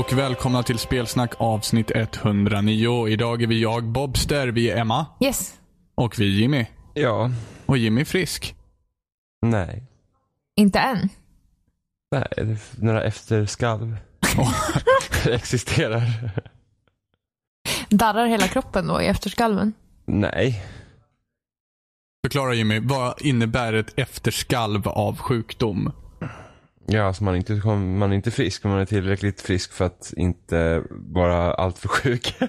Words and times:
och 0.00 0.12
välkomna 0.12 0.62
till 0.62 0.78
Spelsnack 0.78 1.32
avsnitt 1.38 1.90
109. 1.94 3.08
Idag 3.08 3.42
är 3.42 3.46
vi 3.46 3.62
jag, 3.62 3.84
Bobster, 3.84 4.48
vi 4.48 4.70
är 4.70 4.76
Emma 4.76 5.06
Yes. 5.20 5.60
och 5.94 6.18
vi 6.18 6.24
är 6.24 6.40
Jimmy. 6.40 6.66
Ja. 6.94 7.30
Och 7.66 7.78
Jimmy 7.78 8.04
frisk. 8.04 8.54
Nej. 9.42 9.82
Inte 10.56 10.78
än. 10.78 11.08
Nej, 12.10 12.28
det 12.36 12.42
är 12.42 12.58
några 12.84 13.02
efterskalv. 13.04 13.96
Det 15.24 15.34
existerar. 15.34 16.30
Darrar 17.88 18.26
hela 18.26 18.48
kroppen 18.48 18.86
då 18.86 19.02
i 19.02 19.06
efterskalven. 19.06 19.72
Nej. 20.04 20.64
Förklara 22.26 22.54
Jimmy, 22.54 22.80
vad 22.80 23.22
innebär 23.22 23.72
ett 23.72 23.98
efterskalv 23.98 24.88
av 24.88 25.18
sjukdom? 25.18 25.92
Ja, 26.92 27.02
alltså 27.02 27.24
man 27.24 27.34
är, 27.34 27.38
inte, 27.38 27.54
man 27.76 28.12
är 28.12 28.16
inte 28.16 28.30
frisk, 28.30 28.64
men 28.64 28.72
man 28.72 28.80
är 28.80 28.86
tillräckligt 28.86 29.40
frisk 29.40 29.72
för 29.72 29.84
att 29.84 30.12
inte 30.16 30.82
vara 30.90 31.54
alltför 31.54 31.88
sjuk. 31.88 32.36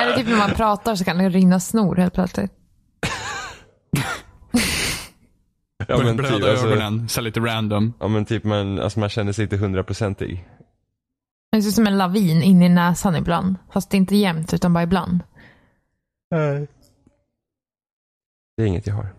Eller 0.00 0.16
typ 0.16 0.28
när 0.28 0.36
man 0.36 0.50
pratar 0.50 0.94
så 0.94 1.04
kan 1.04 1.18
det 1.18 1.28
rinna 1.28 1.60
snor 1.60 1.96
helt 1.96 2.14
plötsligt. 2.14 2.52
ja, 5.88 5.98
men 5.98 6.16
blöda 6.16 6.36
typ, 6.36 6.44
alltså, 6.44 6.66
ögonen, 6.66 7.08
så 7.08 7.20
lite 7.20 7.40
random. 7.40 7.92
ja, 8.00 8.08
men 8.08 8.24
typ 8.24 8.44
man, 8.44 8.78
alltså 8.78 9.00
man 9.00 9.08
känner 9.08 9.32
sig 9.32 9.42
inte 9.42 9.56
hundraprocentig. 9.56 10.48
Det 11.52 11.62
ser 11.62 11.68
ut 11.68 11.74
som 11.74 11.86
en 11.86 11.98
lavin 11.98 12.42
in 12.42 12.62
i 12.62 12.68
näsan 12.68 13.16
ibland. 13.16 13.56
Fast 13.72 13.90
det 13.90 13.96
är 13.96 13.98
inte 13.98 14.16
jämnt 14.16 14.54
utan 14.54 14.72
bara 14.72 14.82
ibland. 14.82 15.20
Nej. 16.30 16.68
Det 18.56 18.62
är 18.62 18.66
inget 18.66 18.86
jag 18.86 18.94
har. 18.94 19.14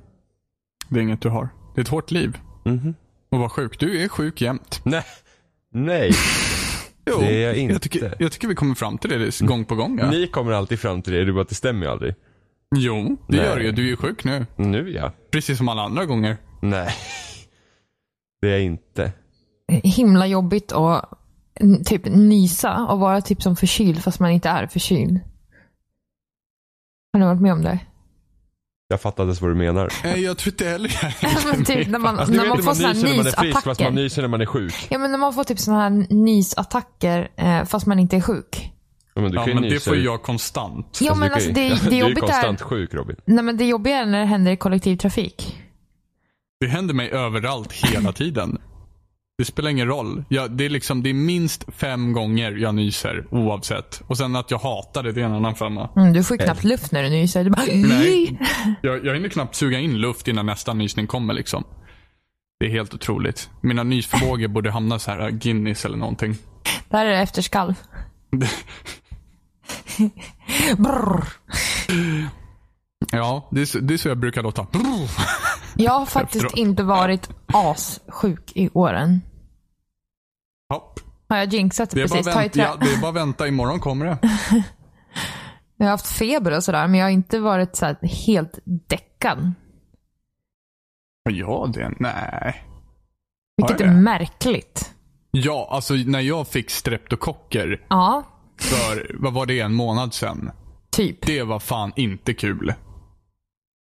Det 0.89 0.99
är 0.99 1.03
inget 1.03 1.21
du 1.21 1.29
har. 1.29 1.49
Det 1.75 1.81
är 1.81 1.83
ett 1.83 1.87
hårt 1.89 2.11
liv. 2.11 2.37
Mhm. 2.65 2.95
Och 3.29 3.39
vara 3.39 3.49
sjuk. 3.49 3.79
Du 3.79 4.03
är 4.03 4.07
sjuk 4.07 4.41
jämt. 4.41 4.81
Nej. 4.83 5.03
Nej. 5.73 6.11
Jo, 7.07 7.17
Det 7.19 7.43
är 7.43 7.47
jag 7.47 7.55
inte. 7.57 7.73
Jag 7.73 7.81
tycker, 7.81 8.15
jag 8.19 8.31
tycker 8.31 8.47
vi 8.47 8.55
kommer 8.55 8.75
fram 8.75 8.97
till 8.97 9.09
det 9.09 9.39
gång 9.41 9.65
på 9.65 9.75
gång. 9.75 9.99
Ja. 9.99 10.11
Ni 10.11 10.27
kommer 10.27 10.51
alltid 10.51 10.79
fram 10.79 11.01
till 11.01 11.13
det, 11.13 11.25
det 11.25 11.31
är 11.31 11.33
bara 11.33 11.41
att 11.41 11.49
det 11.49 11.55
stämmer 11.55 11.85
ju 11.85 11.91
aldrig. 11.91 12.15
Jo, 12.75 13.17
det 13.27 13.37
Nej. 13.37 13.45
gör 13.45 13.57
det 13.57 13.63
ju. 13.63 13.71
Du 13.71 13.81
är 13.83 13.87
ju 13.87 13.95
sjuk 13.97 14.23
nu. 14.23 14.45
Nu 14.55 14.89
ja. 14.89 15.11
Precis 15.31 15.57
som 15.57 15.69
alla 15.69 15.81
andra 15.81 16.05
gånger. 16.05 16.37
Nej. 16.61 16.89
Det 18.41 18.47
är 18.47 18.51
jag 18.51 18.61
inte. 18.61 19.11
Himla 19.83 20.27
jobbigt 20.27 20.71
att 20.71 21.09
typ 21.85 22.05
nysa 22.05 22.85
och 22.85 22.99
vara 22.99 23.21
typ 23.21 23.41
som 23.41 23.55
förkyld 23.55 24.03
fast 24.03 24.19
man 24.19 24.31
inte 24.31 24.49
är 24.49 24.67
förkyld. 24.67 25.19
Har 27.13 27.19
ni 27.19 27.25
varit 27.25 27.41
med 27.41 27.53
om 27.53 27.61
det? 27.61 27.79
Jag 28.87 29.01
fattar 29.01 29.23
inte 29.23 29.29
ens 29.29 29.41
vad 29.41 29.51
du 29.51 29.55
menar. 29.55 29.93
Jag 30.17 30.37
tror 30.37 30.53
inte 30.53 30.65
heller 30.67 30.91
jag 31.55 31.65
typ 31.65 31.87
när 31.87 31.99
man, 31.99 32.19
Alltså, 32.19 32.33
när 32.35 32.47
man 32.47 32.63
får 32.63 32.73
såna 32.73 32.87
här 32.87 32.95
när 32.95 33.17
man 33.17 33.27
är 33.27 33.31
frisk 33.31 33.53
fast 33.53 33.65
man 33.65 33.71
nysattacker. 33.73 33.91
nyser 33.91 34.21
när 34.21 34.29
man 34.29 34.41
är 34.41 34.45
sjuk. 34.45 34.87
Ja 34.89 34.97
men 34.97 35.11
när 35.11 35.17
man 35.17 35.33
får 35.33 35.43
typ 35.43 35.59
såna 35.59 35.79
här 35.81 35.89
nysattacker 36.09 37.31
eh, 37.35 37.63
fast 37.65 37.85
man 37.85 37.99
inte 37.99 38.15
är 38.15 38.21
sjuk. 38.21 38.71
Ja, 39.13 39.21
men 39.21 39.31
du 39.31 39.37
Ja, 39.37 39.43
kan 39.45 39.53
ju 39.55 39.59
men 39.61 39.69
det 39.69 39.79
får 39.83 39.97
jag 39.97 40.23
konstant. 40.23 40.97
Ja 41.01 41.15
men 41.15 41.33
alltså 41.33 41.49
ju- 41.49 41.53
det, 41.55 41.69
det 41.69 41.89
Du 41.89 41.95
är 42.05 42.09
är... 42.11 42.15
konstant 42.15 42.61
sjuk 42.61 42.93
Robin. 42.93 43.15
Nej 43.25 43.43
men 43.43 43.57
det 43.57 43.65
jobbiga 43.65 43.97
är 43.97 44.05
när 44.05 44.19
det 44.19 44.25
händer 44.25 44.51
i 44.51 44.57
kollektivtrafik. 44.57 45.61
Det 46.59 46.67
händer 46.67 46.93
mig 46.93 47.09
överallt 47.11 47.71
hela 47.73 48.11
tiden. 48.11 48.57
Det 49.37 49.45
spelar 49.45 49.69
ingen 49.69 49.87
roll. 49.87 50.23
Jag, 50.29 50.51
det, 50.51 50.65
är 50.65 50.69
liksom, 50.69 51.03
det 51.03 51.09
är 51.09 51.13
minst 51.13 51.65
fem 51.73 52.13
gånger 52.13 52.51
jag 52.51 52.75
nyser 52.75 53.27
oavsett. 53.31 54.01
Och 54.07 54.17
sen 54.17 54.35
att 54.35 54.51
jag 54.51 54.57
hatar 54.57 55.03
det, 55.03 55.11
det 55.11 55.21
är 55.21 55.25
en 55.25 55.33
annan 55.33 55.55
femma. 55.55 55.89
Mm, 55.95 56.13
du 56.13 56.23
får 56.23 56.37
ju 56.39 56.43
knappt 56.45 56.63
luft 56.63 56.91
när 56.91 57.03
du 57.03 57.09
nyser. 57.09 57.43
Du 57.43 57.49
bara... 57.49 57.65
Nej. 57.65 58.39
Jag, 58.81 59.05
jag 59.05 59.13
hinner 59.13 59.29
knappt 59.29 59.55
suga 59.55 59.79
in 59.79 59.97
luft 59.97 60.27
innan 60.27 60.45
nästa 60.45 60.73
nysning 60.73 61.07
kommer. 61.07 61.33
Liksom. 61.33 61.63
Det 62.59 62.65
är 62.65 62.69
helt 62.69 62.93
otroligt. 62.93 63.49
Mina 63.61 63.83
nysförmågor 63.83 64.47
borde 64.47 64.71
hamna 64.71 64.99
så 64.99 65.11
här 65.11 65.19
äh, 65.19 65.29
Guinness 65.29 65.85
eller 65.85 65.97
någonting. 65.97 66.37
Där 66.89 67.05
är 67.05 67.09
det 67.09 67.17
efterskalv. 67.21 67.73
Brr. 70.77 71.23
Ja, 73.11 73.49
det 73.51 73.61
är, 73.61 73.65
så- 73.65 73.79
det 73.79 73.93
är 73.93 73.97
så 73.97 74.07
jag 74.07 74.17
brukar 74.17 74.43
låta. 74.43 74.67
Jag 75.75 75.91
har 75.91 76.05
faktiskt 76.05 76.45
Efteråt. 76.45 76.57
inte 76.59 76.83
varit 76.83 77.29
assjuk 77.55 78.51
i 78.55 78.69
åren. 78.73 79.21
Hopp. 80.73 80.99
Har 81.29 81.37
jag 81.37 81.53
jinxat 81.53 81.89
det 81.89 82.01
Det 82.01 82.09
bara 82.09 82.17
precis? 82.17 82.33
Ta 82.33 82.39
i 82.39 82.43
vänt, 82.43 82.53
trä. 82.53 82.61
ja, 82.63 82.75
det 82.79 82.93
är 82.93 83.01
bara 83.01 83.11
vänta, 83.11 83.47
imorgon 83.47 83.79
kommer 83.79 84.05
det. 84.05 84.17
Jag 85.77 85.85
har 85.85 85.91
haft 85.91 86.07
feber 86.07 86.55
och 86.57 86.63
sådär, 86.63 86.87
men 86.87 86.99
jag 86.99 87.05
har 87.05 87.11
inte 87.11 87.39
varit 87.39 87.75
så 87.75 87.95
helt 88.25 88.59
däckad. 88.65 89.53
Ja, 91.29 91.69
det, 91.73 91.93
nej. 91.99 92.63
Vilket 93.57 93.79
Har 93.79 93.85
är 93.85 93.87
jag 93.87 93.95
det? 93.95 94.01
märkligt. 94.01 94.93
Ja, 95.31 95.67
alltså 95.71 95.93
när 95.93 96.19
jag 96.19 96.47
fick 96.47 96.69
streptokocker 96.69 97.85
Ja, 97.89 98.23
för, 98.59 99.15
vad 99.19 99.33
var 99.33 99.45
det, 99.45 99.59
en 99.59 99.73
månad 99.73 100.13
sedan. 100.13 100.51
typ. 100.91 101.25
Det 101.25 101.43
var 101.43 101.59
fan 101.59 101.91
inte 101.95 102.33
kul. 102.33 102.73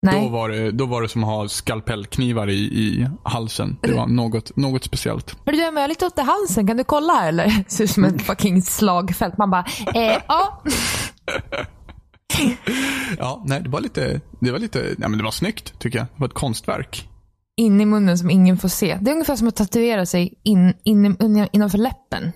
Nej. 0.03 0.25
Då 0.25 0.29
var, 0.29 0.49
det, 0.49 0.71
då 0.71 0.87
var 0.87 1.03
det 1.03 1.09
som 1.09 1.25
att 1.25 1.31
ha 1.31 1.49
skalpellknivar 1.49 2.51
i, 2.51 2.59
i 2.59 3.09
halsen. 3.23 3.79
Det 3.83 3.93
var 3.93 4.07
något, 4.07 4.57
något 4.57 4.85
speciellt. 4.85 5.37
Hörru 5.47 5.57
du, 5.57 5.63
jag 5.63 5.89
lite 5.89 6.05
ont 6.05 6.19
i 6.19 6.21
halsen. 6.21 6.67
Kan 6.67 6.77
du 6.77 6.85
kolla 6.85 7.13
här 7.13 7.29
eller? 7.29 7.47
Det 7.47 7.65
ser 7.71 7.85
ut 7.85 7.91
som 7.91 8.05
ett 8.05 8.23
fucking 8.23 8.63
slagfält. 8.63 9.39
Man 9.39 9.51
bara, 9.51 9.65
eh, 9.95 10.19
ja. 10.29 10.63
Ja, 13.19 13.43
nej, 13.47 13.63
det 13.63 13.69
var 13.69 13.81
lite, 13.81 14.21
det 14.41 14.51
var 14.53 14.59
lite, 14.59 14.79
nej 14.99 15.09
men 15.09 15.19
det 15.19 15.25
var 15.25 15.31
snyggt 15.31 15.79
tycker 15.79 15.99
jag. 15.99 16.07
Det 16.07 16.21
var 16.21 16.29
ett 16.29 16.35
konstverk. 16.35 17.09
In 17.57 17.81
i 17.81 17.87
munnen 17.87 18.19
som 18.19 18.31
ingen 18.31 18.59
får 18.59 18.69
se. 18.69 18.99
Det 19.01 19.11
är 19.11 19.13
ungefär 19.13 19.37
som 19.37 19.49
att 19.49 19.57
tatuera 19.57 20.07
sig 20.07 20.41
in, 20.43 20.75
in, 20.85 21.23
in, 21.23 21.49
innanför 21.53 21.79
läppen. 21.79 22.33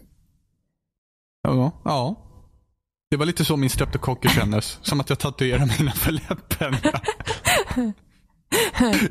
Ja, 1.42 1.72
ja. 1.84 2.16
Det 3.14 3.18
var 3.18 3.26
lite 3.26 3.44
så 3.44 3.56
min 3.56 3.70
streptokocker 3.70 4.28
kändes. 4.28 4.78
Som 4.82 5.00
att 5.00 5.08
jag 5.10 5.18
tatuerade 5.18 5.66
mig 5.66 5.76
innanför 5.80 6.12
läppen. 6.12 6.76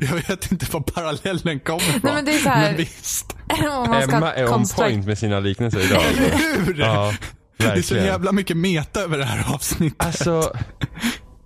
jag 0.00 0.14
vet 0.28 0.52
inte 0.52 0.66
var 0.72 0.80
parallellen 0.80 1.60
kommer 1.60 1.80
ifrån. 1.80 2.00
Nej, 2.02 2.14
men 2.14 2.24
det 2.24 2.34
är 2.34 2.38
så 2.38 2.48
här- 2.48 2.62
Men 2.66 2.76
visst. 2.76 3.36
Om 3.48 3.90
man 3.90 4.02
ska 4.02 4.16
Emma 4.16 4.32
är 4.34 4.54
on 4.54 4.64
point 4.76 5.06
med 5.06 5.18
sina 5.18 5.40
liknelser 5.40 5.80
idag. 5.80 6.02
Eller 6.04 6.38
hur? 6.38 6.80
Ja, 6.80 7.14
det 7.56 7.64
är 7.64 7.82
så 7.82 7.94
jävla 7.94 8.32
mycket 8.32 8.56
meta 8.56 9.00
över 9.00 9.18
det 9.18 9.24
här 9.24 9.54
avsnittet. 9.54 10.06
Alltså, 10.06 10.52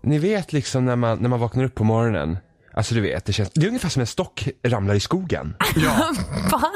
ni 0.03 0.19
vet 0.19 0.53
liksom 0.53 0.85
när 0.85 0.97
man, 0.97 1.19
när 1.19 1.29
man 1.29 1.41
vaknar 1.41 1.65
upp 1.65 1.75
på 1.75 1.85
morgonen. 1.85 2.39
Alltså 2.75 2.95
du 2.95 3.01
vet, 3.01 3.25
det 3.25 3.33
känns, 3.33 3.51
det 3.55 3.63
är 3.63 3.69
ungefär 3.69 3.89
som 3.89 4.01
en 4.01 4.07
stock 4.07 4.49
ramlar 4.65 4.95
i 4.95 5.01
skogen. 5.01 5.55
Ja, 5.77 6.11
Va? 6.51 6.71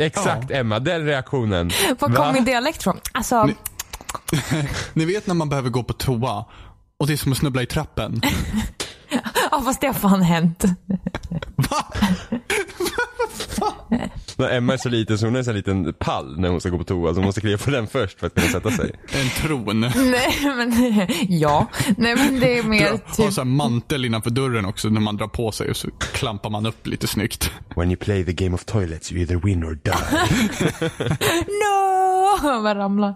Exakt 0.00 0.50
Emma, 0.50 0.78
den 0.78 1.04
reaktionen. 1.06 1.70
Var 1.98 2.08
Va? 2.08 2.16
kom 2.16 2.34
min 2.34 2.44
dialekt 2.44 2.82
från? 2.82 3.00
Alltså, 3.12 3.44
ni 3.44 3.56
vet 5.06 5.26
när 5.26 5.34
man 5.34 5.48
behöver 5.48 5.70
gå 5.70 5.82
på 5.82 5.92
toa 5.92 6.44
och 6.98 7.06
det 7.06 7.12
är 7.12 7.16
som 7.16 7.32
att 7.32 7.38
snubbla 7.38 7.62
i 7.62 7.66
trappen. 7.66 8.20
ja, 9.50 9.62
fast 9.64 9.80
det 9.80 9.86
har 9.86 9.94
fan 9.94 10.22
hänt. 10.22 10.64
Va? 11.56 11.86
När 14.36 14.50
Emma 14.50 14.72
är 14.72 14.76
så 14.76 14.88
liten 14.88 15.18
så 15.18 15.26
hon 15.26 15.34
är 15.34 15.38
en 15.38 15.44
sån 15.44 15.54
liten 15.54 15.94
pall 15.94 16.40
när 16.40 16.48
hon 16.48 16.60
ska 16.60 16.70
gå 16.70 16.78
på 16.78 16.84
toa. 16.84 17.10
Så 17.10 17.14
hon 17.14 17.24
måste 17.24 17.40
kliva 17.40 17.58
på 17.58 17.70
den 17.70 17.86
först 17.86 18.20
för 18.20 18.26
att 18.26 18.34
kunna 18.34 18.46
sätta 18.46 18.70
sig. 18.70 18.92
En 19.12 19.28
tron. 19.28 19.80
Nej, 19.80 20.34
men 20.56 21.06
ja. 21.28 21.66
Nej, 21.96 22.16
men 22.16 22.40
det 22.40 22.58
är 22.58 22.62
mer 22.62 22.98
typ... 23.16 23.32
så 23.32 23.40
här 23.40 23.44
mantel 23.44 24.04
innanför 24.04 24.30
dörren 24.30 24.64
också 24.64 24.88
när 24.88 25.00
man 25.00 25.16
drar 25.16 25.28
på 25.28 25.52
sig 25.52 25.70
och 25.70 25.76
så 25.76 25.88
klampar 26.12 26.50
man 26.50 26.66
upp 26.66 26.86
lite 26.86 27.06
snyggt. 27.06 27.50
When 27.76 27.90
you 27.90 27.96
play 27.96 28.24
the 28.24 28.32
game 28.32 28.54
of 28.54 28.64
toilets 28.64 29.12
you 29.12 29.20
either 29.20 29.36
win 29.36 29.64
or 29.64 29.78
die. 29.84 29.92
No! 31.46 31.89
Vad 32.62 32.76
ramlar. 32.76 33.14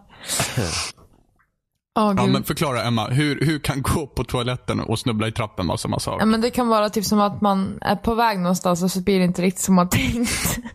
Åh, 1.98 2.12
Ja, 2.16 2.26
men 2.26 2.44
förklara 2.44 2.82
Emma, 2.82 3.06
hur, 3.08 3.40
hur 3.46 3.58
kan 3.58 3.82
gå 3.82 4.06
på 4.06 4.24
toaletten 4.24 4.80
och 4.80 4.98
snubbla 4.98 5.28
i 5.28 5.32
trappen 5.32 5.66
vara 5.66 5.78
samma 5.78 5.98
sak? 5.98 6.22
Ja, 6.22 6.26
men 6.26 6.40
det 6.40 6.50
kan 6.50 6.68
vara 6.68 6.90
typ 6.90 7.04
som 7.04 7.20
att 7.20 7.40
man 7.40 7.78
är 7.80 7.96
på 7.96 8.14
väg 8.14 8.38
någonstans 8.38 8.82
och 8.82 8.90
så 8.90 9.00
blir 9.00 9.18
det 9.18 9.24
inte 9.24 9.42
riktigt 9.42 9.64
som 9.64 9.74
man 9.74 9.88
tänkt. 9.88 10.58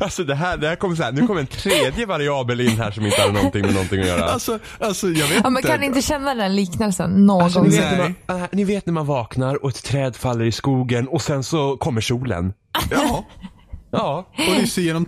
Alltså 0.00 0.24
det 0.24 0.34
här, 0.34 0.56
det 0.56 0.68
här 0.68 0.76
kommer 0.76 0.96
så 0.96 1.02
här, 1.02 1.12
nu 1.12 1.26
kommer 1.26 1.40
en 1.40 1.46
tredje 1.46 2.06
variabel 2.06 2.60
in 2.60 2.68
här 2.78 2.90
som 2.90 3.06
inte 3.06 3.22
har 3.22 3.32
någonting 3.32 3.62
med 3.62 3.72
någonting 3.74 4.00
att 4.00 4.06
göra. 4.06 4.24
Alltså, 4.24 4.58
alltså 4.80 5.06
jag 5.08 5.28
vet 5.28 5.36
Ja, 5.44 5.50
men 5.50 5.56
inte. 5.56 5.68
kan 5.68 5.80
ni 5.80 5.86
inte 5.86 6.02
känna 6.02 6.34
den 6.34 6.56
liknelsen 6.56 7.26
någon 7.26 7.42
Alltså, 7.42 7.58
gång? 7.60 7.68
ni, 7.68 7.76
vet 7.76 7.98
man, 8.28 8.40
äh, 8.42 8.48
ni 8.52 8.64
vet 8.64 8.86
när 8.86 8.92
man 8.92 9.06
vaknar 9.06 9.64
och 9.64 9.70
ett 9.70 9.84
träd 9.84 10.16
faller 10.16 10.44
i 10.44 10.52
skogen 10.52 11.08
och 11.08 11.22
sen 11.22 11.44
så 11.44 11.76
kommer 11.76 12.00
solen. 12.00 12.52
Ja, 12.90 13.24
Ja. 13.90 14.26
och 14.32 14.60
lyser 14.60 14.82
genom 14.82 15.04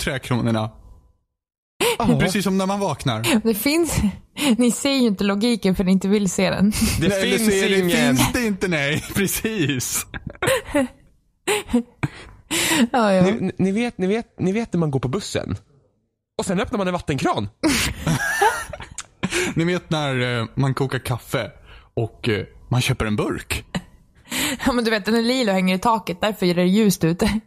Precis 2.20 2.44
som 2.44 2.58
när 2.58 2.66
man 2.66 2.81
vaknar. 2.81 3.40
Det 3.44 3.54
finns... 3.54 4.00
Ni 4.58 4.70
ser 4.70 4.93
ju 4.93 5.06
inte 5.06 5.25
logiken 5.25 5.75
för 5.75 5.84
ni 5.84 5.93
inte 5.93 6.08
vill 6.08 6.31
se 6.31 6.50
den. 6.50 6.72
Det 7.00 7.08
Nej, 7.08 7.38
finns 7.38 7.48
det, 7.48 7.78
ingen. 7.78 8.16
finns 8.16 8.32
det 8.32 8.46
inte, 8.46 8.69
nej. 8.69 9.04
Precis. 9.14 10.06
Ja, 12.93 13.12
ja. 13.12 13.22
Ni, 13.22 13.52
ni, 13.58 13.72
vet, 13.72 13.98
ni, 13.98 14.06
vet, 14.06 14.26
ni 14.38 14.52
vet 14.52 14.72
när 14.72 14.81
man 14.81 14.90
går 14.90 15.00
på 15.00 15.08
bussen. 15.08 15.56
Och 16.38 16.46
sen 16.46 16.60
öppnar 16.60 16.78
man 16.78 16.87
en 16.87 16.93
vattenkran. 16.93 17.48
Ni 19.54 19.64
vet 19.64 19.90
när 19.90 20.40
eh, 20.40 20.46
man 20.54 20.75
kokar 20.75 20.98
kaffe 20.98 21.50
och 21.94 22.28
eh, 22.28 22.44
man 22.69 22.81
köper 22.81 23.06
en 23.06 23.16
burk. 23.16 23.64
ja 24.66 24.72
men 24.72 24.84
du 24.84 24.90
vet, 24.90 25.04
den 25.04 25.14
är 25.14 25.22
lila 25.22 25.52
och 25.52 25.56
hänger 25.56 25.75
i 25.75 25.78
taket. 25.78 26.20
Därför 26.20 26.46
är 26.46 26.54
det 26.54 26.64
ljust 26.64 27.04
ute. 27.04 27.40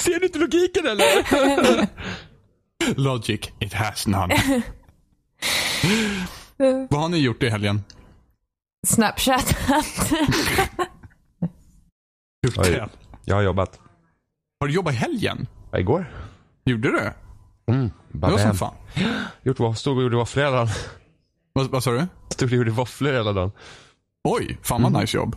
Ser 0.00 0.20
du 0.20 0.26
inte 0.26 0.38
logiken 0.38 0.86
eller? 0.86 1.86
Logic, 3.00 3.40
it 3.58 3.72
has 3.74 4.06
none. 4.06 4.36
Vad 6.90 7.00
har 7.00 7.08
ni 7.08 7.18
gjort 7.18 7.42
i 7.42 7.48
helgen? 7.48 7.84
Snapchat. 8.86 9.56
Gjort 12.46 12.54
det? 12.54 12.88
Jag 13.24 13.34
har 13.34 13.42
jobbat. 13.42 13.80
Har 14.60 14.68
du 14.68 14.74
jobbat 14.74 14.94
i 14.94 14.96
helgen? 14.96 15.46
Ja, 15.72 15.78
Igår. 15.78 16.12
Gjorde 16.64 16.90
du? 16.90 17.12
Mm, 17.72 17.90
Det 18.12 18.18
var 18.30 18.38
som 18.38 18.54
fan. 18.54 18.74
Gjort 19.42 19.58
vad? 19.58 19.78
Stod 19.78 19.96
och 19.96 20.02
gjorde 20.02 20.16
våfflor 20.16 20.42
hela 20.44 20.56
dagen. 20.56 20.68
Vad, 21.52 21.66
vad 21.70 21.84
sa 21.84 21.90
du? 21.90 22.06
Stod 22.28 22.48
och 22.48 22.56
gjorde 22.56 22.70
våfflor 22.70 23.12
hela 23.12 23.32
dagen. 23.32 23.52
Oj, 24.28 24.58
fan 24.62 24.82
vad 24.82 24.92
nice 24.92 25.16
jobb. 25.16 25.36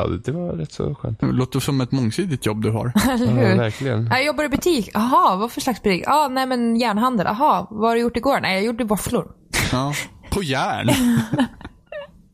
Ja, 0.00 0.06
det, 0.24 0.32
var 0.32 0.52
rätt 0.52 0.72
så 0.72 0.94
skönt. 0.94 1.20
Det 1.20 1.26
låter 1.26 1.60
som 1.60 1.80
ett 1.80 1.92
mångsidigt 1.92 2.46
jobb 2.46 2.62
du 2.62 2.70
har. 2.70 2.92
Ja, 3.06 3.56
verkligen. 3.56 4.06
Jag 4.06 4.24
jobbar 4.24 4.44
i 4.44 4.48
butik. 4.48 4.90
Jaha, 4.94 5.36
vad 5.36 5.52
för 5.52 5.60
slags 5.60 5.82
butik? 5.82 6.02
Ja, 6.06 6.28
nej 6.30 6.46
men 6.46 6.76
järnhandel. 6.76 7.26
Jaha, 7.26 7.66
vad 7.70 7.90
har 7.90 7.94
du 7.94 8.00
gjort 8.00 8.16
igår? 8.16 8.40
Nej, 8.40 8.54
jag 8.54 8.64
gjorde 8.64 8.84
våfflor. 8.84 9.32
Ja. 9.72 9.92
På 10.30 10.42
järn. 10.42 10.90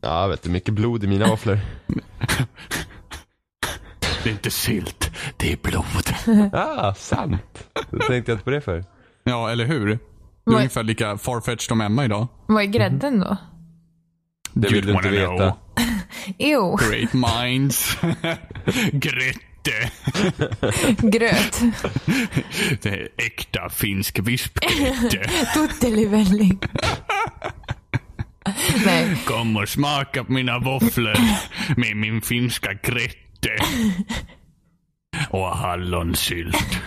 Ja, 0.01 0.27
vet 0.27 0.43
du, 0.43 0.49
mycket 0.49 0.73
blod 0.73 1.03
i 1.03 1.07
mina 1.07 1.27
våfflor. 1.27 1.59
Det 4.23 4.29
är 4.29 4.33
inte 4.33 4.51
sylt, 4.51 5.11
det 5.37 5.51
är 5.53 5.57
blod. 5.57 6.53
Ah, 6.53 6.93
sant. 6.93 7.67
Det 7.91 7.97
tänkte 7.99 8.13
jag 8.31 8.35
inte 8.35 8.43
på 8.43 8.49
det 8.49 8.61
för. 8.61 8.85
Ja, 9.23 9.49
eller 9.51 9.65
hur? 9.65 9.85
Det 9.87 9.93
är 9.93 9.99
Vad- 10.43 10.55
ungefär 10.55 10.83
lika 10.83 11.17
farfetched 11.17 11.61
som 11.61 11.81
Emma 11.81 12.05
idag. 12.05 12.27
Vad 12.47 12.63
är 12.63 12.67
grädden 12.67 13.19
då? 13.19 13.37
Det 14.53 14.69
vill 14.73 14.85
du 14.85 14.93
inte 14.93 15.09
veta. 15.09 15.53
Jo, 16.37 16.75
Great 16.75 17.13
minds. 17.13 17.97
Grätte. 18.91 19.91
gröt. 21.09 21.61
Det 22.81 22.89
är 22.89 23.09
äkta 23.17 23.69
finsk 23.69 24.19
vispgrätte. 24.19 25.29
Tuttelivelling. 25.53 26.59
Nej, 28.85 29.17
Kom 29.25 29.57
och 29.57 29.69
smaka 29.69 30.23
på 30.23 30.31
mina 30.31 30.59
våfflor 30.59 31.17
med 31.79 31.97
min 31.97 32.21
finska 32.21 32.73
grätte. 32.73 33.57
Och 35.29 35.57
hallonsylt. 35.57 36.79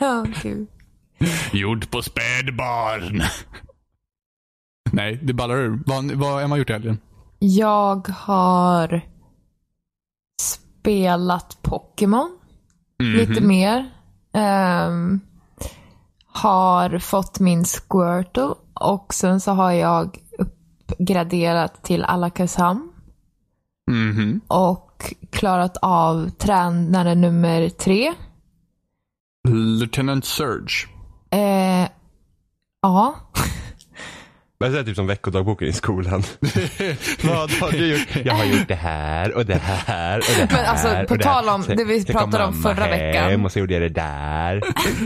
ja 0.00 0.26
gud. 0.42 0.68
Gjord 1.52 1.90
på 1.90 2.02
spädbarn. 2.02 3.22
Nej, 4.92 5.20
det 5.22 5.32
ballar 5.32 5.56
ur. 5.56 5.82
Vad, 5.86 6.10
vad 6.12 6.30
har 6.32 6.42
Emma 6.42 6.56
gjort 6.58 6.70
i 6.70 6.72
helgen? 6.72 6.98
Jag 7.38 8.08
har 8.08 9.00
spelat 10.40 11.58
Pokémon 11.62 12.38
lite 12.98 13.40
mer. 13.40 13.90
Ehm, 14.32 15.20
har 16.26 16.98
fått 16.98 17.40
min 17.40 17.64
Squirtle 17.64 18.54
och 18.74 19.14
sen 19.14 19.40
så 19.40 19.52
har 19.52 19.72
jag 19.72 20.18
uppgraderat 20.38 21.82
till 21.84 22.04
Alakazam 22.04 22.92
Mhm. 23.90 24.40
och 24.46 25.14
klarat 25.30 25.76
av 25.82 26.28
tränare 26.30 27.14
nummer 27.14 27.68
tre. 27.68 28.12
Lieutenant 29.48 30.24
Surge. 30.24 30.88
Eh, 31.30 31.88
ja, 32.82 33.14
Det 34.60 34.78
är 34.78 34.84
typ 34.84 34.96
som 34.96 35.06
veckodagboken 35.06 35.68
i 35.68 35.72
skolan. 35.72 36.22
Vad 37.22 37.50
har 37.50 37.72
du 37.72 37.86
gjort? 37.86 38.08
Jag 38.24 38.34
har 38.34 38.44
gjort 38.44 38.68
det 38.68 38.74
här 38.74 39.36
och 39.36 39.46
det 39.46 39.54
här 39.54 40.18
och 40.18 40.24
det 40.36 40.46
här. 40.46 40.48
Men 40.50 40.64
alltså, 40.66 41.14
på 41.14 41.22
tal 41.22 41.48
om 41.48 41.62
det 41.62 41.84
vi 41.84 42.04
pratade 42.04 42.44
om 42.44 42.54
förra 42.62 42.84
hem 42.84 42.90
veckan. 42.90 43.44
Och 43.44 43.52
så 43.52 43.58
gjorde 43.58 43.72
jag 43.72 43.82
det 43.82 43.88
där. 43.88 44.62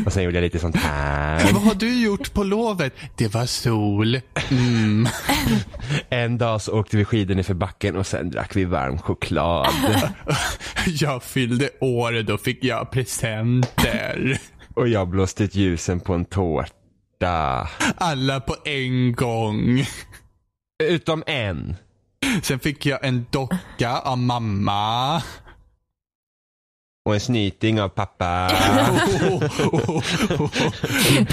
Och 0.06 0.12
sen 0.12 0.22
gjorde 0.22 0.36
jag 0.36 0.42
lite 0.42 0.58
sånt 0.58 0.76
här. 0.76 1.52
Vad 1.52 1.62
har 1.62 1.74
du 1.74 2.02
gjort 2.02 2.32
på 2.32 2.44
lovet? 2.44 2.94
Det 3.16 3.34
var 3.34 3.46
sol. 3.46 4.20
Mm. 4.50 5.08
En 6.08 6.38
dag 6.38 6.60
så 6.60 6.78
åkte 6.78 6.96
vi 6.96 7.04
skidor 7.04 7.42
för 7.42 7.54
backen 7.54 7.96
och 7.96 8.06
sen 8.06 8.30
drack 8.30 8.56
vi 8.56 8.64
varm 8.64 8.98
choklad. 8.98 9.68
Jag 10.86 11.22
fyllde 11.22 11.70
år 11.80 12.12
och 12.16 12.24
då 12.24 12.38
fick 12.38 12.64
jag 12.64 12.90
presenter. 12.90 14.38
Och 14.74 14.88
jag 14.88 15.08
blåste 15.08 15.44
ut 15.44 15.54
ljusen 15.54 16.00
på 16.00 16.14
en 16.14 16.24
tårta. 16.24 16.83
Alla 17.96 18.40
på 18.40 18.56
en 18.64 19.12
gång. 19.12 19.84
Utom 20.82 21.22
en. 21.26 21.76
Sen 22.42 22.58
fick 22.58 22.86
jag 22.86 23.04
en 23.04 23.26
docka 23.30 23.98
av 23.98 24.18
mamma. 24.18 25.22
Och 27.06 27.14
en 27.14 27.20
snyting 27.20 27.80
av 27.80 27.88
pappa. 27.88 28.50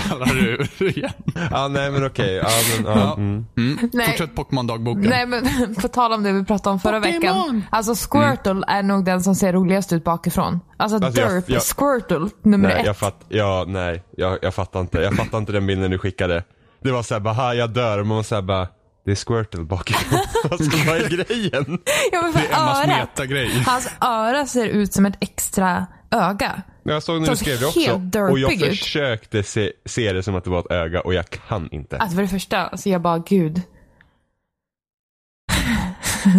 Pallar 0.10 0.38
ur 0.38 0.70
igen. 0.98 1.12
ja, 1.52 1.68
nej 1.68 1.92
men 1.92 2.06
okej. 2.06 2.34
Ja, 2.36 2.48
men, 2.84 2.98
ja, 2.98 3.14
mm. 3.14 3.46
Mm. 3.58 3.90
Nej. 3.94 4.08
Fortsätt 4.08 4.36
Pokémon-dagboken. 4.36 5.10
nej 5.10 5.26
men 5.26 5.76
på 5.82 5.88
tal 5.88 6.14
om 6.14 6.24
det 6.24 6.32
vi 6.34 6.46
pratade 6.46 6.74
om 6.74 6.80
förra 6.80 7.00
Pokémon! 7.02 7.22
veckan. 7.22 7.64
Alltså 7.70 7.96
Squirtle 8.12 8.64
är 8.68 8.84
nog 8.84 9.06
den 9.06 9.22
som 9.22 9.36
ser 9.36 9.54
roligast 9.54 9.94
ut 9.94 10.04
bakifrån. 10.04 10.60
Alltså, 10.78 11.06
Alltså, 11.06 11.22
jag- 11.22 11.32
Derp, 11.32 11.50
jag- 11.50 11.62
Squirtle, 11.62 12.30
nummer 12.42 12.70
Nej, 12.70 12.80
ett. 12.80 12.86
jag 12.86 12.98
fatt, 12.98 13.26
ja, 13.30 13.66
nej, 13.68 14.04
jag, 14.18 14.38
jag 14.42 14.54
fattar 14.54 14.80
inte. 14.82 15.00
Jag 15.00 15.16
fattar 15.16 15.38
inte 15.38 15.52
den 15.52 15.68
bilden 15.68 15.92
du 15.92 15.98
skickade. 15.98 16.44
Det 16.84 16.92
var 16.92 17.04
såhär 17.04 17.20
bara, 17.22 17.34
ha 17.34 17.54
jag 17.54 17.70
dör. 17.70 18.00
Och 18.00 18.08
man 18.08 18.16
var 18.18 18.24
såhär 18.24 18.42
bara, 18.42 18.68
det 19.06 19.12
är 19.12 19.16
Squirtle 19.16 19.64
bakifrån. 19.64 20.20
alltså 20.52 20.78
vad 20.88 20.96
är 20.98 21.10
grejen? 21.10 21.80
Ja, 22.12 22.22
men 22.22 22.34
för 22.34 22.40
Det 22.40 22.48
är 22.48 22.60
Emmas 22.62 22.78
örat. 22.78 22.88
metagrej. 23.10 23.64
Hans 23.66 23.90
öra 24.02 24.46
ser 24.46 24.66
ut 24.68 24.94
som 24.94 25.06
ett 25.06 25.18
extra 25.20 25.88
öga. 26.12 26.62
Jag 26.84 27.04
såg 27.04 27.22
när 27.22 27.30
du 27.30 27.36
skrev 27.36 27.60
det 27.60 27.66
också. 27.66 28.22
Och 28.32 28.40
jag 28.40 28.54
ut. 28.54 28.60
försökte 28.80 29.44
se, 29.44 29.72
se 29.86 30.14
det 30.14 30.24
som 30.24 30.36
att 30.36 30.44
det 30.44 30.50
var 30.50 30.60
ett 30.60 30.72
öga 30.72 31.02
och 31.02 31.14
jag 31.14 31.30
kan 31.30 31.70
inte. 31.72 31.98
Alltså 31.98 32.16
för 32.16 32.22
det 32.22 32.28
första, 32.28 32.68
alltså 32.68 32.90
jag 32.90 33.02
bara 33.02 33.18
gud. 33.20 33.62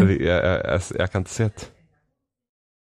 Jag, 0.00 0.20
jag, 0.22 0.44
jag, 0.64 0.80
jag 0.98 1.12
kan 1.12 1.20
inte 1.20 1.30
se 1.30 1.44
det. 1.44 1.66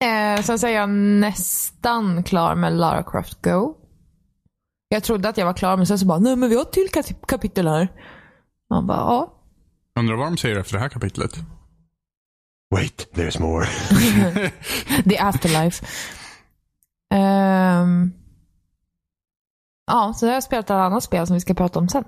Eh, 0.05 0.41
sen 0.41 0.60
så 0.60 0.67
är 0.67 0.72
jag 0.72 0.89
nästan 0.89 2.24
klar 2.24 2.55
med 2.55 2.74
Lara 2.74 3.03
Croft 3.03 3.41
Go. 3.41 3.75
Jag 4.88 5.03
trodde 5.03 5.29
att 5.29 5.38
jag 5.38 5.46
var 5.46 5.53
klar 5.53 5.77
men 5.77 5.88
sen 5.88 6.00
så 6.00 6.05
bara, 6.05 6.20
nej 6.20 6.36
men 6.36 6.50
vi 6.50 6.55
har 6.55 6.62
ett 6.62 6.72
till 6.72 6.88
kap- 6.93 7.25
kapitel 7.27 7.67
här. 7.67 7.88
Man 8.70 8.88
bara, 8.88 8.98
ja. 8.98 9.34
Undrar 10.00 10.15
vad 10.15 10.27
de 10.27 10.38
säger 10.38 10.59
efter 10.59 10.73
det 10.73 10.79
här 10.79 10.89
kapitlet. 10.89 11.31
Wait, 12.75 13.07
there's 13.13 13.41
more. 13.41 13.65
The 15.03 15.17
Afterlife. 15.19 15.85
Ehm, 17.13 18.13
ja, 19.88 20.13
så 20.17 20.25
har 20.27 20.33
jag 20.33 20.43
spelat 20.43 20.65
ett 20.65 20.71
annat 20.71 21.03
spel 21.03 21.27
som 21.27 21.33
vi 21.33 21.39
ska 21.39 21.53
prata 21.53 21.79
om 21.79 21.89
sen. 21.89 22.03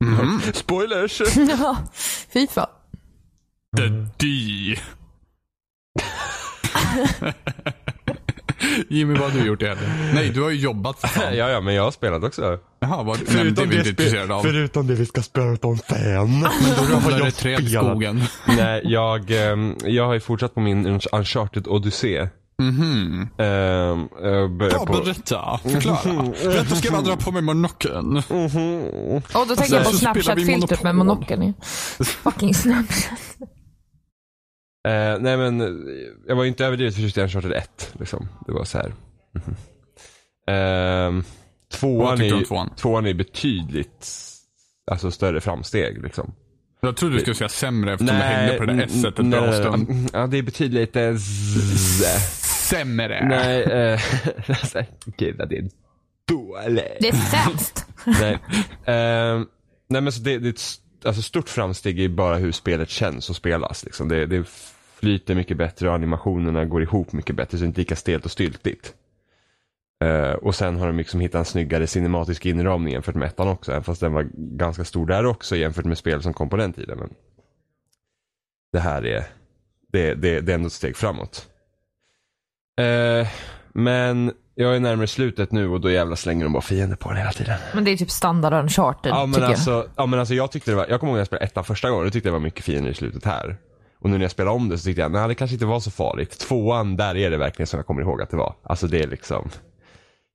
Mhm. 0.00 0.40
Spoilers! 0.54 1.20
Ja, 1.36 1.76
Fifa. 2.28 2.68
The 3.76 3.88
D. 3.88 4.24
Jimmy, 8.88 9.14
vad 9.18 9.30
har 9.32 9.40
du 9.40 9.46
gjort 9.46 9.62
i 9.62 9.66
helgen? 9.66 9.90
Nej, 10.14 10.30
du 10.30 10.42
har 10.42 10.50
ju 10.50 10.56
jobbat 10.56 11.00
för 11.00 11.08
fan. 11.08 11.24
ja, 11.36 11.48
ja, 11.50 11.60
men 11.60 11.74
jag 11.74 11.82
har 11.84 11.90
spelat 11.90 12.24
också. 12.24 12.58
Jaha, 12.80 13.02
vad, 13.02 13.18
nej, 13.34 13.44
men 13.44 13.54
det 13.54 13.64
vi 13.66 13.76
inte 13.76 13.88
intresserade 13.88 14.34
av. 14.34 14.42
förutom 14.42 14.86
det 14.86 14.94
vi 14.94 15.06
ska 15.06 15.22
spela 15.22 15.46
om 15.62 15.78
sen. 15.78 16.40
Då 16.78 16.94
ramlar 16.94 17.10
jag 17.18 17.26
det 17.26 17.30
träd 17.30 17.60
i 17.60 17.68
skogen. 17.70 18.22
Nej, 18.46 18.80
jag, 18.84 19.30
ehm, 19.30 19.74
jag 19.84 20.06
har 20.06 20.14
ju 20.14 20.20
fortsatt 20.20 20.54
på 20.54 20.60
min 20.60 20.86
Uncharted 21.12 21.66
Odyssey. 21.68 22.26
Mhm. 22.58 23.28
Ehm, 23.38 24.08
jag 24.22 24.50
börjar 24.50 24.72
Ja, 24.72 24.86
på... 24.86 24.92
berätta. 24.92 25.60
Förklara. 25.62 26.22
Berätta 26.44 26.74
ska 26.74 26.94
jag 26.94 27.04
dra 27.04 27.16
på 27.16 27.30
mig 27.30 27.42
monokeln. 27.42 28.16
Och 28.16 29.46
då 29.48 29.56
tänker 29.56 29.74
jag 29.74 29.84
på 29.84 29.90
så 29.90 29.96
spelar 29.96 30.14
vi 30.14 30.22
Snapchat-filtret 30.22 30.82
med 30.82 30.94
monokeln. 30.94 31.54
Fucking 32.22 32.54
Snapchat. 32.54 33.18
Eh, 34.84 35.18
nej 35.20 35.36
men, 35.36 35.60
eh, 35.60 35.68
jag 36.26 36.36
var 36.36 36.42
ju 36.42 36.48
inte 36.48 36.64
överdrivet 36.66 36.94
förtjust 36.94 37.18
i 37.18 37.20
Uncharted 37.20 37.52
1. 37.52 37.92
Liksom. 38.00 38.28
Det 38.46 38.52
var 38.52 38.64
så 38.64 38.78
här. 38.78 38.94
Mhm. 39.32 39.56
Ehm, 40.46 41.14
Vad 41.16 41.80
tvåan, 41.80 42.20
är 42.20 42.44
tvåan? 42.44 42.74
tvåan 42.76 43.06
är 43.06 43.14
betydligt 43.14 44.10
alltså, 44.90 45.10
större 45.10 45.40
framsteg. 45.40 46.02
Liksom. 46.02 46.34
Jag 46.80 46.96
trodde 46.96 47.14
du 47.14 47.20
skulle 47.20 47.34
säga 47.34 47.48
sämre 47.48 47.92
eftersom 47.92 48.16
du 48.16 48.22
hängde 48.22 48.58
på 48.58 48.64
det 48.64 48.72
där 48.72 48.84
S 48.84 49.04
ett 49.04 49.18
nej, 49.18 49.30
bra 49.30 49.40
nej, 49.46 49.60
stund. 49.60 49.86
nej. 49.88 50.06
Ja, 50.12 50.26
det 50.26 50.38
är 50.38 50.42
betydligt 50.42 50.80
lite. 50.80 51.18
Sämre. 52.68 53.28
Nej, 53.28 53.62
eh, 53.62 54.00
alltså, 54.48 54.82
gud 55.16 55.36
det 55.48 55.56
är 55.58 55.68
dåligt. 56.28 56.96
Det 57.00 57.08
är 57.08 57.12
sämst. 57.12 57.86
nej. 58.06 58.38
Ehm, 58.84 59.46
nej 59.88 60.00
men 60.02 60.12
så 60.12 60.20
det, 60.22 60.38
det 60.38 60.48
är 60.48 60.50
ett 60.50 60.58
st- 60.58 60.82
alltså, 61.08 61.22
stort 61.22 61.48
framsteg 61.48 62.00
i 62.00 62.08
bara 62.08 62.36
hur 62.36 62.52
spelet 62.52 62.90
känns 62.90 63.30
och 63.30 63.36
spelas. 63.36 63.84
Liksom. 63.84 64.08
Det, 64.08 64.26
det 64.26 64.44
flyter 65.04 65.34
mycket 65.34 65.56
bättre 65.56 65.88
och 65.88 65.94
animationerna 65.94 66.64
går 66.64 66.82
ihop 66.82 67.12
mycket 67.12 67.36
bättre 67.36 67.58
så 67.58 67.62
det 67.62 67.66
är 67.66 67.68
inte 67.68 67.80
lika 67.80 67.96
stelt 67.96 68.24
och 68.24 68.30
styltigt. 68.30 68.94
Eh, 70.04 70.30
och 70.32 70.54
sen 70.54 70.76
har 70.76 70.86
de 70.86 70.96
liksom 70.96 71.20
hittat 71.20 71.38
en 71.38 71.44
snyggare 71.44 71.86
cinematisk 71.86 72.46
inramning 72.46 72.92
jämfört 72.92 73.14
med 73.14 73.26
ettan 73.28 73.48
också. 73.48 73.72
Även 73.72 73.84
fast 73.84 74.00
den 74.00 74.12
var 74.12 74.28
ganska 74.34 74.84
stor 74.84 75.06
där 75.06 75.26
också 75.26 75.56
jämfört 75.56 75.84
med 75.84 75.98
spel 75.98 76.22
som 76.22 76.32
kom 76.32 76.48
på 76.48 76.56
den 76.56 76.72
tiden. 76.72 76.98
Men 76.98 77.14
det 78.72 78.78
här 78.80 79.06
är, 79.06 79.24
det, 79.92 80.14
det, 80.14 80.40
det 80.40 80.52
är 80.52 80.54
ändå 80.54 80.66
ett 80.66 80.72
steg 80.72 80.96
framåt. 80.96 81.48
Eh, 82.80 83.28
Men 83.72 84.32
jag 84.54 84.76
är 84.76 84.80
närmare 84.80 85.06
slutet 85.06 85.52
nu 85.52 85.68
och 85.68 85.80
då 85.80 85.90
jävla 85.90 86.16
slänger 86.16 86.44
de 86.44 86.52
bara 86.52 86.62
fiender 86.62 86.96
på 86.96 87.08
den 87.08 87.18
hela 87.18 87.32
tiden. 87.32 87.58
Men 87.74 87.84
det 87.84 87.90
är 87.90 87.96
typ 87.96 88.10
standard 88.10 88.52
Uncharted 88.52 89.12
Ja 89.12 89.26
men, 89.26 89.32
tycker 89.34 89.42
jag. 89.42 89.50
alltså, 89.50 89.88
ja 89.96 90.06
men 90.06 90.18
alltså 90.18 90.34
jag 90.34 90.50
tyckte 90.50 90.70
det 90.70 90.74
var, 90.74 90.86
jag 90.88 91.00
kommer 91.00 91.10
ihåg 91.10 91.16
när 91.16 91.20
jag 91.20 91.26
spelade 91.26 91.44
ettan 91.46 91.64
första 91.64 91.90
gången, 91.90 92.04
då 92.04 92.10
tyckte 92.10 92.28
jag 92.28 92.32
det 92.34 92.38
var 92.38 92.44
mycket 92.44 92.64
fiender 92.64 92.90
i 92.90 92.94
slutet 92.94 93.24
här. 93.24 93.56
Och 94.04 94.10
nu 94.10 94.16
när 94.18 94.24
jag 94.24 94.30
spelar 94.30 94.52
om 94.52 94.68
det 94.68 94.78
så 94.78 94.84
tyckte 94.84 95.02
jag, 95.02 95.12
nej 95.12 95.28
det 95.28 95.34
kanske 95.34 95.54
inte 95.54 95.66
var 95.66 95.80
så 95.80 95.90
farligt. 95.90 96.38
Tvåan, 96.38 96.96
där 96.96 97.16
är 97.16 97.30
det 97.30 97.36
verkligen 97.36 97.66
som 97.66 97.78
jag 97.78 97.86
kommer 97.86 98.02
ihåg 98.02 98.22
att 98.22 98.30
det 98.30 98.36
var. 98.36 98.54
Alltså 98.62 98.86
det 98.86 98.98
är 99.02 99.06
liksom, 99.06 99.50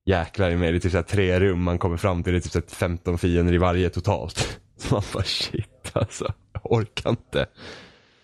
jäklar 0.06 0.50
i 0.50 0.56
mig, 0.56 0.70
det 0.72 0.78
är 0.78 0.80
typ 0.80 0.92
såhär 0.92 1.02
tre 1.04 1.40
rum 1.40 1.62
man 1.62 1.78
kommer 1.78 1.96
fram 1.96 2.22
till, 2.22 2.32
det 2.32 2.38
är 2.38 2.40
typ 2.40 2.52
såhär 2.52 2.66
15 2.68 3.18
fiender 3.18 3.54
i 3.54 3.58
varje 3.58 3.90
totalt. 3.90 4.58
Så 4.76 4.94
man 4.94 5.02
bara 5.14 5.22
shit 5.22 5.90
alltså, 5.92 6.32
jag 6.52 6.72
orkar 6.72 7.10
inte. 7.10 7.46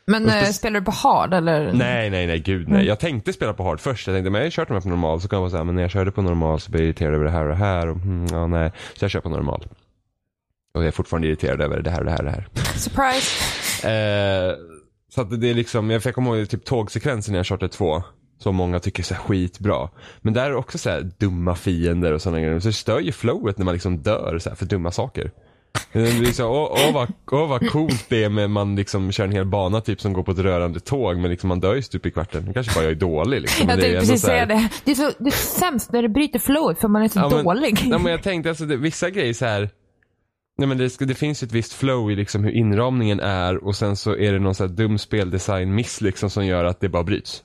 Men 0.07 0.29
spec- 0.31 0.53
spelar 0.53 0.81
du 0.81 0.85
på 0.87 0.93
hard 0.93 1.35
eller? 1.35 1.73
Nej, 1.73 2.11
nej, 2.11 2.27
nej, 2.27 2.39
gud 2.41 2.69
nej. 2.69 2.87
Jag 2.87 2.99
tänkte 3.01 3.33
spela 3.33 3.53
på 3.55 3.63
hard 3.63 3.81
först. 3.81 4.07
Jag 4.07 4.17
tänkte, 4.17 4.31
men 4.31 4.41
jag 4.41 4.47
har 4.47 4.51
kört 4.51 4.69
de 4.69 4.75
här 4.75 4.81
på 4.81 4.89
normal. 4.89 5.21
Så 5.21 5.29
kan 5.29 5.37
jag 5.37 5.41
vara 5.41 5.51
såhär, 5.51 5.65
men 5.65 5.75
när 5.75 5.83
jag 5.83 5.91
körde 5.91 6.11
på 6.11 6.23
normal 6.23 6.61
så 6.61 6.71
blev 6.71 6.83
jag 6.83 6.87
irriterad 6.89 7.15
över 7.15 7.25
det 7.25 7.31
här 7.31 7.43
och 7.43 7.49
det 7.49 7.55
här. 7.57 7.89
Och, 7.89 7.97
mm, 7.97 8.27
ja, 8.33 8.47
nej. 8.47 8.73
Så 8.95 9.05
jag 9.05 9.11
kör 9.11 9.21
på 9.21 9.29
normal. 9.29 9.67
Och 10.75 10.81
jag 10.83 10.87
är 10.87 10.91
fortfarande 10.93 11.29
irriterad 11.29 11.61
över 11.61 11.81
det 11.83 11.91
här 11.91 11.99
och 11.99 12.05
det 12.05 12.11
här 12.11 12.19
och 12.19 12.25
det 12.25 12.31
här. 12.31 12.49
Surprise. 12.77 13.89
Eh, 13.89 14.55
så 15.17 15.23
att 15.23 15.41
det 15.41 15.51
är 15.51 15.55
liksom, 15.55 15.91
jag 15.91 16.03
komma 16.15 16.37
ihåg 16.37 16.49
typ 16.49 16.65
tågsekvensen 16.65 17.35
i 17.35 17.39
Uncharted 17.39 17.71
2. 17.71 18.03
Som 18.39 18.57
många 18.57 18.81
tycker 18.81 19.03
är 19.03 19.05
så 19.05 19.15
här 19.15 19.21
skitbra. 19.21 19.89
Men 20.21 20.35
där 20.35 20.47
är 20.47 20.51
det 20.51 20.57
också 20.57 20.79
så 20.79 20.91
här 20.91 21.11
dumma 21.19 21.55
fiender 21.55 22.13
och 22.13 22.23
sådana 22.23 22.41
grejer. 22.41 22.61
Så 22.61 22.69
det 22.69 22.73
stör 22.73 23.01
ju 23.01 23.13
flowet 23.13 23.59
när 23.59 23.65
man 23.65 23.75
liksom 23.75 23.99
dör 23.99 24.39
så 24.39 24.55
för 24.55 24.67
dumma 24.67 24.91
saker. 24.91 25.31
Så, 26.33 26.47
åh, 26.49 26.69
åh, 26.89 26.95
vad, 26.95 27.13
åh 27.31 27.49
vad 27.49 27.71
coolt 27.71 28.07
det 28.09 28.25
är 28.25 28.29
med 28.29 28.51
man 28.51 28.77
liksom 28.77 29.13
kör 29.13 29.25
en 29.25 29.33
hel 29.33 29.45
bana 29.47 29.81
typ 29.81 30.01
som 30.01 30.13
går 30.13 30.23
på 30.23 30.31
ett 30.33 30.39
rörande 30.39 30.81
tåg 30.81 31.17
men 31.17 31.31
liksom 31.31 31.49
man 31.49 31.61
dör 31.61 31.75
ju 31.75 31.83
stup 31.83 32.07
i 32.07 32.11
kvarten. 32.11 32.45
Det 32.47 32.53
kanske 32.53 32.75
bara 32.75 32.85
jag 32.85 32.91
är 32.91 32.95
dålig 32.97 33.41
liksom. 33.41 33.69
Jag 33.69 33.79
det 33.79 33.87
är 33.87 33.91
tänkte 33.91 34.01
precis 34.13 34.27
säga 34.27 34.47
det. 34.47 34.69
Det 34.85 34.91
är, 34.91 34.95
så, 34.95 35.11
det 35.19 35.27
är 35.29 35.59
sämst 35.61 35.93
när 35.93 36.03
det 36.03 36.09
bryter 36.09 36.39
flowet 36.39 36.79
för 36.81 36.89
man 36.89 37.03
är 37.03 37.09
så 37.09 37.19
Ja, 37.19 37.29
men- 37.29 37.45
dålig. 37.45 37.83
Ja, 37.91 37.99
men 37.99 38.13
jag 38.13 38.23
tänkte 38.23 38.49
alltså 38.49 38.65
det, 38.65 38.77
vissa 38.77 39.11
grejer 39.11 39.35
så 39.35 39.45
här. 39.45 39.71
Nej 40.59 40.69
men 40.69 40.79
det, 40.79 40.99
det 40.99 41.15
finns 41.15 41.43
ju 41.43 41.45
ett 41.47 41.53
visst 41.53 41.73
flow 41.73 42.11
i 42.11 42.17
liksom 42.17 42.45
hur 42.45 42.51
inramningen 42.51 43.21
är 43.21 43.65
och 43.65 43.77
sen 43.77 43.97
så 43.97 44.17
är 44.17 44.33
det 44.33 44.39
någon 44.39 44.55
så 44.55 44.67
dum 44.67 44.99
speldesign-miss 44.99 46.01
liksom 46.01 46.31
som 46.31 46.47
gör 46.47 46.65
att 46.65 46.81
det 46.81 46.89
bara 46.89 47.03
bryts. 47.03 47.45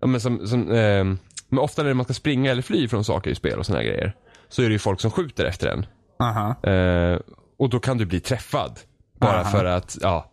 Ja, 0.00 0.06
men, 0.06 0.20
som, 0.20 0.46
som, 0.46 0.70
ehm, 0.70 1.18
men 1.48 1.58
ofta 1.58 1.82
när 1.82 1.94
man 1.94 2.04
ska 2.04 2.14
springa 2.14 2.50
eller 2.50 2.62
fly 2.62 2.88
från 2.88 3.04
saker 3.04 3.30
i 3.30 3.34
spel 3.34 3.58
och 3.58 3.66
såna 3.66 3.78
här 3.78 3.86
grejer. 3.86 4.16
Så 4.48 4.62
är 4.62 4.66
det 4.66 4.72
ju 4.72 4.78
folk 4.78 5.00
som 5.00 5.10
skjuter 5.10 5.44
efter 5.44 5.68
en. 5.68 5.86
Aha. 6.18 6.70
Eh, 6.70 7.18
och 7.58 7.70
då 7.70 7.80
kan 7.80 7.98
du 7.98 8.06
bli 8.06 8.20
träffad. 8.20 8.80
Bara 9.20 9.40
Aha. 9.40 9.50
för 9.50 9.64
att, 9.64 9.98
ja, 10.00 10.30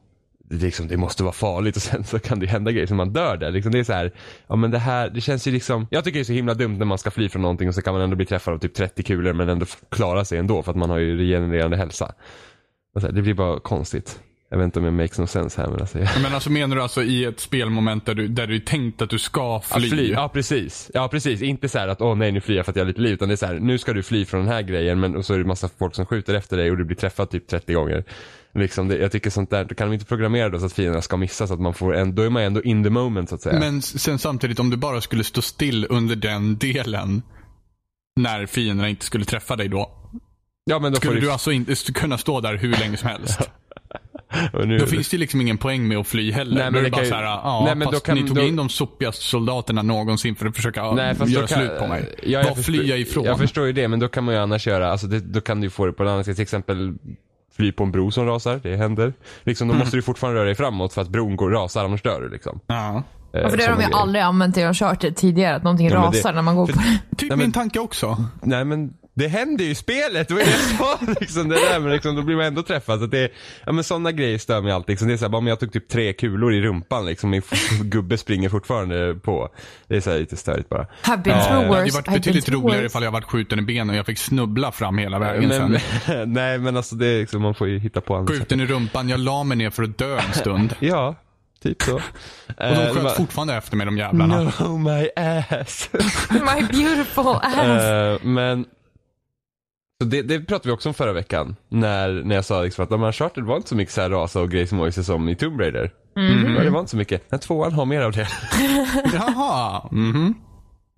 liksom, 0.50 0.88
det 0.88 0.98
måste 0.98 1.24
vara 1.24 1.34
farligt 1.34 1.76
och 1.76 1.82
sen 1.82 2.04
så 2.04 2.20
kan 2.20 2.40
det 2.40 2.46
hända 2.46 2.72
grejer 2.72 2.88
som 2.88 2.98
man 2.98 3.14
dör 3.14 3.38
där. 3.38 3.52
Liksom, 3.52 3.72
det 3.72 3.80
är 3.80 3.84
så 3.84 3.94
här, 3.94 4.12
ja 4.48 4.56
men 4.56 4.72
det 4.72 4.80
här, 4.80 5.10
det 5.10 5.22
känns 5.22 5.48
ju 5.48 5.52
liksom, 5.52 5.88
jag 5.90 6.04
tycker 6.04 6.20
det 6.20 6.22
är 6.22 6.26
så 6.26 6.34
himla 6.34 6.54
dumt 6.54 6.78
när 6.78 6.86
man 6.86 6.98
ska 6.98 7.12
fly 7.12 7.30
från 7.30 7.42
någonting 7.42 7.68
och 7.68 7.76
så 7.76 7.82
kan 7.82 7.94
man 7.94 8.02
ändå 8.02 8.16
bli 8.16 8.26
träffad 8.26 8.54
av 8.54 8.58
typ 8.58 8.74
30 8.74 9.04
kulor 9.04 9.34
men 9.34 9.50
ändå 9.50 9.66
klara 9.90 10.26
sig 10.26 10.38
ändå 10.38 10.64
för 10.64 10.72
att 10.72 10.78
man 10.78 10.90
har 10.90 10.98
ju 10.98 11.18
regenererande 11.18 11.78
hälsa. 11.78 12.14
Så 12.94 13.00
här, 13.00 13.12
det 13.12 13.22
blir 13.22 13.34
bara 13.34 13.60
konstigt. 13.60 14.20
Jag 14.50 14.58
vet 14.58 14.66
inte 14.66 14.80
om 14.80 14.86
jag 14.86 14.94
makes 14.94 15.20
no 15.20 15.28
sense 15.28 15.62
här 15.62 15.70
men 15.70 15.80
alltså. 15.80 16.00
Jag... 16.00 16.10
Men 16.22 16.34
alltså 16.34 16.52
menar 16.52 16.76
du 16.76 16.82
alltså 16.82 17.04
i 17.04 17.26
ett 17.26 17.40
spelmoment 17.40 18.06
där 18.06 18.14
du, 18.14 18.28
där 18.28 18.48
du 18.48 18.60
tänkt 18.60 19.02
att 19.02 19.10
du 19.10 19.20
ska 19.20 19.60
fly? 19.60 19.86
Att 19.86 19.94
fly. 19.94 20.12
Ja 20.12 20.30
precis. 20.30 20.92
Ja 20.94 21.08
precis. 21.08 21.42
Inte 21.42 21.70
så 21.70 21.80
här 21.80 21.88
att 21.88 22.02
åh 22.02 22.16
nej 22.16 22.32
nu 22.32 22.42
flyr 22.42 22.56
jag 22.56 22.66
för 22.66 22.72
att 22.72 22.76
jag 22.76 22.84
har 22.84 22.88
lite 22.88 23.02
liv. 23.02 23.14
Utan 23.14 23.28
det 23.28 23.34
är 23.34 23.36
så 23.36 23.46
här, 23.46 23.60
nu 23.60 23.78
ska 23.78 23.94
du 23.94 24.04
fly 24.04 24.26
från 24.26 24.40
den 24.40 24.50
här 24.50 24.62
grejen 24.62 25.00
men 25.00 25.16
och 25.16 25.26
så 25.26 25.34
är 25.34 25.38
det 25.38 25.46
massa 25.46 25.70
folk 25.80 25.96
som 25.96 26.06
skjuter 26.06 26.34
efter 26.34 26.58
dig 26.58 26.72
och 26.72 26.78
du 26.78 26.84
blir 26.84 26.98
träffad 26.98 27.30
typ 27.30 27.48
30 27.48 27.74
gånger. 27.74 28.04
Liksom 28.58 28.88
det, 28.88 28.98
jag 28.98 29.12
tycker 29.12 29.30
sånt 29.30 29.50
där, 29.50 29.64
då 29.66 29.76
kan 29.76 29.88
de 29.88 29.94
inte 29.94 30.06
programmera 30.06 30.50
då 30.50 30.60
så 30.60 30.66
att 30.66 30.74
fienderna 30.74 31.02
ska 31.02 31.18
missa 31.18 31.48
så 31.48 31.54
att 31.54 31.60
man 31.62 31.74
får 31.74 31.96
en, 31.96 32.16
då 32.16 32.22
är 32.24 32.30
man 32.30 32.44
ändå 32.44 32.62
in 32.64 32.84
the 32.84 32.90
moment 32.90 33.30
så 33.30 33.36
att 33.36 33.42
säga. 33.42 33.60
Men 33.60 33.82
sen 33.82 34.20
samtidigt 34.20 34.60
om 34.60 34.70
du 34.70 34.78
bara 34.78 35.02
skulle 35.02 35.24
stå 35.24 35.42
still 35.42 35.88
under 35.90 36.16
den 36.16 36.58
delen 36.58 37.22
när 38.20 38.46
fienderna 38.46 38.90
inte 38.90 39.06
skulle 39.06 39.26
träffa 39.26 39.56
dig 39.56 39.68
då. 39.68 39.92
ja 40.66 40.80
men 40.80 40.92
då 40.92 40.98
Skulle 40.98 41.14
du, 41.16 41.22
du 41.22 41.32
alltså 41.32 41.52
inte 41.52 41.76
kunna 41.94 42.18
stå 42.18 42.42
där 42.42 42.58
hur 42.58 42.72
länge 42.78 42.98
som 42.98 43.10
helst? 43.10 43.40
nu, 44.66 44.78
Då 44.78 44.86
finns 44.86 45.10
det 45.10 45.18
liksom 45.18 45.42
ingen 45.42 45.58
poäng 45.58 45.88
med 45.88 45.98
att 45.98 46.08
fly 46.08 46.32
heller. 46.32 46.56
Nej, 46.56 46.64
men 46.64 46.74
då 46.74 46.80
är 46.80 46.84
det 46.84 46.90
bara 46.90 46.96
kan 46.98 47.04
ju- 47.06 47.10
så 47.10 47.16
här, 47.16 47.24
ja, 47.24 47.62
Nej, 47.66 47.76
men 47.76 47.92
fast 47.92 48.06
kan- 48.06 48.18
ni 48.18 48.28
tog 48.28 48.36
då- 48.38 48.44
in 48.44 48.56
de 48.56 48.70
sopigaste 48.70 49.24
soldaterna 49.24 49.82
någonsin 49.82 50.36
för 50.36 50.46
att 50.46 50.56
försöka 50.56 50.92
Nej, 50.92 51.16
göra 51.26 51.48
kan, 51.48 51.58
slut 51.60 51.80
på 51.80 51.88
mig. 51.88 52.16
Ja, 52.24 52.30
jag 52.30 52.44
Vad 52.48 52.56
förstår- 52.58 52.74
flyr 52.74 52.84
jag 52.90 53.00
ifrån? 53.00 53.26
Jag 53.26 53.38
förstår 53.38 53.66
ju 53.66 53.74
det 53.74 53.88
men 53.88 54.00
då 54.00 54.08
kan 54.08 54.24
man 54.24 54.34
ju 54.34 54.40
annars 54.42 54.68
göra, 54.68 54.92
alltså 54.92 55.08
det, 55.08 55.20
då 55.20 55.42
kan 55.42 55.62
du 55.62 55.70
få 55.70 55.86
det 55.86 55.94
på 55.94 56.04
ett 56.04 56.10
annat 56.10 56.26
sätt. 56.26 56.36
Till 56.36 56.44
exempel 56.44 56.94
fly 57.58 57.72
på 57.72 57.84
en 57.84 57.92
bro 57.92 58.12
som 58.12 58.26
rasar, 58.26 58.60
det 58.64 58.76
händer. 58.76 59.14
Liksom, 59.44 59.68
då 59.68 59.72
Mm. 59.74 59.80
måste 59.80 59.98
du 59.98 60.02
fortfarande 60.02 60.40
röra 60.40 60.46
dig 60.46 60.56
framåt 60.56 60.94
för 60.94 61.02
att 61.02 61.10
bron 61.10 61.36
går 61.36 61.50
rasar 61.52 61.86
annars 61.86 62.02
dör 62.02 62.22
du 62.22 62.30
liksom. 62.30 62.60
Ja. 62.68 63.04
Eh, 63.34 63.42
Ja, 63.42 63.50
för 63.50 63.58
det 63.58 63.64
har 63.64 63.76
de 63.76 63.82
ju 63.84 63.94
aldrig 63.94 64.22
använt 64.24 64.58
i 64.58 64.64
Uncharted 64.64 65.16
tidigare, 65.16 65.56
att 65.56 65.64
någonting 65.64 65.88
Ja, 65.88 66.02
men 66.02 66.12
det- 66.12 66.18
rasar 66.18 66.34
när 66.34 66.42
man 66.42 66.56
går 66.56 66.66
för- 66.68 66.74
på 66.74 66.80
det. 66.80 67.16
Typ 67.18 67.22
Nej, 67.22 67.30
men- 67.30 67.40
min 67.40 67.52
tanke 67.52 67.80
också. 67.80 68.18
Nej 68.42 68.66
men 68.66 68.94
det 69.18 69.28
händer 69.28 69.66
ju 69.66 69.72
i 69.72 69.76
spelet, 69.76 70.28
det 70.28 70.34
var 70.34 70.42
det 70.42 70.50
jag 70.50 70.60
sa 70.60 71.00
liksom. 71.20 71.50
Det 71.50 71.56
där, 71.56 71.80
men 71.80 71.92
liksom, 71.92 72.16
då 72.16 72.22
blir 72.22 72.36
man 72.36 72.46
ändå 72.46 72.64
träffad. 72.64 73.00
Så 73.00 73.06
det, 73.06 73.32
ja 73.66 73.72
men 73.72 73.84
sådana 73.84 74.12
grejer 74.12 74.38
stör 74.38 74.62
mig 74.62 74.72
alltid. 74.72 74.90
Liksom. 74.90 75.08
Det 75.08 75.14
är 75.14 75.18
såhär, 75.18 75.30
bara 75.30 75.50
jag 75.50 75.60
tog 75.60 75.74
typ 75.74 75.88
tre 75.90 76.14
kulor 76.14 76.54
i 76.54 76.62
rumpan 76.62 77.06
liksom, 77.06 77.30
min 77.30 77.42
gubbe 77.82 78.18
springer 78.18 78.50
fortfarande 78.50 79.16
på. 79.24 79.50
Det 79.88 79.96
är 79.96 80.02
så 80.02 80.12
här 80.12 80.20
lite 80.20 80.38
störigt 80.38 80.70
bara. 80.70 80.88
Have 81.02 81.24
been 81.24 81.38
Ja, 81.38 81.44
through 81.44 81.62
Det 81.62 81.68
worse. 81.68 81.76
hade 81.78 81.86
ju 81.88 81.92
varit 81.94 82.14
betydligt 82.14 82.50
roligare 82.50 82.76
worse. 82.82 82.86
ifall 82.86 83.04
jag 83.04 83.12
varit 83.12 83.26
skjuten 83.26 83.60
i 83.60 83.62
benen 83.62 83.90
och 83.90 83.96
jag 83.96 84.06
fick 84.06 84.18
snubbla 84.20 84.72
fram 84.72 84.98
hela 84.98 85.20
vägen 85.20 85.50
Men, 85.50 85.80
sen. 86.06 86.34
nej 86.34 86.58
men 86.58 86.78
alltså 86.78 86.96
det 86.96 87.08
är 87.08 87.20
liksom, 87.20 87.42
man 87.42 87.56
får 87.56 87.68
ju 87.68 87.80
hitta 87.80 88.02
på 88.02 88.16
andra 88.16 88.34
sätt. 88.34 88.40
Skjuten 88.42 88.60
i 88.62 88.66
rumpan, 88.66 89.10
jag 89.10 89.20
la 89.20 89.44
mig 89.44 89.58
ner 89.58 89.70
för 89.70 89.84
att 89.84 89.98
dö 89.98 90.18
en 90.20 90.34
stund. 90.34 90.76
Ja, 90.80 91.16
typ 91.64 91.82
så. 91.82 91.96
Och 91.96 92.02
de 92.58 92.94
sköt 92.96 93.16
fortfarande 93.18 93.54
efter 93.56 93.76
mig 93.78 93.86
de 93.86 93.98
jävlarna. 93.98 94.52
No 94.60 94.78
my 94.78 95.10
ass. 95.16 95.90
My 96.30 96.62
beautiful 96.82 97.28
ass. 97.42 97.58
Eh, 97.84 98.18
men 98.24 98.66
så 100.04 100.08
det, 100.10 100.22
det 100.22 100.40
pratade 100.40 100.70
vi 100.70 100.76
också 100.76 100.90
om 100.90 100.94
förra 100.94 101.14
veckan. 101.14 101.56
När, 101.70 102.10
när 102.24 102.36
jag 102.36 102.46
sa 102.46 102.62
liksom 102.62 102.84
att 102.84 102.90
de 102.90 103.02
här 103.02 103.12
charter 103.12 103.42
var 103.42 103.56
inte 103.58 103.70
så 103.70 103.76
mycket 103.76 103.94
så 103.94 104.02
här 104.02 104.10
rasa 104.10 104.42
och 104.42 104.52
grejsmojser 104.52 105.02
som 105.04 105.30
i 105.30 105.36
Tomb 105.36 105.60
Raider. 105.60 105.92
Mhm. 106.16 106.54
Det 106.64 106.70
var 106.70 106.80
inte 106.80 106.92
så 106.92 106.98
mycket. 106.98 107.30
Den 107.30 107.40
tvåan 107.40 107.74
har 107.74 107.86
mer 107.86 108.02
av 108.02 108.12
det. 108.12 108.28
Jaha. 109.14 109.90
Mhm. 109.92 110.34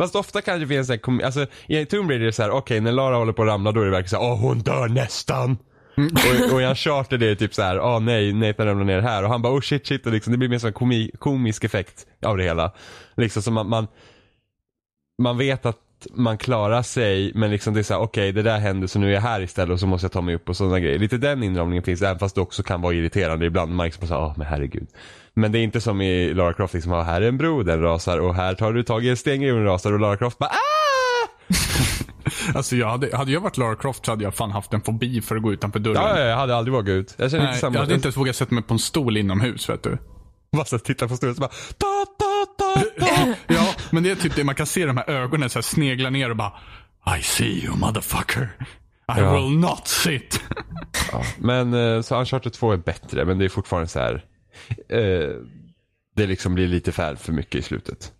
Fast 0.01 0.15
ofta 0.15 0.41
kan 0.41 0.60
det 0.60 0.68
finnas 0.68 0.88
så 0.88 0.94
här, 0.94 0.98
kom- 1.00 1.22
alltså 1.25 1.46
i 1.68 1.86
Tomb 1.86 2.10
Raider 2.10 2.22
är 2.24 2.25
det 2.27 2.34
så 2.34 2.41
här, 2.44 2.51
okej 2.51 2.79
när 2.82 2.91
Lara 2.91 3.15
håller 3.15 3.34
på 3.34 3.41
att 3.41 3.48
ramla 3.48 3.72
då 3.72 3.82
är 3.82 3.86
det 3.86 3.91
verkligen 3.91 4.10
så 4.10 4.15
här, 4.25 4.32
åh 4.34 4.39
hon 4.39 4.60
dör 4.60 4.88
nästan. 4.88 5.58
och, 5.98 6.53
och 6.53 6.62
i 6.62 6.65
Uncharted 6.65 7.24
är 7.24 7.27
det 7.27 7.36
typ 7.36 7.53
så 7.53 7.62
här, 7.62 7.79
åh 7.79 8.00
nej, 8.00 8.34
Nathan 8.34 8.65
ramlar 8.68 8.86
ner 8.86 9.00
här 9.01 9.24
och 9.24 9.29
han 9.29 9.41
bara, 9.41 9.53
oh 9.53 9.62
shit 9.62 9.88
shit 9.88 10.06
och 10.06 10.12
liksom, 10.12 10.32
det 10.32 10.38
blir 10.38 10.50
mer 10.50 10.60
som 10.60 10.68
en 10.68 10.74
komi, 10.74 11.12
komisk 11.20 11.63
effekt 11.63 12.06
av 12.25 12.38
det 12.38 12.44
hela. 12.44 12.72
Liksom 13.18 13.41
så 13.41 13.51
man, 13.51 13.70
man, 13.70 13.88
man 15.22 15.38
vet 15.38 15.65
att 15.65 15.77
man 16.13 16.38
klarar 16.38 16.82
sig 16.82 17.32
men 17.36 17.51
liksom 17.51 17.74
det 17.74 17.79
är 17.79 17.84
så 17.84 17.94
här, 17.94 18.01
okej 18.01 18.32
det 18.32 18.41
där 18.41 18.60
händer 18.60 18.88
så 18.88 19.00
nu 19.00 19.08
är 19.10 19.13
jag 19.13 19.22
här 19.22 19.41
istället 19.41 19.74
och 19.74 19.79
så 19.79 19.88
måste 19.88 20.06
jag 20.06 20.12
ta 20.12 20.22
mig 20.22 20.36
upp 20.36 20.50
och 20.50 20.58
sådana 20.58 20.79
grejer. 20.79 21.00
Lite 21.00 21.18
den 21.18 21.44
inramningen 21.44 21.84
finns 21.84 22.01
även 22.01 22.20
fast 22.20 22.36
det 22.36 22.41
också 22.41 22.63
kan 22.63 22.82
vara 22.82 22.94
irriterande 22.94 23.46
ibland. 23.46 23.75
Man 23.75 23.86
liksom 23.86 24.08
såhär, 24.08 24.22
åh 24.22 24.34
men 24.38 24.48
herregud. 24.48 24.88
Men 25.34 25.51
det 25.51 25.60
är 25.60 25.63
inte 25.63 25.82
som 25.82 26.01
i 26.01 26.34
Lara 26.34 26.53
Croft 26.53 26.74
liksom, 26.74 26.91
ah, 26.94 27.03
här 27.03 27.22
är 27.22 27.27
en 27.27 27.38
bro, 27.38 27.63
den 27.63 27.82
rasar 27.82 28.18
och 28.18 28.36
här 28.36 28.53
tar 28.53 28.74
du 28.74 28.84
tag 28.84 29.06
i 29.06 29.10
en 29.10 29.18
stengrej 29.18 29.51
och 29.51 29.58
den 29.58 29.65
rasar 29.65 29.94
och 29.94 30.00
Lara 30.00 30.18
Croft 30.18 30.38
bara 30.38 30.50
ah! 30.50 31.27
Alltså 32.56 32.75
jag 32.75 32.89
hade, 32.89 33.18
hade 33.18 33.32
jag 33.32 33.41
varit 33.41 33.58
Lara 33.58 33.75
Croft 33.75 34.06
så 34.06 34.12
hade 34.12 34.24
jag 34.24 34.36
fan 34.36 34.51
haft 34.51 34.74
en 34.74 34.82
fobi 34.82 35.22
för 35.22 35.36
att 35.36 35.41
gå 35.41 35.53
utanför 35.53 35.79
dörren. 35.79 36.01
Ja, 36.01 36.20
ja, 36.20 36.25
jag 36.25 36.38
hade 36.38 36.56
aldrig 36.56 36.74
vågat 36.74 36.89
ut. 36.89 37.15
Jag 37.18 37.32
känner 37.32 37.44
Nej, 37.44 37.51
inte 37.51 37.60
samma. 37.60 37.75
jag 37.75 37.82
hade 37.82 37.94
inte 37.94 38.06
ens 38.08 38.18
vågat 38.18 38.36
sätta 38.36 38.56
mig 38.56 38.63
på 38.63 38.74
en 38.74 38.79
stol 38.79 39.18
inomhus 39.18 39.70
vet 39.70 39.84
du. 39.84 39.98
bara 40.51 40.65
titta 40.65 41.08
på 41.08 41.15
stolen 41.18 41.36
och 41.36 41.39
bara 41.39 41.51
ta. 41.77 42.06
Ja, 43.56 43.75
men 43.91 44.03
det 44.03 44.12
är 44.12 44.15
typ 44.15 44.36
det 44.36 44.44
man 44.44 44.56
kan 44.56 44.65
se 44.65 44.86
de 44.86 44.98
här 44.98 45.10
ögonen 45.10 45.50
så 45.50 45.58
här 45.60 45.63
snegla 45.63 46.10
ner 46.10 46.29
och 46.29 46.36
bara 46.36 46.53
I 47.20 47.22
see 47.24 47.63
you 47.65 47.75
motherfucker. 47.77 48.44
I 49.18 49.22
Ja. 49.22 49.34
will 49.36 49.58
not 49.58 49.88
sit. 49.88 50.41
ja. 51.12 51.24
Men 51.38 51.74
eh, 51.74 52.01
så 52.01 52.20
Uncharted 52.20 52.53
2 52.53 52.72
är 52.72 52.77
bättre 52.77 53.25
men 53.25 53.38
det 53.39 53.46
är 53.46 53.50
fortfarande 53.50 53.88
så 53.88 54.00
här. 54.00 54.25
Eh, 54.89 55.29
det 56.15 56.27
liksom 56.27 56.56
blir 56.56 56.68
lite 56.68 56.91
för, 56.91 57.15
för 57.15 57.32
mycket 57.34 57.56
i 57.56 57.62
slutet. 57.62 58.12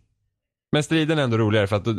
Men 0.72 0.84
striden 0.84 1.20
är 1.20 1.24
ändå 1.24 1.38
roligare 1.38 1.68
för 1.68 1.76
att 1.76 1.86
då, 1.86 1.96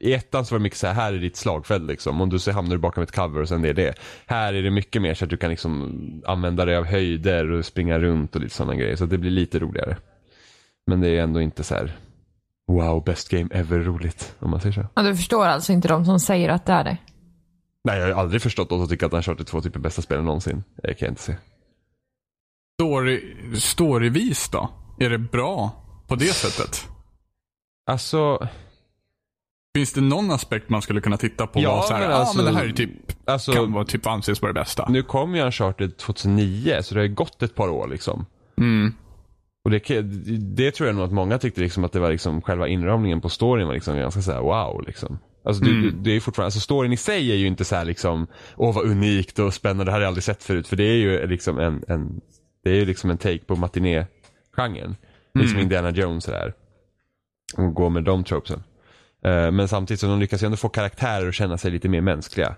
i 0.00 0.12
ettan 0.14 0.46
så 0.46 0.54
var 0.54 0.58
det 0.58 0.62
mycket 0.62 0.78
så 0.78 0.86
här, 0.86 0.94
här 0.94 1.12
är 1.12 1.18
ditt 1.18 1.36
slagfält 1.36 1.82
liksom. 1.84 2.20
Om 2.20 2.28
du 2.30 2.38
så 2.38 2.52
hamnar 2.52 2.70
du 2.76 2.78
bakom 2.78 3.02
ett 3.02 3.12
cover 3.12 3.40
och 3.40 3.48
sen 3.48 3.62
det 3.62 3.68
är 3.68 3.74
det. 3.74 3.94
Här 4.26 4.54
är 4.54 4.62
det 4.62 4.70
mycket 4.70 5.02
mer 5.02 5.14
så 5.14 5.24
att 5.24 5.30
du 5.30 5.36
kan 5.36 5.50
liksom 5.50 5.92
använda 6.26 6.64
dig 6.64 6.76
av 6.76 6.84
höjder 6.84 7.50
och 7.50 7.64
springa 7.64 7.98
runt 7.98 8.34
och 8.36 8.40
lite 8.42 8.54
sådana 8.54 8.74
grejer. 8.74 8.96
Så 8.96 9.06
det 9.06 9.18
blir 9.18 9.30
lite 9.30 9.58
roligare. 9.58 9.96
Men 10.86 11.00
det 11.00 11.08
är 11.08 11.22
ändå 11.22 11.40
inte 11.40 11.64
så 11.64 11.74
här 11.74 11.96
wow, 12.68 13.04
best 13.04 13.28
game 13.28 13.48
ever 13.52 13.78
roligt 13.78 14.34
om 14.38 14.50
man 14.50 14.60
säger 14.60 14.72
så. 14.72 14.86
Ja, 14.94 15.02
du 15.02 15.16
förstår 15.16 15.46
alltså 15.46 15.72
inte 15.72 15.88
de 15.88 16.04
som 16.04 16.20
säger 16.20 16.48
att 16.48 16.66
det 16.66 16.72
är 16.72 16.84
det? 16.84 16.96
Nej, 17.84 17.98
jag 17.98 18.14
har 18.14 18.22
aldrig 18.22 18.42
förstått 18.42 18.68
de 18.68 18.78
som 18.78 18.88
tycker 18.88 19.06
att 19.06 19.12
Uncharted 19.12 19.46
2 19.46 19.60
typ 19.60 19.76
är 19.76 19.80
bästa 19.80 20.02
spelen 20.02 20.24
någonsin. 20.24 20.64
Det 20.82 20.94
kan 20.94 21.06
jag 21.06 21.12
inte 21.12 21.22
se. 21.22 21.36
Story, 22.80 23.36
storyvis 23.60 24.48
då? 24.48 24.70
Är 25.00 25.10
det 25.10 25.18
bra 25.18 25.70
på 26.08 26.14
det 26.14 26.34
sättet? 26.34 26.88
Alltså, 27.90 28.48
Finns 29.76 29.92
det 29.92 30.00
någon 30.00 30.30
aspekt 30.30 30.68
man 30.70 30.82
skulle 30.82 31.00
kunna 31.00 31.16
titta 31.16 31.46
på? 31.46 31.60
Ja, 31.60 31.78
och 31.78 31.84
så 31.84 31.92
här, 31.94 32.00
men 32.00 32.10
ja 32.10 32.16
alltså- 32.16 32.36
men 32.36 32.44
det 32.52 32.58
här 32.60 32.66
är 32.66 32.72
typ, 32.72 32.90
alltså 33.24 33.52
kan 33.52 33.72
vara 33.72 33.84
typ 33.84 34.06
anses 34.06 34.42
vara 34.42 34.52
det 34.52 34.60
bästa. 34.60 34.86
nu 34.88 35.02
kom 35.02 35.34
ju 35.34 35.42
Uncharted 35.42 35.96
2009 35.96 36.78
så 36.82 36.94
det 36.94 37.00
har 37.00 37.06
ju 37.06 37.14
gått 37.14 37.42
ett 37.42 37.54
par 37.54 37.68
år 37.68 37.88
liksom. 37.88 38.26
Mm. 38.58 38.94
Och 39.64 39.70
det, 39.70 40.02
det 40.56 40.70
tror 40.70 40.86
jag 40.86 40.96
nog 40.96 41.04
att 41.04 41.12
många 41.12 41.38
tyckte 41.38 41.60
liksom 41.60 41.84
att 41.84 41.92
det 41.92 42.00
var 42.00 42.10
liksom 42.10 42.42
själva 42.42 42.68
inramningen 42.68 43.20
på 43.20 43.28
storyn 43.28 43.66
var 43.66 43.74
liksom 43.74 43.96
ganska 43.96 44.22
såhär 44.22 44.40
wow 44.40 44.84
liksom. 44.86 45.18
Alltså 45.44 45.64
det, 45.64 45.70
Mm. 45.70 46.02
det 46.02 46.16
är 46.16 46.20
fortfarande, 46.20 46.46
alltså 46.46 46.60
storyn 46.60 46.92
i 46.92 46.96
sig 46.96 47.32
är 47.32 47.36
ju 47.36 47.46
inte 47.46 47.64
så 47.64 47.74
här 47.76 47.84
liksom, 47.84 48.26
åh 48.56 48.74
vad 48.74 48.84
unikt 48.84 49.38
och 49.38 49.54
spännande, 49.54 49.84
det 49.84 49.90
här 49.90 49.98
har 49.98 50.02
jag 50.02 50.08
aldrig 50.08 50.24
sett 50.24 50.42
förut. 50.42 50.68
För 50.68 50.76
det 50.76 50.84
är 50.84 50.96
ju 50.96 51.26
liksom 51.26 51.58
en, 51.58 51.84
en 51.88 52.20
det 52.64 52.70
är 52.70 52.74
ju 52.74 52.84
liksom 52.84 53.10
en 53.10 53.18
take 53.18 53.38
på 53.38 53.56
matiné-genren. 53.56 54.96
Mm. 55.34 55.58
Indiana 55.58 55.90
Jones 55.90 56.24
sådär. 56.24 56.52
Och 57.56 57.74
gå 57.74 57.88
med 57.88 58.04
de 58.04 58.24
tropesen. 58.24 58.62
Eh, 59.24 59.50
men 59.50 59.68
samtidigt 59.68 60.00
så 60.00 60.06
de 60.06 60.20
lyckas 60.20 60.42
ju 60.42 60.44
ändå 60.44 60.56
få 60.56 60.68
karaktärer 60.68 61.28
att 61.28 61.34
känna 61.34 61.58
sig 61.58 61.70
lite 61.70 61.88
mer 61.88 62.00
mänskliga. 62.00 62.56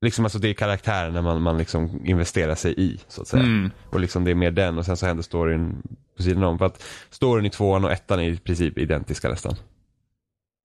Liksom 0.00 0.24
alltså 0.24 0.38
det 0.38 0.48
är 0.48 0.54
karaktärerna 0.54 1.22
man, 1.22 1.42
man 1.42 1.58
liksom 1.58 2.06
investerar 2.06 2.54
sig 2.54 2.74
i, 2.76 3.00
så 3.08 3.22
att 3.22 3.28
säga. 3.28 3.42
Mm. 3.42 3.70
Och 3.90 4.00
liksom 4.00 4.24
det 4.24 4.30
är 4.30 4.34
mer 4.34 4.50
den 4.50 4.78
och 4.78 4.86
sen 4.86 4.96
så 4.96 5.06
händer 5.06 5.22
storyn 5.22 5.82
på 6.16 6.22
sidan 6.22 6.44
om. 6.44 6.58
För 6.58 6.66
att 6.66 6.82
storyn 7.10 7.46
i 7.46 7.50
tvåan 7.50 7.84
och 7.84 7.92
ettan 7.92 8.20
är 8.20 8.30
i 8.30 8.36
princip 8.36 8.78
identiska 8.78 9.28
nästan. 9.28 9.54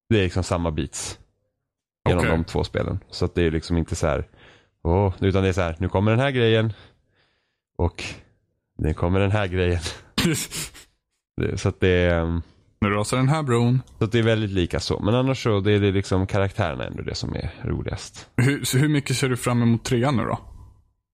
Det 0.10 0.20
är 0.20 0.24
liksom 0.24 0.44
samma 0.44 0.72
beats. 0.72 1.20
Genom 2.08 2.20
Okej. 2.26 2.32
de 2.32 2.44
två 2.44 2.64
spelen. 2.64 3.00
Så 3.10 3.26
att 3.26 3.36
det 3.36 3.44
är 3.44 3.52
liksom 3.52 3.78
inte 3.78 3.96
så 3.96 4.08
här. 4.08 4.28
Åh, 4.84 5.14
utan 5.20 5.44
det 5.44 5.50
är 5.50 5.54
så 5.54 5.62
här, 5.62 5.76
nu 5.80 5.90
kommer 5.90 6.12
den 6.12 6.20
här 6.20 6.32
grejen. 6.32 6.74
Och 7.78 8.04
nu 8.78 8.94
kommer 8.94 9.20
den 9.20 9.32
här 9.32 9.48
grejen. 9.48 9.80
Så 11.56 11.70
att 11.70 11.80
det 11.80 11.90
är, 11.90 12.22
um, 12.22 12.42
nu 12.82 12.90
rasar 12.90 13.18
den 13.18 13.30
här 13.30 13.44
bron. 13.44 13.82
så 14.00 14.06
det 14.06 14.20
är 14.20 14.24
väldigt 14.24 14.50
lika 14.52 14.80
så. 14.80 15.00
Men 15.00 15.16
annars 15.16 15.44
så 15.44 15.60
det 15.60 15.72
är 15.74 15.80
det 15.80 15.92
liksom 15.92 16.28
karaktärerna 16.28 16.84
ändå 16.86 17.04
det 17.04 17.16
som 17.16 17.36
är 17.36 17.50
roligast. 17.64 18.30
Hur, 18.38 18.78
hur 18.80 18.88
mycket 18.90 19.16
ser 19.18 19.30
du 19.30 19.38
fram 19.38 19.62
emot 19.62 19.84
trean 19.86 20.18
nu 20.18 20.24
då? 20.24 20.40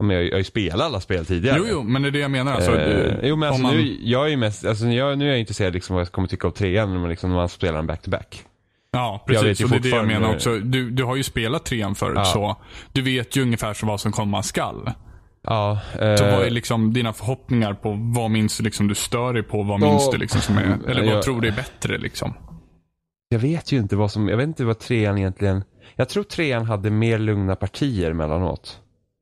Men 0.04 0.16
jag, 0.16 0.26
jag 0.26 0.32
har 0.32 0.38
ju 0.38 0.44
spelat 0.44 0.86
alla 0.86 1.00
spel 1.00 1.26
tidigare. 1.26 1.58
Jo, 1.60 1.66
jo, 1.72 1.84
men 1.84 2.02
det 2.02 2.08
är 2.08 2.12
det 2.12 2.20
jag 2.20 2.32
menar. 2.32 2.54
Alltså, 2.54 2.76
eh, 2.80 3.16
jo 3.24 3.36
men 3.36 3.50
alltså, 3.50 3.64
om 3.64 3.68
man- 3.76 3.78
nu, 3.78 3.98
jag 4.02 4.26
är 4.26 4.30
ju 4.30 4.38
mest, 4.38 4.66
alltså, 4.66 4.86
jag, 4.86 5.18
nu 5.18 5.26
är 5.26 5.30
jag 5.30 5.40
intresserad 5.40 5.74
liksom 5.74 5.94
vad 5.96 6.06
jag 6.06 6.12
kommer 6.12 6.28
tycka 6.28 6.48
av 6.48 6.52
trean 6.52 6.94
när 6.94 7.00
man, 7.00 7.10
liksom, 7.10 7.30
när 7.30 7.38
man 7.38 7.50
spelar 7.50 7.74
den 7.76 7.88
back 7.88 8.02
to 8.02 8.10
back. 8.10 8.44
Ja, 8.92 9.24
precis. 9.28 9.64
Och 9.64 9.70
det 9.70 9.76
är 9.76 9.80
det 9.80 9.90
jag 9.90 10.08
menar 10.08 10.34
också. 10.36 10.60
Du, 10.60 10.90
du 10.90 11.04
har 11.04 11.16
ju 11.16 11.24
spelat 11.24 11.66
trean 11.66 11.96
förut, 11.96 12.16
Ja. 12.18 12.26
så 12.26 12.58
du 12.94 13.02
vet 13.02 13.36
ju 13.36 13.42
ungefär 13.42 13.74
så 13.74 13.86
vad 13.86 14.02
som 14.02 14.12
komma 14.12 14.44
skall. 14.44 14.92
Ja, 15.48 15.80
Så 15.94 16.02
eh, 16.04 16.36
vad 16.38 16.46
är 16.46 16.50
liksom 16.50 16.94
dina 16.94 17.14
förhoppningar 17.14 17.74
på 17.74 17.92
vad 18.16 18.32
minns 18.32 18.58
du 18.58 18.64
liksom 18.64 18.88
du 18.88 18.96
stör 18.96 19.34
dig 19.34 19.44
på? 19.44 19.64
Vad 19.64 19.80
minns 19.82 20.10
du 20.12 20.18
liksom 20.18 20.42
som 20.42 20.58
är, 20.58 20.64
eller 20.90 21.06
vad 21.06 21.14
Jag- 21.16 21.24
tror 21.24 21.42
du 21.42 21.48
är 21.48 21.52
bättre 21.56 21.98
liksom? 21.98 22.34
jag 23.30 23.40
vet 23.40 23.72
ju 23.72 23.78
inte 23.78 23.96
vad 23.96 24.12
som, 24.12 24.28
jag 24.30 24.38
vet 24.38 24.48
inte 24.48 24.66
vad 24.66 24.80
trean 24.80 25.18
egentligen, 25.18 25.64
jag 25.96 26.10
tror 26.10 26.24
trean 26.24 26.66
hade 26.66 26.90
mer 26.90 27.20
lugna 27.20 27.56
partier 27.56 28.14
mellanåt. 28.14 28.80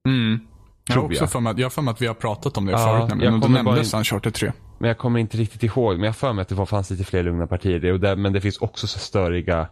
Mm. 0.07 0.39
Jag 0.87 0.95
har 0.95 1.03
också 1.03 1.23
jag. 1.23 1.31
för 1.31 1.39
mig, 1.39 1.53
jag 1.57 1.73
för 1.73 1.81
mig 1.81 1.91
att 1.91 2.01
vi 2.01 2.07
har 2.07 2.13
pratat 2.13 2.57
om 2.57 2.65
det 2.65 2.71
Ja, 2.71 2.77
förut 2.77 3.09
nämligen. 3.09 3.39
då 3.39 3.47
nämndes 3.47 3.93
in- 3.93 3.97
Uncharted 3.99 4.33
3. 4.33 4.51
Men 4.79 4.87
jag 4.87 4.97
kommer 4.97 5.19
inte 5.19 5.37
riktigt 5.37 5.63
ihåg, 5.63 5.95
men 5.95 6.03
jag 6.05 6.15
för 6.15 6.33
mig 6.33 6.41
att 6.41 6.47
det 6.49 6.55
var, 6.55 6.65
fanns 6.65 6.89
lite 6.89 7.03
fler 7.03 7.23
lugna 7.23 7.47
partier. 7.47 7.79
Det, 7.79 7.91
och 7.91 7.99
där, 7.99 8.15
men 8.15 8.33
det 8.33 8.41
finns 8.41 8.57
också 8.57 8.87
så 8.87 8.99
störiga 8.99 9.67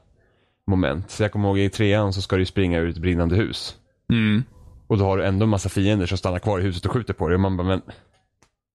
moment. 0.67 1.09
Så 1.11 1.23
jag 1.23 1.31
kommer 1.31 1.47
ihåg 1.47 1.59
i 1.59 1.69
trean 1.69 2.13
så 2.13 2.21
ska 2.21 2.35
du 2.37 2.45
springa 2.45 2.79
ur 2.79 2.89
ett 2.89 2.97
brinnande 2.97 3.35
hus. 3.35 3.75
Mm. 4.13 4.43
Och 4.91 4.97
då 4.97 5.05
har 5.05 5.17
du 5.17 5.25
ändå 5.25 5.43
en 5.43 5.49
massa 5.49 5.69
fiender 5.69 6.05
som 6.05 6.17
stannar 6.17 6.39
kvar 6.39 6.59
i 6.59 6.63
huset 6.63 6.85
och 6.85 6.91
skjuter 6.91 7.13
på 7.13 7.27
dig. 7.27 7.35
Och 7.35 7.41
man 7.41 7.57
bara, 7.57 7.67
men 7.67 7.81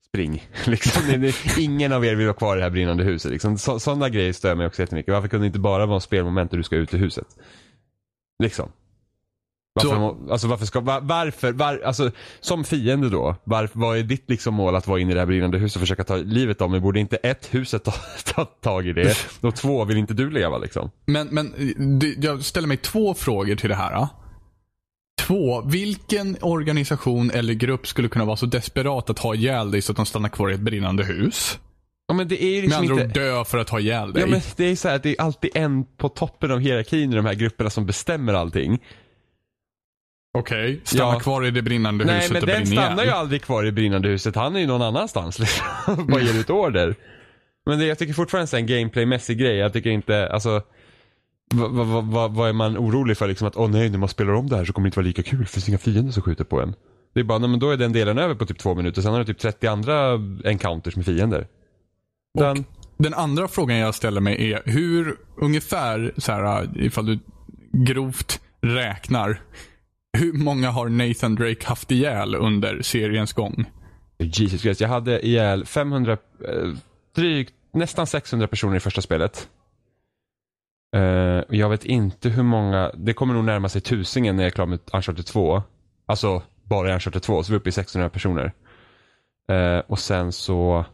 spring. 0.08 0.48
liksom, 0.64 1.02
det, 1.08 1.16
det, 1.16 1.58
ingen 1.58 1.92
av 1.92 2.04
er 2.04 2.14
vill 2.14 2.26
vara 2.26 2.36
kvar 2.36 2.56
i 2.56 2.58
det 2.58 2.64
här 2.64 2.70
brinnande 2.70 3.04
huset. 3.04 3.30
Liksom, 3.30 3.58
så, 3.58 3.80
sådana 3.80 4.08
grejer 4.08 4.32
stör 4.32 4.54
mig 4.54 4.66
också 4.66 4.82
jättemycket. 4.82 5.14
Varför 5.14 5.28
kunde 5.28 5.44
det 5.44 5.46
inte 5.46 5.58
bara 5.58 5.86
vara 5.86 6.00
spelmoment 6.00 6.50
där 6.50 6.58
du 6.58 6.64
ska 6.64 6.76
ut 6.76 6.94
ur 6.94 6.98
huset? 6.98 7.26
Liksom. 8.42 8.68
Varför, 9.74 9.98
må- 9.98 10.32
alltså 10.32 10.48
varför 10.48 10.66
ska, 10.66 10.80
var, 10.80 11.00
varför, 11.00 11.52
var, 11.52 11.80
alltså 11.84 12.10
som 12.40 12.64
fiende 12.64 13.10
då, 13.10 13.36
var, 13.44 13.68
vad 13.72 13.98
är 13.98 14.02
ditt 14.02 14.30
liksom 14.30 14.54
mål 14.54 14.76
att 14.76 14.86
vara 14.86 15.00
inne 15.00 15.10
i 15.10 15.14
det 15.14 15.20
här 15.20 15.26
brinnande 15.26 15.58
huset 15.58 15.76
och 15.76 15.80
försöka 15.80 16.04
ta 16.04 16.16
livet 16.16 16.60
av 16.60 16.70
mig? 16.70 16.80
Borde 16.80 17.00
inte 17.00 17.16
ett, 17.16 17.54
huset 17.54 17.84
ta, 17.84 17.92
ta 18.34 18.44
tag 18.44 18.86
i 18.86 18.92
det? 18.92 19.16
Och 19.40 19.54
två, 19.54 19.84
vill 19.84 19.96
inte 19.96 20.14
du 20.14 20.30
leva 20.30 20.58
liksom? 20.58 20.90
Men, 21.06 21.28
men 21.28 21.54
eh, 21.54 22.08
jag 22.18 22.44
ställer 22.44 22.68
mig 22.68 22.76
två 22.76 23.14
frågor 23.14 23.54
till 23.54 23.68
det 23.68 23.74
här. 23.74 24.08
Två, 25.26 25.62
vilken 25.62 26.36
organisation 26.40 27.30
eller 27.30 27.54
grupp 27.54 27.86
skulle 27.86 28.08
kunna 28.08 28.24
vara 28.24 28.36
så 28.36 28.46
desperat 28.46 29.10
att 29.10 29.18
ha 29.18 29.34
ihjäl 29.34 29.70
dig 29.70 29.82
så 29.82 29.92
att 29.92 29.96
de 29.96 30.06
stannar 30.06 30.28
kvar 30.28 30.50
i 30.50 30.54
ett 30.54 30.60
brinnande 30.60 31.04
hus? 31.04 31.58
Ja 32.08 32.14
men 32.14 32.28
det 32.28 32.42
är 32.44 32.48
ju 32.48 32.54
Med 32.54 32.62
liksom 32.62 32.80
andra 32.82 33.04
inte... 33.04 33.20
ord 33.20 33.24
dö 33.24 33.44
för 33.44 33.58
att 33.58 33.70
ha 33.70 33.80
ihjäl 33.80 34.12
dig. 34.12 34.22
Ja 34.22 34.26
men 34.26 34.40
det 34.56 34.64
är 34.64 34.76
så 34.76 34.88
här, 34.88 35.00
det 35.02 35.10
är 35.10 35.20
alltid 35.20 35.50
en 35.54 35.84
på 35.84 36.08
toppen 36.08 36.50
av 36.50 36.60
hierarkin 36.60 37.12
i 37.12 37.16
de 37.16 37.26
här 37.26 37.34
grupperna 37.34 37.70
som 37.70 37.86
bestämmer 37.86 38.34
allting. 38.34 38.78
Okej, 40.38 40.80
stanna 40.84 41.12
Ja. 41.12 41.20
kvar 41.20 41.46
i 41.46 41.50
det 41.50 41.62
brinnande 41.62 42.04
Nej 42.04 42.16
huset 42.16 42.32
men 42.32 42.42
och 42.42 42.46
den 42.48 42.64
brinna 42.64 42.82
stannar 42.82 43.04
ju 43.04 43.10
aldrig 43.10 43.42
kvar 43.42 43.66
i 43.66 43.72
brinnande 43.72 44.08
huset, 44.08 44.36
han 44.36 44.56
är 44.56 44.60
ju 44.60 44.66
någon 44.66 44.82
annanstans 44.82 45.38
liksom. 45.38 45.64
Bara 46.06 46.20
ger 46.22 46.40
ut 46.40 46.50
order. 46.50 46.94
Men 47.66 47.78
det, 47.78 47.86
jag 47.86 47.98
tycker 47.98 48.14
fortfarande 48.14 48.50
det 48.50 48.56
är 48.56 48.60
en 48.60 48.66
gameplaymässig 48.66 49.38
grej, 49.38 49.56
jag 49.56 49.72
tycker 49.72 49.90
inte, 49.90 50.28
alltså 50.28 50.62
vad, 51.54 51.70
vad, 51.70 52.04
vad, 52.04 52.34
vad 52.34 52.48
är 52.48 52.52
man 52.52 52.78
orolig 52.78 53.16
för 53.16 53.28
liksom 53.28 53.48
att, 53.48 53.56
åh 53.56 53.70
nej 53.70 53.90
när 53.90 53.98
man 53.98 54.08
spelar 54.08 54.32
om 54.32 54.48
det 54.48 54.56
här 54.56 54.64
så 54.64 54.72
kommer 54.72 54.86
det 54.86 54.88
inte 54.88 54.98
vara 54.98 55.06
lika 55.06 55.22
kul, 55.22 55.38
för 55.38 55.44
det 55.44 55.50
finns 55.50 55.68
inga 55.68 55.78
fiender 55.78 56.12
som 56.12 56.22
skjuter 56.22 56.44
på 56.44 56.60
en. 56.60 56.74
Det 57.14 57.20
är 57.20 57.24
bara, 57.24 57.38
nej 57.38 57.50
men 57.50 57.60
då 57.60 57.70
är 57.70 57.76
den 57.76 57.92
delen 57.92 58.18
över 58.18 58.34
på 58.34 58.46
typ 58.46 58.58
två 58.58 58.74
minuter, 58.74 59.02
sen 59.02 59.12
har 59.12 59.18
du 59.18 59.24
typ 59.24 59.38
30 59.38 59.66
andra 59.66 60.20
encounters 60.44 60.96
med 60.96 61.04
fiender. 61.04 61.46
Den, 62.38 62.64
Den 62.98 63.14
andra 63.14 63.48
frågan 63.48 63.76
jag 63.76 63.94
ställer 63.94 64.20
mig 64.20 64.52
är 64.52 64.62
hur 64.64 65.16
ungefär, 65.36 66.14
så 66.16 66.32
här, 66.32 66.70
ifall 66.74 67.06
du 67.06 67.18
grovt 67.72 68.40
räknar, 68.60 69.40
hur 70.18 70.32
många 70.32 70.70
har 70.70 70.88
Nathan 70.88 71.34
Drake 71.34 71.66
haft 71.66 71.90
ihjäl 71.90 72.34
under 72.34 72.82
seriens 72.82 73.32
gång? 73.32 73.64
Jesus 74.18 74.60
Christ, 74.60 74.80
jag 74.80 74.88
hade 74.88 75.26
ihjäl 75.26 75.66
500, 75.66 76.12
eh, 76.12 76.18
drygt, 77.16 77.54
nästan 77.72 78.06
600 78.06 78.48
personer 78.48 78.76
i 78.76 78.80
första 78.80 79.00
spelet. 79.00 79.48
Och 81.48 81.54
jag 81.54 81.68
vet 81.68 81.84
inte 81.84 82.28
hur 82.28 82.42
många, 82.42 82.92
det 82.94 83.12
kommer 83.12 83.34
nog 83.34 83.44
närma 83.44 83.68
sig 83.68 83.80
tusingen 83.80 84.36
när 84.36 84.42
jag 84.42 84.46
är 84.46 84.54
klar 84.54 84.66
med 84.66 84.78
Uncharted 84.92 85.26
2. 85.26 85.62
Alltså 86.06 86.42
bara 86.62 86.90
i 86.90 86.92
Uncharted 86.92 87.22
2, 87.22 87.42
så 87.42 87.52
vi 87.52 87.56
är 87.56 87.60
uppe 87.60 87.68
i 87.68 87.72
600 87.72 88.08
personer. 88.08 88.52
Eh, 89.52 89.78
och 89.78 89.98
sen 89.98 90.32
så 90.32 90.84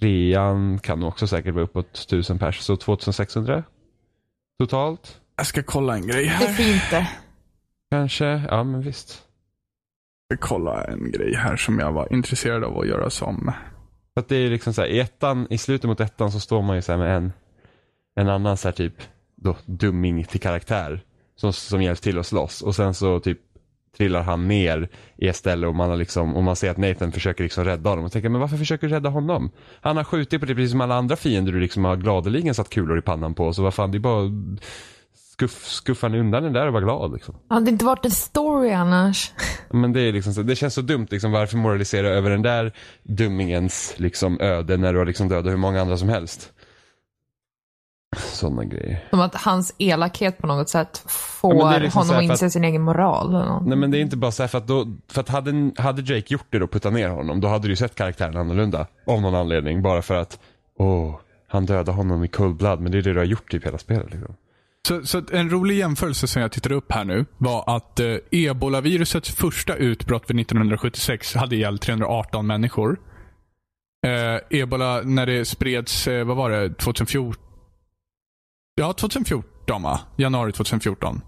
trean 0.00 0.78
kan 0.78 1.00
nog 1.00 1.08
också 1.08 1.26
säkert 1.26 1.54
vara 1.54 1.64
uppåt 1.64 1.94
1000 1.98 2.38
pers, 2.38 2.58
så 2.60 2.76
2600 2.76 3.62
totalt. 4.58 5.20
Jag 5.36 5.46
ska 5.46 5.62
kolla 5.62 5.94
en 5.94 6.06
grej 6.06 6.24
Det 6.24 6.30
är 6.44 6.48
här. 6.48 6.54
fint 6.54 6.82
det. 6.90 7.08
Kanske, 7.90 8.42
ja 8.50 8.64
men 8.64 8.80
visst. 8.80 9.22
Jag 10.28 10.38
ska 10.38 10.48
kolla 10.48 10.84
en 10.84 11.10
grej 11.10 11.34
här 11.34 11.56
som 11.56 11.78
jag 11.78 11.92
var 11.92 12.12
intresserad 12.12 12.64
av 12.64 12.78
att 12.78 12.86
göra 12.88 13.10
som. 13.10 13.52
Så 14.14 14.20
att 14.20 14.28
det 14.28 14.36
är 14.36 14.50
liksom 14.50 14.72
så 14.74 14.80
här, 14.80 14.88
i 14.88 15.00
ettan, 15.00 15.46
i 15.50 15.58
slutet 15.58 15.88
mot 15.88 16.00
ettan 16.00 16.32
så 16.32 16.40
står 16.40 16.62
man 16.62 16.76
ju 16.76 16.82
så 16.82 16.92
här 16.92 16.98
med 16.98 17.16
en, 17.16 17.32
en 18.16 18.28
annan 18.28 18.56
så 18.56 18.68
här 18.68 18.72
typ 18.72 18.94
då, 19.36 19.56
dumming 19.66 20.24
till 20.24 20.40
karaktär. 20.40 21.00
Som, 21.36 21.52
som 21.52 21.82
hjälps 21.82 22.00
till 22.00 22.18
att 22.18 22.26
slåss. 22.26 22.62
Och 22.62 22.74
sen 22.74 22.94
så 22.94 23.20
typ 23.20 23.38
trillar 23.96 24.22
han 24.22 24.48
ner 24.48 24.88
i 25.16 25.28
ett 25.28 25.36
ställe 25.36 25.66
och 25.66 25.74
man, 25.74 25.90
har 25.90 25.96
liksom, 25.96 26.36
och 26.36 26.42
man 26.42 26.56
ser 26.56 26.70
att 26.70 26.76
Nathan 26.76 27.12
försöker 27.12 27.42
liksom 27.42 27.64
rädda 27.64 27.90
honom. 27.90 28.04
Och 28.04 28.12
tänker, 28.12 28.28
men 28.28 28.40
varför 28.40 28.56
försöker 28.56 28.88
du 28.88 28.94
rädda 28.94 29.08
honom? 29.08 29.50
Han 29.80 29.96
har 29.96 30.04
skjutit 30.04 30.40
på 30.40 30.46
det 30.46 30.54
precis 30.54 30.70
som 30.70 30.80
alla 30.80 30.94
andra 30.94 31.16
fiender 31.16 31.52
du 31.52 31.60
liksom 31.60 31.84
har 31.84 31.96
gladeligen 31.96 32.54
satt 32.54 32.70
kulor 32.70 32.98
i 32.98 33.02
pannan 33.02 33.34
på. 33.34 33.52
Så 33.52 33.62
vad 33.62 33.74
fan, 33.74 33.90
det 33.90 33.98
är 33.98 34.00
bara 34.00 34.30
skuff, 35.32 35.64
skuffa 35.64 36.06
undan 36.08 36.42
den 36.42 36.52
där 36.52 36.66
och 36.66 36.72
var 36.72 36.80
glad 36.80 37.12
liksom. 37.12 37.34
Hade 37.48 37.64
det 37.64 37.70
inte 37.70 37.84
varit 37.84 38.04
en 38.04 38.10
story 38.10 38.70
annars? 38.70 39.32
Men 39.70 39.92
det, 39.92 40.00
är 40.00 40.12
liksom 40.12 40.46
det 40.46 40.56
känns 40.56 40.74
så 40.74 40.80
dumt, 40.80 41.06
liksom, 41.10 41.32
varför 41.32 41.56
moralisera 41.56 42.08
över 42.08 42.30
den 42.30 42.42
där 42.42 42.72
dummingens 43.02 43.94
liksom, 43.96 44.40
öde 44.40 44.76
när 44.76 44.92
du 44.92 44.98
har 44.98 45.06
liksom 45.06 45.28
dödat 45.28 45.52
hur 45.52 45.56
många 45.56 45.80
andra 45.80 45.96
som 45.96 46.08
helst. 46.08 46.52
Sådana 48.16 48.64
grejer. 48.64 49.04
Som 49.10 49.20
att 49.20 49.34
hans 49.34 49.74
elakhet 49.78 50.38
på 50.38 50.46
något 50.46 50.68
sätt 50.68 51.04
får 51.06 51.54
Ja, 51.56 51.78
liksom 51.78 51.98
honom 51.98 52.16
att 52.16 52.22
inse 52.22 52.46
att- 52.46 52.52
sin 52.52 52.64
egen 52.64 52.82
moral. 52.82 53.34
Eller 53.34 53.44
något. 53.46 53.66
Nej 53.66 53.78
men 53.78 53.90
det 53.90 53.98
är 53.98 54.00
inte 54.00 54.16
bara 54.16 54.30
så 54.32 54.42
här 54.42 54.48
för 54.48 54.58
att 54.58 54.66
då, 54.66 54.86
för 55.08 55.20
att 55.20 55.28
hade, 55.28 55.70
hade 55.78 56.02
Drake 56.02 56.24
gjort 56.34 56.46
det 56.50 56.62
och 56.62 56.70
puttat 56.70 56.92
ner 56.92 57.08
honom, 57.08 57.40
då 57.40 57.48
hade 57.48 57.62
du 57.62 57.68
ju 57.72 57.76
sett 57.76 57.94
karaktären 57.94 58.36
annorlunda. 58.36 58.86
Av 59.06 59.20
någon 59.20 59.34
anledning, 59.34 59.82
bara 59.82 60.02
för 60.02 60.14
att, 60.14 60.38
åh, 60.78 61.14
han 61.48 61.66
dödade 61.66 61.92
honom 61.92 62.24
i 62.24 62.28
cold 62.28 62.56
blood, 62.56 62.80
men 62.80 62.92
det 62.92 62.98
är 62.98 63.02
det 63.02 63.12
du 63.12 63.18
har 63.18 63.24
gjort 63.24 63.50
typ 63.50 63.66
hela 63.66 63.78
spelet 63.78 64.10
liksom. 64.10 64.34
Så, 64.88 65.06
så 65.06 65.22
en 65.32 65.50
rolig 65.50 65.78
jämförelse 65.78 66.26
som 66.26 66.42
jag 66.42 66.52
tittade 66.52 66.74
upp 66.74 66.92
här 66.92 67.04
nu 67.04 67.24
var 67.38 67.76
att 67.76 68.00
eh, 68.00 68.14
ebolavirusets 68.30 69.30
första 69.30 69.74
utbrott 69.74 70.30
vid 70.30 70.40
1976 70.40 71.34
hade 71.34 71.56
ihjäl 71.56 71.78
318 71.78 72.46
människor. 72.46 73.00
Eh, 74.06 74.60
ebola, 74.60 75.00
när 75.04 75.26
det 75.26 75.44
spreds, 75.44 76.08
eh, 76.08 76.24
vad 76.24 76.36
var 76.36 76.50
det, 76.50 76.74
2014? 76.74 77.42
Ja, 78.80 78.92
2014 78.92 79.82
va? 79.82 80.00
Januari 80.16 80.52
2014. 80.52 81.20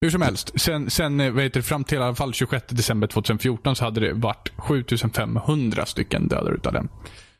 Hur 0.00 0.10
som 0.10 0.22
helst, 0.22 0.60
sen, 0.60 0.90
sen 0.90 1.20
eh, 1.20 1.32
vad 1.32 1.42
heter 1.42 1.62
fram 1.62 1.84
till 1.84 1.98
i 1.98 2.00
alla 2.00 2.14
fall 2.14 2.34
26 2.34 2.66
december 2.68 3.06
2014 3.06 3.76
så 3.76 3.84
hade 3.84 4.00
det 4.00 4.12
varit 4.12 4.52
7500 4.56 5.86
stycken 5.86 6.28
döda 6.28 6.50
utav 6.50 6.72
dem. 6.72 6.88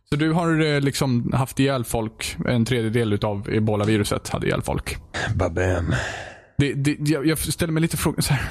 Så 0.09 0.17
du 0.17 0.33
har 0.33 0.61
eh, 0.61 0.81
liksom 0.81 1.33
haft 1.33 1.61
ihjäl 1.61 1.85
folk, 1.85 2.37
en 2.47 2.65
tredjedel 2.65 3.12
utav 3.12 3.49
ebolaviruset 3.51 4.29
hade 4.29 4.47
ihjäl 4.47 4.62
folk. 4.62 4.97
Babam. 5.35 5.95
Det, 6.59 6.73
det, 6.75 6.97
jag, 7.11 7.27
jag 7.27 7.38
ställer 7.38 7.73
mig 7.73 7.81
lite 7.81 7.97
frågan 7.97 8.23
så 8.23 8.33
här. 8.33 8.51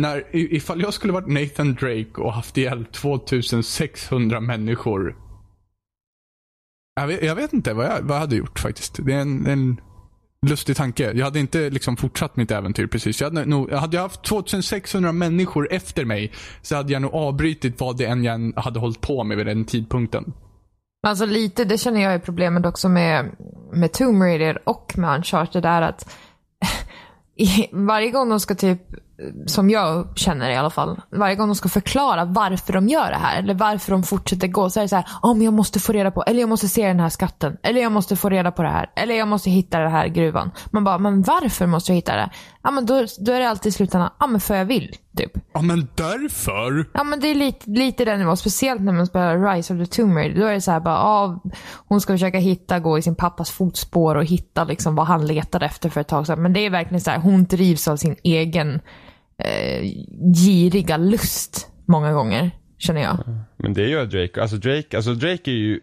när, 0.00 0.36
ifall 0.36 0.80
jag 0.80 0.94
skulle 0.94 1.12
varit 1.12 1.28
Nathan 1.28 1.74
Drake 1.74 2.20
och 2.20 2.32
haft 2.32 2.58
ihjäl 2.58 2.84
2600 2.84 4.40
människor. 4.40 5.23
Jag 6.94 7.06
vet, 7.06 7.22
jag 7.22 7.34
vet 7.34 7.52
inte 7.52 7.74
vad 7.74 7.86
jag, 7.86 8.02
vad 8.02 8.16
jag 8.16 8.20
hade 8.20 8.36
gjort 8.36 8.58
faktiskt. 8.58 8.98
Det 9.06 9.12
är 9.12 9.20
en, 9.20 9.46
en 9.46 9.80
lustig 10.46 10.76
tanke. 10.76 11.12
Jag 11.12 11.24
hade 11.24 11.40
inte 11.40 11.70
liksom 11.70 11.96
fortsatt 11.96 12.36
mitt 12.36 12.50
äventyr 12.50 12.86
precis. 12.86 13.20
Jag 13.20 13.30
hade, 13.30 13.44
nog, 13.44 13.72
hade 13.72 13.96
jag 13.96 14.02
haft 14.02 14.22
2600 14.22 15.12
människor 15.12 15.68
efter 15.72 16.04
mig 16.04 16.32
så 16.62 16.76
hade 16.76 16.92
jag 16.92 17.02
nog 17.02 17.14
avbrytit 17.14 17.80
vad 17.80 17.96
det 17.96 18.04
än 18.04 18.24
jag 18.24 18.52
hade 18.56 18.78
hållit 18.78 19.00
på 19.00 19.24
med 19.24 19.36
vid 19.36 19.46
den 19.46 19.64
tidpunkten. 19.64 20.32
Alltså 21.06 21.26
lite, 21.26 21.64
det 21.64 21.78
känner 21.78 22.00
jag 22.00 22.14
är 22.14 22.18
problemet 22.18 22.66
också 22.66 22.88
med, 22.88 23.30
med 23.72 23.92
Tomb 23.92 24.22
Raider 24.22 24.68
och 24.68 24.92
med 24.96 25.16
Uncharted 25.16 25.64
är 25.64 25.82
att 25.82 26.16
varje 27.72 28.10
gång 28.10 28.28
de 28.28 28.40
ska 28.40 28.54
typ, 28.54 28.80
som 29.46 29.70
jag 29.70 30.18
känner 30.18 30.50
i 30.50 30.56
alla 30.56 30.70
fall, 30.70 31.00
varje 31.10 31.34
gång 31.34 31.48
de 31.48 31.54
ska 31.54 31.68
förklara 31.68 32.24
varför 32.24 32.72
de 32.72 32.88
gör 32.88 33.10
det 33.10 33.16
här 33.16 33.38
eller 33.38 33.54
varför 33.54 33.92
de 33.92 34.02
fortsätter 34.02 34.48
gå 34.48 34.70
så 34.70 34.80
är 34.80 34.82
det 34.84 34.88
så 34.88 34.96
här, 34.96 35.06
om 35.22 35.42
jag 35.42 35.54
måste 35.54 35.80
få 35.80 35.92
reda 35.92 36.10
på, 36.10 36.22
eller 36.22 36.40
jag 36.40 36.48
måste 36.48 36.68
se 36.68 36.86
den 36.86 37.00
här 37.00 37.08
skatten, 37.08 37.56
eller 37.62 37.80
jag 37.80 37.92
måste 37.92 38.16
få 38.16 38.28
reda 38.28 38.52
på 38.52 38.62
det 38.62 38.68
här, 38.68 38.90
eller 38.96 39.14
jag 39.14 39.28
måste 39.28 39.50
hitta 39.50 39.78
det 39.78 39.88
här 39.88 40.08
gruvan. 40.08 40.50
Man 40.70 40.84
bara, 40.84 40.98
men 40.98 41.22
varför 41.22 41.66
måste 41.66 41.92
jag 41.92 41.96
hitta 41.96 42.16
det? 42.16 42.30
Ja 42.62 42.70
men 42.70 42.86
då, 42.86 43.06
då 43.18 43.32
är 43.32 43.40
det 43.40 43.48
alltid 43.48 43.70
i 43.70 43.72
slutändan, 43.72 44.10
ja 44.20 44.26
men 44.26 44.40
för 44.40 44.54
jag 44.54 44.64
vill, 44.64 44.96
typ. 45.16 45.32
Ja 45.54 45.62
men 45.62 45.88
därför. 45.94 46.86
Ja 46.94 47.04
men 47.04 47.20
det 47.20 47.28
är 47.28 47.34
lite, 47.34 47.70
lite 47.70 48.04
den 48.04 48.18
nivån. 48.18 48.36
Speciellt 48.36 48.80
när 48.80 48.92
man 48.92 49.06
spelar 49.06 49.54
Rise 49.54 49.74
of 49.74 49.80
the 49.80 49.86
Tomb 49.86 50.16
Raider. 50.16 50.40
Då 50.40 50.46
är 50.46 50.52
det 50.52 50.60
så 50.60 50.70
här 50.70 50.80
bara, 50.80 50.94
ja, 50.94 51.42
hon 51.88 52.00
ska 52.00 52.12
försöka 52.12 52.38
hitta, 52.38 52.78
gå 52.78 52.98
i 52.98 53.02
sin 53.02 53.14
pappas 53.14 53.50
fotspår 53.50 54.14
och 54.14 54.24
hitta 54.24 54.64
liksom 54.64 54.94
vad 54.94 55.06
han 55.06 55.26
letade 55.26 55.66
efter 55.66 55.88
för 55.88 56.00
ett 56.00 56.08
tag 56.08 56.26
sedan. 56.26 56.42
Men 56.42 56.52
det 56.52 56.60
är 56.60 56.70
verkligen 56.70 57.00
så 57.00 57.10
här, 57.10 57.18
hon 57.18 57.44
drivs 57.44 57.88
av 57.88 57.96
sin 57.96 58.16
egen 58.22 58.80
eh, 59.38 59.82
giriga 60.34 60.96
lust 60.96 61.68
många 61.86 62.12
gånger. 62.12 62.50
Känner 62.78 63.00
jag. 63.00 63.18
Men 63.56 63.74
det 63.74 63.88
gör 63.88 64.06
Drake. 64.06 64.42
Alltså 64.42 64.56
Drake, 64.56 64.96
alltså 64.96 65.14
Drake 65.14 65.50
är 65.50 65.54
ju 65.54 65.80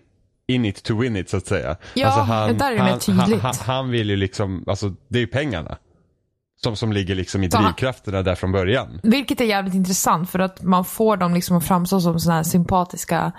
in 0.48 0.66
it 0.66 0.84
to 0.84 1.00
win 1.00 1.16
it 1.16 1.30
så 1.30 1.38
att 1.38 1.46
säga. 1.46 1.76
Ja, 1.94 2.08
alltså 2.08 2.54
det 2.54 2.60
där 2.60 2.72
är 2.72 2.76
mer 2.76 2.90
han, 2.90 3.00
tydligt. 3.00 3.26
Han, 3.26 3.40
han, 3.42 3.54
han 3.76 3.90
vill 3.90 4.10
ju 4.10 4.16
liksom, 4.16 4.64
alltså 4.68 4.94
det 5.08 5.18
är 5.18 5.22
ju 5.22 5.28
pengarna. 5.28 5.78
Som, 6.64 6.76
som 6.76 6.94
ligger 6.94 7.16
liksom 7.16 7.44
i 7.44 7.50
han- 7.54 7.64
drivkrafterna 7.64 8.22
där 8.22 8.36
från 8.36 8.52
början. 8.52 9.00
Vilket 9.04 9.42
är 9.42 9.46
jävligt 9.46 9.74
intressant 9.74 10.30
för 10.30 10.40
att 10.40 10.64
man 10.64 10.86
får 10.86 11.18
dem 11.18 11.34
liksom 11.34 11.58
att 11.58 11.68
framstå 11.68 12.02
som 12.02 12.20
såna 12.20 12.36
här 12.36 12.44
sympatiska 12.44 13.32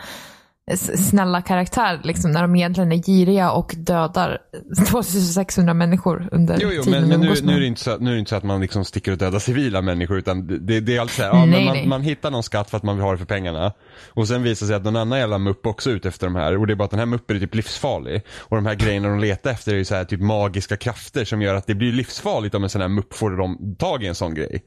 snälla 0.77 1.43
karaktärer 1.43 2.01
liksom, 2.05 2.31
när 2.33 2.43
de 2.43 2.57
egentligen 2.57 2.93
är 2.93 2.97
giriga 2.97 3.51
och 3.51 3.75
dödar 3.77 4.39
2600 4.89 5.75
människor 5.75 6.29
under 6.33 6.59
Jo, 6.61 6.69
jo 6.73 6.83
tiden 6.83 7.01
men, 7.01 7.21
men 7.21 7.21
nu, 7.29 7.35
nu, 7.43 7.57
är 7.57 7.61
det 7.61 7.67
inte 7.67 7.81
så, 7.81 7.91
att- 7.91 8.01
nu 8.01 8.11
är 8.11 8.15
det 8.15 8.19
inte 8.19 8.29
så 8.29 8.37
att 8.37 8.43
man 8.43 8.61
liksom 8.61 8.85
sticker 8.85 9.13
och 9.13 9.19
dödar 9.19 9.39
civila 9.39 9.83
människor 9.83 10.19
utan 10.19 10.67
det, 10.67 10.81
det 10.81 10.97
är 10.97 11.01
alltid 11.01 11.17
så 11.17 11.23
här, 11.23 11.29
ja, 11.31 11.45
Nej, 11.45 11.65
man, 11.65 11.75
nej. 11.75 11.87
man 11.87 12.03
hittar 12.03 12.31
någon 12.31 12.43
skatt 12.43 12.71
för 12.71 12.77
att 12.77 12.83
man 12.83 12.97
vill 12.97 13.05
ha 13.05 13.13
det 13.13 13.19
för 13.19 13.25
pengarna. 13.25 13.73
Och 14.09 14.29
sen 14.29 14.43
visar 14.43 14.67
sig 14.67 14.77
att 14.77 14.85
någon 14.85 14.97
annan 14.97 15.19
jävla 15.19 15.39
mupp 15.39 15.67
också 15.67 15.91
är 15.91 15.95
ute 15.95 16.09
efter 16.09 16.27
de 16.27 16.37
här 16.37 16.57
och 16.59 16.67
det 16.67 16.73
är 16.73 16.77
bara 16.77 16.85
att 16.85 16.91
den 16.91 16.99
här 17.01 17.07
muppen 17.07 17.37
är 17.37 17.41
typ 17.41 17.55
livsfarlig. 17.55 18.23
Och 18.39 18.57
de 18.57 18.67
här 18.67 18.75
grejerna 18.75 19.09
de 19.09 19.19
letar 19.19 19.51
efter 19.51 19.73
är 19.73 19.77
ju 19.77 19.85
så 19.85 19.95
här 19.95 20.05
typ 20.05 20.21
magiska 20.21 20.77
krafter 20.77 21.25
som 21.25 21.43
gör 21.43 21.55
att 21.55 21.67
det 21.67 21.75
blir 21.75 21.93
livsfarligt 21.93 22.55
om 22.55 22.63
en 22.65 22.71
sån 22.71 22.81
här 22.81 22.89
mupp 22.89 23.15
får 23.15 23.31
de 23.31 23.77
tag 23.79 24.03
i 24.03 24.07
en 24.07 24.15
sån 24.15 24.35
grej. 24.35 24.63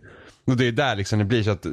Och 0.47 0.57
det 0.57 0.67
är 0.67 0.71
där 0.71 0.95
liksom 0.95 1.19
det 1.19 1.25
blir 1.25 1.43
så 1.43 1.51
att 1.51 1.65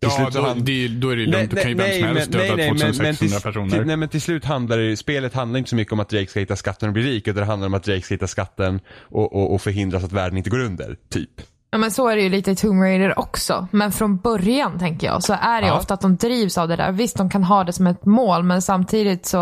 Ja, 0.00 0.30
då, 0.32 0.40
han- 0.42 0.64
det, 0.64 0.88
då 0.88 1.10
är 1.10 1.16
det 1.16 1.26
lugnt. 1.26 1.50
Då 1.50 1.56
kan 1.56 1.70
ju 1.70 1.76
vem 1.76 1.92
som 1.92 2.02
helst 2.16 2.32
döda 2.32 2.46
2600 2.56 3.12
till, 3.14 3.42
personer. 3.42 3.70
Till, 3.70 3.86
nej 3.86 3.96
men 3.96 4.08
till 4.08 4.20
slut 4.20 4.44
handlar 4.44 4.78
det, 4.78 4.96
spelet 4.96 5.34
handlar 5.34 5.58
inte 5.58 5.70
så 5.70 5.76
mycket 5.76 5.92
om 5.92 6.00
att 6.00 6.08
Drake 6.08 6.26
ska 6.26 6.40
hitta 6.40 6.56
skatten 6.56 6.88
och 6.88 6.92
bli 6.92 7.02
rik 7.02 7.28
utan 7.28 7.40
det 7.40 7.44
handlar 7.46 7.66
om 7.66 7.74
att 7.74 7.84
Drake 7.84 8.02
ska 8.02 8.14
hitta 8.14 8.26
skatten 8.26 8.80
och, 8.90 9.32
och, 9.36 9.54
och 9.54 9.62
förhindra 9.62 10.00
så 10.00 10.06
att 10.06 10.12
världen 10.12 10.38
inte 10.38 10.50
går 10.50 10.60
under, 10.60 10.96
typ. 11.08 11.30
Ja 11.70 11.78
men 11.78 11.90
så 11.90 12.08
är 12.08 12.16
det 12.16 12.22
ju 12.22 12.28
lite 12.28 12.50
i 12.50 12.56
Tomb 12.56 12.82
Raider 12.82 13.18
också. 13.18 13.68
Men 13.70 13.92
från 13.92 14.16
början 14.16 14.78
tänker 14.78 15.06
jag 15.06 15.22
så 15.22 15.32
är 15.40 15.60
det 15.62 15.66
Ja. 15.68 15.78
ofta 15.78 15.94
att 15.94 16.00
de 16.00 16.16
drivs 16.16 16.58
av 16.58 16.68
det 16.68 16.76
där. 16.76 16.92
Visst 16.92 17.16
de 17.16 17.30
kan 17.30 17.44
ha 17.44 17.64
det 17.64 17.72
som 17.72 17.86
ett 17.86 18.04
mål 18.04 18.42
men 18.42 18.62
samtidigt 18.62 19.26
så, 19.26 19.36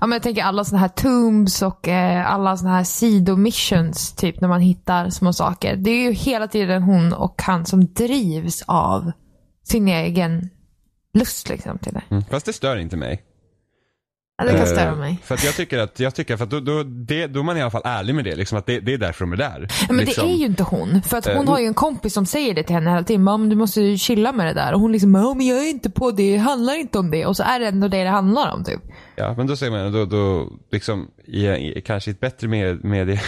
ja 0.00 0.06
men 0.06 0.12
jag 0.12 0.22
tänker 0.22 0.42
alla 0.42 0.64
sådana 0.64 0.80
här 0.80 0.88
tombs 0.88 1.62
och 1.62 1.88
eh, 1.88 2.32
alla 2.32 2.56
sådana 2.56 2.76
här 2.76 2.84
sidomissions 2.84 4.12
typ 4.12 4.40
när 4.40 4.48
man 4.48 4.60
hittar 4.60 5.10
små 5.10 5.32
saker. 5.32 5.76
Det 5.76 5.90
är 5.90 6.02
ju 6.02 6.12
hela 6.12 6.48
tiden 6.48 6.82
hon 6.82 7.12
och 7.12 7.42
han 7.42 7.66
som 7.66 7.86
drivs 7.92 8.62
av 8.66 9.12
sin 9.64 9.88
egen 9.88 10.48
lust 11.14 11.48
liksom 11.48 11.78
till 11.78 11.92
det. 11.92 12.02
Mm. 12.10 12.24
Fast 12.24 12.46
det 12.46 12.52
stör 12.52 12.76
inte 12.76 12.96
mig. 12.96 13.22
Ja, 14.46 14.52
det 14.52 14.58
kan 14.58 14.66
Eh, 14.68 14.72
störa 14.72 14.94
mig. 14.96 15.18
För 15.24 15.34
att 15.34 15.44
jag 15.44 15.54
tycker 15.54 15.78
att, 15.78 16.00
jag 16.00 16.14
tycker 16.14 16.36
för 16.36 16.44
att 16.44 16.50
då, 16.50 16.60
då, 16.60 16.82
det, 16.82 17.26
då 17.26 17.40
är 17.40 17.44
man 17.44 17.56
i 17.56 17.60
alla 17.60 17.70
fall 17.70 17.82
ärlig 17.84 18.14
med 18.14 18.24
det, 18.24 18.36
liksom 18.36 18.58
att 18.58 18.66
det, 18.66 18.80
det 18.80 18.94
är 18.94 18.98
därför 18.98 19.24
de 19.24 19.32
är 19.32 19.36
där. 19.36 19.68
Ja, 19.88 19.94
men 19.94 20.04
liksom. 20.04 20.26
det 20.26 20.34
är 20.34 20.36
ju 20.36 20.44
inte 20.44 20.62
hon. 20.62 21.02
För 21.02 21.16
att 21.16 21.26
hon 21.26 21.36
Eh, 21.36 21.52
har 21.52 21.58
ju 21.60 21.66
en 21.66 21.74
kompis 21.74 22.14
som 22.14 22.26
säger 22.26 22.54
det 22.54 22.62
till 22.62 22.74
henne 22.74 22.90
hela 22.90 23.02
tiden. 23.02 23.22
Mam, 23.22 23.48
du 23.48 23.56
måste 23.56 23.80
ju 23.80 23.98
chilla 23.98 24.32
med 24.32 24.46
det 24.46 24.52
där. 24.54 24.74
Och 24.74 24.80
hon 24.80 24.92
liksom, 24.92 25.14
ja 25.14 25.34
men 25.34 25.46
jag 25.46 25.58
är 25.58 25.70
inte 25.70 25.90
på 25.90 26.10
det, 26.10 26.32
det 26.32 26.38
handlar 26.38 26.74
inte 26.80 26.98
om 26.98 27.10
det. 27.10 27.26
Och 27.26 27.36
så 27.36 27.42
är 27.42 27.60
det 27.60 27.66
ändå 27.66 27.88
det 27.88 28.02
det 28.02 28.10
handlar 28.10 28.52
om 28.52 28.64
typ. 28.64 28.80
Ja, 29.16 29.34
men 29.36 29.46
då 29.46 29.56
säger 29.56 29.72
man, 29.72 29.92
då, 29.92 30.04
då 30.04 30.52
liksom, 30.70 31.08
i, 31.24 31.46
i, 31.48 31.82
kanske 31.86 32.10
i 32.10 32.12
ett 32.12 32.20
bättre 32.20 32.48
med, 32.48 32.84
medie, 32.84 33.20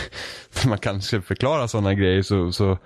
där 0.63 0.69
man 0.69 0.79
kanske 0.79 1.21
förklarar 1.21 1.67
sådana 1.67 1.95
grejer 1.95 2.23
så, 2.23 2.53
så 2.53 2.79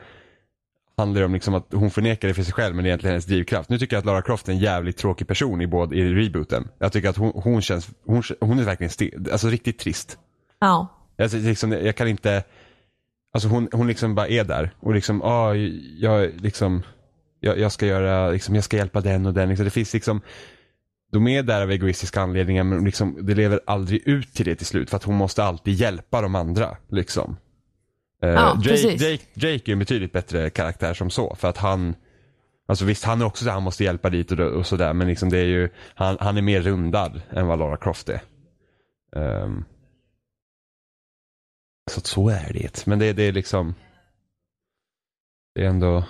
handlar 0.98 1.20
det 1.20 1.26
om 1.26 1.34
liksom 1.34 1.54
att 1.54 1.66
hon 1.72 1.90
förnekar 1.90 2.28
det 2.28 2.34
för 2.34 2.42
sig 2.42 2.52
själv 2.52 2.74
men 2.74 2.84
det 2.84 2.88
är 2.88 2.90
egentligen 2.90 3.12
hennes 3.12 3.26
drivkraft. 3.26 3.70
Nu 3.70 3.78
tycker 3.78 3.96
jag 3.96 3.98
att 3.98 4.06
Lara 4.06 4.22
Croft 4.22 4.48
är 4.48 4.52
en 4.52 4.58
jävligt 4.58 4.96
tråkig 4.96 5.28
person 5.28 5.60
i, 5.60 5.66
både, 5.66 5.96
i 5.96 6.14
rebooten. 6.14 6.68
Jag 6.78 6.92
tycker 6.92 7.08
att 7.08 7.16
hon, 7.16 7.32
hon 7.34 7.62
känns, 7.62 7.90
hon, 8.06 8.22
hon 8.40 8.58
är 8.58 8.64
verkligen 8.64 8.90
sti, 8.90 9.14
alltså 9.32 9.48
riktigt 9.48 9.78
trist. 9.78 10.18
Ja. 10.58 10.88
Jag, 11.16 11.32
liksom, 11.32 11.72
jag 11.72 11.96
kan 11.96 12.08
inte, 12.08 12.42
alltså 13.32 13.48
hon, 13.48 13.68
hon 13.72 13.86
liksom 13.86 14.14
bara 14.14 14.28
är 14.28 14.44
där 14.44 14.70
och 14.80 14.94
liksom, 14.94 15.22
ah, 15.22 15.54
jag 15.98 16.30
liksom, 16.40 16.82
jag, 17.40 17.58
jag 17.58 17.72
ska 17.72 17.86
göra, 17.86 18.30
liksom, 18.30 18.54
jag 18.54 18.64
ska 18.64 18.76
hjälpa 18.76 19.00
den 19.00 19.26
och 19.26 19.34
den. 19.34 19.48
Liksom, 19.48 19.64
det 19.64 19.70
finns 19.70 19.94
liksom, 19.94 20.20
de 21.12 21.28
är 21.28 21.42
där 21.42 21.62
av 21.62 21.70
egoistiska 21.70 22.20
anledningar 22.20 22.64
men 22.64 22.84
liksom, 22.84 23.26
det 23.26 23.34
lever 23.34 23.60
aldrig 23.66 24.08
ut 24.08 24.34
till 24.34 24.44
det 24.44 24.54
till 24.54 24.66
slut 24.66 24.90
för 24.90 24.96
att 24.96 25.04
hon 25.04 25.14
måste 25.14 25.44
alltid 25.44 25.74
hjälpa 25.74 26.20
de 26.20 26.34
andra. 26.34 26.76
Liksom. 26.88 27.36
Eh, 28.22 28.28
Ja, 28.28 28.54
Drake. 28.54 28.96
Drake, 28.96 29.24
Drake 29.34 29.70
är 29.70 29.72
en 29.72 29.78
betydligt 29.78 30.12
bättre 30.12 30.50
karaktär 30.50 30.94
som 30.94 31.10
så 31.10 31.34
för 31.34 31.48
att 31.48 31.56
han 31.56 31.94
Alltså 32.68 32.84
visst, 32.84 33.04
han 33.04 33.20
är 33.20 33.24
också 33.24 33.44
så 33.44 33.50
han 33.50 33.62
måste 33.62 33.84
hjälpa 33.84 34.10
dit 34.10 34.32
och, 34.32 34.38
och 34.40 34.66
sådär 34.66 34.92
men 34.92 35.08
liksom 35.08 35.28
det 35.28 35.38
är 35.38 35.44
ju, 35.44 35.68
han, 35.94 36.16
han 36.20 36.36
är 36.36 36.42
mer 36.42 36.60
rundad 36.60 37.20
än 37.30 37.46
vad 37.46 37.58
Lara 37.58 37.76
Croft 37.76 38.08
är. 38.08 38.20
Ehm. 39.16 39.64
Så 41.90 41.98
att 41.98 42.06
så 42.06 42.28
är 42.28 42.52
det. 42.52 42.86
Men 42.86 42.98
det, 42.98 43.12
det 43.12 43.22
är 43.22 43.32
liksom 43.32 43.74
Det 45.54 45.64
är 45.64 45.68
ändå 45.68 46.04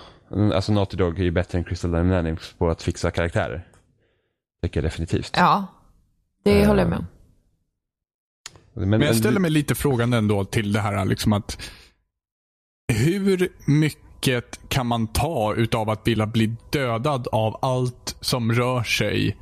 Alltså 0.53 0.71
Naughty 0.71 0.97
Dog 0.97 1.19
är 1.19 1.23
ju 1.23 1.31
bättre 1.31 1.57
än 1.57 1.63
Crystal 1.63 1.91
Dynamics 1.91 2.53
på 2.53 2.69
att 2.69 2.83
fixa 2.83 3.11
karaktärer. 3.11 3.67
Tycker 4.61 4.81
jag 4.81 4.91
definitivt. 4.91 5.33
Ja. 5.37 5.67
Det 6.43 6.61
Eh, 6.61 6.67
håller 6.67 6.81
jag 6.81 6.89
med 6.89 6.99
om. 6.99 7.07
Men, 8.73 8.89
Men 8.89 9.01
jag 9.01 9.15
ställer 9.15 9.39
mig 9.39 9.51
lite 9.51 9.75
frågande 9.75 10.17
ändå 10.17 10.45
till 10.45 10.73
det 10.73 10.79
här 10.79 11.05
liksom 11.05 11.33
att 11.33 11.71
hur 12.89 13.49
mycket 13.65 14.59
kan 14.69 14.87
man 14.87 15.07
ta 15.07 15.53
utav 15.55 15.89
att 15.89 16.07
vilja 16.07 16.25
bli 16.25 16.55
dödad 16.69 17.27
av 17.31 17.59
allt 17.61 18.17
som 18.21 18.51
rör 18.51 18.83
sig 18.83 19.37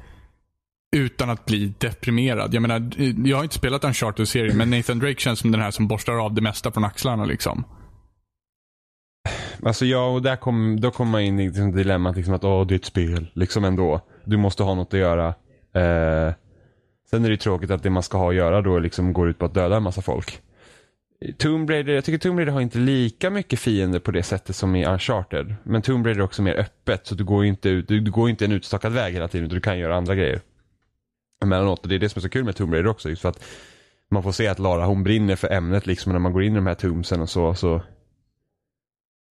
utan 0.95 1.29
att 1.29 1.45
bli 1.45 1.73
deprimerad? 1.77 2.53
Jag 2.53 2.61
menar, 2.61 2.91
jag 3.27 3.37
har 3.37 3.43
inte 3.43 3.55
spelat 3.55 3.83
Uncharted-serien 3.83 4.57
men 4.57 4.69
Nathan 4.69 4.99
Drake 4.99 5.19
känns 5.19 5.39
som 5.39 5.51
den 5.51 5.61
här 5.61 5.71
som 5.71 5.87
borstar 5.87 6.25
av 6.25 6.33
det 6.33 6.41
mesta 6.41 6.71
från 6.71 6.85
axlarna 6.85 7.25
liksom. 7.25 7.63
Alltså 9.63 9.85
ja, 9.85 10.07
och 10.07 10.21
där 10.21 10.35
kom, 10.35 10.79
då 10.79 10.91
kommer 10.91 11.11
man 11.11 11.21
in 11.21 11.39
i 11.39 11.45
liksom 11.45 11.71
dilemmat 11.71 12.15
liksom 12.15 12.33
att 12.33 12.43
åh, 12.43 12.67
det 12.67 12.73
är 12.73 12.79
ett 12.79 12.85
spel. 12.85 13.31
Liksom 13.33 13.63
ändå. 13.63 14.01
Du 14.25 14.37
måste 14.37 14.63
ha 14.63 14.75
något 14.75 14.93
att 14.93 14.99
göra. 14.99 15.27
Eh, 15.73 16.33
sen 17.09 17.25
är 17.25 17.29
det 17.29 17.37
tråkigt 17.37 17.71
att 17.71 17.83
det 17.83 17.89
man 17.89 18.03
ska 18.03 18.17
ha 18.17 18.29
att 18.29 18.35
göra 18.35 18.61
då 18.61 18.79
liksom 18.79 19.13
går 19.13 19.29
ut 19.29 19.39
på 19.39 19.45
att 19.45 19.53
döda 19.53 19.77
en 19.77 19.83
massa 19.83 20.01
folk. 20.01 20.41
Tomb 21.37 21.69
Raider, 21.69 21.93
jag 21.93 22.05
tycker 22.05 22.17
Tomb 22.17 22.39
Raider 22.39 22.53
har 22.53 22.61
inte 22.61 22.77
lika 22.77 23.29
mycket 23.29 23.59
fiender 23.59 23.99
på 23.99 24.11
det 24.11 24.23
sättet 24.23 24.55
som 24.55 24.75
i 24.75 24.85
Uncharted. 24.85 25.55
Men 25.63 25.81
Tomb 25.81 26.05
Raider 26.05 26.21
är 26.21 26.25
också 26.25 26.41
mer 26.41 26.53
öppet 26.53 27.07
så 27.07 27.15
du 27.15 27.23
går 27.23 27.43
ju 27.43 27.49
inte 27.49 27.69
ut, 27.69 27.87
du, 27.87 27.99
du 27.99 28.11
går 28.11 28.29
inte 28.29 28.45
en 28.45 28.51
utstakad 28.51 28.93
väg 28.93 29.13
hela 29.13 29.27
tiden 29.27 29.45
utan 29.45 29.55
du 29.55 29.61
kan 29.61 29.79
göra 29.79 29.95
andra 29.95 30.15
grejer. 30.15 30.41
Emellanåt, 31.43 31.79
och 31.79 31.87
det 31.87 31.95
är 31.95 31.99
det 31.99 32.09
som 32.09 32.19
är 32.19 32.21
så 32.21 32.29
kul 32.29 32.43
med 32.43 32.55
Tomb 32.55 32.73
Raider 32.73 32.89
också 32.89 33.09
just 33.09 33.21
för 33.21 33.29
att 33.29 33.43
man 34.11 34.23
får 34.23 34.31
se 34.31 34.47
att 34.47 34.59
Lara 34.59 34.85
hon 34.85 35.03
brinner 35.03 35.35
för 35.35 35.51
ämnet 35.53 35.85
liksom 35.85 36.11
när 36.11 36.19
man 36.19 36.33
går 36.33 36.43
in 36.43 36.53
i 36.53 36.55
de 36.55 36.67
här 36.67 36.75
tombsen 36.75 37.21
och 37.21 37.29
så, 37.29 37.53
så 37.53 37.81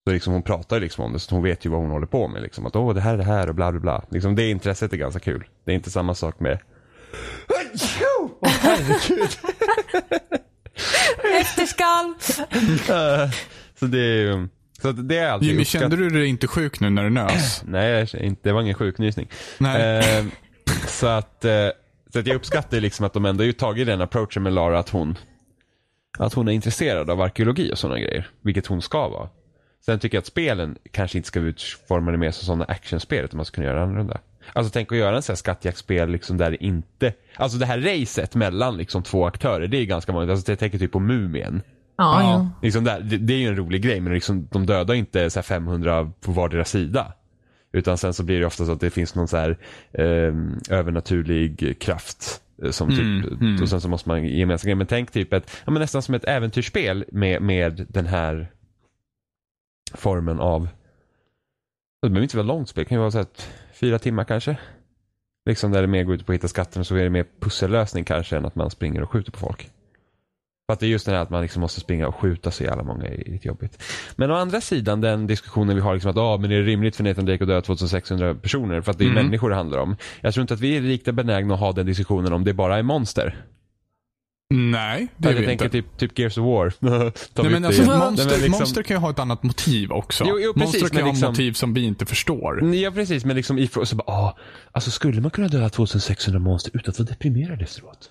så 0.07 0.12
liksom 0.12 0.33
hon 0.33 0.42
pratar 0.42 0.81
liksom 0.81 1.05
om 1.05 1.12
det 1.12 1.18
så 1.18 1.35
hon 1.35 1.44
vet 1.44 1.66
ju 1.66 1.70
vad 1.70 1.81
hon 1.81 1.90
håller 1.90 2.07
på 2.07 2.29
med. 2.29 2.42
Liksom. 2.42 2.66
Att 2.66 2.77
åh 2.77 2.94
det 2.94 3.01
här 3.01 3.14
är 3.14 3.18
det 3.18 3.25
här 3.25 3.49
och 3.49 3.55
bla 3.55 3.72
bla 3.72 3.81
bla. 3.81 4.05
Liksom, 4.11 4.35
det 4.35 4.51
intresset 4.51 4.92
är 4.92 4.96
ganska 4.96 5.20
kul. 5.20 5.44
Det 5.64 5.72
är 5.72 5.75
inte 5.75 5.90
samma 5.90 6.14
sak 6.14 6.40
med 6.40 6.59
Åh 8.42 8.51
herregud. 8.51 9.31
Efterskall! 11.41 12.15
Eh, 12.89 13.31
så 13.81 13.87
det 13.87 13.99
är 13.99 14.21
ju, 14.21 14.49
så 14.83 14.93
det 14.93 15.19
är 15.19 15.29
alltid 15.29 15.49
Jimmy, 15.49 15.62
uppskatt- 15.62 15.81
kände 15.81 15.97
du 15.97 16.11
dig 16.11 16.27
inte 16.27 16.47
sjuk 16.47 16.81
nu 16.81 16.91
när 16.91 17.05
du 17.05 17.11
nös? 17.11 17.62
Nej, 17.67 18.07
det 18.43 18.53
var 18.53 18.62
ingen 18.62 18.75
sjuknysning. 18.75 19.29
Nej. 19.59 19.99
Eh, 20.19 20.25
så 20.87 21.07
att, 21.07 21.45
eh, 21.45 21.69
så 22.12 22.19
att 22.19 22.27
jag 22.27 22.35
uppskattar 22.37 22.81
liksom 22.81 23.07
att 23.07 23.12
de 23.12 23.25
ändå 23.25 23.45
har 23.45 23.53
tagit 23.53 23.87
den 23.87 24.01
approachen 24.01 24.43
med 24.43 24.53
Lara 24.53 24.79
att 24.79 24.89
hon 24.89 25.19
att 26.19 26.35
hon 26.35 26.49
är 26.49 26.53
intresserad 26.53 27.11
av 27.11 27.21
arkeologi 27.21 27.73
och 27.73 27.79
sådana 27.79 27.99
grejer. 28.01 28.29
Vilket 28.43 28.67
hon 28.67 28.83
ska 28.83 29.09
vara. 29.09 29.29
Sen 29.87 29.99
tycker 29.99 30.17
jag 30.17 30.21
att 30.21 30.27
spelen 30.27 30.79
kanske 30.91 31.19
inte 31.19 31.29
ska 31.29 31.41
vara 31.41 31.49
utformade 31.49 32.19
mer 32.19 32.31
som 32.31 32.47
sådana 32.47 32.65
actionspel 32.65 33.25
utan 33.25 33.37
man 33.37 33.45
ska 33.45 33.55
kunna 33.55 33.67
göra 33.67 33.77
det 33.79 33.83
annorlunda. 33.85 34.21
Alltså 34.53 34.71
tänk 34.73 34.93
att 34.93 34.99
göra 34.99 35.17
en 35.17 35.23
sån 35.23 35.33
här 35.33 35.37
skattjaktspel 35.37 36.09
liksom 36.11 36.37
där 36.37 36.51
det 36.51 36.65
inte, 36.65 37.13
alltså 37.37 37.59
det 37.59 37.67
här 37.67 37.79
racet 37.81 38.35
mellan 38.35 38.77
liksom 38.77 39.03
två 39.03 39.27
aktörer 39.27 39.67
det 39.69 39.77
är 39.79 39.85
ganska 39.85 40.13
vanligt. 40.13 40.31
Alltså 40.31 40.53
jag 40.53 40.59
tänker 40.59 40.79
typ 40.79 40.93
på 40.93 41.01
Mumien. 41.01 41.63
Ja, 41.97 42.23
Ja. 42.23 42.51
Liksom 42.63 42.85
där, 42.85 43.01
det, 43.01 43.17
det 43.17 43.35
är 43.35 43.39
ju 43.39 43.49
en 43.49 43.57
rolig 43.57 43.83
grej 43.83 44.01
men 44.01 44.13
liksom, 44.15 44.49
de 44.53 44.67
dödar 44.67 44.95
inte 44.95 45.31
så 45.31 45.39
här 45.39 45.43
500 45.45 46.13
på 46.21 46.33
vardera 46.33 46.65
sida. 46.65 47.13
Utan 47.73 47.99
sen 47.99 48.15
så 48.15 48.23
blir 48.25 48.41
det 48.41 48.47
ofta 48.47 48.65
så 48.67 48.73
att 48.73 48.81
det 48.81 48.91
finns 48.91 49.15
någon 49.15 49.29
så 49.29 49.37
här 49.37 49.59
eh, 49.93 50.35
övernaturlig 50.71 51.77
kraft. 51.81 52.41
eh, 52.63 52.71
Som 52.71 52.89
typ, 52.91 53.01
Mm, 53.01 53.39
mm. 53.41 53.63
Och 53.63 53.69
sen 53.69 53.81
så 53.81 53.89
måste 53.89 54.09
man 54.09 54.25
gemensamt 54.25 54.65
grej. 54.67 54.75
Men 54.75 54.87
tänk 54.87 55.11
typ 55.11 55.33
ett, 55.33 55.51
ja, 55.65 55.73
men 55.73 55.81
nästan 55.81 56.03
som 56.03 56.15
ett 56.15 56.25
äventyrsspel 56.25 57.05
med, 57.13 57.43
med 57.43 57.87
den 57.89 58.07
här 58.07 58.49
formen 59.95 60.41
av, 60.41 60.69
det 62.03 62.09
behöver 62.09 62.23
inte 62.23 62.37
vara 62.37 62.47
långt 62.47 62.69
spel, 62.69 62.85
det 62.85 62.89
kan 62.89 62.97
ju 62.97 63.01
vara 63.01 63.11
så 63.11 63.19
att 63.19 63.49
fyra 63.81 63.99
timmar 63.99 64.25
kanske. 64.25 64.57
Liksom 65.47 65.73
där 65.73 65.81
det 65.81 65.87
mer 65.89 66.05
går 66.05 66.15
ut 66.15 66.27
på 66.27 66.33
att 66.33 66.35
hitta 66.35 66.49
skatten 66.49 66.85
så 66.85 66.97
är 66.97 67.03
det 67.05 67.11
mer 67.11 67.27
pussellösning 67.41 68.05
kanske 68.05 68.37
än 68.37 68.47
att 68.47 68.55
man 68.55 68.71
springer 68.71 69.03
och 69.03 69.11
skjuter 69.11 69.33
på 69.33 69.39
folk. 69.39 69.71
För 70.69 70.73
att 70.73 70.81
det 70.81 70.87
är 70.87 70.89
just 70.89 71.07
det 71.07 71.12
här 71.12 71.19
att 71.19 71.31
man 71.31 71.43
liksom 71.43 71.61
måste 71.61 71.81
springa 71.81 72.09
och 72.09 72.15
skjuta 72.15 72.51
så 72.51 72.65
jävla 72.65 72.83
många 72.83 73.07
är 73.07 73.17
lite 73.31 73.49
jobbigt. 73.49 73.83
Men 74.17 74.31
å 74.31 74.35
andra 74.35 74.61
sidan 74.61 75.01
den 75.01 75.27
diskussionen 75.27 75.77
vi 75.77 75.83
har 75.83 75.95
liksom 75.95 76.11
att 76.11 76.17
ah, 76.17 76.37
men 76.39 76.53
är 76.53 76.57
det 76.57 76.62
rimligt 76.62 76.97
för 76.97 77.05
Nathan 77.05 77.25
Drake 77.27 77.45
att 77.45 77.49
döda 77.49 77.61
2600 77.62 78.35
personer 78.35 78.81
för 78.81 78.91
att 78.91 78.99
det 78.99 79.05
är 79.05 79.11
Mm. 79.11 79.25
människor 79.25 79.51
det 79.51 79.57
handlar 79.57 79.79
om. 79.79 79.97
Jag 80.21 80.35
tror 80.35 80.43
inte 80.43 80.55
att 80.55 80.61
vi 80.61 80.77
är 80.77 80.81
lika 80.81 81.12
benägna 81.12 81.55
att 81.55 81.61
ha 81.61 81.73
den 81.73 81.87
diskussionen 81.87 82.33
om 82.33 82.45
det 82.45 82.53
bara 82.55 82.79
är 82.79 82.83
monster. 82.83 83.37
Nej, 84.55 85.09
det 85.17 85.29
är 85.29 85.33
jag 85.33 85.41
vi 85.41 85.47
tänker 85.47 85.65
inte. 85.65 85.83
typ, 85.83 85.99
typ 85.99 86.19
Gears 86.19 86.39
of 86.39 86.45
War. 86.45 86.73
Nej, 87.43 87.51
men 87.51 87.65
alltså, 87.65 87.83
det. 87.83 87.89
monster, 87.99 88.27
men 88.27 88.35
liksom- 88.35 88.51
monster 88.51 88.83
kan 88.83 88.97
ju 88.97 89.01
ha 89.01 89.11
ett 89.11 89.19
annat 89.19 89.43
motiv 89.43 89.93
också. 89.93 90.25
Jo, 90.29 90.39
jo, 90.41 90.53
precis, 90.55 90.81
monster 90.81 90.97
kan 90.97 91.03
ha 91.03 91.13
liksom- 91.13 91.29
motiv 91.31 91.53
som 91.53 91.75
vi 91.75 91.83
inte 91.85 92.07
förstår. 92.07 92.75
Ja 92.75 92.91
precis, 92.91 93.25
men 93.25 93.37
liksom 93.37 93.59
i 93.59 93.69
så 93.85 93.97
bara, 93.97 94.13
ah, 94.13 94.37
alltså 94.73 94.91
skulle 94.91 95.21
man 95.21 95.31
kunna 95.31 95.49
döda 95.49 95.69
2600 95.69 96.41
monster 96.41 96.71
utan 96.75 96.91
att 96.91 96.99
vara 96.99 97.09
deprimerad 97.09 97.63
efteråt? 97.63 98.11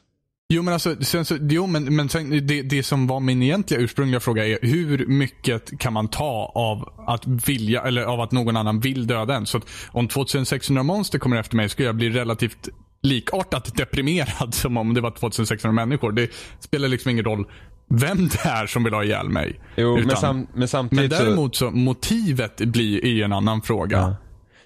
Jo 0.49 0.61
men 0.61 0.73
alltså, 0.73 0.95
sen 1.01 1.25
så, 1.25 1.37
jo, 1.41 1.67
men, 1.67 1.95
men 1.95 2.09
sen, 2.09 2.47
det, 2.47 2.61
det 2.61 2.83
som 2.83 3.07
var 3.07 3.19
min 3.19 3.41
egentliga 3.43 3.79
ursprungliga 3.79 4.19
fråga 4.19 4.47
är 4.47 4.59
hur 4.61 5.05
mycket 5.05 5.79
kan 5.79 5.93
man 5.93 6.07
ta 6.07 6.51
av 6.55 6.89
att 7.07 7.27
vilja, 7.47 7.81
eller 7.81 8.03
av 8.03 8.21
att 8.21 8.31
någon 8.31 8.57
annan 8.57 8.79
vill 8.79 9.07
döda 9.07 9.35
en? 9.35 9.45
Så 9.45 9.57
att 9.57 9.63
om 9.87 10.07
2600 10.07 10.83
monster 10.83 11.19
kommer 11.19 11.37
efter 11.37 11.55
mig 11.55 11.69
skulle 11.69 11.87
jag 11.87 11.95
bli 11.95 12.09
relativt 12.09 12.69
likartat 13.05 13.75
deprimerad 13.75 14.53
som 14.53 14.77
om 14.77 14.93
det 14.93 15.01
var 15.01 15.11
2600 15.11 15.71
människor. 15.71 16.11
Det 16.11 16.29
spelar 16.59 16.87
liksom 16.87 17.11
ingen 17.11 17.25
roll 17.25 17.45
vem 17.87 18.27
det 18.27 18.45
är 18.45 18.67
som 18.67 18.83
vill 18.83 18.93
ha 18.93 19.03
ihjäl 19.03 19.29
mig. 19.29 19.59
Jo, 19.75 19.95
men, 19.95 20.03
Utan- 20.03 20.17
sam, 20.17 20.37
men 20.37 20.47
men 20.53 20.67
samtidigt 20.67 21.13
så... 21.13 21.23
däremot 21.23 21.55
så, 21.55 21.71
motivet 21.71 22.57
blir 22.57 23.05
är 23.05 23.09
ju 23.09 23.23
en 23.23 23.33
annan 23.33 23.61
fråga. 23.61 23.97
Ja. 23.97 24.15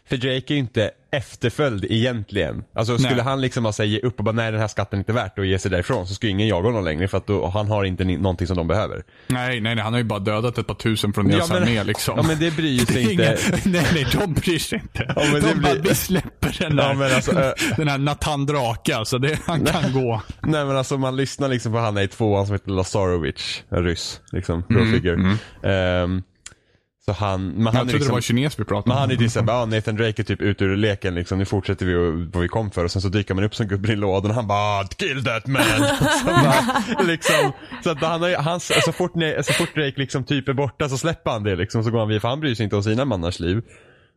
För 0.09 0.17
Drake 0.17 0.53
är 0.53 0.55
ju 0.55 0.59
inte 0.59 0.91
efterföljd 1.11 1.85
egentligen. 1.89 2.63
Alltså 2.73 2.97
skulle 2.97 3.15
Nej. 3.15 3.23
han 3.23 3.41
liksom 3.41 3.63
bara 3.63 3.73
säga 3.73 3.87
ge 3.87 3.99
upp 3.99 4.17
och 4.19 4.23
bara 4.25 4.31
nej 4.31 4.51
den 4.51 4.61
här 4.61 4.67
skatten 4.67 4.97
är 4.97 5.01
inte 5.01 5.13
värt 5.13 5.39
och 5.39 5.45
ge 5.45 5.59
sig 5.59 5.71
därifrån 5.71 6.07
så 6.07 6.13
skulle 6.13 6.31
ingen 6.31 6.47
jaga 6.47 6.67
honom 6.67 6.85
längre 6.85 7.07
för 7.07 7.17
att 7.17 7.27
då, 7.27 7.47
han 7.47 7.67
har 7.67 7.83
inte 7.83 8.03
någonting 8.03 8.47
som 8.47 8.57
de 8.57 8.67
behöver. 8.67 9.03
Nej, 9.27 9.61
nej, 9.61 9.75
nej, 9.75 9.83
han 9.83 9.93
har 9.93 9.97
ju 9.97 10.03
bara 10.03 10.19
dödat 10.19 10.57
ett 10.57 10.67
par 10.67 10.75
tusen 10.75 11.13
från 11.13 11.27
deras 11.27 11.49
men- 11.49 11.63
armé 11.63 11.83
liksom. 11.83 12.13
Ja 12.17 12.23
men 12.23 12.39
det 12.39 12.55
bryr 12.55 12.79
sig 12.85 13.01
inte. 13.01 13.13
Inga, 13.13 13.23
nej, 13.65 13.87
nej, 13.93 14.07
de 14.19 14.33
bryr 14.33 14.59
sig 14.59 14.79
inte. 14.81 15.13
Ja, 15.15 15.23
de 15.23 15.39
det 15.39 15.55
bara, 15.55 15.73
blir- 15.75 15.81
vi 15.89 15.95
släpper 15.95 16.55
den 16.59 16.75
där, 16.75 16.93
Ja, 17.09 17.15
alltså, 17.15 17.31
äh. 17.41 17.51
den 17.77 17.87
här 17.87 17.97
Nathan 17.97 18.45
Drake, 18.45 18.95
alltså 18.95 19.17
det, 19.19 19.39
han 19.45 19.65
kan 19.65 19.93
gå. 19.93 20.21
Nej 20.41 20.65
men 20.65 20.77
alltså 20.77 20.97
man 20.97 21.15
lyssnar 21.15 21.47
liksom 21.49 21.71
på 21.71 21.77
han 21.79 21.97
i 21.97 22.07
tvåan 22.07 22.45
som 22.45 22.53
heter 22.55 22.71
Lazarovic, 22.71 23.63
en 23.69 23.83
ryss. 23.83 24.21
Liksom, 24.31 24.63
bra 24.69 24.79
Mm, 24.81 24.93
figure. 24.93 25.37
Så 27.09 27.13
han, 27.13 27.47
men 27.47 27.65
han 27.65 27.73
Jag 27.75 27.75
är 27.75 27.79
trodde 27.79 27.93
liksom, 27.93 28.07
det 28.07 28.13
var 28.13 28.21
kines 28.21 28.59
vi 28.59 28.63
pratade 28.63 28.87
Men 28.89 28.97
han 28.97 29.11
är 29.11 29.13
om. 29.13 29.29
såhär, 29.29 29.49
ah, 29.49 29.65
Nathan 29.65 29.95
Drake 29.95 30.21
är 30.21 30.23
typ 30.23 30.41
ute 30.41 30.63
ur 30.63 30.77
leken 30.77 31.15
liksom, 31.15 31.37
nu 31.39 31.45
fortsätter 31.45 31.85
vi 31.85 31.95
och, 31.95 32.33
vad 32.33 32.41
vi 32.41 32.47
kom 32.47 32.71
för 32.71 32.83
och 32.83 32.91
sen 32.91 33.01
så 33.01 33.09
dyker 33.09 33.33
man 33.33 33.43
upp 33.43 33.55
som 33.55 33.67
gubben 33.67 33.91
i 33.91 33.95
lådan 33.95 34.31
och 34.31 34.35
han 34.35 34.47
bara 34.47 34.87
kill 34.87 35.23
that 35.23 35.47
man. 35.47 35.61
så, 36.19 36.25
bara, 36.25 37.03
liksom, 37.03 37.51
så 37.83 37.89
att 37.89 37.99
han 38.01 38.23
fort, 38.91 39.11
så 39.41 39.53
fort 39.53 39.75
Drake 39.75 39.93
liksom 39.95 40.23
typ 40.23 40.47
är 40.47 40.53
borta 40.53 40.89
så 40.89 40.97
släpper 40.97 41.31
han 41.31 41.43
det 41.43 41.55
liksom 41.55 41.83
så 41.83 41.91
går 41.91 41.99
han 41.99 42.07
vidare 42.07 42.21
för 42.21 42.27
han 42.27 42.39
bryr 42.39 42.55
sig 42.55 42.63
inte 42.63 42.75
om 42.75 42.83
sina 42.83 43.05
mannars 43.05 43.39
liv. 43.39 43.61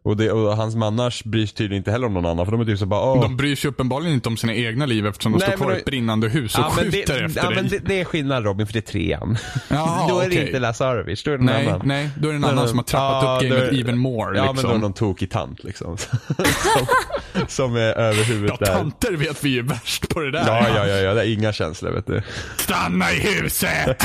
Och, 0.05 0.17
det, 0.17 0.31
och 0.33 0.57
hans 0.57 0.75
mannars 0.77 1.25
bryr 1.25 1.47
sig 1.47 1.55
tydligen 1.57 1.81
inte 1.81 1.91
heller 1.91 2.07
om 2.07 2.15
någon 2.15 2.27
annan 2.27 2.47
för 2.47 2.53
de 2.53 2.61
är 2.61 2.65
typ 2.65 2.79
så 2.79 2.87
bara 2.87 3.01
åh. 3.01 3.21
De 3.23 3.37
bryr 3.37 3.57
sig 3.57 3.69
uppenbarligen 3.69 4.15
inte 4.15 4.29
om 4.29 4.37
sina 4.37 4.55
egna 4.55 4.87
liv 4.87 5.07
eftersom 5.07 5.33
de 5.33 5.39
Nej, 5.39 5.49
står 5.49 5.57
kvar 5.57 5.71
i 5.71 5.75
då- 5.75 5.79
ett 5.79 5.85
brinnande 5.85 6.29
hus 6.29 6.55
och 6.55 6.61
men 6.61 6.71
skjuter 6.71 7.19
det, 7.19 7.25
efter 7.25 7.43
ja, 7.43 7.49
dig. 7.51 7.57
men 7.57 7.69
det, 7.69 7.79
det 7.79 8.01
är 8.01 8.05
skillnad 8.05 8.45
Robin 8.45 8.67
för 8.67 8.73
det 8.73 8.79
är 8.79 8.81
trean. 8.81 9.39
Jaha, 9.69 10.09
då 10.09 10.19
är 10.19 10.23
det 10.23 10.29
okej. 10.37 10.47
inte 10.47 10.59
Lazarovic, 10.59 11.23
då 11.23 11.31
är 11.31 11.39
det 11.39 11.45
någon 11.45 11.55
nej, 11.55 11.67
annan. 11.67 11.81
nej, 11.85 12.11
då 12.19 12.29
är 12.29 12.33
det 12.33 12.37
en 12.37 12.45
annan 12.45 12.63
det- 12.65 12.69
som 12.69 12.79
har 12.79 12.85
trappat 12.85 13.25
Ja, 13.25 13.37
upp 13.37 13.43
gamet 13.59 13.73
är- 13.73 13.81
even 13.81 13.99
more. 13.99 14.37
Ja 14.39 14.43
liksom. 14.43 14.57
men 14.57 14.63
då 14.65 14.69
är 14.71 14.75
det 14.75 14.81
någon 14.81 14.93
tokig 14.93 15.31
tant 15.31 15.65
liksom. 15.65 15.97
som, 15.99 16.87
som 17.49 17.77
är 17.77 17.81
över 17.99 18.25
huvudet 18.25 18.57
Ja, 18.61 18.67
där. 18.67 18.75
tanter 18.75 19.13
vet 19.13 19.45
vi 19.45 19.51
ju 19.51 19.63
värst 19.63 20.09
på 20.09 20.21
det 20.21 20.31
där. 20.31 20.45
Ja, 20.47 20.67
ja, 20.77 20.87
ja, 20.87 20.97
ja, 20.97 21.15
det 21.15 21.21
är 21.21 21.33
inga 21.33 21.53
känslor 21.53 21.91
vet 21.91 22.07
du. 22.07 22.23
Stanna 22.59 23.13
i 23.13 23.21
huset! 23.21 24.05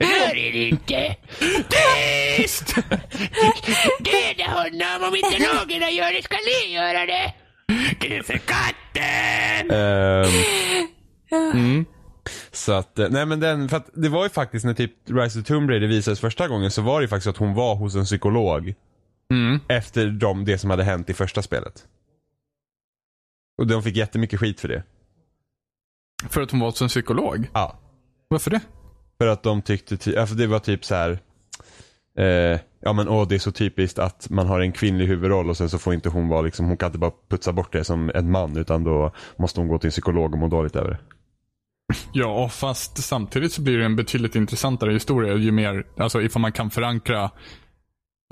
Gör 0.00 0.34
det 0.34 0.68
inte! 0.68 1.16
Tyst! 2.38 2.74
Döda 4.00 4.47
honom! 4.48 5.08
Om 5.08 5.16
inte 5.16 5.38
någon 5.54 5.92
gör 5.94 6.12
det 6.12 6.22
ska 6.22 6.36
ni 6.36 6.74
göra 6.74 7.06
det! 7.06 7.34
Du 8.00 8.22
för 8.22 8.38
katten! 8.38 9.70
Ehm, 9.70 10.28
Så 12.52 12.72
att, 12.72 12.98
eh, 12.98 13.08
nej 13.10 13.26
men 13.26 13.40
den, 13.40 13.68
för 13.68 13.76
att 13.76 13.90
det 13.94 14.08
var 14.08 14.24
ju 14.24 14.30
faktiskt 14.30 14.64
när 14.64 14.74
typ 14.74 14.92
Rise 15.10 15.40
of 15.40 15.46
Tomb 15.46 15.70
Raider 15.70 15.86
visades 15.86 16.20
första 16.20 16.48
gången 16.48 16.70
så 16.70 16.82
var 16.82 17.00
det 17.00 17.04
ju 17.04 17.08
faktiskt 17.08 17.26
att 17.26 17.36
hon 17.36 17.54
var 17.54 17.74
hos 17.74 17.94
en 17.94 18.04
psykolog. 18.04 18.74
Mm. 19.32 19.60
Efter 19.68 20.06
de, 20.06 20.44
det 20.44 20.58
som 20.58 20.70
hade 20.70 20.84
hänt 20.84 21.10
i 21.10 21.14
första 21.14 21.42
spelet. 21.42 21.86
Och 23.58 23.66
de 23.66 23.82
fick 23.82 23.96
jättemycket 23.96 24.40
skit 24.40 24.60
för 24.60 24.68
det. 24.68 24.82
För 26.28 26.42
att 26.42 26.50
hon 26.50 26.60
var 26.60 26.66
hos 26.66 26.82
en 26.82 26.88
psykolog? 26.88 27.48
Ja. 27.54 27.78
Varför 28.28 28.50
det? 28.50 28.60
För 29.18 29.26
att 29.26 29.42
de 29.42 29.62
tyckte, 29.62 29.96
ty- 29.96 30.16
alltså 30.16 30.34
det 30.34 30.46
var 30.46 30.58
typ 30.58 30.84
så 30.84 30.94
här. 30.94 31.18
Eh, 32.18 32.60
ja 32.80 32.92
men 32.92 33.08
åh 33.08 33.28
det 33.28 33.34
är 33.34 33.38
så 33.38 33.52
typiskt 33.52 33.98
att 33.98 34.30
man 34.30 34.46
har 34.46 34.60
en 34.60 34.72
kvinnlig 34.72 35.06
huvudroll 35.06 35.50
och 35.50 35.56
sen 35.56 35.70
så 35.70 35.78
får 35.78 35.94
inte 35.94 36.08
hon 36.08 36.28
vara 36.28 36.42
liksom, 36.42 36.66
hon 36.66 36.76
kan 36.76 36.86
inte 36.86 36.98
bara 36.98 37.12
putsa 37.28 37.52
bort 37.52 37.72
det 37.72 37.84
som 37.84 38.10
en 38.14 38.30
man 38.30 38.56
utan 38.56 38.84
då 38.84 39.12
måste 39.36 39.60
hon 39.60 39.68
gå 39.68 39.78
till 39.78 39.88
en 39.88 39.90
psykolog 39.90 40.32
och 40.32 40.38
må 40.38 40.48
dåligt 40.48 40.76
över 40.76 40.90
det. 40.90 40.98
Ja, 42.12 42.48
fast 42.48 42.98
samtidigt 42.98 43.52
så 43.52 43.62
blir 43.62 43.78
det 43.78 43.84
en 43.84 43.96
betydligt 43.96 44.36
intressantare 44.36 44.92
historia 44.92 45.34
ju 45.34 45.52
mer, 45.52 45.86
alltså 45.96 46.22
ifall 46.22 46.42
man 46.42 46.52
kan 46.52 46.70
förankra 46.70 47.30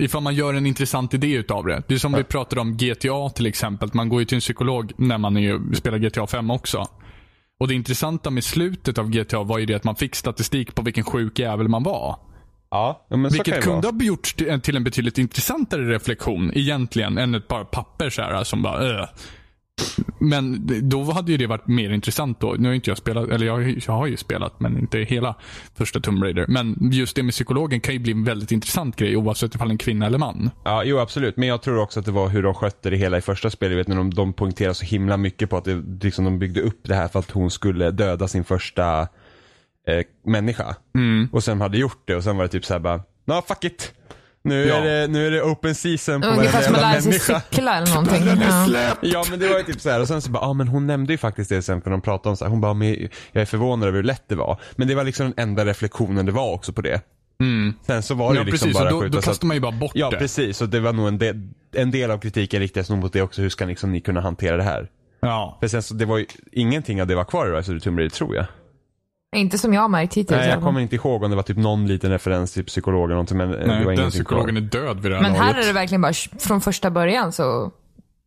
Ifall 0.03 0.23
man 0.23 0.35
gör 0.35 0.53
en 0.53 0.65
intressant 0.65 1.13
idé 1.13 1.33
utav 1.33 1.65
det. 1.65 1.83
Det 1.87 1.93
är 1.93 1.97
som 1.97 2.13
vi 2.13 2.23
pratade 2.23 2.61
om 2.61 2.77
GTA 2.77 3.29
till 3.29 3.45
exempel. 3.45 3.89
Man 3.93 4.09
går 4.09 4.19
ju 4.19 4.25
till 4.25 4.35
en 4.35 4.41
psykolog 4.41 4.91
när 4.97 5.17
man 5.17 5.37
är, 5.37 5.75
spelar 5.75 5.97
GTA 5.97 6.27
5 6.27 6.51
också. 6.51 6.87
Och 7.59 7.67
det 7.67 7.73
intressanta 7.73 8.29
med 8.29 8.43
slutet 8.43 8.97
av 8.97 9.09
GTA 9.09 9.43
var 9.43 9.57
ju 9.57 9.65
det 9.65 9.73
att 9.73 9.83
man 9.83 9.95
fick 9.95 10.15
statistik 10.15 10.75
på 10.75 10.81
vilken 10.81 11.03
sjuk 11.03 11.39
jävel 11.39 11.67
man 11.67 11.83
var. 11.83 12.19
Ja, 12.71 13.07
men 13.09 13.29
Vilket 13.29 13.63
kunde 13.63 13.87
vara. 13.87 13.95
ha 13.95 14.03
gjorts 14.03 14.33
till 14.33 14.61
till 14.61 14.75
en 14.75 14.83
betydligt 14.83 15.17
intressantare 15.17 15.93
reflektion 15.93 16.51
egentligen 16.55 17.17
än 17.17 17.35
ett 17.35 17.47
par 17.47 17.63
papper 17.63 18.09
så 18.09 18.21
här 18.21 18.43
som 18.43 18.61
bara 18.61 19.01
äh. 19.01 19.07
Men 20.19 20.69
då 20.89 21.03
hade 21.03 21.31
ju 21.31 21.37
det 21.37 21.47
varit 21.47 21.67
mer 21.67 21.89
intressant 21.89 22.39
då. 22.39 22.55
Nu 22.59 22.67
har 22.67 22.75
inte 22.75 22.89
jag 22.89 22.97
spelat, 22.97 23.29
eller 23.29 23.45
jag, 23.45 23.69
jag 23.87 23.93
har 23.93 24.07
ju 24.07 24.17
spelat 24.17 24.59
men 24.59 24.77
inte 24.77 24.99
hela 24.99 25.35
första 25.75 25.99
Tomb 25.99 26.23
Raider. 26.23 26.45
Men 26.47 26.91
just 26.91 27.15
det 27.15 27.23
med 27.23 27.33
psykologen 27.33 27.79
kan 27.81 27.93
ju 27.93 27.99
bli 27.99 28.11
en 28.11 28.23
väldigt 28.23 28.51
intressant 28.51 28.95
grej 28.95 29.17
oavsett 29.17 29.55
ifall 29.55 29.71
en 29.71 29.77
kvinna 29.77 30.05
eller 30.05 30.17
man. 30.17 30.49
Ja, 30.65 30.83
jo 30.83 30.99
absolut. 30.99 31.37
Men 31.37 31.47
jag 31.47 31.61
tror 31.61 31.79
också 31.79 31.99
att 31.99 32.05
det 32.05 32.11
var 32.11 32.29
hur 32.29 32.43
de 32.43 32.53
skötte 32.53 32.89
det 32.89 32.97
hela 32.97 33.17
i 33.17 33.21
första 33.21 33.49
spelet. 33.49 33.77
Vet 33.77 33.87
när 33.87 33.95
de, 33.95 34.13
de 34.13 34.33
poängterade 34.33 34.75
så 34.75 34.85
himla 34.85 35.17
mycket 35.17 35.49
på 35.49 35.57
att 35.57 35.65
det, 35.65 35.83
liksom, 36.01 36.25
de 36.25 36.39
byggde 36.39 36.61
upp 36.61 36.79
det 36.83 36.95
här 36.95 37.07
för 37.07 37.19
att 37.19 37.31
hon 37.31 37.51
skulle 37.51 37.91
döda 37.91 38.27
sin 38.27 38.43
första 38.43 39.07
eh, 39.87 40.03
människa. 40.25 40.75
Och 41.31 41.43
sen 41.43 41.61
hade 41.61 41.77
gjort 41.77 42.01
det 42.05 42.15
och 42.15 42.23
sen 42.23 42.37
var 42.37 42.43
det 42.43 42.49
typ 42.49 42.65
så 42.65 42.73
här 42.73 42.79
bara, 42.79 42.97
no 43.25 43.41
fuck 43.47 43.63
it. 43.63 43.93
Nu, 44.41 44.65
Ja. 44.67 44.75
är 44.75 44.83
det, 45.01 45.07
nu 45.07 45.27
är 45.27 45.31
det 45.31 45.41
open 45.41 45.75
season 45.75 46.21
på 46.21 46.27
Ungefär 46.27 46.61
som 46.61 46.75
att 46.75 46.81
varenda 46.81 46.91
lära 46.93 47.01
sig 47.01 47.09
människa. 47.11 47.41
cykla 47.51 47.77
eller 47.77 47.87
någonting. 47.93 48.23
Ja. 48.41 48.95
Ja 49.01 49.23
men 49.29 49.39
det 49.39 49.47
var 49.47 49.57
ju 49.57 49.63
typ 49.63 49.81
så 49.81 49.89
här 49.89 50.01
och 50.01 50.07
sen 50.07 50.21
så 50.21 50.31
bara, 50.31 50.43
ja 50.43 50.47
ah, 50.49 50.53
men 50.53 50.67
hon 50.67 50.87
nämnde 50.87 51.13
ju 51.13 51.17
faktiskt 51.17 51.49
det 51.49 51.61
sen 51.61 51.81
för 51.81 51.91
de 51.91 52.01
pratade 52.01 52.29
om 52.29 52.37
så 52.37 52.45
här, 52.45 52.49
hon 52.49 52.61
bara, 52.61 52.73
men 52.73 52.89
jag 53.31 53.41
är 53.41 53.45
förvånad 53.45 53.87
över 53.87 53.95
hur 53.97 54.03
lätt 54.03 54.23
det 54.29 54.35
var. 54.35 54.59
Men 54.75 54.87
det 54.87 54.95
var 54.95 55.03
liksom 55.03 55.25
den 55.25 55.49
enda 55.49 55.65
reflektionen 55.65 56.25
det 56.25 56.31
var 56.31 56.53
också 56.53 56.73
på 56.73 56.81
det. 56.81 57.01
Sen 57.87 58.03
så 58.03 58.13
var 58.15 58.29
det 58.33 58.35
Ja 58.39 58.45
ju 58.45 58.51
liksom 58.51 58.65
precis, 58.67 58.79
bara 58.81 58.89
då, 58.89 59.01
skjuta 59.01 59.15
då 59.15 59.21
kastar 59.21 59.47
man 59.47 59.57
ju 59.57 59.61
bara 59.61 59.71
bort 59.71 59.91
Ja 59.95 60.09
det. 60.09 60.17
precis, 60.17 60.61
och 60.61 60.69
det 60.69 60.79
var 60.79 60.93
nog 60.93 61.07
en 61.07 61.17
del, 61.17 61.47
en 61.75 61.91
del 61.91 62.11
av 62.11 62.17
kritiken 62.19 62.59
riktas 62.59 62.89
nog 62.89 62.99
mot 62.99 63.13
det 63.13 63.21
också. 63.21 63.41
Hur 63.41 63.49
ska 63.49 63.65
liksom 63.65 63.91
ni 63.91 64.01
kunna 64.01 64.21
hantera 64.21 64.57
det 64.57 64.63
här? 64.63 64.89
Ja. 65.19 65.57
För 65.59 65.67
sen 65.67 65.83
så, 65.83 65.93
det 65.93 66.05
var 66.05 66.17
ju, 66.17 66.25
ingenting 66.51 67.01
av 67.01 67.07
det 67.07 67.15
var 67.15 67.23
kvar 67.25 67.47
i 67.47 67.51
Rise 67.51 67.71
of 67.75 67.79
the 67.79 67.83
Tomb 67.83 67.99
Raider 67.99 68.15
tror 68.15 68.35
jag. 68.35 68.45
Inte 69.35 69.57
som 69.57 69.73
jag 69.73 69.81
har 69.81 69.89
märkt 69.89 70.13
hittills. 70.13 70.37
Nej, 70.39 70.49
jag 70.49 70.61
kommer 70.61 70.79
inte 70.79 70.95
ihåg 70.95 71.23
om 71.23 71.29
det 71.29 71.35
var 71.35 71.43
typ 71.43 71.57
någon 71.57 71.87
liten 71.87 72.11
referens 72.11 72.53
till 72.53 72.65
psykologen 72.65 73.09
någonting 73.09 73.37
men 73.37 73.53
eh, 73.53 73.59
det 73.59 73.67
Nej, 73.67 73.85
var 73.85 73.93
den 73.95 74.09
psykologen 74.11 74.55
kvar. 74.69 74.81
är 74.81 74.85
död 74.85 74.99
vid 74.99 75.11
det 75.11 75.15
här 75.15 75.21
Men 75.23 75.31
här 75.35 75.45
laget. 75.47 75.63
är 75.63 75.67
det 75.67 75.73
verkligen 75.73 76.01
bara 76.01 76.13
från 76.39 76.61
första 76.61 76.91
början 76.91 77.31
så 77.31 77.71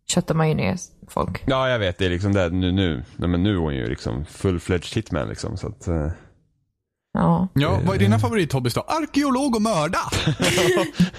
köttar 0.09 0.35
man 0.35 0.49
ju 0.49 0.55
ner 0.55 0.77
folk. 1.09 1.43
Ja 1.47 1.69
jag 1.69 1.79
vet, 1.79 1.99
det 1.99 2.07
är 2.07 2.11
liksom 2.11 2.33
det, 2.33 2.51
nu, 2.51 2.73
nu, 2.73 3.05
nej 3.17 3.29
men 3.29 3.43
nu 3.43 3.53
är 3.55 3.59
hon 3.59 3.75
ju 3.75 3.89
liksom 3.89 4.25
full-fledged 4.25 4.95
hitman 4.95 5.29
liksom 5.29 5.57
så 5.57 5.67
att. 5.67 5.89
Eh, 5.89 6.09
Ja. 7.13 7.49
Ja, 7.55 7.81
vad 7.87 7.95
är 7.95 7.99
dina 7.99 8.19
favorithobbys 8.19 8.75
då? 8.75 8.81
Arkeolog 8.81 9.57
och 9.57 9.63
mörda. 9.63 9.99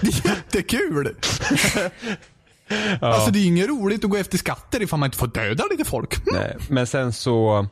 det 0.00 0.08
är 0.08 0.26
jättekul. 0.28 1.16
Alltså 3.00 3.30
det 3.30 3.38
är 3.38 3.46
inget 3.46 3.68
roligt 3.68 4.04
att 4.04 4.10
gå 4.10 4.16
efter 4.16 4.38
skatter 4.38 4.82
ifall 4.82 4.98
man 4.98 5.06
inte 5.06 5.18
får 5.18 5.26
döda 5.26 5.64
lite 5.70 5.84
folk. 5.84 6.32
Nej, 6.32 6.56
men 6.68 6.86
sen 6.86 7.12
så 7.12 7.66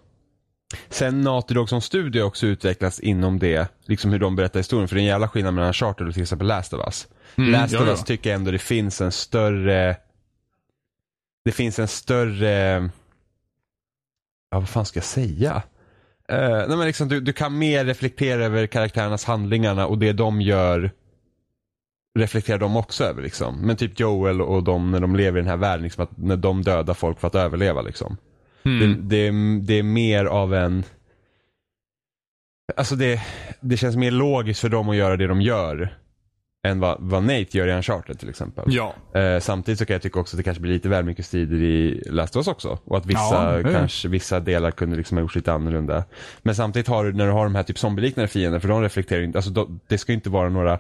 Sen 0.89 1.21
Naughty 1.21 1.55
Dog 1.55 1.69
som 1.69 1.81
studio 1.81 2.23
också 2.23 2.47
utvecklats 2.47 3.01
inom 3.01 3.39
det, 3.39 3.69
liksom 3.85 4.13
hur 4.13 4.19
de 4.19 4.37
berättar 4.37 4.61
historien. 4.61 4.89
För 4.89 4.97
det 4.97 5.01
är 5.01 5.03
en 5.03 5.09
jävla 5.09 5.29
skillnad 5.29 5.55
mellan 5.55 5.73
Charter 5.73 6.09
och 6.09 6.15
till 6.15 6.23
exempel 6.23 6.47
Last 6.49 6.73
of 6.73 6.81
Us. 6.81 7.09
Last 7.35 7.73
ja, 7.73 7.83
of. 7.83 7.89
Us 7.89 8.05
tycker 8.05 8.31
jag 8.31 8.35
ändå 8.37 8.51
det 8.51 8.59
finns 8.59 9.01
en 9.01 9.13
större 9.13 9.97
Det 11.45 11.53
finns 11.53 11.79
en 11.79 11.89
större 11.89 12.91
Ja, 14.51 14.59
vad 14.59 14.69
fan 14.69 14.87
ska 14.87 14.97
jag 14.97 15.05
säga? 15.05 15.63
Uh, 16.33 16.69
nej 16.69 16.77
men 16.77 16.87
liksom, 16.87 17.09
du, 17.09 17.21
du 17.21 17.33
kan 17.33 17.59
mer 17.59 17.85
reflektera 17.85 18.45
över 18.45 18.67
karaktärernas 18.67 19.25
handlingarna 19.25 19.87
och 19.87 19.99
det 19.99 20.13
de 20.13 20.41
gör 20.41 20.91
reflekterar 22.19 22.59
de 22.59 22.77
också 22.77 23.05
över 23.05 23.23
liksom. 23.23 23.61
Men 23.61 23.77
typ 23.77 24.01
Joel 24.01 24.43
och 24.43 24.63
de 24.63 24.91
när 24.91 25.01
de 25.01 25.17
lever 25.17 25.39
i 25.39 25.43
den 25.43 25.51
här 25.51 25.57
världen, 25.57 25.83
liksom, 25.83 26.05
att 26.05 26.19
när 26.19 26.37
de 26.37 26.63
dödar 26.63 26.95
folk 26.95 27.21
för 27.21 27.27
att 27.27 27.35
överleva 27.35 27.83
liksom. 27.83 28.17
Det, 28.63 28.95
det, 28.95 29.31
det 29.61 29.75
är 29.75 29.83
mer 29.83 30.25
av 30.25 30.55
en 30.55 30.85
Alltså 32.77 32.97
det, 32.97 33.21
det 33.61 33.77
känns 33.77 33.97
mer 33.97 34.11
logiskt 34.11 34.61
för 34.61 34.69
dem 34.69 34.89
att 34.89 34.97
göra 34.97 35.17
det 35.17 35.27
de 35.27 35.41
gör 35.43 35.97
än 36.67 36.81
vad, 36.81 36.97
vad 37.01 37.23
Nate 37.23 37.59
gör 37.59 37.67
i 37.67 37.73
Uncharted 37.73 38.19
till 38.19 38.29
exempel. 38.29 38.65
Ja. 38.69 38.95
Eh, 39.21 39.41
samtidigt 39.41 39.79
så 39.79 39.87
kan 39.87 39.95
jag 39.95 40.03
tycka 40.03 40.21
också 40.21 40.37
att 40.37 40.39
det 40.39 40.43
kanske 40.43 40.61
blir 40.61 40.73
lite 40.73 40.89
väl 40.89 41.05
mycket 41.05 41.27
strider 41.27 41.57
i 41.63 42.03
Last 42.07 42.37
of 42.37 42.41
Us 42.41 42.49
också. 42.49 42.79
Och 42.85 42.97
att 42.97 43.07
vissa, 43.07 43.61
Ja, 43.63 43.71
kanske, 43.73 44.09
vissa 44.09 44.41
delar 44.41 44.71
kunde 44.71 44.97
liksom 44.97 45.17
ha 45.17 45.23
gjorts 45.23 45.37
lite 45.37 45.53
annorlunda. 45.53 46.05
Men 46.43 46.55
samtidigt 46.55 46.89
har 46.89 47.05
du, 47.05 47.13
när 47.13 47.27
du 47.27 47.33
har 47.33 47.45
de 47.45 47.55
här 47.55 47.63
typ 47.63 47.79
zombieliknande 47.79 48.29
fiender, 48.29 48.59
för 48.59 48.69
de 48.69 48.83
reflekterar 48.83 49.23
inte, 49.23 49.39
alltså 49.39 49.51
de, 49.51 49.81
det 49.89 49.99
ska 49.99 50.13
ju 50.13 50.17
inte 50.17 50.31
vara 50.31 50.49
några 50.49 50.79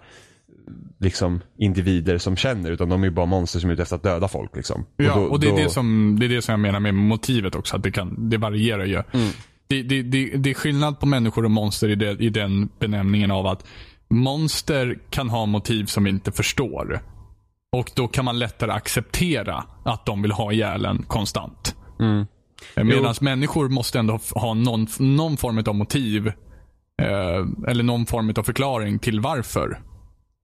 liksom 0.98 1.40
individer 1.59 2.18
som 2.18 2.37
känner 2.37 2.70
utan 2.70 2.88
de 2.88 3.04
är 3.04 3.11
bara 3.11 3.26
monster 3.26 3.61
som 3.61 3.70
är 3.70 3.74
ute 3.74 3.83
efter 3.83 3.96
att 3.96 4.02
döda 4.02 4.28
folk 4.28 4.56
liksom. 4.56 4.85
Ja, 4.96 5.14
då- 5.14 5.22
och 5.22 5.40
det 5.40 5.46
är, 5.46 5.50
då- 5.50 5.56
det, 5.56 5.70
som, 5.70 6.16
det 6.20 6.26
är 6.26 6.28
det 6.28 6.42
som 6.42 6.52
jag 6.52 6.61
menar 6.61 6.80
med 6.80 6.94
motivet 6.94 7.54
också. 7.54 7.76
Att 7.76 7.83
det, 7.83 7.90
kan, 7.90 8.30
det 8.30 8.37
varierar 8.37 8.85
ju. 8.85 8.94
Mm. 9.12 9.30
Det, 9.68 9.83
det, 9.83 10.02
det, 10.02 10.37
det 10.37 10.50
är 10.50 10.54
skillnad 10.54 11.00
på 11.00 11.06
människor 11.06 11.44
och 11.44 11.50
monster 11.50 11.88
i, 11.88 11.94
det, 11.94 12.11
i 12.11 12.28
den 12.30 12.68
benämningen 12.78 13.30
av 13.30 13.46
att 13.46 13.66
monster 14.09 14.98
kan 15.11 15.30
ha 15.30 15.46
motiv 15.46 15.85
som 15.85 16.04
vi 16.04 16.11
inte 16.11 16.33
förstår. 16.33 17.00
Och 17.76 17.90
då 17.94 18.09
kan 18.09 18.24
man 18.24 18.38
lättare 18.38 18.70
acceptera 18.72 19.64
att 19.85 20.06
de 20.06 20.22
vill 20.22 20.33
ha 20.33 20.52
ihjäl 20.52 20.85
en 20.85 21.02
konstant. 21.02 21.76
Mm. 22.00 22.26
Medan 22.76 23.14
människor 23.20 23.68
måste 23.68 23.98
ändå 23.98 24.18
ha 24.35 24.54
någon, 24.54 24.87
någon 24.98 25.37
form 25.37 25.62
av 25.66 25.74
motiv. 25.74 26.28
Eh, 27.02 27.46
eller 27.68 27.83
någon 27.83 28.06
form 28.06 28.33
av 28.37 28.42
förklaring 28.42 28.98
till 28.98 29.20
varför. 29.20 29.80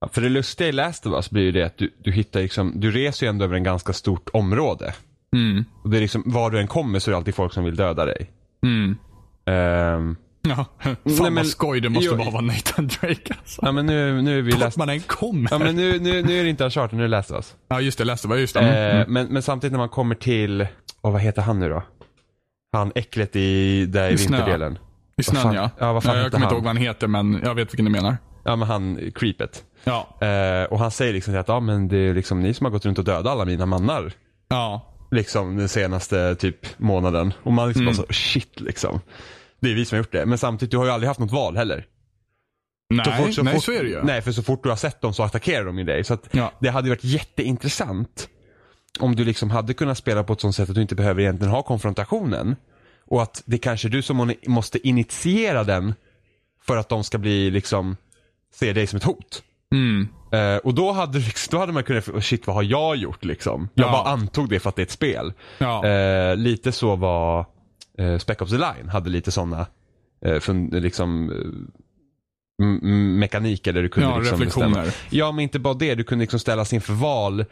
Ja, 0.07 0.11
för 0.13 0.21
det 0.21 0.29
lustiga 0.29 0.69
i 0.69 0.73
Last 0.73 1.07
of 1.07 1.13
Us 1.15 1.31
blir 1.31 1.43
ju 1.43 1.53
det 1.53 1.63
att 1.63 1.79
du, 1.79 1.91
du 2.05 2.13
hittar 2.13 2.41
liksom, 2.41 2.73
du 2.81 2.91
reser 2.91 3.27
ju 3.27 3.31
ändå 3.31 3.45
över 3.45 3.57
en 3.57 3.63
ganska 3.63 3.93
stort 3.93 4.29
område. 4.33 4.95
Mm. 5.37 5.65
Och 5.85 5.91
det 5.91 5.97
är 5.97 6.01
liksom, 6.01 6.23
var 6.27 6.51
du 6.51 6.61
än 6.61 6.67
kommer 6.69 6.99
så 6.99 7.11
är 7.11 7.13
det 7.13 7.17
alltid 7.17 7.35
folk 7.35 7.53
som 7.53 7.65
vill 7.65 7.77
döda 7.77 8.05
dig. 8.05 8.31
Mm. 8.67 8.97
Ehm, 9.47 10.17
Ja, 10.49 10.55
fan 10.81 10.97
Nej, 11.05 11.17
men- 11.21 11.35
vad 11.35 11.47
skoj 11.47 11.81
det 11.81 11.89
måste 11.89 12.05
Jo, 12.07 12.15
vara 12.17 12.27
att 12.29 12.33
vara 12.33 12.43
Nathan 12.43 12.87
Drake 12.89 13.35
alltså. 13.41 13.61
ja 13.65 13.73
men 13.73 13.87
nu, 13.87 14.23
nu 14.23 14.39
är 14.39 14.43
vi 14.43 14.51
Vart 14.51 14.61
Last 14.61 14.77
man 14.77 14.89
än 14.89 15.01
kommer. 15.01 15.49
Ja 15.51 15.59
men 15.59 15.77
nu, 15.77 15.99
nu, 15.99 16.23
nu 16.23 16.39
är 16.41 16.45
det 16.45 16.51
inte 16.51 16.65
Uncharted, 16.65 16.97
nu 16.97 17.03
är 17.05 17.09
det 17.09 17.11
Last 17.11 17.31
of 17.31 17.37
Us. 17.37 17.55
Ja 17.69 17.81
just 17.81 17.99
det, 17.99 18.05
läste 18.05 18.29
vad 18.29 18.41
just 18.41 18.55
det. 18.55 18.61
Mm. 18.61 18.75
Eh, 18.91 18.97
Mm. 18.97 19.13
men, 19.13 19.27
men 19.27 19.43
samtidigt 19.43 19.73
när 19.73 19.79
man 19.79 19.89
kommer 19.89 20.15
till, 20.15 20.67
åh 21.03 21.13
vad 21.13 21.21
heter 21.21 21.43
han 21.43 21.61
nu 21.61 21.69
då? 21.69 21.83
Han 22.73 22.93
äcklet 22.95 23.37
i, 23.37 23.87
där 23.87 24.11
i 24.11 24.13
I 24.13 24.17
vinterdelen. 24.17 24.79
I 25.17 25.23
snön 25.23 25.55
ja. 25.55 25.71
ja, 25.79 25.93
vad 25.93 26.05
fan 26.05 26.17
jag 26.17 26.25
heter 26.25 26.31
kommer 26.31 26.47
inte 26.47 26.55
ihåg 26.55 26.65
vad 26.65 26.75
han 26.77 26.83
heter 26.83 27.07
men 27.07 27.41
jag 27.45 27.55
vet 27.55 27.73
vilken 27.73 27.85
du 27.85 27.91
menar. 27.91 28.17
Ja 28.47 28.57
men 28.57 28.69
han, 28.69 29.11
creepet. 29.15 29.65
Ja. 29.85 30.27
Eh, 30.27 30.65
och 30.65 30.79
han 30.79 30.91
säger 30.91 31.13
liksom 31.13 31.37
att 31.39 31.49
ja 31.49 31.61
men 31.61 31.89
det 31.89 31.97
är 31.97 32.15
liksom 32.15 32.41
ni 32.41 32.55
som 32.55 32.65
har 32.65 32.71
gått 32.71 32.85
runt 32.87 32.99
och 32.99 33.05
dödat 33.05 33.27
alla 33.33 33.45
mina 33.45 33.67
mannar. 33.67 34.13
Ja. 34.49 34.93
Liksom 35.11 35.57
den 35.57 35.69
senaste 35.69 36.35
typ 36.35 36.79
månaden. 36.79 37.33
Och 37.43 37.53
man 37.53 37.69
liksom 37.69 37.83
Mm. 37.83 37.97
bara 37.97 38.07
så, 38.07 38.13
shit 38.13 38.61
liksom. 38.61 39.01
Det 39.61 39.71
är 39.71 39.75
vi 39.75 39.85
som 39.85 39.97
har 39.97 39.99
gjort 40.01 40.13
det. 40.13 40.27
Men 40.27 40.39
samtidigt, 40.39 40.71
du 40.71 40.77
har 40.77 40.85
ju 40.85 40.91
aldrig 40.91 41.09
haft 41.09 41.21
något 41.21 41.33
val 41.33 41.57
heller. 41.57 41.87
Så 43.05 43.11
Nej, 43.11 43.25
fort- 43.25 43.35
så 43.35 43.43
nej 43.43 43.55
fort, 43.55 43.65
så 43.65 43.73
är 43.73 43.83
det 43.83 43.89
ju. 43.89 44.03
Nej, 44.03 44.23
för 44.23 44.33
så 44.33 44.43
fort 44.43 44.63
du 44.63 44.69
har 44.69 44.77
sett 44.77 45.01
dem 45.01 45.15
så 45.15 45.23
attackerar 45.23 45.65
de 45.65 45.79
ju 45.79 45.85
dig. 45.85 46.05
Så 46.05 46.15
att 46.15 46.29
Ja. 46.31 46.53
det 46.61 46.69
hade 46.69 46.89
ju 46.89 46.95
varit 46.95 47.05
jätteintressant 47.05 48.29
om 48.99 49.17
du 49.17 49.25
liksom 49.25 49.51
hade 49.51 49.75
kunnat 49.75 49.99
spela 49.99 50.25
på 50.25 50.33
ett 50.33 50.41
sånt 50.41 50.55
sätt 50.57 50.69
att 50.69 50.75
du 50.75 50.83
inte 50.83 50.95
behöver 50.95 51.21
egentligen 51.23 51.51
ha 51.53 51.63
konfrontationen. 51.63 52.57
Och 53.09 53.23
att 53.23 53.43
det 53.47 53.59
kanske 53.59 53.89
är 53.89 53.91
du 53.91 54.03
som 54.03 54.17
må- 54.17 54.33
måste 54.47 54.89
initiera 54.89 55.65
den 55.65 55.95
för 56.63 56.77
att 56.77 56.89
de 56.89 57.05
ska 57.05 57.19
bli 57.19 57.51
liksom, 57.51 57.97
se 58.55 58.73
dig 58.73 58.87
som 58.87 58.97
ett 58.97 59.05
hot. 59.05 59.43
Mm. 59.75 60.09
Eh, 60.33 60.57
och 60.57 60.75
då 60.75 60.93
hade, 60.93 61.21
då 61.51 61.59
hade 61.59 61.73
man 61.73 61.83
kunnat, 61.85 62.09
oh, 62.09 62.21
shit 62.21 62.47
vad 62.47 62.57
har 62.57 62.63
jag 62.63 62.97
gjort 62.97 63.25
liksom? 63.25 63.69
Jag 63.75 63.87
Ja. 63.89 63.93
bara 63.93 64.03
antog 64.13 64.49
det 64.49 64.61
för 64.61 64.69
att 64.69 64.77
det 64.77 64.83
är 64.83 64.87
ett 64.87 64.91
spel. 64.91 65.33
Ja. 65.59 65.87
Eh, 65.87 66.37
lite 66.37 66.73
så 66.73 66.97
var 66.97 67.47
eh, 67.99 68.19
Spec 68.19 68.41
Ops 68.41 68.51
The 68.51 68.57
Line, 68.59 68.89
hade 68.89 69.11
lite 69.11 69.31
sådana 69.31 69.67
eh, 70.27 70.35
fun- 70.35 70.81
liksom, 70.81 71.31
mekaniker 73.19 73.73
där 73.73 73.83
du 73.83 73.89
kunde 73.89 74.09
Ja, 74.09 74.19
liksom 74.19 74.39
reflektioner. 74.39 74.69
bestämma. 74.85 74.93
Ja, 75.11 75.33
men 75.33 75.43
inte 75.43 75.59
bara 75.59 75.75
det. 75.75 75.95
Du 75.95 76.05
kunde 76.05 76.23
liksom 76.23 76.41
ställas 76.41 76.73
inför 76.73 76.93
val 76.93 77.45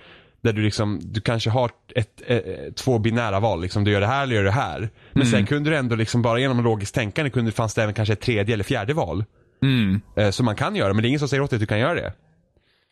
där 0.42 0.52
du 0.52 0.62
liksom, 0.62 1.00
du 1.02 1.20
kanske 1.20 1.50
har 1.50 1.70
ett, 1.94 2.22
eh, 2.26 2.38
två 2.76 2.98
binära 2.98 3.40
val. 3.40 3.60
Liksom, 3.62 3.84
du 3.84 3.90
gör 3.90 4.00
det 4.00 4.06
här 4.06 4.22
eller 4.22 4.34
gör 4.36 4.44
det 4.44 4.50
här. 4.50 4.78
Men 5.12 5.22
Mm. 5.22 5.26
sen 5.32 5.46
kunde 5.46 5.70
du 5.70 5.76
ändå 5.76 5.96
liksom 5.96 6.22
bara 6.22 6.38
genom 6.38 6.64
logiskt 6.64 6.94
tänkande 6.94 7.30
kunde, 7.30 7.52
fanns 7.52 7.74
det 7.74 7.82
även 7.82 7.94
kanske 7.94 8.12
ett 8.12 8.20
tredje 8.20 8.54
eller 8.54 8.64
fjärde 8.64 8.94
val. 8.94 9.24
Mm. 9.64 10.00
Eh, 10.16 10.30
som 10.30 10.46
man 10.46 10.56
kan 10.56 10.76
göra, 10.76 10.92
men 10.92 11.02
det 11.02 11.06
är 11.06 11.08
ingen 11.08 11.18
som 11.20 11.28
säger 11.28 11.42
åt 11.42 11.50
dig 11.50 11.56
att 11.56 11.60
du 11.60 11.66
kan 11.66 11.78
göra 11.78 11.94
det. 11.94 12.12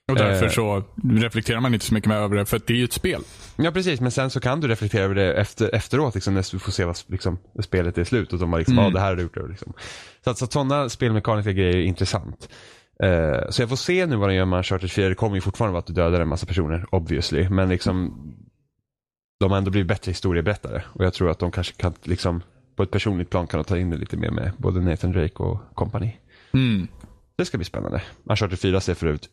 Och 0.08 0.16
därför 0.18 0.44
Eh. 0.46 0.50
så 0.50 0.84
reflekterar 1.04 1.60
man 1.60 1.74
inte 1.74 1.86
så 1.86 1.94
mycket 1.94 2.08
med 2.08 2.18
över 2.18 2.36
det 2.36 2.46
för 2.46 2.60
det 2.66 2.72
är 2.72 2.76
ju 2.76 2.84
ett 2.84 2.92
spel. 2.92 3.22
Ja 3.56 3.70
precis, 3.70 4.00
men 4.00 4.10
sen 4.10 4.30
så 4.30 4.40
kan 4.40 4.60
du 4.60 4.68
reflektera 4.68 5.02
över 5.04 5.14
det 5.14 5.34
efter, 5.34 5.74
efteråt 5.74 6.14
liksom, 6.14 6.34
när 6.34 6.46
du 6.52 6.58
får 6.58 6.72
se 6.72 6.84
vad 6.84 6.98
liksom, 7.06 7.38
spelet 7.62 7.98
är 7.98 8.04
slut 8.04 8.32
och 8.32 8.38
de 8.38 8.50
bara 8.50 8.58
liksom, 8.58 8.74
Mm. 8.78 8.84
ja 8.84 8.90
det 8.90 9.00
här 9.00 9.06
har 9.08 9.16
du 9.16 9.22
gjort. 9.22 9.36
Liksom. 9.50 9.72
Så 10.24 10.30
att 10.30 10.38
så 10.38 10.44
att 10.44 10.52
sådana 10.52 10.88
spelmekaniska 10.88 11.52
grejer 11.52 11.76
är 11.76 11.82
intressant. 11.82 12.48
Eh, 13.02 13.48
så 13.50 13.62
jag 13.62 13.68
får 13.68 13.76
se 13.76 14.06
nu 14.06 14.16
vad 14.16 14.28
de 14.28 14.34
gör 14.34 14.44
med 14.44 14.56
Uncharted 14.56 14.90
4. 14.90 15.08
Det 15.08 15.14
kommer 15.14 15.34
ju 15.34 15.40
fortfarande 15.40 15.72
vara 15.72 15.78
att 15.80 15.86
du 15.86 15.92
dödar 15.92 16.20
en 16.20 16.28
massa 16.28 16.46
personer, 16.46 16.86
obviously. 16.90 17.48
Men 17.48 17.68
liksom, 17.68 18.14
de 19.40 19.50
har 19.50 19.58
ändå 19.58 19.70
blivit 19.70 19.88
bättre 19.88 20.10
historieberättare. 20.10 20.82
Och 20.92 21.04
jag 21.04 21.14
tror 21.14 21.30
att 21.30 21.38
de 21.38 21.50
kanske 21.50 21.74
kan, 21.74 21.94
liksom, 22.02 22.42
på 22.76 22.82
ett 22.82 22.90
personligt 22.90 23.30
plan 23.30 23.46
kan 23.46 23.58
de 23.58 23.64
ta 23.64 23.78
in 23.78 23.90
det 23.90 23.96
lite 23.96 24.16
mer 24.16 24.30
med 24.30 24.52
både 24.58 24.80
Nathan 24.80 25.12
Drake 25.12 25.34
och 25.42 25.58
company. 25.74 26.16
Mm. 26.54 26.88
Det 27.36 27.44
ska 27.44 27.58
bli 27.58 27.64
spännande. 27.64 28.02
Uncharted 28.24 28.58
4 28.58 28.80
ser 28.80 28.94
för 28.94 29.06
övrigt 29.06 29.28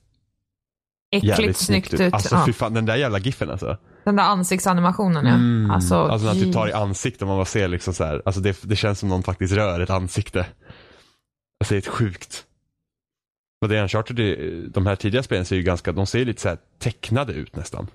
Äckligt 1.11 1.39
jävligt 1.39 1.57
snyggt 1.57 1.93
ut. 1.93 2.13
Alltså 2.13 2.35
ja. 2.35 2.43
fy 2.45 2.53
fan, 2.53 2.73
den 2.73 2.85
där 2.85 2.95
jävla 2.95 3.19
giffen 3.19 3.49
alltså. 3.49 3.77
Den 4.03 4.15
där 4.15 4.23
ansiktsanimationen 4.23 5.25
ja. 5.25 5.33
Mm. 5.33 5.71
Alltså, 5.71 5.95
Alltså 5.95 6.27
när 6.27 6.33
du 6.33 6.47
i- 6.49 6.53
tar 6.53 6.67
i 6.67 6.73
ansiktet 6.73 7.21
och 7.21 7.27
man 7.27 7.37
bara 7.37 7.45
ser 7.45 7.67
liksom 7.67 7.93
så 7.93 8.03
här. 8.03 8.21
Alltså 8.25 8.41
det, 8.41 8.59
det 8.63 8.75
känns 8.75 8.99
som 8.99 9.09
någon 9.09 9.23
faktiskt 9.23 9.53
rör 9.53 9.79
ett 9.79 9.89
ansikte. 9.89 10.39
Alltså 11.59 11.73
det 11.73 11.75
är 11.75 11.77
ett 11.77 11.87
sjukt. 11.87 12.45
Och 13.61 13.69
det 13.69 13.77
är 13.77 13.81
Uncharted, 13.81 14.71
de 14.71 14.85
här 14.85 14.95
tidiga 14.95 15.23
spelen 15.23 15.45
ser 15.45 15.55
ju 15.55 15.61
ganska, 15.63 15.91
de 15.91 16.05
ser 16.05 16.19
ju 16.19 16.25
lite 16.25 16.41
så 16.41 16.49
här 16.49 16.57
tecknade 16.79 17.33
ut 17.33 17.55
nästan. 17.55 17.87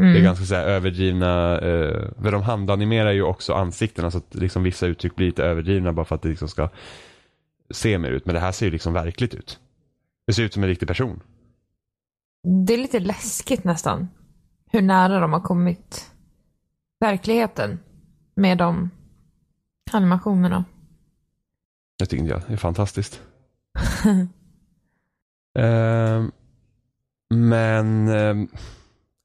mm. 0.00 0.12
Det 0.12 0.18
är 0.18 0.22
ganska 0.22 0.44
så 0.44 0.54
här 0.54 0.64
överdrivna, 0.66 1.58
eh, 1.58 2.08
för 2.22 2.32
de 2.32 2.42
handanimerar 2.42 3.12
ju 3.12 3.22
också 3.22 3.52
ansiktena 3.52 4.10
så 4.10 4.18
att 4.18 4.34
liksom 4.34 4.62
vissa 4.62 4.86
uttryck 4.86 5.16
blir 5.16 5.26
lite 5.26 5.44
överdrivna 5.44 5.92
bara 5.92 6.04
för 6.06 6.14
att 6.14 6.22
det 6.22 6.28
liksom 6.28 6.48
ska 6.48 6.68
se 7.74 7.98
mer 7.98 8.10
ut. 8.10 8.26
Men 8.26 8.34
det 8.34 8.40
här 8.40 8.52
ser 8.52 8.66
ju 8.66 8.72
liksom 8.72 8.92
verkligt 8.92 9.34
ut. 9.34 9.60
Det 10.26 10.32
ser 10.32 10.42
ut 10.42 10.54
som 10.54 10.62
en 10.62 10.68
riktig 10.68 10.88
person. 10.88 11.20
Det 12.66 12.74
är 12.74 12.78
lite 12.78 13.00
läskigt 13.00 13.64
nästan. 13.64 14.08
Hur 14.70 14.82
nära 14.82 15.20
de 15.20 15.32
har 15.32 15.40
kommit 15.40 16.10
verkligheten 17.00 17.80
med 18.36 18.58
de 18.58 18.90
animationerna. 19.92 20.64
Jag 21.96 22.08
tycker 22.08 22.24
jag. 22.24 22.42
Det 22.46 22.52
är 22.52 22.56
fantastiskt. 22.56 23.20
Ehm, 25.58 26.32
men 27.34 28.08
ehm, 28.08 28.48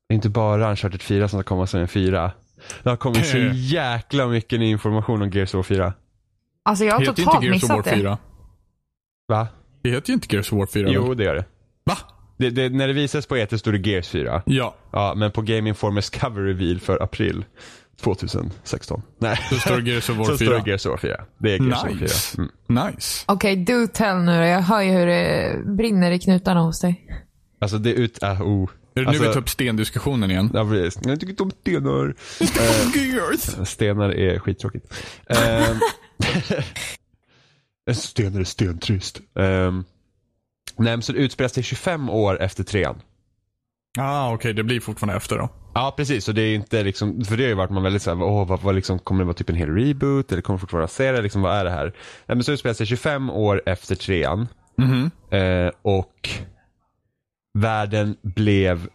det 0.07 0.13
är 0.13 0.15
inte 0.15 0.29
bara 0.29 0.69
Uncharted 0.69 1.01
4 1.01 1.27
som 1.27 1.39
ska 1.39 1.47
komma 1.47 1.67
som 1.67 1.79
en 1.79 1.87
4. 1.87 2.31
Det 2.83 2.89
har 2.89 2.97
kommit 2.97 3.27
så 3.27 3.37
jäkla 3.53 4.27
mycket 4.27 4.59
ny 4.59 4.69
information 4.69 5.21
om 5.21 5.29
Gears 5.29 5.53
of 5.53 5.55
War 5.55 5.63
4. 5.63 5.93
Alltså 6.63 6.85
jag 6.85 6.93
har 6.93 6.99
Det 6.99 7.05
heter 7.05 7.23
totalt 7.23 7.43
inte 7.43 7.47
Gears 7.47 7.63
of 7.63 7.69
War 7.69 7.77
missat 7.77 7.93
det. 7.93 7.99
4. 7.99 8.17
Va? 9.33 9.47
Det 9.83 9.89
heter 9.89 10.09
ju 10.09 10.13
inte 10.13 10.35
Gears 10.35 10.51
of 10.51 10.59
War 10.59 10.65
4. 10.65 10.83
väl? 10.83 10.93
Jo, 10.93 11.13
det 11.13 11.23
gör 11.23 11.35
det. 11.35 11.45
Va? 11.83 11.97
det, 12.37 12.49
det 12.49 12.69
när 12.69 12.87
det 12.87 12.93
visades 12.93 13.25
på 13.25 13.35
E3 13.35 13.57
stod 13.57 13.73
det 13.73 13.89
Gears 13.89 14.07
4. 14.09 14.43
Ja, 14.45 14.75
Ja, 14.91 15.13
men 15.17 15.31
på 15.31 15.41
Game 15.41 15.69
Informers 15.69 16.09
cover 16.09 16.41
reveal 16.41 16.79
för 16.79 17.03
april 17.03 17.45
2016. 18.01 19.01
Nej. 19.17 19.39
då 19.51 19.55
står 19.55 19.77
det 19.77 19.91
Gears 19.91 20.09
of 20.09 20.17
War 20.17 20.25
så 20.31 20.37
4. 20.37 20.47
står 20.47 20.59
det 20.59 20.69
Gears 20.69 20.85
of 20.85 20.89
War 20.91 20.97
4. 20.97 21.23
Det 21.37 21.53
är 21.53 21.59
Gears 21.59 21.83
of 21.83 21.83
War 21.83 21.89
4. 21.89 21.99
Nice. 22.01 22.37
Mm. 22.37 22.85
Nice. 22.95 23.23
Okej, 23.27 23.55
do 23.55 23.87
tell 23.93 24.17
nu. 24.17 24.31
Jag 24.47 24.61
hör 24.61 24.81
ju 24.81 24.91
hur 24.91 25.05
det 25.07 25.59
brinner 25.65 26.11
i 26.11 26.19
knutarna 26.19 26.59
hos 26.61 26.79
dig. 26.81 27.07
Alltså 27.59 27.77
det 27.77 27.89
är 27.89 27.93
ut... 27.95 28.23
Äh, 28.23 28.41
oh. 28.41 28.69
Är 28.95 29.01
det 29.01 29.07
Alltså- 29.07 29.21
nu 29.23 29.27
vi 29.27 29.33
tar 29.33 29.41
upp 29.41 29.49
stendiskussionen 29.49 30.31
igen? 30.31 30.51
Ja, 30.53 30.65
precis. 30.69 30.99
Jag 31.05 31.19
tycker 31.19 31.31
inte 31.31 31.43
om 31.43 31.51
stenar. 31.51 32.15
Eh, 32.41 33.13
Gears. 33.13 33.67
Stenar 33.69 34.09
är 34.09 34.39
skittråkigt. 34.39 34.93
Eh, 35.29 35.37
En 37.85 37.95
sten 37.95 38.35
är 38.35 38.43
stentrist. 38.43 39.21
Um, 39.33 39.85
nej 40.77 40.97
men 40.97 41.01
så 41.01 41.11
det 41.11 41.19
utspelar 41.19 41.49
sig 41.49 41.63
25 41.63 42.09
år 42.09 42.41
efter 42.41 42.63
trean. 42.63 43.01
Ah, 43.97 44.33
okej. 44.33 44.53
Det 44.53 44.63
blir 44.63 44.79
fortfarande 44.79 45.17
efter 45.17 45.37
då. 45.37 45.49
Ja 45.75 45.93
precis, 45.97 46.27
och 46.27 46.33
det 46.35 46.41
är 46.41 46.55
inte 46.55 46.83
liksom, 46.83 47.25
för 47.25 47.37
det 47.37 47.43
har 47.43 47.49
ju 47.49 47.55
varit 47.55 47.69
man 47.69 47.83
väldigt 47.83 48.01
såhär, 48.01 48.23
åh 48.23 48.47
vad, 48.47 48.61
vad 48.61 48.75
liksom, 48.75 48.99
kommer 48.99 49.19
det 49.19 49.25
vara 49.25 49.33
typ 49.33 49.49
en 49.49 49.55
hel 49.55 49.69
reboot 49.69 50.31
eller 50.31 50.41
kommer 50.41 50.57
det 50.57 50.61
fortfarande 50.61 50.81
vara 50.81 50.87
serie, 50.87 51.21
liksom 51.21 51.41
vad 51.41 51.55
är 51.55 51.63
det 51.63 51.71
här? 51.71 51.85
Nej 52.25 52.35
men 52.35 52.43
så 52.43 52.51
utspelar 52.51 52.73
sig 52.73 52.85
25 52.85 53.29
år 53.29 53.61
efter 53.65 53.95
trean. 53.95 54.47
Mhm. 54.77 55.11
Eh, 55.31 55.71
och 55.81 56.29
världen 57.53 58.15
blev 58.21 58.87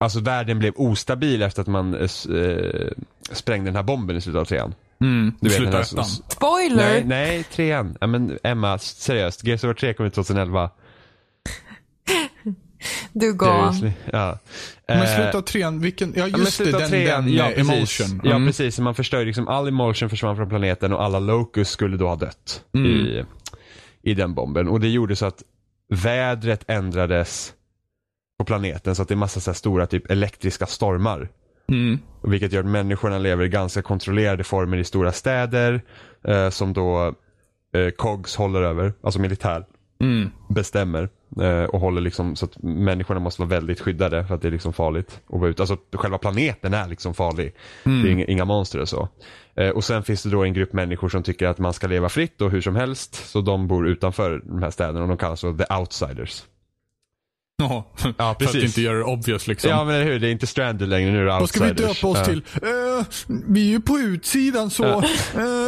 Alltså 0.00 0.20
världen 0.20 0.58
blev 0.58 0.72
ostabil 0.76 1.42
efter 1.42 1.62
att 1.62 1.68
man 1.68 1.94
eh, 1.94 2.36
eh, 2.38 2.90
sprängde 3.32 3.68
den 3.68 3.76
här 3.76 3.82
bomben 3.82 4.16
i 4.16 4.20
slutet 4.20 4.40
av 4.40 4.44
trean. 4.44 4.74
Mm. 5.04 5.32
Du 5.40 5.48
vet, 5.48 5.56
Sluta 5.56 5.70
den 5.70 5.80
här- 5.80 5.92
ettan. 5.92 6.04
Spoiler! 6.04 6.76
Nej, 6.76 7.04
nej, 7.04 7.44
trean. 7.44 7.96
Ja, 8.00 8.06
men 8.06 8.38
Emma, 8.44 8.78
seriöst. 8.78 9.44
Gears 9.44 9.64
of 9.64 9.68
War 9.68 9.74
3 9.74 9.94
kom 9.94 10.06
ut 10.06 10.14
2011. 10.14 10.70
Du 13.12 13.34
gav. 13.34 13.90
Ja. 14.12 14.38
Men 14.88 14.98
Eh, 15.02 15.14
slutet 15.14 15.34
av 15.34 15.40
trean, 15.42 15.80
vilken, 15.80 16.12
ja 16.16 16.28
Ja, 16.28 16.38
just 16.38 16.44
det, 16.58 16.64
slutet 16.64 16.74
av 16.74 16.80
den, 16.80 16.90
trean, 16.90 17.24
den 17.24 17.34
ja, 17.34 17.50
eh, 17.50 17.66
precis. 17.66 18.00
emotion. 18.00 18.20
Ja 18.24 18.30
Mm. 18.36 18.46
precis, 18.48 18.78
man 18.78 18.94
förstör 18.94 19.24
liksom 19.24 19.48
all 19.48 19.68
emotion 19.68 20.10
försvann 20.10 20.36
från 20.36 20.48
planeten 20.48 20.92
och 20.92 21.02
alla 21.02 21.18
locus 21.18 21.68
skulle 21.70 21.96
då 21.96 22.08
ha 22.08 22.16
dött 22.16 22.64
Mm. 22.74 22.90
i, 22.90 23.24
i 24.02 24.14
den 24.14 24.34
bomben. 24.34 24.68
Och 24.68 24.80
det 24.80 24.88
gjorde 24.88 25.16
så 25.16 25.26
att 25.26 25.42
vädret 25.88 26.64
ändrades 26.70 27.52
på 28.38 28.44
planeten 28.44 28.94
så 28.94 29.02
att 29.02 29.08
det 29.08 29.14
är 29.14 29.16
massa 29.16 29.40
så 29.40 29.50
här 29.50 29.56
stora 29.56 29.86
typ 29.86 30.10
elektriska 30.10 30.66
stormar. 30.66 31.28
Mm. 31.68 31.98
Vilket 32.22 32.52
gör 32.52 32.60
att 32.60 32.66
människorna 32.66 33.18
lever 33.18 33.44
i 33.44 33.48
ganska 33.48 33.82
kontrollerade 33.82 34.44
former 34.44 34.76
i 34.76 34.84
stora 34.84 35.12
städer 35.12 35.82
eh, 36.24 36.50
som 36.50 36.72
då 36.72 37.14
eh, 37.74 37.90
COGS 37.96 38.36
håller 38.36 38.62
över, 38.62 38.92
alltså 39.02 39.20
militär 39.20 39.64
Mm. 40.00 40.30
bestämmer 40.48 41.08
eh, 41.40 41.64
och 41.64 41.80
håller 41.80 42.00
liksom 42.00 42.36
så 42.36 42.44
att 42.44 42.62
människorna 42.62 43.20
måste 43.20 43.42
vara 43.42 43.48
väldigt 43.48 43.80
skyddade 43.80 44.26
för 44.26 44.34
att 44.34 44.42
det 44.42 44.48
är 44.48 44.52
liksom 44.52 44.72
farligt 44.72 45.20
att 45.26 45.40
vara 45.40 45.50
ute. 45.50 45.62
Alltså 45.62 45.76
själva 45.92 46.18
planeten 46.18 46.74
är 46.74 46.88
liksom 46.88 47.14
farlig. 47.14 47.54
Det 47.84 47.90
är 47.90 48.06
inga, 48.06 48.24
inga 48.24 48.44
monster 48.44 48.80
och 48.80 48.88
så. 48.88 49.08
Eh, 49.54 49.68
och 49.68 49.84
sen 49.84 50.02
finns 50.02 50.22
det 50.22 50.30
då 50.30 50.44
en 50.44 50.54
grupp 50.54 50.72
människor 50.72 51.08
som 51.08 51.22
tycker 51.22 51.46
att 51.46 51.58
man 51.58 51.72
ska 51.72 51.86
leva 51.86 52.08
fritt 52.08 52.40
och 52.40 52.50
hur 52.50 52.60
som 52.60 52.76
helst. 52.76 53.14
Så 53.14 53.40
de 53.40 53.66
bor 53.68 53.88
utanför 53.88 54.42
de 54.44 54.62
här 54.62 54.70
städerna 54.70 55.02
och 55.02 55.08
de 55.08 55.16
kallas 55.16 55.40
för 55.40 55.52
the 55.52 55.74
outsiders. 55.74 56.44
Ja, 57.56 57.84
Ja, 58.04 58.12
För 58.16 58.30
att 58.30 58.38
precis. 58.38 58.64
inte 58.64 58.80
göra 58.82 58.98
det 58.98 59.04
obvious 59.04 59.46
liksom. 59.46 59.70
Ja 59.70 59.84
men 59.84 60.02
hur, 60.02 60.18
det 60.18 60.28
är 60.28 60.32
inte 60.32 60.46
stranded 60.46 60.88
längre, 60.88 61.12
nu 61.12 61.20
är 61.20 61.24
det 61.24 61.30
Vad 61.30 61.48
ska 61.48 61.64
vi 61.64 61.72
döpa 61.72 62.06
oss 62.06 62.18
ja. 62.18 62.24
till? 62.24 62.42
Eh, 62.62 63.06
vi 63.48 63.66
är 63.66 63.70
ju 63.70 63.80
på 63.80 63.98
utsidan 63.98 64.70
så. 64.70 64.82
Ja. 64.84 65.04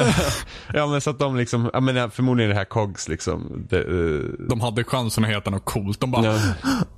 eh. 0.00 0.16
Ja 0.74 0.86
men 0.86 1.00
så 1.00 1.10
att 1.10 1.18
de 1.18 1.36
liksom, 1.36 1.70
jag 1.72 1.82
menar 1.82 2.08
förmodligen 2.08 2.50
det 2.50 2.56
här 2.56 2.64
COGS 2.64 3.08
liksom. 3.08 3.66
Det, 3.70 3.78
eh, 3.78 4.46
De 4.48 4.60
hade 4.60 4.84
chansen 4.84 5.24
att 5.24 5.30
heta 5.30 5.50
något 5.50 5.64
coolt. 5.64 6.00
De 6.00 6.10
bara, 6.10 6.24
ja. 6.24 6.40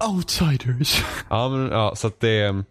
outsiders. 0.08 1.04
Ja, 1.30 1.48
men, 1.48 1.70
ja 1.70 1.94
så 1.96 2.06
att 2.06 2.20
det 2.20 2.64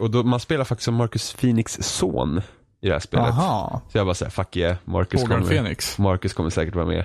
Och 0.00 0.10
då, 0.10 0.22
man 0.22 0.40
spelar 0.40 0.64
faktiskt 0.64 0.84
som 0.84 0.94
Marcus 0.94 1.34
Phoenix 1.34 1.78
son 1.80 2.40
i 2.80 2.86
det 2.86 2.92
här 2.92 3.00
spelet. 3.00 3.26
Aha. 3.26 3.82
Så 3.92 3.98
jag 3.98 4.06
bara 4.06 4.14
säger 4.14 4.30
fuck 4.30 4.56
yeah, 4.56 4.76
Marcus 4.84 5.22
kommer, 5.22 5.40
Phoenix. 5.40 5.98
Marcus 5.98 6.32
kommer 6.32 6.50
säkert 6.50 6.74
vara 6.74 6.86
med. 6.86 7.04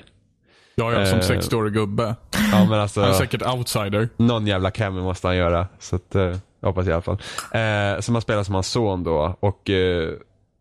Ja, 0.76 0.92
ja, 0.94 1.06
som 1.06 1.20
Eh. 1.20 1.40
60-årig 1.40 1.74
gubbe. 1.74 2.16
Ja 2.52 2.66
men 2.70 2.80
alltså, 2.80 3.02
Han 3.02 3.10
är 3.10 3.14
säkert 3.14 3.42
outsider. 3.48 4.10
någon 4.18 4.48
jävla 4.48 4.72
cameo 4.72 5.04
måste 5.04 5.28
han 5.28 5.38
göra. 5.38 5.68
Så 5.80 5.96
att, 5.96 6.16
eh, 6.16 6.36
jag 6.60 6.68
hoppas 6.68 6.88
i 6.88 6.92
alla 6.92 7.02
fall. 7.02 7.18
Eh, 7.52 8.00
så 8.00 8.12
man 8.12 8.22
spelar 8.22 8.44
som 8.44 8.54
hans 8.54 8.68
son 8.68 9.04
då 9.04 9.36
och 9.40 9.70
eh, 9.70 10.10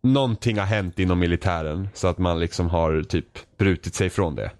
någonting 0.03 0.57
har 0.59 0.65
hänt 0.65 0.99
inom 0.99 1.19
militären 1.19 1.87
så 1.93 2.07
att 2.07 2.17
man 2.17 2.39
liksom 2.39 2.69
har 2.69 3.03
typ 3.03 3.57
brutit 3.57 3.95
sig 3.95 4.09
från 4.09 4.35
det. 4.35 4.51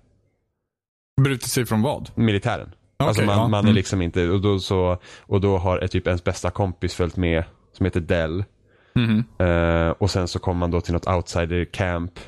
Brutit 1.22 1.50
sig 1.50 1.66
från 1.66 1.82
vad? 1.82 2.10
Militären. 2.16 2.72
alltså 2.98 3.24
man, 3.24 3.38
ja. 3.38 3.48
man 3.48 3.60
är 3.60 3.64
Mm. 3.64 3.76
liksom 3.76 4.02
inte, 4.02 4.30
och 4.30 4.42
då, 4.42 4.60
så, 4.60 4.98
och 5.22 5.42
då 5.42 5.58
har 5.58 5.80
ett, 5.80 5.92
typ 5.92 6.08
ens 6.08 6.24
bästa 6.24 6.50
kompis 6.52 6.94
följt 6.96 7.18
med 7.18 7.44
som 7.78 7.86
heter 7.86 8.00
Dell. 8.02 8.44
Mhm. 8.96 9.24
Eh, 9.40 9.90
och 9.90 10.12
sen 10.12 10.28
så 10.28 10.40
kommer 10.40 10.60
man 10.60 10.72
då 10.72 10.82
till 10.82 10.94
något 10.94 11.08
outsider 11.08 11.66
camp. 11.66 12.20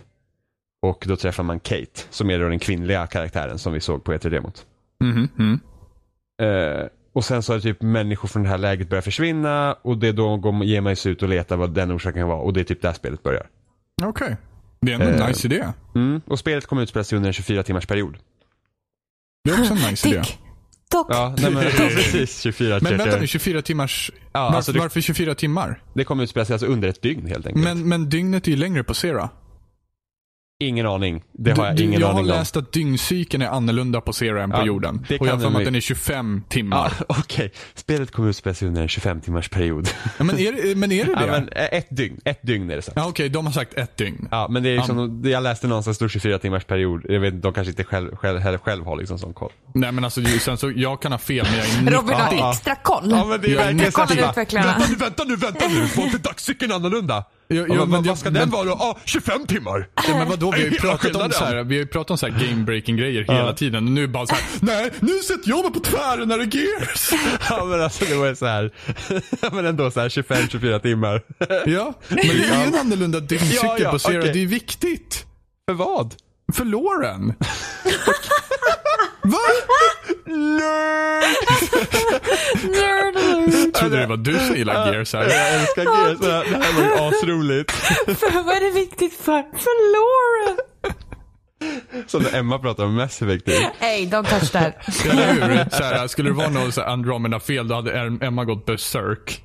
Och 0.90 1.04
då 1.08 1.16
träffar 1.16 1.44
man 1.44 1.60
Kate, 1.60 2.02
som 2.10 2.30
är 2.30 2.40
då 2.40 2.50
den 2.50 2.60
kvinnliga 2.60 3.08
karaktären 3.08 3.60
som 3.60 3.74
vi 3.74 3.80
såg 3.82 4.04
på 4.04 4.14
E3-demot. 4.14 4.66
Mhm. 5.04 5.28
Mm. 5.40 5.60
Eh, 6.42 6.86
och 7.14 7.26
sen 7.26 7.44
så 7.44 7.54
har 7.54 7.60
typ 7.60 7.82
människor 7.82 8.28
från 8.28 8.44
det 8.44 8.50
här 8.50 8.58
läget 8.58 8.90
börjat 8.90 9.06
försvinna 9.06 9.74
och 9.82 9.98
det 9.98 10.08
är 10.08 10.14
då 10.14 10.38
går, 10.38 10.64
ger 10.64 10.82
man 10.82 10.96
sig 10.96 11.12
ut 11.12 11.24
och 11.24 11.30
letar 11.30 11.56
vad 11.58 11.74
den 11.74 11.96
orsaken 11.96 12.22
kan 12.22 12.28
vara. 12.28 12.40
Och 12.40 12.54
det 12.54 12.60
är 12.60 12.64
typ 12.64 12.82
där 12.82 12.94
spelet 12.94 13.24
börjar. 13.24 13.48
Okej. 14.04 14.38
Det 14.82 14.92
är 14.92 14.96
ändå 14.96 15.08
en 15.08 15.22
Eh. 15.22 15.28
nice 15.28 15.48
idé. 15.48 15.66
Mm. 15.96 16.22
Och 16.28 16.40
spelet 16.40 16.66
kommer 16.66 16.82
utspela 16.82 17.04
sig 17.04 17.16
under 17.16 17.28
en 17.30 17.34
24 17.34 17.64
timmars 17.64 17.86
period. 17.88 18.18
Det 19.44 19.52
är 19.52 19.60
också 19.62 19.74
en 19.74 19.90
nice 19.90 20.10
idé. 20.10 20.22
Dock. 20.92 21.08
Ja, 21.10 21.36
nej, 21.38 21.52
men 21.54 21.64
precis 21.72 22.42
24 22.42 22.80
Men 22.82 22.98
vänta 22.98 23.16
nu, 23.16 23.22
det, 23.22 23.28
24 23.28 23.62
timmars... 23.62 24.12
Ja, 24.32 24.42
varför, 24.42 24.56
alltså 24.56 24.72
det- 24.72 24.80
varför 24.80 25.02
24 25.02 25.36
timmar? 25.36 25.82
det 25.94 26.04
kommer 26.04 26.24
utspela 26.24 26.46
sig 26.46 26.54
alltså 26.54 26.68
under 26.68 26.88
ett 26.88 27.02
dygn 27.02 27.28
helt 27.28 27.48
enkelt. 27.48 27.64
Men, 27.66 27.90
men 27.90 28.10
dygnet 28.10 28.48
är 28.48 28.52
ju 28.52 28.58
längre 28.58 28.84
på 28.84 28.94
Sera. 28.94 29.30
Ingen 30.60 30.86
aning. 30.88 31.24
Det 31.34 31.52
har 31.52 31.58
Du- 31.58 31.64
jag 31.70 31.80
ingen 31.80 32.00
jag 32.02 32.08
har 32.08 32.14
aning 32.14 32.32
om. 32.32 32.38
läst 32.38 32.58
att 32.58 32.72
dyngcykeln 32.72 33.44
är 33.44 33.48
annorlunda 33.48 34.02
på 34.02 34.14
Sera 34.14 34.44
än 34.44 34.52
på 34.52 34.58
Ja, 34.58 34.66
jorden. 34.66 35.06
det 35.10 35.20
Och 35.20 35.28
jag 35.28 35.32
har 35.34 35.40
för 35.40 35.50
mig 35.50 35.60
att 35.60 35.66
den 35.66 35.76
är 35.76 35.80
25 35.82 36.44
timmar. 36.50 36.94
Ja, 37.00 37.06
Okej, 37.20 37.52
spelet 37.74 38.12
kommer 38.12 38.30
utspela 38.30 38.54
sig 38.54 38.68
under 38.68 38.82
en 38.82 38.88
25 38.88 39.22
timmars 39.22 39.50
period. 39.50 39.90
Ja, 40.18 40.24
men, 40.24 40.40
är 40.40 40.52
det, 40.52 40.76
men 40.78 40.92
är 40.92 41.06
det 41.06 41.16
det? 41.16 41.26
Ja, 41.26 41.32
men 41.32 41.50
eh, 41.50 41.64
ett 41.78 41.88
dygn, 41.90 42.20
ett 42.26 42.40
dygn 42.42 42.70
är 42.72 42.76
det 42.76 42.82
så. 42.82 42.92
Ja, 42.96 43.08
okej, 43.08 43.30
de 43.30 43.46
har 43.46 43.54
sagt 43.54 43.74
ett 43.74 43.98
dygn. 43.98 44.28
Ja, 44.32 44.48
men 44.50 44.64
det 44.64 44.70
är 44.70 44.76
liksom, 44.78 45.22
jag 45.26 45.44
läste 45.44 45.68
någonstans 45.68 45.98
stor 45.98 46.08
24 46.10 46.40
timmars 46.40 46.64
period. 46.66 47.06
Jag 47.10 47.20
vet 47.20 47.42
de 47.42 47.54
kanske 47.54 47.70
inte 47.72 47.84
själv, 47.84 48.16
själv, 48.16 48.42
själv, 48.44 48.58
själv 48.58 48.86
har 48.86 48.98
liksom 48.98 49.20
sån 49.20 49.34
koll. 49.34 49.52
Nej 49.74 49.92
men 49.92 50.04
alltså, 50.04 50.22
sen 50.40 50.58
så, 50.58 50.72
jag 50.76 51.02
kan 51.02 51.12
ha 51.12 51.20
fel 51.20 51.46
men 51.50 51.58
jag 51.60 51.68
är 51.68 51.82
90. 51.82 51.94
Robin 51.98 52.16
har 52.16 52.52
extra 52.52 52.76
koll. 52.76 53.04
Ja 53.12 53.26
men 53.26 53.42
det 53.42 53.52
är 53.52 53.56
verkligen. 53.56 54.66
Vänta 54.66 54.84
nu, 54.90 54.96
vänta 54.96 55.24
nu, 55.24 55.36
vänta 55.36 55.68
nu. 55.68 55.86
Var 55.96 56.04
inte 56.06 56.18
dagscykeln 56.18 56.72
annorlunda? 56.72 57.24
Ja, 57.48 57.56
Ja, 57.70 57.76
men, 57.76 57.90
men 57.90 58.04
vad, 58.04 58.18
ska 58.20 58.30
men- 58.30 58.40
den 58.40 58.50
vara 58.50 58.64
då? 58.66 58.72
Ah, 58.72 58.98
25 59.06 59.48
timmar! 59.48 59.88
Ja, 60.08 60.18
men 60.18 60.30
vadå, 60.30 60.52
vi 60.52 60.58
har 60.64 60.70
ju 60.70 60.72
pratat 60.80 61.16
om 61.16 61.32
så 61.32 61.44
här, 61.46 61.64
vi 61.64 61.78
har 61.80 61.86
pratat 61.86 62.12
om 62.12 62.18
så 62.18 62.28
game 62.28 62.64
breaking 62.66 62.98
grejer 62.98 63.24
hela 63.24 63.54
tiden 63.54 63.86
och 63.86 63.92
nu 63.92 64.08
bara 64.08 64.28
så 64.28 64.36
här, 64.36 64.44
nej 64.60 64.92
nu 65.00 65.20
sätter 65.20 65.50
jag 65.50 65.64
mig 65.64 65.74
på 65.74 65.80
tvären 65.80 66.28
när 66.28 66.38
det 66.38 66.44
är 66.44 66.56
gears. 66.56 67.10
Ja 67.50 67.66
men 67.66 67.82
alltså 67.82 68.06
det 68.06 68.16
var 68.16 68.28
ju 68.28 68.36
så 68.36 68.46
här. 68.46 68.72
Men 69.52 69.66
ändå 69.66 69.92
så 69.92 70.00
här 70.00 70.10
25-24 70.10 70.80
timmar. 70.80 71.22
Ja, 71.66 71.94
men 72.08 72.18
det 72.18 72.24
är 72.30 72.34
ju 72.34 72.44
en 72.68 72.76
annorlunda 72.76 73.20
dygnscykel 73.20 73.60
Ja, 73.64 73.78
ja, 73.80 73.92
på 73.92 74.00
Sera, 74.00 74.20
okej. 74.20 74.34
det 74.34 74.44
är 74.44 74.48
viktigt. 74.48 75.26
För 75.70 75.74
vad? 75.74 76.16
För 76.54 76.66
Lauren. 76.66 77.34
Va? 79.26 79.38
Nerd 82.64 83.16
alert. 83.18 83.74
Trodde 83.74 83.98
det 84.00 84.08
var 84.08 84.18
du 84.18 84.40
som 84.40 84.56
gillade 84.56 84.92
gears 84.94 85.14
här. 85.14 85.24
Jag 85.24 85.54
älskar 85.54 85.84
Gears. 85.84 86.20
Det 86.20 86.58
här 86.58 86.74
var 86.74 86.84
ju 86.84 86.94
asroligt. 86.94 87.72
För 88.20 88.44
vad 88.44 88.56
är 88.56 88.62
det 88.62 88.72
viktigt 88.80 89.14
för? 89.14 89.42
För 89.42 89.92
Lauren. 89.94 90.58
Som 92.08 92.24
när 92.24 92.36
Emma 92.40 92.60
pratar 92.60 92.86
om 92.86 92.96
Mass 92.96 93.22
Effect. 93.22 93.46
typ. 93.46 93.56
Hey, 93.80 94.06
don't 94.10 94.30
touch 94.30 94.52
that. 94.52 95.06
Eller 95.06 95.34
hur? 95.34 95.70
Så 95.70 95.84
här, 95.84 96.08
skulle 96.08 96.30
det 96.30 96.36
vara 96.36 96.50
något 96.50 96.78
Andromeda-fel 96.78 97.68
då 97.68 97.76
hade 97.76 98.18
Emma 98.22 98.46
gått 98.46 98.66
berserk. 98.66 99.44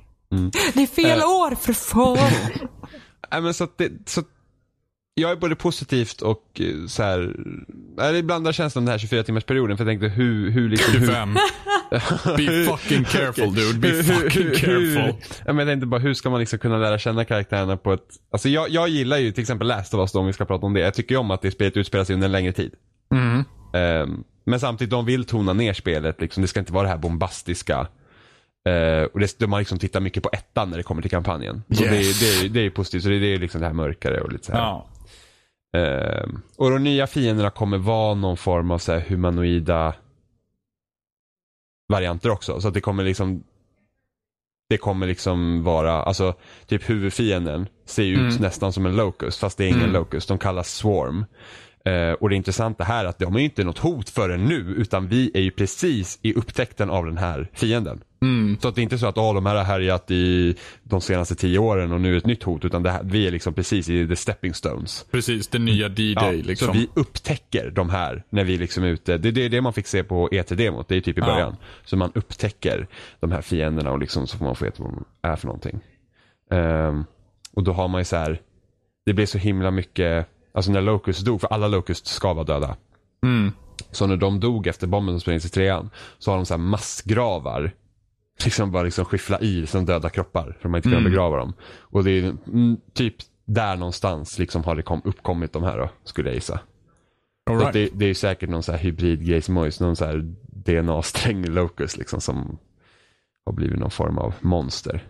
Det 0.73 0.83
är 0.83 0.87
fel 0.87 1.19
år 1.23 1.55
för 1.55 1.73
fan. 1.73 2.17
Nej 3.31 3.41
men 3.41 3.53
så 3.53 3.63
att 3.63 3.77
det, 3.77 3.91
så 4.05 4.19
att 4.19 4.25
jag 5.15 5.31
är 5.31 5.35
både 5.35 5.55
positivt 5.55 6.21
och 6.21 6.43
eh, 6.61 6.87
så 6.87 7.03
här, 7.03 7.35
det 8.13 8.23
blandar 8.23 8.51
känslan 8.51 8.85
den 8.85 8.91
här 8.91 8.97
24 8.97 9.23
timmars 9.23 9.43
perioden 9.43 9.77
för 9.77 9.85
jag 9.85 9.89
tänkte 9.91 10.07
hur, 10.07 10.49
hur 10.49 10.69
liksom, 10.69 10.93
hur, 10.93 11.07
25. 11.07 11.33
Be 12.37 12.65
fucking 12.77 13.03
careful 13.03 13.53
dude, 13.55 13.79
be 13.79 14.03
fucking 14.03 14.51
careful. 14.51 15.13
Jag 15.45 15.67
tänkte 15.67 15.85
bara 15.85 16.01
hur 16.01 16.13
ska 16.13 16.29
man 16.29 16.39
liksom 16.39 16.59
kunna 16.59 16.77
lära 16.77 16.97
känna 16.99 17.25
karaktärerna 17.25 17.77
på 17.77 17.93
ett, 17.93 18.07
alltså 18.31 18.49
jag, 18.49 18.69
jag 18.69 18.89
gillar 18.89 19.17
ju 19.17 19.31
till 19.31 19.41
exempel 19.41 19.67
Last 19.67 19.93
of 19.93 19.99
Us 19.99 20.11
då, 20.11 20.19
om 20.19 20.27
vi 20.27 20.33
ska 20.33 20.45
prata 20.45 20.65
om 20.65 20.73
det. 20.73 20.79
Jag 20.79 20.93
tycker 20.93 21.15
ju 21.15 21.19
om 21.19 21.31
att 21.31 21.41
det 21.41 21.51
spelet 21.51 21.77
utspelar 21.77 22.03
sig 22.05 22.13
under 22.13 22.25
en 22.25 22.31
längre 22.31 22.51
tid. 22.51 22.73
Mm. 23.13 23.43
Ehm, 23.73 24.23
men 24.45 24.59
samtidigt, 24.59 24.91
de 24.91 25.05
vill 25.05 25.23
tona 25.25 25.53
ner 25.53 25.73
spelet. 25.73 26.21
Liksom. 26.21 26.41
Det 26.41 26.47
ska 26.47 26.59
inte 26.59 26.73
vara 26.73 26.83
det 26.83 26.89
här 26.89 26.97
bombastiska. 26.97 27.87
Uh, 28.69 29.03
och 29.13 29.19
det, 29.19 29.39
de 29.39 29.51
har 29.53 29.59
liksom 29.59 29.79
tittat 29.79 30.03
mycket 30.03 30.23
på 30.23 30.29
ettan 30.33 30.69
när 30.69 30.77
det 30.77 30.83
kommer 30.83 31.01
till 31.01 31.11
kampanjen. 31.11 31.63
Det, 31.67 31.83
Yes. 31.83 32.19
det, 32.19 32.45
är- 32.45 32.49
det 32.49 32.59
är 32.59 32.63
ju 32.63 32.71
positivt, 32.71 33.03
så 33.03 33.09
det, 33.09 33.19
det 33.19 33.33
är 33.33 33.37
liksom 33.39 33.61
det 33.61 33.67
här 33.67 33.73
mörkare 33.73 34.21
och 34.21 34.31
lite 34.31 34.45
så 34.45 34.51
här. 34.51 34.59
Ja. 34.59 34.87
Ehm, 35.77 36.41
och 36.57 36.71
de 36.71 36.83
nya 36.83 37.07
fienderna 37.07 37.49
kommer 37.49 37.77
vara 37.77 38.13
någon 38.15 38.37
form 38.37 38.71
av 38.71 38.77
så 38.77 38.99
humanoida 38.99 39.95
varianter 41.93 42.29
också. 42.29 42.61
Så 42.61 42.67
att 42.67 42.73
det 42.73 42.81
kommer 42.81 43.03
liksom 43.03 43.43
det 44.69 44.77
kommer 44.77 45.07
liksom 45.07 45.63
vara, 45.63 45.91
alltså 46.03 46.33
typ 46.65 46.89
huvudfienden 46.89 47.67
ser 47.85 48.03
ut 48.03 48.17
Mm. 48.19 48.35
nästan 48.41 48.73
som 48.73 48.85
en 48.85 48.95
locust 48.95 49.39
fast 49.39 49.57
det 49.57 49.63
är 49.65 49.67
ingen 49.67 49.79
Mm. 49.81 49.93
locust. 49.93 50.27
De 50.27 50.37
kallas 50.37 50.73
swarm. 50.73 51.25
Eh, 51.85 52.11
och 52.13 52.29
det 52.29 52.35
intressanta 52.35 52.83
här 52.83 53.05
är 53.05 53.09
att 53.09 53.19
de 53.19 53.35
är 53.35 53.39
ju 53.39 53.45
inte 53.45 53.63
något 53.63 53.77
hot 53.77 54.09
förrän 54.09 54.45
nu 54.45 54.55
utan 54.55 55.07
vi 55.07 55.31
är 55.33 55.41
ju 55.41 55.51
precis 55.51 56.19
i 56.21 56.33
upptäckten 56.33 56.89
av 56.89 57.05
den 57.05 57.17
här 57.17 57.49
fienden. 57.53 58.03
Mm. 58.21 58.57
Så 58.61 58.67
att 58.67 58.75
det 58.75 58.81
är 58.81 58.83
inte 58.83 58.97
så 58.97 59.07
att 59.07 59.17
oh, 59.17 59.33
de 59.35 59.45
här 59.45 59.55
har 59.55 59.63
härjat 59.63 60.11
i 60.11 60.55
de 60.83 61.01
senaste 61.01 61.35
tio 61.35 61.59
åren 61.59 61.91
och 61.91 62.01
nu 62.01 62.13
är 62.13 62.17
ett 62.17 62.25
nytt 62.25 62.43
hot. 62.43 62.65
Utan 62.65 62.83
det 62.83 62.91
här, 62.91 63.03
vi 63.03 63.27
är 63.27 63.31
liksom 63.31 63.53
precis 63.53 63.89
i 63.89 64.07
the 64.07 64.15
stepping 64.15 64.53
stones. 64.53 65.05
Precis, 65.11 65.47
det 65.47 65.59
nya 65.59 65.89
D-Day 65.89 66.37
Ja, 66.37 66.43
liksom. 66.45 66.67
Så 66.67 66.73
vi 66.73 66.87
upptäcker 66.93 67.71
de 67.71 67.89
här 67.89 68.23
när 68.29 68.43
vi 68.43 68.57
liksom 68.57 68.83
är 68.83 68.87
ute. 68.87 69.17
Det 69.17 69.27
är 69.27 69.31
det, 69.31 69.49
det 69.49 69.61
man 69.61 69.73
fick 69.73 69.87
se 69.87 70.03
på 70.03 70.29
E3-demot, 70.29 70.87
det 70.87 70.95
är 70.95 71.01
typ 71.01 71.17
i 71.17 71.21
Ja. 71.21 71.27
början. 71.27 71.55
Så 71.85 71.97
man 71.97 72.11
upptäcker 72.15 72.87
de 73.19 73.31
här 73.31 73.41
fienderna 73.41 73.91
och 73.91 73.99
liksom 73.99 74.27
så 74.27 74.37
får 74.37 74.45
man 74.45 74.55
få 74.55 74.65
veta 74.65 74.83
vad 74.83 74.93
de 74.93 75.05
är 75.21 75.35
för 75.35 75.47
någonting. 75.47 75.79
Ehm, 76.51 77.05
och 77.53 77.63
då 77.63 77.73
har 77.73 77.87
man 77.87 78.01
ju 78.01 78.05
så 78.05 78.15
här, 78.15 78.41
det 79.05 79.13
blir 79.13 79.25
så 79.25 79.37
himla 79.37 79.71
mycket, 79.71 80.27
alltså 80.53 80.71
när 80.71 80.81
Locust 80.81 81.25
dog, 81.25 81.41
för 81.41 81.47
alla 81.47 81.67
Locust 81.67 82.07
ska 82.07 82.33
vara 82.33 82.45
döda. 82.45 82.75
Mm. 83.23 83.51
Så 83.91 84.07
när 84.07 84.15
de 84.17 84.39
dog 84.39 84.67
efter 84.67 84.87
bomben 84.87 85.13
som 85.15 85.19
sprängdes 85.21 85.45
i 85.45 85.49
trean 85.49 85.89
så 86.19 86.31
har 86.31 86.35
de 86.37 86.45
så 86.45 86.53
här 86.53 86.59
massgravar. 86.59 87.71
Liksom 88.43 88.71
bara 88.71 88.83
liksom 88.83 89.05
skiffla 89.05 89.39
i 89.39 89.67
som 89.67 89.85
döda 89.85 90.09
kroppar 90.09 90.57
för 90.61 90.69
man 90.69 90.77
inte 90.77 90.89
kan 90.89 90.97
Mm. 90.99 91.11
begrava 91.11 91.37
dem. 91.37 91.53
Och 91.79 92.03
det 92.03 92.11
är 92.11 92.23
mm, 92.47 92.77
typ 92.93 93.15
där 93.45 93.75
någonstans 93.75 94.39
liksom 94.39 94.63
har 94.63 94.75
det 94.75 94.81
kom, 94.83 95.01
uppkommit 95.05 95.53
de 95.53 95.63
här 95.63 95.77
då, 95.77 95.89
skulle 96.03 96.29
jag 96.29 96.35
gissa. 96.35 96.59
Right. 97.49 97.73
det, 97.73 97.89
det 97.93 98.05
är 98.05 98.13
säkert 98.13 98.49
någon 98.49 98.63
så 98.63 98.71
här 98.71 98.79
hybridgrej 98.79 99.41
som 99.41 99.53
Mojs, 99.53 99.79
någon 99.79 99.95
så 99.95 100.05
här 100.05 100.33
DNA-sträng 100.65 101.45
locus 101.45 101.97
liksom 101.97 102.21
som 102.21 102.57
har 103.45 103.53
blivit 103.53 103.79
någon 103.79 103.91
form 103.91 104.17
av 104.17 104.33
monster. 104.41 105.07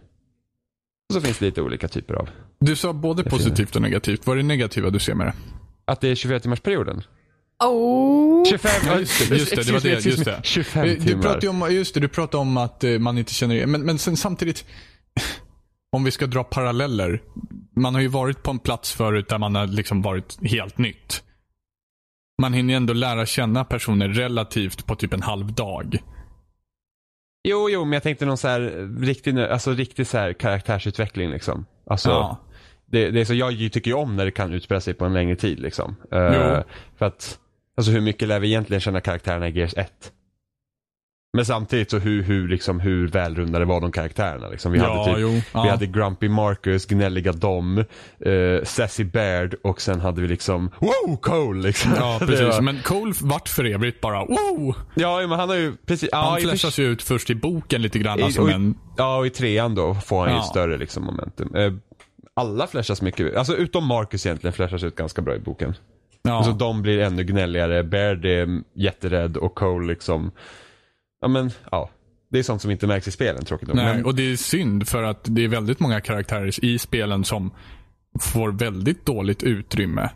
Och 1.09 1.13
så 1.13 1.21
finns 1.21 1.39
det 1.39 1.45
lite 1.45 1.61
olika 1.61 1.87
typer 1.87 2.13
av. 2.13 2.29
Du 2.59 2.75
sa 2.75 2.93
både 2.93 3.23
positivt 3.23 3.75
och 3.75 3.81
negativt. 3.81 4.27
Vad 4.27 4.37
är 4.37 4.41
det 4.41 4.47
negativa 4.47 4.89
du 4.89 4.99
ser 4.99 5.15
med 5.15 5.27
det? 5.27 5.33
Att 5.85 6.01
det 6.01 6.07
är 6.09 6.15
24-timmarsperioden. 6.15 7.03
Oh. 7.65 8.45
25, 8.45 8.71
Ja, 8.85 8.99
just 8.99 9.29
det, 9.29 9.35
just 9.35 9.55
det, 9.55 9.63
det 9.63 9.71
var 9.73 9.79
det, 9.79 10.05
just 10.05 10.25
det. 10.25 10.39
25 10.43 10.87
Du 10.87 10.95
timmar. 10.99 11.21
pratade 11.21 11.45
ju 11.45 11.49
om, 11.49 11.67
just 11.73 11.93
det, 11.93 11.99
du 11.99 12.07
pratade 12.07 12.41
om 12.41 12.57
att 12.57 12.83
eh, 12.83 12.99
man 12.99 13.17
inte 13.17 13.33
känner 13.33 13.55
igen, 13.55 13.71
men, 13.71 13.81
men 13.85 13.97
sen 13.97 14.17
samtidigt, 14.17 14.65
om 15.91 16.03
vi 16.03 16.11
ska 16.11 16.27
dra 16.27 16.43
paralleller. 16.43 17.21
Man 17.75 17.93
har 17.95 18.01
ju 18.01 18.07
varit 18.07 18.43
på 18.43 18.51
en 18.51 18.59
plats 18.59 18.91
förut 18.93 19.29
där 19.29 19.37
man 19.37 19.55
har 19.55 19.67
liksom 19.67 20.01
varit 20.01 20.37
helt 20.51 20.77
nytt. 20.77 21.23
Man 22.41 22.53
hinner 22.53 22.73
ju 22.73 22.77
ändå 22.77 22.93
lära 22.93 23.25
känna 23.25 23.65
personer 23.65 24.07
relativt 24.07 24.85
på 24.85 24.95
typ 24.95 25.13
en 25.13 25.21
halv 25.21 25.53
dag. 25.53 25.97
Jo, 27.47 27.69
jo, 27.69 27.85
men 27.85 27.93
jag 27.93 28.03
tänkte 28.03 28.25
någon 28.25 28.37
så 28.37 28.47
här 28.47 28.61
riktig, 29.01 29.39
alltså 29.39 29.71
riktig 29.71 30.07
så 30.07 30.17
här 30.17 30.33
karaktärsutveckling 30.33 31.29
liksom. 31.29 31.65
Alltså, 31.89 32.09
Ja. 32.09 32.37
det, 32.85 33.09
det 33.11 33.21
är 33.21 33.25
så, 33.25 33.33
jag 33.33 33.51
tycker 33.71 33.91
ju 33.91 33.93
om 33.93 34.15
när 34.15 34.25
det 34.25 34.31
kan 34.31 34.53
utspela 34.53 34.81
sig 34.81 34.93
på 34.93 35.05
en 35.05 35.13
längre 35.13 35.35
tid 35.35 35.59
liksom. 35.59 35.95
Jo. 36.11 36.17
Eh, 36.17 36.63
för 36.97 37.05
att, 37.05 37.39
alltså 37.77 37.91
hur 37.91 38.01
mycket 38.01 38.27
lär 38.27 38.39
vi 38.39 38.47
egentligen 38.47 38.81
känna 38.81 39.01
karaktärerna 39.01 39.47
i 39.49 39.51
Gears 39.57 39.73
1? 39.77 40.11
Men 41.37 41.45
samtidigt 41.45 41.91
så 41.91 41.97
hur, 41.97 42.23
hur, 42.23 42.47
liksom, 42.47 42.79
hur 42.79 43.07
välrundade 43.07 43.65
var 43.65 43.81
de 43.81 43.91
karaktärerna 43.91 44.47
liksom. 44.49 44.71
Vi 44.71 44.79
ja, 44.79 45.03
hade 45.03 45.05
typ 45.15 45.21
jo. 45.21 45.41
Ja. 45.53 45.63
Vi 45.63 45.69
hade 45.69 45.85
Grumpy 45.85 46.29
Marcus, 46.29 46.85
Gnälliga 46.85 47.31
Dom, 47.31 47.77
uh, 48.25 48.63
Sassy 48.63 49.03
Baird 49.03 49.55
och 49.63 49.81
sen 49.81 49.99
hade 50.01 50.21
vi 50.21 50.27
liksom 50.27 50.69
Wow 50.79 51.17
Cole 51.17 51.61
liksom. 51.61 51.91
Ja, 51.95 52.17
precis. 52.25 52.41
var- 52.41 52.61
Men 52.61 52.79
Cole 52.83 53.13
vart 53.21 53.49
för 53.49 53.63
evigt 53.65 54.01
bara 54.01 54.25
wow! 54.25 54.75
Ja, 54.95 55.19
men 55.27 55.39
han 55.39 55.49
har 55.49 55.55
ju 55.55 55.75
precis. 55.85 56.09
Ja, 56.11 56.17
Han 56.17 56.41
för- 56.41 56.47
flashas 56.47 56.79
ju 56.79 56.83
ut 56.91 57.01
först 57.03 57.29
i 57.29 57.35
boken 57.35 57.81
lite 57.81 57.99
grann. 57.99 58.19
I- 58.19 58.23
Alltså, 58.23 58.41
och 58.41 58.47
men, 58.47 58.75
Ja, 58.97 59.17
och 59.17 59.25
i 59.25 59.29
trean 59.29 59.75
då 59.75 59.93
får 59.95 60.19
han 60.19 60.29
ju 60.29 60.35
Ja. 60.35 60.41
större 60.43 60.77
liksom 60.77 61.03
momentum. 61.05 61.55
Eh, 61.55 61.73
alla 62.33 62.67
flashas 62.67 63.01
mycket, 63.01 63.35
alltså 63.35 63.55
utom 63.55 63.87
Marcus 63.87 64.25
egentligen 64.25 64.53
flashas 64.53 64.83
ut 64.83 64.95
ganska 64.95 65.21
bra 65.21 65.35
i 65.35 65.39
boken. 65.39 65.73
Ja. 66.23 66.31
Alltså 66.33 66.51
de 66.53 66.81
blir 66.81 66.99
ännu 66.99 67.23
gnälligare, 67.23 67.83
Baird 67.83 68.25
är 68.25 68.61
jätterädd 68.75 69.37
och 69.37 69.55
Cole 69.55 69.87
liksom, 69.87 70.31
ja 71.21 71.27
men 71.27 71.51
ja. 71.71 71.89
Det 72.31 72.39
är 72.39 72.43
sånt 72.43 72.61
som 72.61 72.71
inte 72.71 72.87
märks 72.87 73.07
i 73.07 73.11
spelen 73.11 73.45
tråkigt 73.45 73.67
nog. 73.67 73.77
Nej, 73.77 73.95
Men- 73.95 74.05
och 74.05 74.15
det 74.15 74.31
är 74.31 74.35
synd 74.35 74.87
för 74.87 75.03
att 75.03 75.19
det 75.23 75.43
är 75.43 75.47
väldigt 75.47 75.79
många 75.79 76.01
karaktärer 76.01 76.65
i 76.65 76.79
spelen 76.79 77.23
som 77.23 77.51
får 78.19 78.51
väldigt 78.51 79.05
dåligt 79.05 79.43
utrymme. 79.43 80.09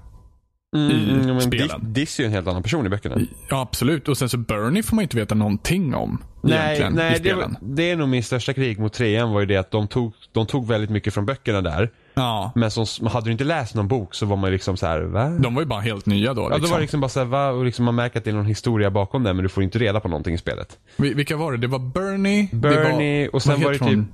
Mm, 0.75 0.91
i 0.91 1.27
men 1.27 1.41
spelen. 1.41 1.93
Diss, 1.93 2.19
är 2.19 2.23
ju 2.23 2.27
en 2.27 2.33
helt 2.33 2.47
annan 2.47 2.63
person 2.63 2.85
i 2.85 2.89
böckerna. 2.89 3.17
Ja, 3.49 3.61
absolut. 3.61 4.07
Och 4.07 4.17
sen 4.17 4.29
så 4.29 4.37
Bernie 4.37 4.83
får 4.83 4.95
man 4.95 5.03
inte 5.03 5.17
veta 5.17 5.35
någonting 5.35 5.95
om 5.95 6.23
Nej, 6.43 6.57
egentligen 6.57 6.93
i 6.93 6.95
nej 6.95 7.11
det, 7.11 7.17
spelen. 7.19 7.57
var- 7.61 7.75
det 7.75 7.91
är 7.91 7.95
nog 7.95 8.09
min 8.09 8.23
största 8.23 8.53
kritik 8.53 8.77
mot 8.77 8.93
trean 8.93 9.31
var 9.31 9.39
ju 9.39 9.45
det 9.45 9.57
att 9.57 9.71
de 9.71 9.87
tog, 9.87 10.13
de 10.31 10.45
tog 10.45 10.67
väldigt 10.67 10.89
mycket 10.89 11.13
från 11.13 11.25
böckerna 11.25 11.61
där. 11.61 11.91
Ja, 12.15 12.51
Men 12.55 12.71
som, 12.71 13.07
hade 13.07 13.25
du 13.25 13.31
inte 13.31 13.43
läst 13.43 13.75
någon 13.75 13.87
bok 13.87 14.13
så 14.15 14.25
var 14.25 14.35
man 14.37 14.51
liksom 14.51 14.77
så 14.77 14.85
här, 14.87 14.99
va? 15.01 15.29
de 15.29 15.55
var 15.55 15.61
ju 15.61 15.65
bara 15.67 15.79
helt 15.81 16.05
nya 16.05 16.33
då. 16.33 16.41
Ja, 16.41 16.47
Liksom. 16.47 16.61
då 16.63 16.67
var 16.69 16.77
det 16.77 16.81
liksom 16.81 17.01
bara 17.01 17.09
så 17.09 17.19
här, 17.19 17.25
va? 17.27 17.49
Och 17.49 17.65
liksom 17.65 17.85
man 17.85 17.95
märker 17.95 18.17
att 18.19 18.23
det 18.25 18.29
är 18.31 18.35
någon 18.35 18.45
historia 18.45 18.91
bakom 18.91 19.23
det 19.23 19.33
men 19.33 19.43
du 19.43 19.49
får 19.49 19.63
inte 19.63 19.79
reda 19.79 19.99
på 19.99 20.07
någonting 20.07 20.33
i 20.33 20.37
spelet. 20.37 20.77
Vi- 20.97 21.13
Vilka 21.13 21.37
var 21.37 21.51
det? 21.51 21.57
Det 21.57 21.67
var 21.67 21.79
Bernie. 21.79 22.49
Bernie, 22.51 23.27
var, 23.27 23.35
och 23.35 23.41
sen 23.43 23.61
var 23.63 23.71
det 23.71 23.79
typ-? 23.79 24.05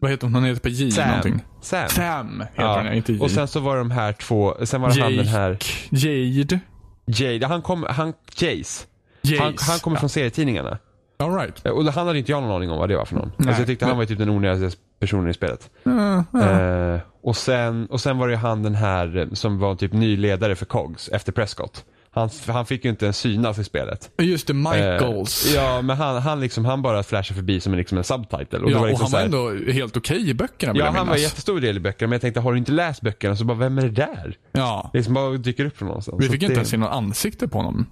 Vad 0.00 0.10
heter 0.10 0.26
hon? 0.26 0.34
Hon 0.34 0.44
heter 0.44 0.60
på 0.60 0.68
J 0.68 1.06
någonting. 1.06 1.40
Sam. 1.60 1.88
Sam 1.88 2.40
heter 2.40 2.62
Ja. 2.62 2.82
hon, 2.82 2.92
inte 2.92 3.12
J. 3.12 3.20
Och 3.20 3.30
sen 3.30 3.48
så 3.48 3.60
var 3.60 3.74
det 3.76 3.80
de 3.80 3.90
här 3.90 4.12
två, 4.12 4.54
sen 4.64 4.80
var 4.80 4.90
det 4.94 5.02
han 5.02 5.16
den 5.16 5.26
här. 5.26 5.58
Jade. 5.90 6.60
Jade, 7.06 7.46
han 7.46 7.62
kom, 7.62 7.86
han, 7.90 8.12
Jace. 8.40 8.86
Jace. 9.22 9.42
Han, 9.42 9.54
han 9.68 9.78
kommer 9.78 9.96
från 9.96 10.08
serietidningarna. 10.08 10.78
All 11.20 11.34
right. 11.34 11.66
Och 11.66 11.84
han 11.84 12.06
hade 12.06 12.18
inte 12.18 12.32
jag 12.32 12.42
någon 12.42 12.52
aning 12.56 12.70
om 12.70 12.78
vad 12.78 12.88
det 12.88 12.96
var 12.96 13.04
för 13.04 13.14
någon. 13.14 13.32
Nej, 13.36 13.48
alltså 13.48 13.60
jag 13.60 13.66
tyckte 13.66 13.84
han 13.84 13.90
men- 13.90 13.96
var 13.96 14.02
ju 14.02 14.06
typ 14.06 14.18
den 14.18 14.28
onödigaste 14.28 14.78
personen 14.98 15.28
i 15.30 15.34
spelet. 15.34 15.70
Ja, 15.82 16.24
ja. 16.32 16.60
Eh, 16.60 17.00
och, 17.22 17.36
sen, 17.36 17.86
och 17.86 18.00
sen 18.00 18.18
var 18.18 18.26
det 18.28 18.32
ju 18.32 18.38
han 18.38 18.62
den 18.62 18.74
här 18.74 19.16
eh, 19.16 19.26
som 19.32 19.58
var 19.58 19.74
typ 19.74 19.92
ny 19.92 20.16
ledare 20.16 20.56
för 20.56 20.66
COGS 20.66 21.08
efter 21.08 21.32
Prescott. 21.32 21.84
Han, 22.10 22.30
han 22.46 22.66
fick 22.66 22.84
ju 22.84 22.90
inte 22.90 23.04
ens 23.04 23.18
synas 23.18 23.58
i 23.58 23.64
spelet. 23.64 24.10
Just 24.18 24.46
det, 24.46 24.54
Michaels. 24.54 25.46
Eh, 25.54 25.62
ja, 25.62 25.82
men 25.82 25.96
han, 25.96 26.22
han, 26.22 26.40
liksom, 26.40 26.64
han 26.64 26.82
bara 26.82 27.02
flashade 27.02 27.36
förbi 27.36 27.60
som 27.60 27.72
en, 27.72 27.78
liksom 27.78 27.98
en 27.98 28.04
subtitle. 28.04 28.58
Och 28.58 28.70
ja, 28.70 28.74
det 28.74 28.74
var 28.74 28.80
och 28.82 28.88
liksom 28.88 29.00
han 29.02 29.10
så 29.30 29.36
var 29.36 29.50
här- 29.50 29.56
ändå 29.56 29.72
helt 29.72 29.96
okej 29.96 30.30
i 30.30 30.34
böckerna 30.34 30.72
Ja, 30.76 30.84
han 30.84 30.94
var 30.94 31.04
minnas. 31.04 31.20
jättestor 31.20 31.60
del 31.60 31.76
i 31.76 31.80
böckerna, 31.80 32.08
men 32.08 32.12
jag 32.14 32.20
tänkte, 32.20 32.40
har 32.40 32.52
du 32.52 32.58
inte 32.58 32.72
läst 32.72 33.00
böckerna 33.00 33.36
så 33.36 33.44
bara, 33.44 33.58
vem 33.58 33.78
är 33.78 33.82
det 33.82 33.88
där? 33.90 34.36
Ja. 34.52 34.90
Det 34.92 34.98
liksom 34.98 35.14
bara 35.14 35.30
dyker 35.32 35.64
upp 35.64 35.76
från 35.78 35.88
någonstans. 35.88 36.20
Vi 36.20 36.26
Så 36.26 36.32
fick 36.32 36.40
det, 36.40 36.44
inte 36.46 36.54
ens 36.54 36.68
se 36.68 36.76
något 36.76 36.92
ansikte 36.92 37.48
på 37.48 37.58
honom. 37.58 37.86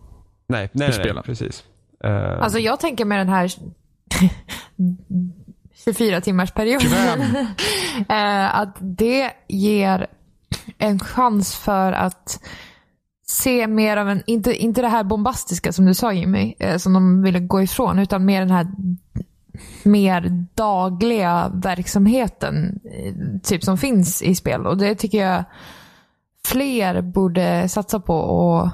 Nej, 0.48 0.70
nej, 0.72 0.88
nej, 0.88 0.92
spelen. 0.92 1.14
nej 1.14 1.24
precis. 1.24 1.64
Eh, 2.04 2.42
Alltså 2.42 2.58
jag 2.58 2.80
tänker 2.80 3.04
med 3.04 3.18
den 3.18 3.28
här 3.28 3.50
24 5.88 6.20
timmars 6.20 6.50
perioden. 6.50 7.20
eh, 8.08 8.56
att 8.56 8.76
det 8.80 9.30
ger 9.48 10.06
en 10.78 10.98
chans 10.98 11.56
för 11.56 11.92
att 11.92 12.40
se 13.26 13.66
mer 13.66 13.96
av 13.96 14.08
en, 14.08 14.22
inte, 14.26 14.54
inte 14.54 14.82
det 14.82 14.88
här 14.88 15.04
bombastiska 15.04 15.72
som 15.72 15.86
du 15.86 15.94
sa 15.94 16.12
Jimmy, 16.12 16.54
eh, 16.58 16.76
som 16.76 16.92
de 16.92 17.22
ville 17.22 17.40
gå 17.40 17.62
ifrån, 17.62 17.98
utan 17.98 18.24
mer 18.24 18.40
den 18.40 18.50
här 18.50 18.66
mer 19.82 20.46
dagliga 20.54 21.52
verksamheten 21.54 22.80
eh, 22.84 23.40
typ 23.42 23.64
som 23.64 23.78
finns 23.78 24.22
i 24.22 24.34
spel. 24.34 24.66
Och 24.66 24.76
det 24.76 24.94
tycker 24.94 25.26
jag 25.26 25.44
fler 26.46 27.00
borde 27.02 27.68
satsa 27.68 28.00
på 28.00 28.14
och 28.14 28.68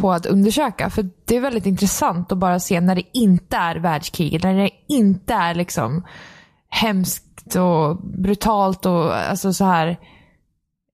på 0.00 0.12
att 0.12 0.26
undersöka. 0.26 0.90
För 0.90 1.08
det 1.24 1.36
är 1.36 1.40
väldigt 1.40 1.66
intressant 1.66 2.32
att 2.32 2.38
bara 2.38 2.60
se 2.60 2.80
när 2.80 2.94
det 2.94 3.02
inte 3.12 3.56
är 3.56 3.76
världskrig. 3.76 4.44
När 4.44 4.54
det 4.54 4.70
inte 4.88 5.34
är 5.34 5.54
liksom 5.54 6.02
hemskt 6.68 7.56
och 7.56 7.96
brutalt 7.96 8.86
och 8.86 9.16
alltså 9.16 9.52
så 9.52 9.64
här 9.64 9.96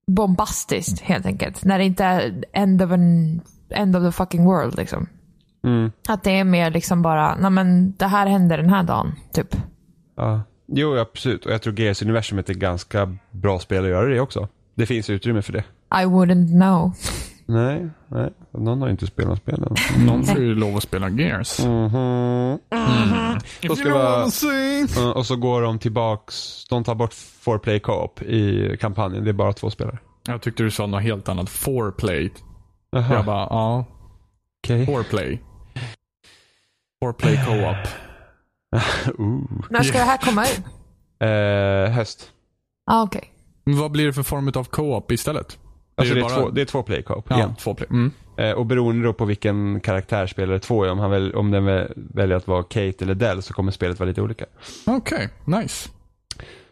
bombastiskt 0.06 1.00
helt 1.00 1.26
enkelt. 1.26 1.64
När 1.64 1.78
det 1.78 1.84
inte 1.84 2.04
är 2.04 2.44
end 2.52 2.82
of, 2.82 2.90
an, 2.90 3.40
end 3.70 3.96
of 3.96 4.02
the 4.04 4.12
fucking 4.12 4.44
world 4.44 4.76
liksom. 4.76 5.06
mm, 5.64 5.92
Att 6.08 6.22
det 6.22 6.30
är 6.38 6.44
mer 6.44 6.70
liksom 6.70 7.02
bara, 7.02 7.36
nej 7.36 7.50
men 7.50 7.94
det 7.96 8.06
här 8.06 8.26
hände 8.26 8.56
den 8.56 8.70
här 8.70 8.82
dagen, 8.82 9.12
typ. 9.32 9.56
ja. 10.16 10.42
Jo, 10.66 10.98
absolut. 10.98 11.46
Och 11.46 11.52
jag 11.52 11.62
tror 11.62 11.72
GS 11.72 12.02
universumet 12.02 12.50
är 12.50 12.54
ganska 12.54 13.16
bra 13.30 13.58
spel 13.58 13.84
att 13.84 13.90
göra 13.90 14.06
det 14.08 14.20
också. 14.20 14.48
Det 14.74 14.86
finns 14.86 15.10
utrymme 15.10 15.42
för 15.42 15.52
det. 15.52 15.64
I 15.90 16.04
wouldn't 16.04 16.48
know. 16.60 16.92
Nej, 17.46 17.90
nej. 18.08 18.32
Någon 18.50 18.82
har 18.82 18.88
inte 18.88 19.06
spelat 19.06 19.38
spelen. 19.38 19.74
Någon 20.06 20.24
får 20.24 20.38
ju 20.38 20.54
lov 20.54 20.76
att 20.76 20.82
spela 20.82 21.08
Gears. 21.08 21.58
Mhm. 21.64 22.58
If 23.60 23.70
Och 23.70 23.78
ska. 23.78 23.88
Uh, 25.00 25.10
och 25.10 25.26
så 25.26 25.36
går 25.36 25.62
de 25.62 25.78
tillbaks, 25.78 26.64
de 26.68 26.84
tar 26.84 26.94
bort 26.94 27.12
4play 27.12 27.78
co-op 27.78 28.22
i 28.22 28.76
kampanjen. 28.80 29.24
Det 29.24 29.30
är 29.30 29.32
bara 29.32 29.52
två 29.52 29.70
spelare. 29.70 29.98
Jag 30.26 30.42
tyckte 30.42 30.62
du 30.62 30.70
sa 30.70 30.86
något 30.86 31.02
helt 31.02 31.28
annat. 31.28 31.50
Foreplay. 31.50 32.32
Jaha, 32.90 33.14
Jag 33.14 33.24
bara, 33.24 33.46
ja. 33.50 33.84
okej. 34.64 34.86
Foreplay. 34.86 35.42
Foreplay 37.00 37.36
co-op. 37.46 37.88
Ooh. 39.18 39.42
När 39.70 39.82
ska 39.82 39.98
det 39.98 40.04
här 40.04 40.16
komma 40.18 40.44
ut? 40.44 40.62
Eh, 41.20 41.94
höst. 41.94 42.30
Ah. 42.90 43.06
Men 43.64 43.78
Vad 43.78 43.90
blir 43.90 44.06
det 44.06 44.12
för 44.12 44.22
form 44.22 44.52
av 44.56 44.64
co-op 44.64 45.12
istället? 45.12 45.58
Alltså 45.94 46.14
det 46.14 46.20
är, 46.20 46.22
bara- 46.22 46.34
två, 46.34 46.50
det 46.50 46.60
är 46.60 46.64
två 46.64 46.82
play 46.82 47.02
co-op 47.02 47.26
Ja, 47.30 47.36
igen. 47.36 47.54
två 47.58 47.74
play. 47.74 47.88
Mm. 47.90 48.10
Eh, 48.36 48.50
och 48.52 48.66
beroende 48.66 49.04
då 49.06 49.12
på 49.12 49.24
vilken 49.24 49.80
karaktär 49.80 50.26
spelare 50.26 50.58
två 50.58 50.84
är, 50.84 50.90
om, 50.90 50.98
han 50.98 51.10
väl, 51.10 51.34
om 51.34 51.50
den 51.50 51.64
väl, 51.64 51.92
väljer 51.96 52.36
att 52.36 52.46
vara 52.46 52.62
Kate 52.62 52.94
eller 53.00 53.14
Dell 53.14 53.42
så 53.42 53.54
kommer 53.54 53.72
spelet 53.72 53.98
vara 53.98 54.08
lite 54.08 54.22
olika. 54.22 54.44
Okej, 54.86 55.28
nice. 55.44 55.88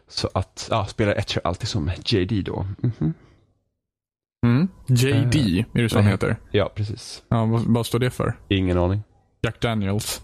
Så 0.07 0.29
att, 0.33 0.67
ja, 0.71 0.85
spelare 0.85 1.15
ett 1.15 1.29
kör 1.29 1.41
alltid 1.43 1.67
som 1.69 1.91
JD 2.05 2.41
då. 2.41 2.67
Mhm. 2.77 3.13
Mm. 4.45 4.67
JD, 4.87 5.65
är 5.73 5.81
det 5.81 5.89
så 5.89 5.95
han 5.97 6.07
heter? 6.07 6.37
Ja, 6.51 6.71
precis. 6.75 7.23
Ja, 7.29 7.45
vad, 7.45 7.61
vad 7.61 7.85
står 7.85 7.99
det 7.99 8.09
för? 8.09 8.33
Ingen 8.47 8.77
aning. 8.77 9.03
Jack 9.41 9.59
Daniels. 9.61 10.21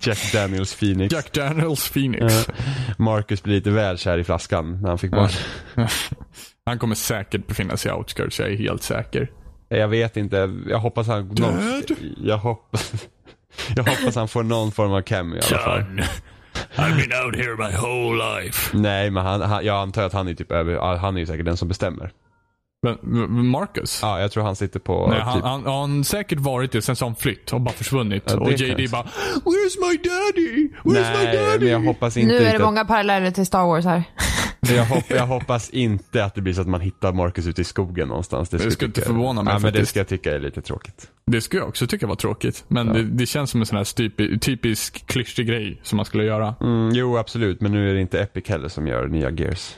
Jack 0.00 0.32
Daniels 0.32 0.74
Phoenix. 0.74 1.12
Jack 1.14 1.32
Daniels 1.32 1.90
Phoenix. 1.90 2.34
Ja. 2.48 2.54
Marcus 2.98 3.42
blir 3.42 3.54
lite 3.54 3.70
väl 3.70 3.98
kär 3.98 4.18
i 4.18 4.24
flaskan 4.24 4.80
när 4.82 4.88
han 4.88 4.98
fick 4.98 5.10
barn. 5.10 5.28
Han 6.66 6.78
kommer 6.78 6.94
säkert 6.94 7.46
befinna 7.46 7.76
sig 7.76 7.90
i 7.90 7.94
outskirts, 7.94 8.40
jag 8.40 8.52
är 8.52 8.56
helt 8.56 8.82
säker. 8.82 9.30
Jag 9.68 9.88
vet 9.88 10.16
inte, 10.16 10.54
jag 10.68 10.78
hoppas 10.78 11.06
han... 11.06 11.26
Någon, 11.26 11.36
Dad? 11.36 11.96
jag, 12.16 12.38
hoppas, 12.38 12.92
jag 13.76 13.84
hoppas 13.84 14.16
han 14.16 14.28
får 14.28 14.42
någon 14.42 14.72
form 14.72 14.92
av 14.92 15.02
cameo 15.02 15.36
i 15.36 15.40
alla 15.54 15.62
fall. 15.62 15.80
Son, 15.82 16.00
I've 16.76 16.96
been 16.96 17.24
out 17.24 17.36
here 17.36 17.56
my 17.56 17.76
whole 17.76 18.40
life. 18.40 18.76
Nej, 18.76 19.10
men 19.10 19.26
han, 19.26 19.40
han, 19.40 19.64
jag 19.64 19.76
antar 19.76 20.02
att 20.02 20.12
han 20.12 20.28
är 20.28 20.34
typ 20.34 20.52
över, 20.52 20.96
han 20.96 21.16
är 21.16 21.20
ju 21.20 21.26
säkert 21.26 21.46
den 21.46 21.56
som 21.56 21.68
bestämmer. 21.68 22.12
Men, 22.82 23.46
Marcus? 23.46 23.98
Ja, 24.02 24.20
jag 24.20 24.32
tror 24.32 24.44
han 24.44 24.56
sitter 24.56 24.80
på 24.80 25.06
Nej, 25.10 25.20
han, 25.20 25.34
typ... 25.34 25.44
han, 25.44 25.66
han 25.66 25.96
har 25.96 26.02
säkert 26.04 26.38
varit 26.38 26.72
det, 26.72 26.82
sen 26.82 26.96
så 26.96 27.04
har 27.04 27.10
han 27.10 27.16
flytt 27.16 27.52
och 27.52 27.60
bara 27.60 27.74
försvunnit. 27.74 28.22
Ja, 28.26 28.36
och 28.40 28.52
JD 28.52 28.90
bara 28.90 29.02
Where's 29.44 29.76
my 29.80 29.96
daddy? 29.96 30.68
Where's 30.84 31.18
my 31.18 31.24
Nej, 31.24 31.36
daddy? 31.36 31.64
men 31.64 31.68
jag 31.68 31.80
hoppas 31.80 32.16
inte 32.16 32.34
Nu 32.34 32.44
är 32.44 32.58
det 32.58 32.64
många 32.64 32.84
paralleller 32.84 33.30
till 33.30 33.46
Star 33.46 33.66
Wars 33.66 33.84
här. 33.84 34.02
Jag, 34.74 34.84
hopp, 34.86 35.04
jag 35.08 35.26
hoppas 35.26 35.70
inte 35.70 36.24
att 36.24 36.34
det 36.34 36.40
blir 36.40 36.52
så 36.54 36.60
att 36.60 36.66
man 36.66 36.80
hittar 36.80 37.12
Marcus 37.12 37.46
ute 37.46 37.60
i 37.60 37.64
skogen 37.64 38.08
någonstans. 38.08 38.48
Det 38.48 38.58
skulle 38.58 38.72
skulle 38.72 38.86
inte 38.88 39.00
förvåna 39.00 39.42
mig 39.42 39.52
ja, 39.54 39.58
men 39.58 39.72
det 39.72 39.86
ska 39.86 40.00
jag 40.00 40.08
tycka 40.08 40.34
är 40.34 40.38
lite 40.40 40.62
tråkigt. 40.62 41.10
Det 41.26 41.40
skulle 41.40 41.62
jag 41.62 41.68
också 41.68 41.86
tycka 41.86 42.06
var 42.06 42.14
tråkigt. 42.16 42.64
Men 42.68 42.86
Ja. 42.86 42.92
det, 42.92 43.02
det 43.02 43.26
känns 43.26 43.50
som 43.50 43.60
en 43.60 43.66
sån 43.66 43.76
här 43.76 43.94
typ, 43.96 44.40
typisk 44.42 45.06
klyschig 45.06 45.46
grej 45.46 45.80
som 45.82 45.96
man 45.96 46.04
skulle 46.06 46.24
göra. 46.24 46.54
Mm, 46.60 46.90
jo, 46.94 47.18
absolut, 47.18 47.60
men 47.60 47.72
nu 47.72 47.90
är 47.90 47.94
det 47.94 48.00
inte 48.00 48.20
Epic 48.20 48.48
heller 48.48 48.68
som 48.68 48.86
gör 48.86 49.08
nya 49.08 49.30
Gears. 49.30 49.76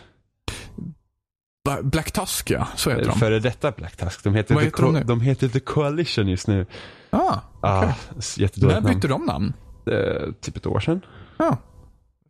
Black 1.82 2.10
Tusk 2.12 2.50
ja, 2.50 2.68
så 2.76 2.90
heter 2.90 3.04
de. 3.04 3.18
Före 3.18 3.38
detta 3.40 3.70
Black 3.72 3.96
Tusk. 3.96 4.24
De 4.24 4.34
heter, 4.34 4.54
Vad 4.54 4.62
The 4.62 4.66
heter 4.68 4.82
de 4.82 4.92
nu? 4.94 5.04
de 5.04 5.20
heter 5.20 5.48
The 5.48 5.60
Coalition 5.60 6.28
just 6.28 6.48
nu. 6.48 6.66
Ah, 7.10 7.38
Ah, 7.62 7.92
s- 8.18 8.38
jättedåligt 8.38 8.82
När 8.82 8.94
bytte 8.94 9.08
de 9.08 9.24
namn? 9.24 9.52
Eh, 9.90 10.32
typ 10.40 10.56
ett 10.56 10.66
år 10.66 10.80
sedan. 10.80 11.00
Ja. 11.38 11.56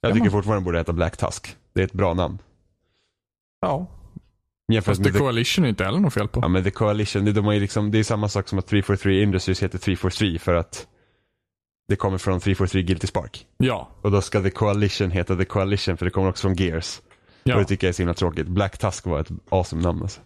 Jag 0.01 0.11
Ja, 0.11 0.15
tycker 0.15 0.31
fortfarande 0.31 0.61
det 0.61 0.65
borde 0.65 0.79
heta 0.79 0.93
Black 0.93 1.17
Tusk. 1.17 1.57
Det 1.75 1.81
är 1.81 1.85
ett 1.85 1.93
bra 1.93 2.15
namn. 2.15 2.39
Ja. 3.61 3.87
Jämfört 4.73 4.97
Fast 4.97 5.05
The 5.05 5.13
The, 5.13 5.19
Coalition 5.19 5.65
är 5.65 5.69
inte 5.69 5.85
heller 5.85 5.99
något 5.99 6.15
fel 6.15 6.29
på. 6.29 6.41
ja, 6.43 6.49
men 6.49 6.65
The 6.65 6.71
Coalition, 6.71 7.25
det, 7.25 7.33
de 7.33 7.45
har 7.45 7.53
ju 7.53 7.61
liksom, 7.61 7.91
det 7.91 7.99
är 7.99 8.05
samma 8.05 8.29
sak 8.29 8.49
som 8.49 8.59
att 8.59 8.67
343 8.67 9.23
Industries 9.23 9.63
heter 9.63 9.79
343 9.79 10.39
för 10.39 10.55
att 10.55 10.87
det 11.89 11.97
kommer 11.97 12.19
från 12.19 12.41
343 12.41 12.83
Guilty 12.83 13.07
Spark. 13.07 13.47
Ja. 13.57 13.89
Och 14.03 14.11
då 14.11 14.21
ska 14.21 14.43
The 14.43 14.51
Coalition 14.51 15.11
heta 15.11 15.37
The 15.37 15.45
Coalition 15.45 15.97
för 15.97 16.05
det 16.05 16.11
kommer 16.11 16.29
också 16.29 16.43
från 16.43 16.55
Gears. 16.57 17.01
ja. 17.45 17.55
Och 17.55 17.61
det 17.61 17.67
tycker 17.67 17.87
jag 17.87 17.89
är 17.89 17.95
så 17.95 18.03
himla 18.03 18.15
tråkigt. 18.15 18.47
Black 18.49 18.79
Tusk 18.79 19.07
var 19.07 19.21
ett 19.21 19.29
awesome 19.49 19.83
namn 19.83 20.03
alltså. 20.03 20.21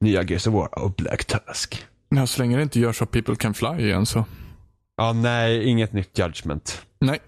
Nya 0.00 0.22
Gears 0.22 0.46
of 0.46 0.54
War 0.54 0.78
och 0.84 0.90
Black 0.92 1.24
Tusk. 1.24 1.86
ja. 2.08 2.26
Så 2.26 2.42
länge 2.42 2.56
det 2.56 2.62
inte 2.62 2.80
görs 2.80 2.96
så 2.98 3.06
People 3.06 3.36
Can 3.36 3.54
Fly 3.54 3.68
igen 3.68 4.06
så. 4.06 4.24
Ja, 4.96 5.12
nej, 5.12 5.64
inget 5.68 5.92
nytt 5.92 6.18
Judgment. 6.18 6.82
Nej. 7.00 7.18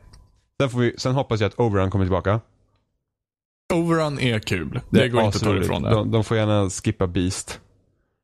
Sen, 0.60 0.70
får 0.70 0.78
vi, 0.78 0.94
sen 0.98 1.14
hoppas 1.14 1.40
jag 1.40 1.48
att 1.48 1.58
Overrun 1.60 1.90
kommer 1.90 2.04
tillbaka. 2.04 2.40
Overrun 3.74 4.18
är 4.18 4.38
kul. 4.38 4.80
Det, 4.90 5.04
är 5.04 5.08
går 5.08 5.22
inte 5.22 5.36
att 5.36 5.42
ta 5.44 5.56
ifrån 5.56 5.82
det. 5.82 5.90
De, 5.90 6.10
de 6.10 6.24
får 6.24 6.36
gärna 6.36 6.70
skippa 6.70 7.06
Beast. 7.06 7.60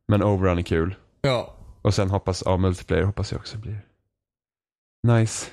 Men 0.09 0.23
Overrun 0.23 0.59
är 0.59 0.63
kul. 0.63 0.95
Ja. 1.21 1.55
Och 1.83 1.95
sen 1.95 2.11
hoppas, 2.11 2.43
ja 2.47 2.57
multiplayer 2.57 3.05
hoppas 3.05 3.33
jag 3.33 3.39
också 3.39 3.59
blir 3.59 3.81
nice. 5.07 5.47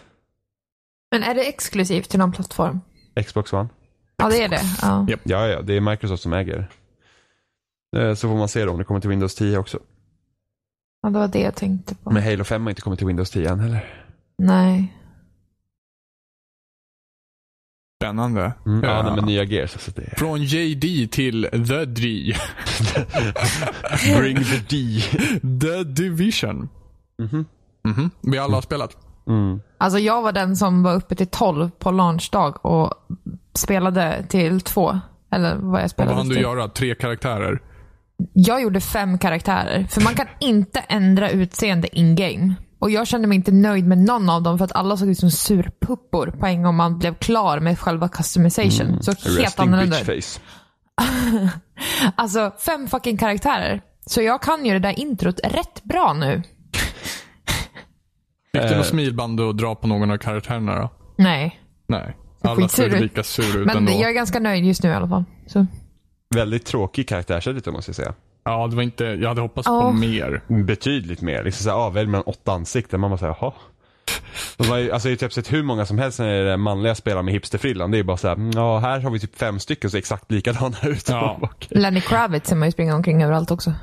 Men 1.11 1.23
är 1.23 1.35
det 1.35 1.47
exklusivt 1.49 2.09
till 2.09 2.19
någon 2.19 2.31
plattform? 2.31 2.81
Xbox 3.25 3.53
One. 3.53 3.69
Ja, 4.17 4.29
det 4.29 4.43
är 4.43 4.49
det. 4.49 4.61
Ja. 4.81 5.07
Ja, 5.23 5.47
ja, 5.47 5.61
det 5.61 5.73
är 5.73 5.81
Microsoft 5.81 6.23
som 6.23 6.33
äger 6.33 6.69
det. 7.91 8.07
Eh, 8.07 8.13
Så 8.15 8.27
får 8.29 8.35
man 8.37 8.47
se 8.47 8.65
då 8.65 8.71
om 8.71 8.77
det 8.77 8.83
kommer 8.83 8.99
till 8.99 9.09
Windows 9.09 9.35
10 9.35 9.57
också. 9.57 9.79
ja, 11.01 11.09
det 11.09 11.19
var 11.19 11.27
det 11.27 11.39
jag 11.41 11.55
tänkte 11.55 11.95
på. 11.95 12.11
Men 12.11 12.23
Halo 12.23 12.43
5 12.43 12.63
har 12.63 12.69
inte 12.69 12.81
kommit 12.81 12.99
till 12.99 13.07
Windows 13.07 13.29
10 13.29 13.49
än 13.49 13.59
heller. 13.59 14.05
Nej. 14.37 14.95
Spännande. 18.10 18.54
Mm. 18.66 18.84
Ja, 18.84 18.89
Ja. 19.08 19.16
men 19.16 19.26
nya 19.26 19.43
Gears. 19.43 19.74
Alltså 19.74 19.91
det. 19.91 20.14
Från 20.18 20.43
JD 20.43 21.08
till 21.12 21.47
The 21.68 21.86
D. 21.86 22.34
Bring 24.20 24.38
the 24.43 24.58
D. 24.70 25.02
The 25.62 25.84
Division. 25.84 26.70
Mhm. 27.22 27.45
Mhm. 27.84 28.12
Vi 28.22 28.38
alla 28.38 28.58
har 28.58 28.62
spelat. 28.62 28.97
Mm. 29.28 29.62
Alltså 29.78 30.00
jag 30.00 30.22
var 30.22 30.32
den 30.32 30.56
som 30.56 30.84
var 30.84 30.95
uppe 30.95 31.16
till 31.16 31.28
12 31.28 31.70
på 31.80 31.91
launchdag 31.91 32.66
och 32.66 32.93
spelade 33.54 34.26
till 34.30 34.62
två. 34.62 35.00
Eller 35.32 35.56
vad 35.56 35.80
jag 35.80 35.86
Och 35.86 35.91
spelade 35.91 36.16
vad 36.16 36.18
hann 36.26 36.30
du 36.36 36.41
göra? 36.41 36.68
Tre 36.68 36.95
karaktärer? 36.95 37.60
Jag 38.34 38.62
gjorde 38.62 38.82
fem 38.82 39.18
karaktärer. 39.18 39.88
För 39.89 40.02
man 40.02 40.16
kan 40.16 40.28
inte 40.39 40.80
ändra 40.80 41.30
utseende 41.30 41.97
in-game. 41.97 42.54
Och 42.80 42.91
jag 42.91 43.07
kände 43.07 43.27
mig 43.27 43.36
inte 43.36 43.51
nöjd 43.51 43.88
med 43.88 43.97
någon 43.97 44.30
av 44.30 44.43
dem 44.43 44.57
för 44.57 44.65
att 44.65 44.71
alla 44.75 44.97
såg 44.97 45.09
ut 45.09 45.19
som 45.19 45.32
surpuppor 45.32 46.32
på 46.39 46.45
en 46.45 46.63
gång 46.63 46.75
man 46.75 46.99
blev 46.99 47.15
klar 47.15 47.59
med 47.59 47.80
själva 47.80 48.09
customization. 48.09 49.03
Så 49.03 49.11
helt 49.39 49.59
annorlunda 49.59 49.97
bitch. 50.07 50.38
Alltså 52.15 52.51
fem 52.59 52.88
fucking 52.88 53.17
karaktärer. 53.17 53.82
Så 54.05 54.21
jag 54.21 54.41
kan 54.41 54.65
ju 54.65 54.73
det 54.73 54.80
där 54.80 54.99
introt 54.99 55.39
rätt 55.43 55.84
bra 55.84 56.13
nu. 56.13 56.43
Fick 58.51 58.61
du 58.61 58.67
Eh. 58.67 58.77
något 58.77 58.86
smilband 58.86 59.39
att 59.41 59.57
dra 59.57 59.75
på 59.75 59.88
någon 59.88 60.11
av 60.11 60.17
karaktärerna 60.17 60.75
då? 60.82 60.89
Nej. 61.17 61.59
Nej. 61.88 62.17
Alla 62.41 62.67
ser 62.67 62.89
lika 63.01 63.23
sur 63.23 63.57
ut 63.59 63.65
Men 63.65 63.77
ändå. 63.77 63.91
jag 63.91 64.01
är 64.09 64.13
ganska 64.13 64.39
nöjd 64.39 64.65
just 64.65 64.84
nu 64.84 64.89
i 64.89 64.93
alla 64.93 65.07
fall. 65.07 65.23
Så. 65.47 65.65
Väldigt 66.36 66.65
tråkig 66.65 67.07
karaktärsedit 67.07 67.65
måste 67.65 67.89
jag 67.89 67.95
säga. 67.95 68.13
Ja, 68.50 68.68
det 68.68 68.76
var 68.76 68.84
inte... 68.84 69.04
Jag 69.04 69.30
hade 69.30 69.41
hoppats 69.41 69.68
Ja. 69.68 69.82
på 69.82 69.91
mer. 69.91 70.41
Betydligt 70.47 71.22
mer. 71.22 71.43
Liksom 71.43 71.64
såhär, 71.64 71.78
ah, 71.78 71.89
välj 71.89 72.08
mellan 72.08 72.24
åtta 72.26 72.52
ansikten. 72.52 73.00
Man 73.00 73.10
bara 73.12 73.18
såhär, 73.18 73.36
jaha. 73.41 73.54
De 74.58 74.68
har 74.68 74.78
ju, 74.78 74.91
alltså 74.91 75.08
jag 75.08 75.12
har 75.12 75.14
ju 75.14 75.18
typ 75.18 75.34
sett 75.34 75.54
hur 75.54 75.64
många 75.64 75.86
som 75.86 75.97
helst 75.97 76.20
när 76.20 76.43
det 76.43 76.52
är 76.52 76.58
manliga 76.58 76.95
spelare 76.95 77.24
med 77.24 77.34
hipsterfrillan. 77.34 77.91
Det 77.91 77.97
är 77.97 78.04
bara 78.04 78.18
såhär, 78.18 78.36
mm, 78.36 78.52
ja 78.56 78.78
här 78.80 79.00
har 79.00 79.12
vi 79.12 79.20
typ 79.20 79.36
fem 79.36 79.60
stycken 79.60 79.89
som 79.89 79.91
ser 79.91 79.97
exakt 80.00 80.32
likadana 80.32 80.76
ut. 80.84 81.10
Ja. 81.10 81.39
Okej. 81.41 81.68
Lenny 81.82 82.02
Kravitz 82.02 82.50
ser 82.50 82.56
man 82.56 82.68
ju 82.68 82.72
springa 82.72 82.95
omkring 82.95 83.24
överallt 83.24 83.52
också. 83.52 83.74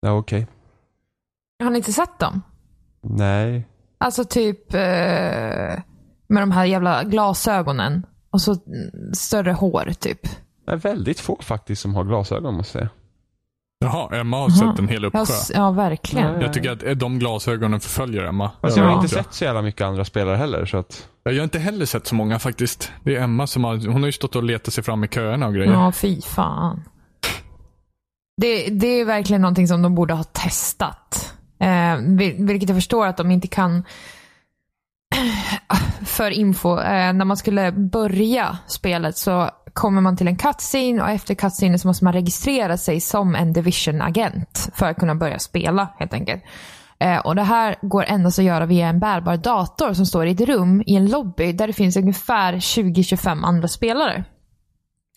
Ja, 0.00 0.12
okej. 0.12 0.46
Har 1.62 1.70
ni 1.70 1.76
inte 1.78 1.92
sett 1.92 2.18
dem? 2.18 2.42
Nej. 3.02 3.66
Alltså 3.98 4.24
typ 4.24 4.74
eh, 4.74 4.80
med 6.28 6.42
de 6.42 6.50
här 6.50 6.64
jävla 6.64 7.04
glasögonen. 7.04 8.06
Och 8.30 8.40
så 8.40 8.50
mm, 8.52 9.14
större 9.14 9.52
hår 9.52 9.92
typ. 10.00 10.20
Det 10.68 10.74
är 10.74 10.76
väldigt 10.76 11.20
få 11.20 11.38
faktiskt 11.42 11.82
som 11.82 11.94
har 11.94 12.04
glasögon 12.04 12.54
måste 12.54 12.78
jag 12.78 12.82
säga. 12.88 12.90
Jaha, 13.80 14.20
Emma 14.20 14.36
har 14.36 14.48
Jaha. 14.50 14.70
sett 14.72 14.78
en 14.78 14.88
hel 14.88 15.04
uppsjö. 15.04 15.24
ja 15.54 15.70
verkligen. 15.70 16.40
Jag 16.40 16.52
tycker 16.52 16.70
att 16.70 16.82
eh, 16.82 16.90
de 16.90 17.18
glasögonen 17.18 17.80
förföljer 17.80 18.22
Emma. 18.24 18.50
Fast 18.60 18.76
jag 18.76 18.84
har 18.84 18.90
Ja. 18.90 18.96
inte 18.96 19.08
sett 19.08 19.34
så 19.34 19.44
jävla 19.44 19.62
mycket 19.62 19.80
andra 19.86 20.04
spelare 20.04 20.36
heller 20.36 20.66
så 20.66 20.76
att. 20.76 21.08
Jag 21.22 21.34
har 21.34 21.44
inte 21.44 21.58
heller 21.58 21.86
sett 21.86 22.06
så 22.06 22.14
många 22.14 22.38
faktiskt. 22.38 22.92
Det 23.04 23.16
är 23.16 23.20
Emma 23.22 23.46
som 23.46 23.64
har, 23.64 23.76
hon 23.76 24.02
har 24.02 24.06
ju 24.08 24.12
stått 24.12 24.36
och 24.36 24.42
letat 24.42 24.74
sig 24.74 24.84
fram 24.84 25.04
i 25.04 25.08
köerna 25.08 25.46
och 25.46 25.54
grejer. 25.54 25.72
Ja, 25.72 25.92
fy 25.92 26.20
fan. 26.22 26.82
Det, 28.40 28.68
det 28.70 28.86
är 28.86 29.04
verkligen 29.04 29.42
någonting 29.42 29.68
som 29.68 29.82
de 29.82 29.94
borde 29.94 30.14
ha 30.14 30.24
testat. 30.24 31.34
Eh, 31.60 31.66
vil- 31.98 32.46
vilket 32.46 32.68
jag 32.68 32.76
förstår 32.78 33.06
att 33.06 33.16
de 33.16 33.30
inte 33.30 33.48
kan 33.48 33.84
för 36.06 36.30
info. 36.30 36.78
Eh, 36.80 37.12
när 37.12 37.24
man 37.24 37.36
skulle 37.36 37.72
börja 37.72 38.58
spelet 38.66 39.16
så 39.16 39.50
kommer 39.78 40.00
man 40.00 40.16
till 40.16 40.28
en 40.28 40.36
cutscene 40.36 41.02
och 41.02 41.10
efter 41.10 41.34
cutscene 41.34 41.78
så 41.78 41.88
måste 41.88 42.04
man 42.04 42.12
registrera 42.12 42.76
sig 42.76 43.00
som 43.00 43.34
en 43.34 43.52
Division-agent 43.52 44.70
för 44.74 44.86
att 44.86 44.96
kunna 44.96 45.14
börja 45.14 45.38
spela 45.38 45.88
helt 45.98 46.12
enkelt. 46.12 46.42
Eh, 47.00 47.18
och 47.18 47.34
Det 47.34 47.42
här 47.42 47.76
går 47.82 48.04
endast 48.04 48.38
att 48.38 48.44
göra 48.44 48.66
via 48.66 48.88
en 48.88 49.00
bärbar 49.00 49.36
dator 49.36 49.92
som 49.92 50.06
står 50.06 50.26
i 50.26 50.30
ett 50.30 50.40
rum 50.40 50.82
i 50.86 50.96
en 50.96 51.10
lobby 51.10 51.52
där 51.52 51.66
det 51.66 51.72
finns 51.72 51.96
ungefär 51.96 52.54
20-25 52.54 53.44
andra 53.44 53.68
spelare. 53.68 54.24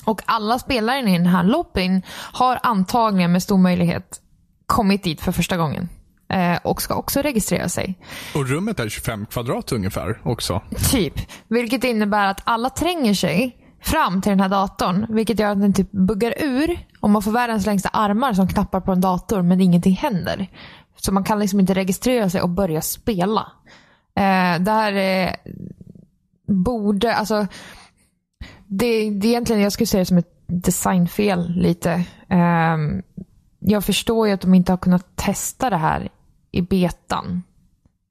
Och 0.06 0.22
alla 0.26 0.60
spelare 0.60 1.00
i 1.00 1.18
den 1.18 1.26
här 1.26 1.44
lobbyn 1.44 2.02
har 2.34 2.60
antagligen 2.64 3.32
med 3.32 3.44
stor 3.44 3.58
möjlighet 3.58 4.22
kommit 4.66 5.04
dit 5.04 5.22
för 5.22 5.32
första 5.32 5.58
gången. 5.58 5.90
Eh, 6.34 6.58
och 6.64 6.82
ska 6.82 6.96
också 6.96 7.22
registrera 7.22 7.70
sig. 7.70 8.00
Och 8.36 8.48
rummet 8.50 8.80
är 8.80 8.90
25 8.90 9.26
kvadrat 9.26 9.72
ungefär 9.72 10.22
också. 10.24 10.62
Typ. 10.92 11.14
Vilket 11.48 11.84
innebär 11.84 12.28
att 12.28 12.42
alla 12.44 12.70
tränger 12.70 13.14
sig 13.14 13.61
fram 13.82 14.22
till 14.22 14.30
den 14.30 14.40
här 14.40 14.50
datorn. 14.50 15.06
Vilket 15.10 15.40
gör 15.40 15.52
att 15.52 15.62
den 15.62 15.74
typ 15.74 15.92
buggar 15.92 16.34
ur. 16.38 16.80
Och 17.00 17.10
man 17.10 17.22
får 17.22 17.32
världens 17.32 17.66
längsta 17.66 17.90
armar 17.90 18.34
som 18.34 18.48
knappar 18.48 18.80
på 18.82 18.92
en 18.92 19.02
dator 19.02 19.42
men 19.42 19.62
ingenting 19.62 19.96
händer. 19.96 20.48
Så 20.96 21.12
man 21.12 21.24
kan 21.24 21.40
liksom 21.40 21.60
inte 21.60 21.74
registrera 21.74 22.30
sig 22.30 22.42
och 22.42 22.50
börja 22.50 22.82
spela. 22.82 23.52
Eh, 24.16 24.60
det 24.60 24.72
här 24.72 24.94
eh, 24.94 25.34
borde, 26.48 27.16
alltså. 27.16 27.48
Det, 28.68 29.10
det 29.10 29.28
är 29.28 29.30
egentligen, 29.30 29.62
jag 29.62 29.72
skulle 29.72 29.88
säga 29.88 30.02
det 30.02 30.06
som 30.06 30.18
ett 30.18 30.34
designfel 30.48 31.54
lite. 31.56 31.92
Eh, 32.30 32.78
jag 33.60 33.86
förstår 33.86 34.28
ju 34.28 34.34
att 34.34 34.42
de 34.42 34.54
inte 34.54 34.72
har 34.72 34.78
kunnat 34.78 35.16
testa 35.16 35.70
det 35.70 35.78
här 35.78 36.10
i 36.52 36.62
betan. 36.62 37.44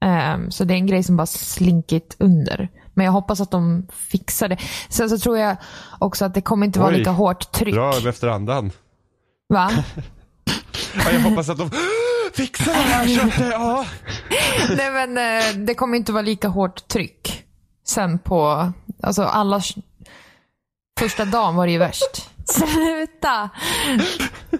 Ehm, 0.01 0.51
så 0.51 0.63
det 0.63 0.73
är 0.73 0.75
en 0.75 0.87
grej 0.87 1.03
som 1.03 1.17
bara 1.17 1.25
slinkit 1.25 2.15
under. 2.19 2.69
Men 2.93 3.05
jag 3.05 3.11
hoppas 3.13 3.41
att 3.41 3.51
de 3.51 3.87
fixar 3.91 4.47
det. 4.47 4.57
Sen 4.89 5.09
så 5.09 5.17
tror 5.17 5.37
jag 5.37 5.57
också 5.99 6.25
att 6.25 6.33
det 6.33 6.41
kommer 6.41 6.65
inte 6.65 6.79
vara 6.79 6.91
Oj. 6.91 6.97
lika 6.97 7.11
hårt 7.11 7.51
tryck. 7.51 7.75
Dra 7.75 7.95
över 7.95 8.09
efter 8.09 8.27
andan. 8.27 8.71
Va? 9.53 9.71
Ja, 10.95 11.11
jag 11.11 11.19
hoppas 11.19 11.49
att 11.49 11.57
de... 11.57 11.71
Fixa 12.33 12.71
det 12.71 12.77
här 12.77 13.07
köttet, 13.07 13.47
ja. 13.51 13.85
Nej 14.77 14.91
men 14.91 15.17
eh, 15.17 15.65
det 15.65 15.73
kommer 15.73 15.97
inte 15.97 16.11
vara 16.11 16.21
lika 16.21 16.47
hårt 16.47 16.87
tryck 16.87 17.45
sen 17.83 18.19
på, 18.19 18.71
alltså 19.03 19.23
alla, 19.23 19.61
första 20.99 21.25
dagen 21.25 21.55
var 21.55 21.65
det 21.65 21.71
ju 21.71 21.77
värst. 21.77 22.29
Sluta! 22.45 23.49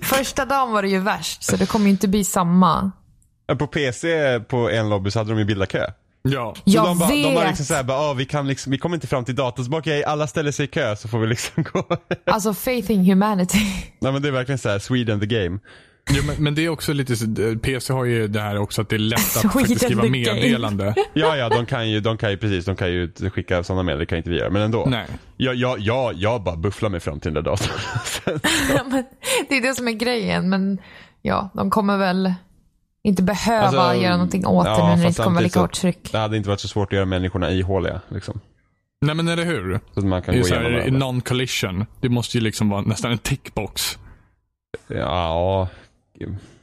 Första 0.02 0.46
dagen 0.46 0.72
var 0.72 0.82
det 0.82 0.90
ju 0.90 1.00
värst, 1.00 1.44
så 1.44 1.56
det 1.56 1.66
kommer 1.66 1.86
ju 1.86 1.92
inte 1.92 2.08
bli 2.08 2.24
samma. 2.24 2.92
På 3.60 3.68
PC 3.68 4.40
på 4.40 4.70
en 4.70 4.90
lobby 4.90 5.12
så 5.12 5.20
hade 5.20 5.30
de 5.30 5.40
ju 5.40 5.46
bildarkö. 5.46 5.86
Ja. 6.24 6.54
Så 6.56 6.62
Jag 6.66 6.86
de, 6.86 7.00
bara, 7.00 7.10
de 7.10 7.24
var 7.24 7.42
vet! 7.42 7.48
liksom 7.50 7.66
såhär, 7.66 7.84
bara, 7.84 7.98
ah, 7.98 8.14
vi, 8.14 8.26
kan 8.26 8.48
liksom, 8.48 8.72
vi 8.72 8.78
kommer 8.78 8.96
inte 8.96 9.08
fram 9.08 9.26
till 9.26 9.36
datorn, 9.36 9.66
så 9.66 9.72
bara, 9.72 9.78
okej 9.80 10.04
alla 10.04 10.28
ställer 10.28 10.52
sig 10.52 10.66
i 10.66 10.68
kö 10.68 10.96
så 10.96 11.08
får 11.08 11.20
vi 11.20 11.28
liksom 11.28 11.64
gå. 11.74 11.84
Alltså 12.26 12.54
faith 12.54 12.92
in 12.92 13.06
humanity. 13.06 13.60
Nej 14.00 14.12
men 14.12 14.22
det 14.22 14.28
är 14.28 14.32
verkligen 14.32 14.60
så 14.60 14.70
här, 14.70 14.80
Sweden 14.80 15.20
the 15.20 15.26
game. 15.26 15.60
Jo, 16.12 16.24
men, 16.28 16.36
men 16.44 16.56
det 16.56 16.66
är 16.66 16.70
också 16.70 16.94
lite, 16.94 17.16
så- 17.16 17.26
PC 17.62 17.94
har 17.94 18.06
ju 18.06 18.28
det 18.28 18.42
här 18.42 18.58
också 18.58 18.82
att 18.82 18.90
det 18.90 18.96
är 18.96 19.00
lätt 19.00 19.20
att 19.20 19.28
Sweden 19.30 19.52
faktiskt 19.52 19.82
skriva 19.86 20.02
the 20.02 20.08
game. 20.08 20.18
meddelande. 20.42 20.96
Ja 21.14 21.38
ja, 21.38 21.50
de 21.50 21.66
kan 21.66 21.90
ju, 21.90 22.00
de 22.00 22.18
kan 22.18 22.32
ju 22.32 22.38
precis, 22.38 22.66
de 22.66 22.76
kan 22.76 22.92
ju 22.92 23.12
skicka 23.34 23.64
sådana 23.64 23.84
medel, 23.84 24.00
det 24.00 24.06
kan 24.06 24.18
inte 24.18 24.30
vi 24.30 24.38
göra, 24.38 24.50
men 24.50 24.62
ändå. 24.62 24.86
Nej. 24.90 25.06
Jag, 25.38 25.56
jag, 25.56 25.80
jag, 25.80 26.14
jag 26.16 26.44
bara 26.44 26.56
bufflar 26.56 26.90
mig 26.90 27.00
fram 27.00 27.20
till 27.20 27.34
den 27.34 27.44
där 27.44 27.52
datorn. 27.52 27.80
Sen- 28.06 28.40
Ja, 28.76 28.84
men 28.88 29.04
det 29.50 29.58
är 29.58 29.62
det 29.62 29.74
som 29.76 29.88
är 29.88 29.92
grejen, 29.92 30.50
men 30.50 30.78
ja, 31.22 31.50
de 31.54 31.70
kommer 31.70 31.98
väl 31.98 32.34
inte 33.04 33.24
behöva 33.24 33.66
Alltså, 33.82 34.02
göra 34.04 34.14
någonting 34.14 34.46
åt 34.48 34.66
det 34.66 34.70
ja, 34.72 34.78
nu 34.78 34.96
när 34.96 35.02
det 35.02 35.08
inte 35.08 35.24
kommer 35.24 35.42
lika 35.42 35.60
hårt 35.60 35.74
tryck. 35.74 36.12
det 36.12 36.18
hade 36.18 36.38
inte 36.38 36.50
varit 36.50 36.60
så 36.60 36.68
svårt 36.68 36.88
att 36.88 36.94
göra 36.96 37.06
människorna 37.06 37.52
ihåliga. 37.52 38.02
Liksom. 38.10 38.40
Nej 39.06 39.16
men 39.16 39.28
eller 39.28 39.46
hur? 39.46 39.80
Så 39.94 40.00
att 40.00 40.06
man 40.06 40.22
kan 40.22 40.34
Det 40.34 40.38
är 40.40 40.42
gå 40.42 40.48
så 40.48 40.54
igenom 40.54 40.72
här, 40.72 40.80
varandra. 40.80 41.06
non-collision. 41.08 41.86
Det 42.02 42.10
måste 42.10 42.38
ju 42.38 42.44
liksom 42.44 42.70
vara 42.70 42.82
nästan 42.82 43.12
en 43.12 43.18
tickbox. 43.18 43.98
Ja, 44.88 45.68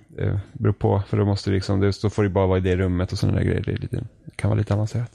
det 0.09 0.41
beror 0.53 0.73
på. 0.73 1.03
För 1.09 1.17
då 1.17 1.25
måste 1.25 1.51
det 1.51 1.55
liksom, 1.55 1.81
det, 1.81 2.03
då 2.03 2.11
får 2.11 2.23
det 2.23 2.29
bara 2.29 2.47
vara 2.47 2.59
i 2.59 2.61
det 2.61 2.77
rummet 2.77 3.13
och 3.13 3.19
sådana 3.19 3.39
där 3.39 3.45
grejer. 3.45 3.63
Det, 3.63 3.73
är 3.73 3.77
lite, 3.77 3.97
det 4.25 4.37
kan 4.37 4.51
vara 4.51 4.59
lite 4.59 4.75
avancerat. 4.75 5.11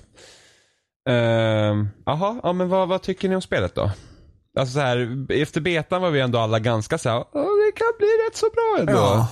Ehm, 1.10 1.90
Jaha, 2.06 2.40
ja, 2.44 2.54
men 2.54 2.70
vad, 2.70 2.88
vad 2.88 3.02
tycker 3.02 3.30
ni 3.30 3.36
om 3.36 3.42
spelet 3.42 3.76
då? 3.76 3.92
Alltså 4.60 4.74
så 4.74 4.80
här, 4.80 5.26
efter 5.30 5.62
betan 5.62 6.02
var 6.02 6.10
vi 6.12 6.20
ändå 6.20 6.40
alla 6.40 6.60
ganska 6.60 6.98
så 6.98 7.10
här, 7.10 7.18
"Åh, 7.18 7.26
det 7.66 7.72
kan 7.76 7.88
bli 8.00 8.08
rätt 8.08 8.36
så 8.36 8.46
bra 8.54 8.78
ändå. 8.80 9.26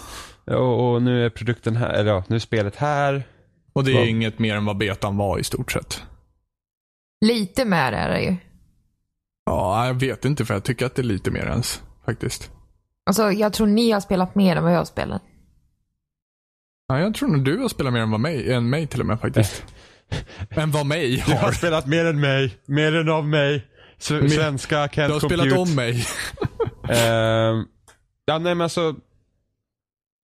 Och, 0.46 0.92
och 0.94 1.02
nu 1.02 1.26
är 1.26 1.30
produkten 1.30 1.76
här, 1.76 1.90
eller 1.94 2.12
ja, 2.12 2.24
nu 2.28 2.36
är 2.36 2.40
spelet 2.40 2.76
här. 2.76 3.24
Och 3.74 3.84
det 3.84 3.92
är 3.92 3.96
Vad- 3.96 4.08
inget 4.08 4.40
mer 4.40 4.56
än 4.56 4.66
vad 4.66 4.78
betan 4.78 5.18
var 5.18 5.38
i 5.40 5.44
stort 5.44 5.72
sett. 5.72 6.04
Lite 7.26 7.66
mer 7.66 7.92
är 7.92 8.10
det 8.10 8.22
ju. 8.22 8.36
Ja, 9.46 9.88
jag 9.88 9.94
vet 9.94 10.26
inte 10.26 10.46
för 10.46 10.54
jag 10.54 10.64
tycker 10.64 10.86
att 10.86 10.96
det 10.96 11.02
är 11.02 11.04
lite 11.04 11.32
mer 11.32 11.46
ens. 11.46 11.82
Faktiskt. 12.06 12.52
Alltså, 13.06 13.32
jag 13.32 13.54
tror 13.54 13.68
ni 13.68 13.92
har 13.92 14.00
spelat 14.00 14.36
mer 14.36 14.56
än 14.56 14.64
vad 14.64 14.74
jag 14.74 14.78
har 14.78 14.86
spelat. 14.86 15.22
Ja, 16.88 17.00
jag 17.00 17.16
tror 17.16 17.30
nog 17.30 17.44
du 17.46 17.58
har 17.58 17.68
spelat 17.70 17.94
mer 17.94 18.00
än, 18.00 18.12
vad 18.12 18.20
mig, 18.20 18.54
än 18.54 18.70
mig 18.70 18.88
till 18.88 19.00
och 19.00 19.06
med 19.06 19.20
faktiskt. 19.20 19.66
än 20.50 20.72
vad 20.72 20.86
mig 20.86 21.24
Du 21.26 21.32
har 21.34 21.40
har. 21.40 21.52
spelat 21.52 21.86
mer 21.88 22.06
än 22.06 22.20
mig, 22.20 22.58
mer 22.66 22.96
än 22.96 23.10
av 23.10 23.28
mig. 23.28 23.68
S- 23.98 24.34
Svenska 24.36 24.88
can't 24.88 25.08
Du 25.08 25.14
har 25.14 25.20
compute. 25.20 25.36
spelat 25.44 25.58
om 25.60 25.76
mig. 25.76 26.06
Ehm, 26.90 27.66
ja, 28.26 28.38
nej 28.40 28.56
men 28.56 28.62
alltså. 28.62 28.96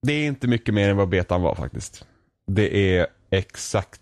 Det 0.06 0.12
är 0.12 0.26
inte 0.26 0.48
mycket 0.48 0.74
mer 0.74 0.90
än 0.90 0.96
vad 0.96 1.08
betan 1.08 1.42
var 1.42 1.54
faktiskt. 1.54 2.06
Det 2.46 2.96
är 2.96 3.06
exakt. 3.30 4.00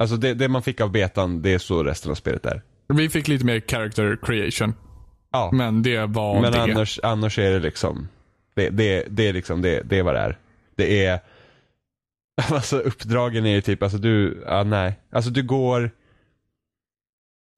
Alltså 0.00 0.16
det, 0.16 0.34
det 0.34 0.48
man 0.48 0.62
fick 0.62 0.80
av 0.80 0.92
betan, 0.92 1.42
det 1.42 1.54
är 1.54 1.58
så 1.58 1.82
resten 1.84 2.10
av 2.10 2.14
spelet 2.14 2.46
är. 2.46 2.62
Vi 2.88 3.08
fick 3.08 3.28
lite 3.28 3.44
mer 3.44 3.60
character 3.68 4.18
creation. 4.22 4.74
Ja, 5.32 5.50
Men 5.52 5.82
det 5.82 6.06
var 6.06 6.40
men 6.40 6.52
det. 6.52 6.62
annars, 6.62 7.00
annars 7.02 7.38
är 7.38 7.50
det 7.50 7.58
liksom. 7.58 8.08
Det, 8.54 8.70
det, 8.70 9.06
det 9.10 9.28
är 9.28 9.32
liksom, 9.32 9.62
det, 9.62 9.82
det 9.82 9.98
är 9.98 10.02
vad 10.02 10.14
det 10.14 10.20
är. 10.20 10.38
Det 10.76 11.04
är. 11.06 11.20
Alltså 12.50 12.78
uppdragen 12.78 13.46
är 13.46 13.50
ju 13.50 13.60
typ, 13.60 13.82
alltså 13.82 13.98
du, 13.98 14.44
ja 14.46 14.62
nej. 14.64 14.94
Alltså 15.12 15.30
du 15.30 15.42
går. 15.42 15.90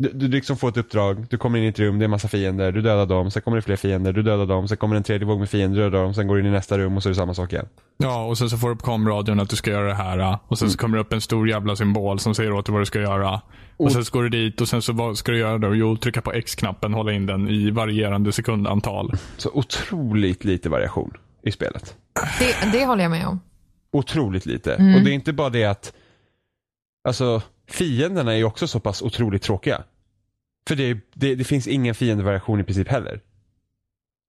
Du, 0.03 0.09
du 0.09 0.29
liksom 0.29 0.57
får 0.57 0.69
ett 0.69 0.77
uppdrag, 0.77 1.27
du 1.31 1.39
kommer 1.39 1.59
in 1.59 1.65
i 1.65 1.69
ett 1.69 1.79
rum, 1.79 1.99
det 1.99 2.05
är 2.05 2.09
massa 2.09 2.29
fiender, 2.29 2.73
du 2.73 2.83
dödar 2.83 3.07
dem, 3.07 3.31
sen 3.31 3.43
kommer 3.43 3.57
det 3.57 3.63
fler 3.63 3.77
fiender, 3.77 4.13
du 4.13 4.23
dödar 4.23 4.47
dem, 4.47 4.69
sen 4.69 4.77
kommer 4.77 4.97
en 4.97 5.03
tredje 5.03 5.27
våg 5.27 5.39
med 5.39 5.51
fiender, 5.51 5.77
du 5.79 5.91
dödar 5.91 6.05
dem, 6.05 6.15
sen 6.15 6.27
går 6.27 6.35
du 6.35 6.41
in 6.41 6.47
i 6.47 6.51
nästa 6.51 6.79
rum 6.79 6.97
och 6.97 7.03
så 7.03 7.09
är 7.09 7.11
det 7.11 7.15
samma 7.15 7.35
sak 7.35 7.53
igen. 7.53 7.67
Ja, 7.97 8.25
och 8.25 8.39
sen 8.39 8.51
så 8.51 8.59
får 8.59 8.69
du 8.69 8.77
på 8.77 8.85
komradion 8.85 9.41
att 9.41 9.51
du 9.51 9.57
ska 9.57 9.71
göra 9.71 9.87
det 9.87 9.95
här. 9.95 10.39
Och 10.49 10.59
sen 10.59 10.71
så 10.71 10.79
kommer 10.79 10.97
det 10.97 11.01
upp 11.01 11.13
en 11.13 11.21
stor 11.21 11.49
jävla 11.49 11.77
symbol 11.77 12.19
som 12.19 12.35
säger 12.35 12.53
åt 12.53 12.67
dig 12.67 12.73
vad 12.73 12.83
du 12.83 12.87
ska 12.87 13.01
göra. 13.01 13.41
Och 13.77 13.93
sen 13.93 14.05
så 14.05 14.13
går 14.13 14.23
du 14.23 14.29
dit 14.29 14.61
och 14.61 14.69
sen 14.69 14.83
så 14.83 14.93
vad 14.93 15.19
ska 15.19 15.33
du 15.33 15.39
göra 15.39 15.59
då? 15.59 15.75
Jo, 15.75 15.97
trycka 15.97 16.21
på 16.21 16.33
X-knappen, 16.33 16.95
hålla 16.95 17.13
in 17.13 17.27
den 17.27 17.49
i 17.49 17.71
varierande 17.71 18.33
sekundantal. 18.33 19.13
Så 19.37 19.51
otroligt 19.55 20.45
lite 20.45 20.69
variation 20.69 21.13
i 21.43 21.53
spelet. 21.53 21.97
Det, 22.39 22.79
det 22.79 22.85
håller 22.87 23.03
jag 23.03 23.11
med 23.11 23.27
om. 23.27 23.41
Otroligt 23.93 24.47
lite. 24.47 24.75
Mm. 24.75 24.95
Och 24.95 25.01
det 25.01 25.11
är 25.11 25.15
inte 25.15 25.33
bara 25.33 25.51
det 25.51 25.65
att, 25.65 25.93
alltså 27.09 27.43
fienderna 27.71 28.33
är 28.33 28.37
ju 28.37 28.45
också 28.45 28.67
så 28.67 28.81
pass 28.81 29.03
otroligt 29.03 29.43
tråkiga. 29.43 29.83
För 30.69 30.77
det, 30.77 30.99
det, 31.15 31.35
det 31.35 31.45
finns 31.45 31.67
ingen 31.67 31.95
fiendevariation 31.95 32.61
i 32.61 32.65
princip 32.65 32.89
heller. 32.89 33.21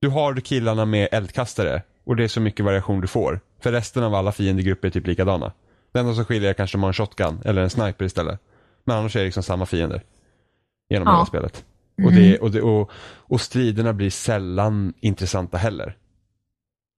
Du 0.02 0.10
har 0.10 0.36
killarna 0.36 0.86
med 0.86 1.08
eldkastare 1.12 1.82
och 2.04 2.16
det 2.16 2.24
är 2.24 2.28
så 2.28 2.42
mycket 2.42 2.66
variation 2.66 3.02
du 3.02 3.08
får. 3.08 3.40
För 3.60 3.72
resten 3.72 4.04
av 4.04 4.16
alla 4.16 4.32
fiendegrupper 4.32 4.88
är 4.88 4.92
typ 4.92 5.08
likadana. 5.08 5.54
Det 5.94 6.00
enda 6.00 6.14
som 6.14 6.26
skiljer 6.26 6.50
är 6.50 6.54
kanske 6.54 6.78
om 6.78 6.82
man 6.82 6.86
har 6.88 6.90
en 6.90 6.94
shotgun 6.94 7.42
eller 7.46 7.62
en 7.62 7.70
sniper 7.70 8.06
istället. 8.06 8.40
Men 8.86 8.98
annars 8.98 9.16
är 9.16 9.20
det 9.20 9.26
liksom 9.26 9.44
samma 9.44 9.66
fiender. 9.66 10.04
Genom 10.90 11.08
Ja. 11.08 11.14
hela 11.14 11.26
spelet. 11.26 11.66
Och, 12.06 12.12
det, 12.14 12.40
och, 12.40 12.52
det, 12.52 12.62
och, 12.62 12.92
och 13.16 13.42
striderna 13.42 13.94
blir 13.94 14.10
sällan 14.10 14.94
intressanta 15.00 15.58
heller. 15.58 15.98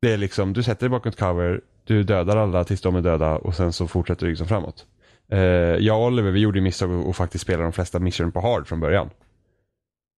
Det 0.01 0.13
är 0.13 0.17
liksom, 0.17 0.53
du 0.53 0.63
sätter 0.63 0.81
dig 0.81 0.89
bakom 0.89 1.09
ett 1.09 1.19
cover, 1.19 1.61
du 1.83 2.03
dödar 2.03 2.37
alla 2.37 2.63
tills 2.63 2.81
de 2.81 2.95
är 2.95 3.01
döda 3.01 3.35
och 3.35 3.55
sen 3.55 3.73
så 3.73 3.87
fortsätter 3.87 4.25
du 4.25 4.29
liksom 4.29 4.47
framåt. 4.47 4.85
Eh, 5.31 5.39
jag 5.39 5.99
och 5.99 6.05
Oliver, 6.05 6.31
vi 6.31 6.39
gjorde 6.39 6.61
misstag 6.61 6.91
och, 6.91 7.09
och 7.09 7.15
faktiskt 7.15 7.41
spela 7.43 7.63
de 7.63 7.71
flesta 7.73 7.99
mission 7.99 8.31
på 8.31 8.41
hard 8.41 8.67
från 8.67 8.79
början. 8.79 9.09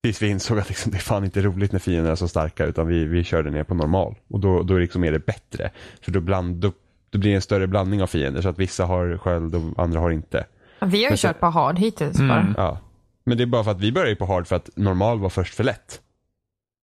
Tills 0.08 0.22
vi 0.22 0.28
insåg 0.28 0.60
att 0.60 0.70
liksom, 0.70 0.92
det 0.92 0.98
är 0.98 1.02
fan 1.02 1.24
inte 1.26 1.42
roligt 1.42 1.72
när 1.72 1.80
fienderna 1.80 2.12
är 2.12 2.16
så 2.16 2.28
starka 2.28 2.66
utan 2.66 2.88
vi, 2.88 3.04
vi 3.06 3.24
körde 3.24 3.50
ner 3.50 3.64
på 3.64 3.74
normal. 3.76 4.16
Och 4.30 4.40
då, 4.40 4.64
då 4.64 4.78
liksom 4.78 5.04
är 5.04 5.12
det 5.12 5.26
bättre. 5.26 5.72
För 6.02 6.12
då, 6.12 6.20
bland, 6.20 6.56
då, 6.56 6.72
då 7.10 7.20
blir 7.20 7.30
det 7.32 7.36
en 7.36 7.42
större 7.42 7.68
blandning 7.68 8.04
av 8.04 8.08
fiender 8.08 8.42
så 8.42 8.50
att 8.50 8.60
vissa 8.60 8.86
har 8.86 9.18
sköld 9.18 9.56
och 9.56 9.84
andra 9.84 10.00
har 10.00 10.12
inte. 10.12 10.46
Vi 10.82 10.86
har 10.88 10.98
ju 10.98 11.10
Men 11.10 11.18
så- 11.18 11.28
kört 11.28 11.40
på 11.40 11.46
hard 11.46 11.80
hittills 11.80 12.20
Mm. 12.20 12.28
bara. 12.28 12.54
Ja. 12.66 12.80
Men 13.26 13.38
det 13.38 13.44
är 13.44 13.46
bara 13.46 13.64
för 13.64 13.72
att 13.72 13.80
vi 13.82 13.92
började 13.92 14.16
på 14.16 14.26
hard 14.26 14.48
för 14.48 14.56
att 14.56 14.70
normal 14.76 15.20
var 15.20 15.30
först 15.30 15.54
för 15.54 15.64
lätt. 15.64 16.02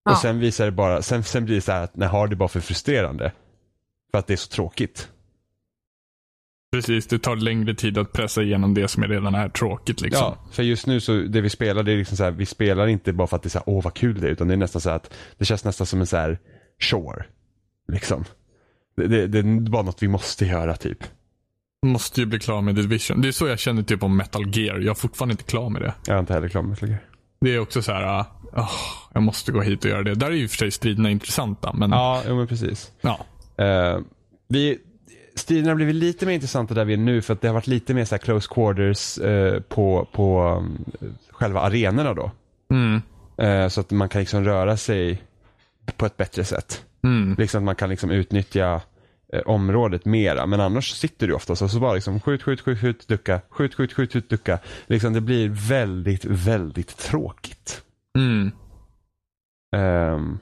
Ja. 0.04 0.12
Och 0.12 0.18
sen 0.18 0.38
visar 0.38 0.64
det 0.64 0.72
bara, 0.72 1.02
sen, 1.02 1.24
sen 1.24 1.44
blir 1.44 1.54
det 1.54 1.60
så 1.60 1.72
här 1.72 1.84
att 1.84 1.96
nej, 1.96 2.08
hard 2.08 2.32
är 2.32 2.36
bara 2.36 2.48
för 2.48 2.60
frustrerande. 2.60 3.32
För 4.10 4.18
att 4.18 4.26
det 4.26 4.32
är 4.34 4.36
så 4.36 4.48
tråkigt. 4.50 5.08
Precis, 6.74 7.06
det 7.06 7.18
tar 7.18 7.36
längre 7.36 7.74
tid 7.74 7.98
att 7.98 8.12
pressa 8.12 8.42
igenom 8.42 8.74
det 8.74 8.88
som 8.88 9.04
redan 9.04 9.34
är 9.34 9.48
tråkigt 9.48 10.00
liksom. 10.00 10.22
Ja, 10.22 10.38
för 10.52 10.62
just 10.62 10.86
nu 10.86 11.00
så 11.00 11.12
det 11.12 11.40
vi 11.40 11.50
spelar, 11.50 11.82
det 11.82 11.92
är 11.92 11.96
liksom 11.96 12.16
så 12.16 12.24
här, 12.24 12.30
vi 12.30 12.46
spelar 12.46 12.86
inte 12.86 13.12
bara 13.12 13.26
för 13.26 13.36
att 13.36 13.42
det 13.42 13.46
är 13.46 13.50
så 13.50 13.58
här, 13.58 13.68
åh 13.68 13.84
vad 13.84 13.94
kul 13.94 14.20
det 14.20 14.26
är, 14.26 14.30
utan 14.30 14.48
det 14.48 14.54
är 14.54 14.58
nästan 14.58 14.80
så 14.80 14.88
här 14.88 14.96
att 14.96 15.14
det 15.38 15.44
känns 15.44 15.64
nästan 15.64 15.86
som 15.86 16.00
en 16.00 16.06
så 16.06 16.16
här 16.16 16.38
chore. 16.80 17.24
Liksom. 17.92 18.24
Det, 18.96 19.06
det, 19.06 19.26
det 19.26 19.38
är 19.38 19.70
bara 19.70 19.82
något 19.82 20.02
vi 20.02 20.08
måste 20.08 20.46
göra 20.46 20.76
typ. 20.76 20.98
Måste 21.86 22.20
ju 22.20 22.26
bli 22.26 22.38
klar 22.38 22.62
med 22.62 22.74
Division. 22.74 23.20
Det 23.20 23.28
är 23.28 23.32
så 23.32 23.46
jag 23.46 23.58
känner 23.58 23.82
typ 23.82 24.02
om 24.02 24.16
Metal 24.16 24.56
Gear. 24.56 24.78
Jag 24.78 24.90
är 24.90 24.94
fortfarande 24.94 25.32
inte 25.32 25.44
klar 25.44 25.70
med 25.70 25.82
det. 25.82 25.94
Jag 26.06 26.16
är 26.16 26.20
inte 26.20 26.32
heller 26.32 26.48
klar 26.48 26.62
med 26.62 26.78
fler. 26.78 26.98
Det 27.40 27.54
är 27.54 27.58
också 27.58 27.82
så 27.82 27.92
här, 27.92 28.02
ah, 28.02 28.70
jag 29.14 29.22
måste 29.22 29.52
gå 29.52 29.60
hit 29.60 29.84
och 29.84 29.90
göra 29.90 30.02
det. 30.02 30.14
Där 30.14 30.26
är 30.26 30.30
ju 30.30 30.48
för 30.48 30.56
sig 30.56 30.70
striderna 30.70 31.10
intressanta, 31.10 31.72
men 31.72 31.90
ja. 31.90 32.16
Ja, 32.16 32.22
jo, 32.28 32.36
men 32.36 32.46
precis. 32.46 32.92
ja. 33.00 33.26
Uh, 33.60 34.00
vi, 34.48 34.78
striderna 35.34 35.70
har 35.70 35.76
blivit 35.76 35.94
lite 35.94 36.26
mer 36.26 36.32
intressanta 36.32 36.74
där 36.74 36.84
vi 36.84 36.92
är 36.92 36.98
nu 36.98 37.22
för 37.22 37.32
att 37.32 37.40
det 37.40 37.48
har 37.48 37.54
varit 37.54 37.66
lite 37.66 37.94
mer 37.94 38.04
så 38.04 38.18
close 38.18 38.48
quarters 38.54 39.18
eh, 39.18 39.60
på, 39.60 40.08
på 40.12 40.42
um, 40.58 40.84
själva 41.30 41.60
arenorna 41.60 42.14
då. 42.14 42.30
Mm. 42.70 43.02
Eh, 43.36 43.68
så 43.68 43.80
att 43.80 43.90
man 43.90 44.08
kan 44.08 44.20
liksom 44.20 44.44
röra 44.44 44.76
sig 44.76 45.22
på 45.96 46.06
ett 46.06 46.16
bättre 46.16 46.44
sätt. 46.44 46.84
Mm. 47.04 47.34
Liksom 47.38 47.58
att 47.58 47.64
man 47.64 47.76
kan 47.76 47.90
liksom 47.90 48.10
utnyttja 48.10 48.80
eh, 49.32 49.40
området 49.46 50.04
mera. 50.04 50.46
Men 50.46 50.60
annars 50.60 50.92
sitter 50.92 51.26
du 51.26 51.34
ofta 51.34 51.56
så, 51.56 51.68
så 51.68 51.80
bara 51.80 51.94
liksom 51.94 52.20
skjut, 52.20 52.42
skjut, 52.42 52.60
skjut, 52.60 52.80
skjut, 52.80 53.08
ducka, 53.08 53.40
skjut, 53.50 53.74
skjut, 53.74 53.92
skjut, 53.92 54.12
skjut, 54.12 54.28
ducka. 54.28 54.58
Liksom 54.86 55.12
det 55.12 55.20
blir 55.20 55.48
väldigt, 55.68 56.24
väldigt 56.24 56.96
tråkigt. 56.96 57.82
Mm. 58.18 58.50
Ehm. 59.76 60.38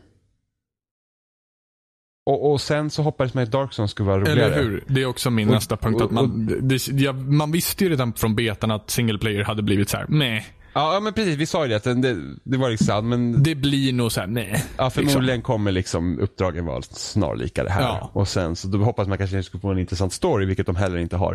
Och, 2.26 2.52
och 2.52 2.60
sen 2.60 2.90
så 2.90 3.02
hoppades 3.02 3.34
man 3.34 3.44
att 3.44 3.50
Dark 3.50 3.70
Zone 3.78 3.88
skulle 3.88 4.06
vara 4.08 4.20
roligare. 4.20 4.54
Eller 4.54 4.62
hur? 4.62 4.84
Det 4.86 5.02
är 5.02 5.06
också 5.06 5.30
min 5.30 5.48
Och- 5.48 5.54
nästa 5.54 5.76
punkt. 5.76 5.96
Att 5.96 6.06
och- 6.06 6.12
man, 6.12 6.46
det, 6.62 6.88
jag, 6.88 7.16
man 7.16 7.52
visste 7.52 7.84
ju 7.84 7.90
redan 7.90 8.12
från 8.12 8.34
betan 8.34 8.70
att 8.70 8.90
single 8.90 9.18
player 9.18 9.44
hade 9.44 9.62
blivit 9.62 9.88
så 9.88 9.96
här, 9.96 10.06
nej. 10.08 10.46
Ja, 10.74 10.94
ja 10.94 11.00
men 11.00 11.12
precis, 11.12 11.36
vi 11.36 11.46
sa 11.46 11.62
ju 11.64 11.68
det 11.68 11.76
att 11.76 11.84
det, 12.02 12.16
det 12.44 12.56
var 12.58 12.70
liksom, 12.70 13.08
men 13.08 13.42
Det 13.42 13.54
blir 13.54 13.92
nog 13.92 14.12
så 14.12 14.20
här, 14.20 14.26
nej. 14.26 14.64
ja, 14.78 14.90
förmodligen 14.90 15.42
kommer 15.42 15.72
liksom 15.72 16.18
uppdragen 16.18 16.66
vara 16.66 16.82
snarlika 16.82 17.64
det 17.64 17.70
här. 17.70 17.82
Ja. 17.82 18.10
Och 18.12 18.28
sen 18.28 18.56
så 18.56 18.68
då 18.68 18.78
hoppas 18.78 19.08
man 19.08 19.18
kanske 19.18 19.42
skulle 19.42 19.60
få 19.60 19.68
en 19.70 19.78
intressant 19.78 20.12
story, 20.12 20.46
vilket 20.46 20.66
de 20.66 20.76
heller 20.76 20.96
inte 20.98 21.16
har. 21.16 21.32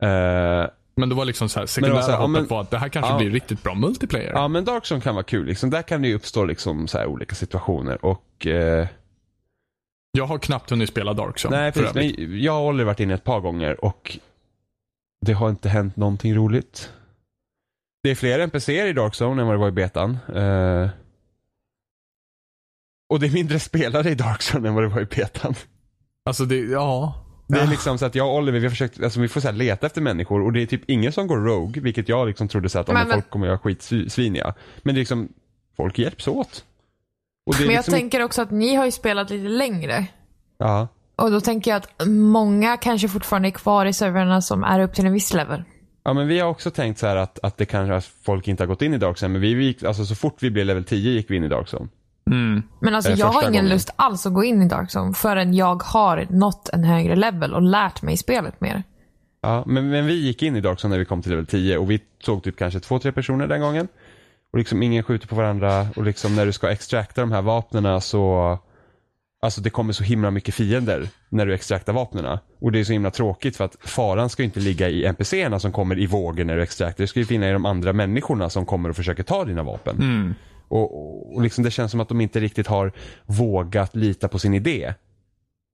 Eh, 0.00 0.66
Men 0.96 1.08
det 1.08 1.14
var 1.14 1.24
liksom 1.24 1.48
så 1.48 1.58
här, 1.58 1.66
sekundära 1.66 1.94
var 2.00 2.02
här, 2.02 2.10
ja, 2.12 2.16
hoppet 2.16 2.32
men- 2.32 2.46
på 2.46 2.58
att 2.58 2.70
det 2.70 2.78
här 2.78 2.88
kanske 2.88 3.12
ja. 3.12 3.18
blir 3.18 3.30
riktigt 3.30 3.62
bra 3.62 3.74
multiplayer. 3.74 4.32
Ja 4.32 4.48
men 4.48 4.64
Dark 4.64 4.84
Zone 4.92 5.00
kan 5.00 5.14
vara 5.14 5.24
kul, 5.24 5.46
liksom. 5.46 5.70
där 5.70 5.82
kan 5.82 6.02
det 6.02 6.08
ju 6.08 6.14
uppstå 6.14 6.44
liksom 6.44 6.88
så 6.88 7.04
olika 7.06 7.34
situationer 7.34 8.04
och 8.04 8.46
eh, 8.46 8.86
Jag 10.16 10.26
har 10.26 10.38
knappt 10.38 10.70
hunnit 10.70 10.88
spela 10.88 11.12
Dark 11.12 11.36
Zone. 11.44 11.56
Nej, 11.56 11.72
precis. 11.72 11.94
Men 11.94 12.40
jag 12.42 12.60
och 12.62 12.66
Oliver 12.68 12.84
varit 12.84 13.00
inne 13.00 13.14
ett 13.14 13.24
par 13.24 13.40
gånger 13.40 13.84
och 13.84 14.18
det 15.26 15.32
har 15.32 15.50
inte 15.50 15.68
hänt 15.68 15.96
någonting 15.96 16.34
roligt. 16.34 16.92
Det 18.02 18.10
är 18.10 18.14
fler 18.14 18.38
NPCer 18.38 18.86
i 18.86 18.92
Dark 18.92 19.12
Zone 19.20 19.42
än 19.42 19.46
vad 19.46 19.54
det 19.56 19.60
var 19.60 19.68
i 19.68 19.72
betan. 19.72 20.18
Eh, 20.34 20.88
och 23.08 23.20
det 23.20 23.26
är 23.26 23.30
mindre 23.32 23.58
spelare 23.60 24.10
i 24.10 24.14
Dark 24.14 24.40
Zone 24.54 24.68
än 24.68 24.74
vad 24.74 24.84
det 24.84 24.88
var 24.88 25.00
i 25.00 25.04
betan. 25.04 25.54
Alltså 26.24 26.44
det, 26.44 26.56
ja. 26.58 27.14
Det 27.48 27.58
är 27.60 27.66
liksom 27.66 27.98
så 27.98 28.06
att 28.06 28.14
jag 28.14 28.28
och 28.28 28.36
Oliver, 28.36 28.58
vi 28.58 28.64
har 28.64 28.70
försökt, 28.70 29.02
alltså 29.02 29.20
vi 29.20 29.28
får 29.28 29.40
så 29.40 29.48
här 29.48 29.54
leta 29.54 29.86
efter 29.86 30.00
människor 30.00 30.42
och 30.42 30.52
det 30.52 30.62
är 30.62 30.66
typ 30.66 30.90
ingen 30.90 31.12
som 31.12 31.26
går 31.26 31.36
rogue, 31.38 31.82
vilket 31.82 32.08
jag 32.08 32.26
liksom 32.28 32.48
trodde 32.48 32.68
så 32.68 32.78
att 32.78 32.86
Men- 32.86 32.94
men, 32.94 33.08
men- 33.08 33.16
folk 33.16 33.30
kommer 33.30 33.46
göra 33.46 33.58
skitsviniga. 33.58 34.54
Men 34.82 34.94
det 34.94 34.98
är 34.98 35.00
liksom, 35.00 35.28
folk 35.76 35.98
hjälps 35.98 36.28
åt. 36.28 36.64
Och 37.46 37.54
det 37.54 37.62
är 37.62 37.66
Men 37.66 37.74
jag 37.74 37.80
liksom, 37.80 37.94
tänker 37.94 38.22
också 38.22 38.42
att 38.42 38.50
ni 38.50 38.74
har 38.74 38.84
ju 38.84 38.90
spelat 38.90 39.30
lite 39.30 39.48
längre. 39.48 40.06
Ja. 40.58 40.88
Och 41.16 41.30
då 41.30 41.40
tänker 41.40 41.70
jag 41.70 41.78
att 41.78 42.06
många 42.08 42.76
kanske 42.76 43.08
fortfarande 43.08 43.48
är 43.48 43.50
kvar 43.50 43.86
i 43.86 43.92
servrarna 43.92 44.42
som 44.42 44.64
är 44.64 44.80
upp 44.80 44.94
till 44.94 45.06
en 45.06 45.12
viss 45.12 45.34
level. 45.34 45.62
Ja 46.04 46.12
men 46.12 46.28
vi 46.28 46.40
har 46.40 46.48
också 46.48 46.70
tänkt 46.70 46.98
så 46.98 47.06
här 47.06 47.16
att, 47.16 47.38
att 47.42 47.56
det 47.56 47.66
kanske 47.66 47.94
att 47.94 48.04
folk 48.04 48.48
inte 48.48 48.62
har 48.62 48.68
gått 48.68 48.82
in 48.82 48.94
i 48.94 48.98
Dark 48.98 49.22
Zone, 49.22 49.32
men 49.32 49.40
vi 49.40 49.64
gick, 49.64 49.82
alltså 49.82 50.04
så 50.04 50.14
fort 50.14 50.36
vi 50.40 50.50
blev 50.50 50.66
level 50.66 50.84
10 50.84 51.10
gick 51.10 51.30
vi 51.30 51.36
in 51.36 51.44
i 51.44 51.48
Dark 51.48 51.74
Zone. 51.74 51.88
Mm. 52.30 52.62
Men 52.80 52.94
alltså 52.94 53.12
jag 53.12 53.26
har 53.26 53.42
ingen 53.42 53.52
gången. 53.52 53.68
lust 53.68 53.90
alls 53.96 54.26
att 54.26 54.34
gå 54.34 54.44
in 54.44 54.62
i 54.62 54.68
Dark 54.68 54.90
Zone 54.96 55.14
förrän 55.14 55.54
jag 55.54 55.82
har 55.82 56.26
nått 56.30 56.68
en 56.68 56.84
högre 56.84 57.16
level 57.16 57.54
och 57.54 57.62
lärt 57.62 58.02
mig 58.02 58.16
spelet 58.16 58.60
mer. 58.60 58.82
Ja, 59.42 59.64
men, 59.66 59.88
men 59.88 60.06
vi 60.06 60.14
gick 60.14 60.42
in 60.42 60.56
i 60.56 60.60
Dark 60.60 60.78
Zone 60.84 60.92
när 60.92 60.98
vi 60.98 61.04
kom 61.04 61.22
till 61.22 61.30
level 61.30 61.46
10 61.46 61.78
och 61.78 61.90
vi 61.90 62.00
såg 62.24 62.42
typ 62.42 62.56
kanske 62.56 62.80
två, 62.80 62.98
tre 62.98 63.12
personer 63.12 63.46
den 63.46 63.60
gången. 63.60 63.88
Och 64.54 64.58
liksom 64.58 64.82
ingen 64.82 65.02
skjuter 65.02 65.26
på 65.28 65.34
varandra 65.34 65.86
och 65.96 66.04
liksom 66.04 66.36
när 66.36 66.46
du 66.46 66.52
ska 66.52 66.70
extrakta 66.70 67.20
de 67.20 67.32
här 67.32 67.42
vapnena 67.42 68.00
så 68.00 68.58
Alltså 69.42 69.60
det 69.60 69.70
kommer 69.70 69.92
så 69.92 70.04
himla 70.04 70.30
mycket 70.30 70.54
fiender 70.54 71.08
när 71.28 71.46
du 71.46 71.54
extraktar 71.54 71.92
vapnena. 71.92 72.40
Och 72.60 72.72
det 72.72 72.80
är 72.80 72.84
så 72.84 72.92
himla 72.92 73.10
tråkigt 73.10 73.56
för 73.56 73.64
att 73.64 73.76
faran 73.80 74.28
ska 74.28 74.42
inte 74.42 74.60
ligga 74.60 74.88
i 74.88 75.04
NPCerna 75.04 75.60
som 75.60 75.72
kommer 75.72 75.98
i 75.98 76.06
vågor 76.06 76.44
när 76.44 76.56
du 76.56 76.62
extraktar. 76.62 77.04
Det 77.04 77.08
ska 77.08 77.20
ju 77.20 77.26
finna 77.26 77.48
i 77.48 77.52
de 77.52 77.66
andra 77.66 77.92
människorna 77.92 78.50
som 78.50 78.66
kommer 78.66 78.88
och 78.88 78.96
försöker 78.96 79.22
ta 79.22 79.44
dina 79.44 79.62
vapen. 79.62 79.96
Mm. 79.96 80.34
Och, 80.68 80.82
och, 80.82 81.34
och 81.34 81.42
liksom 81.42 81.64
det 81.64 81.70
känns 81.70 81.90
som 81.90 82.00
att 82.00 82.08
de 82.08 82.20
inte 82.20 82.40
riktigt 82.40 82.66
har 82.66 82.92
vågat 83.26 83.96
lita 83.96 84.28
på 84.28 84.38
sin 84.38 84.54
idé. 84.54 84.94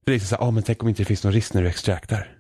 För 0.04 0.12
det 0.12 0.16
är 0.16 0.18
så 0.18 0.36
här, 0.36 0.44
ah, 0.44 0.50
men 0.50 0.62
tänk 0.62 0.82
om 0.82 0.88
inte 0.88 1.00
det 1.00 1.06
finns 1.06 1.24
någon 1.24 1.32
risk 1.32 1.54
när 1.54 1.62
du 1.62 1.68
extraktar. 1.68 2.39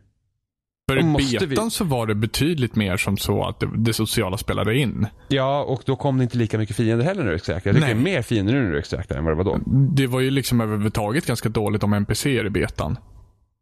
För 0.90 1.44
i 1.44 1.46
betan 1.48 1.64
vi- 1.64 1.70
så 1.70 1.84
var 1.84 2.06
det 2.06 2.14
betydligt 2.14 2.76
mer 2.76 2.96
som 2.96 3.16
så 3.16 3.44
att 3.44 3.60
det, 3.60 3.68
det 3.76 3.92
sociala 3.92 4.36
spelade 4.36 4.76
in. 4.78 5.06
Ja, 5.28 5.62
och 5.62 5.82
då 5.86 5.96
kom 5.96 6.18
det 6.18 6.22
inte 6.24 6.38
lika 6.38 6.58
mycket 6.58 6.76
fiender 6.76 7.04
heller 7.04 7.22
när 7.22 7.30
du 7.30 7.36
extraktar. 7.36 7.70
Jag 7.70 7.76
tycker 7.76 7.86
Nej. 7.86 7.94
det 8.04 8.10
är 8.10 8.14
mer 8.14 8.22
fiender 8.22 8.52
nu 8.52 8.62
när 8.62 8.72
du 8.72 8.78
extraktar 8.78 9.16
än 9.16 9.24
vad 9.24 9.32
det 9.32 9.44
var 9.44 9.44
då. 9.44 9.58
Det 9.94 10.06
var 10.06 10.20
ju 10.20 10.30
liksom 10.30 10.60
överhuvudtaget 10.60 11.26
ganska 11.26 11.48
dåligt 11.48 11.82
om 11.82 11.92
NPCer 11.92 12.46
i 12.46 12.50
betan. 12.50 12.98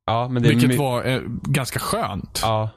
Ja, 0.06 0.28
men 0.28 0.42
det 0.42 0.48
Vilket 0.48 0.68
my- 0.68 0.76
var 0.76 1.04
eh, 1.06 1.20
ganska 1.42 1.78
skönt. 1.78 2.40
Ja. 2.42 2.70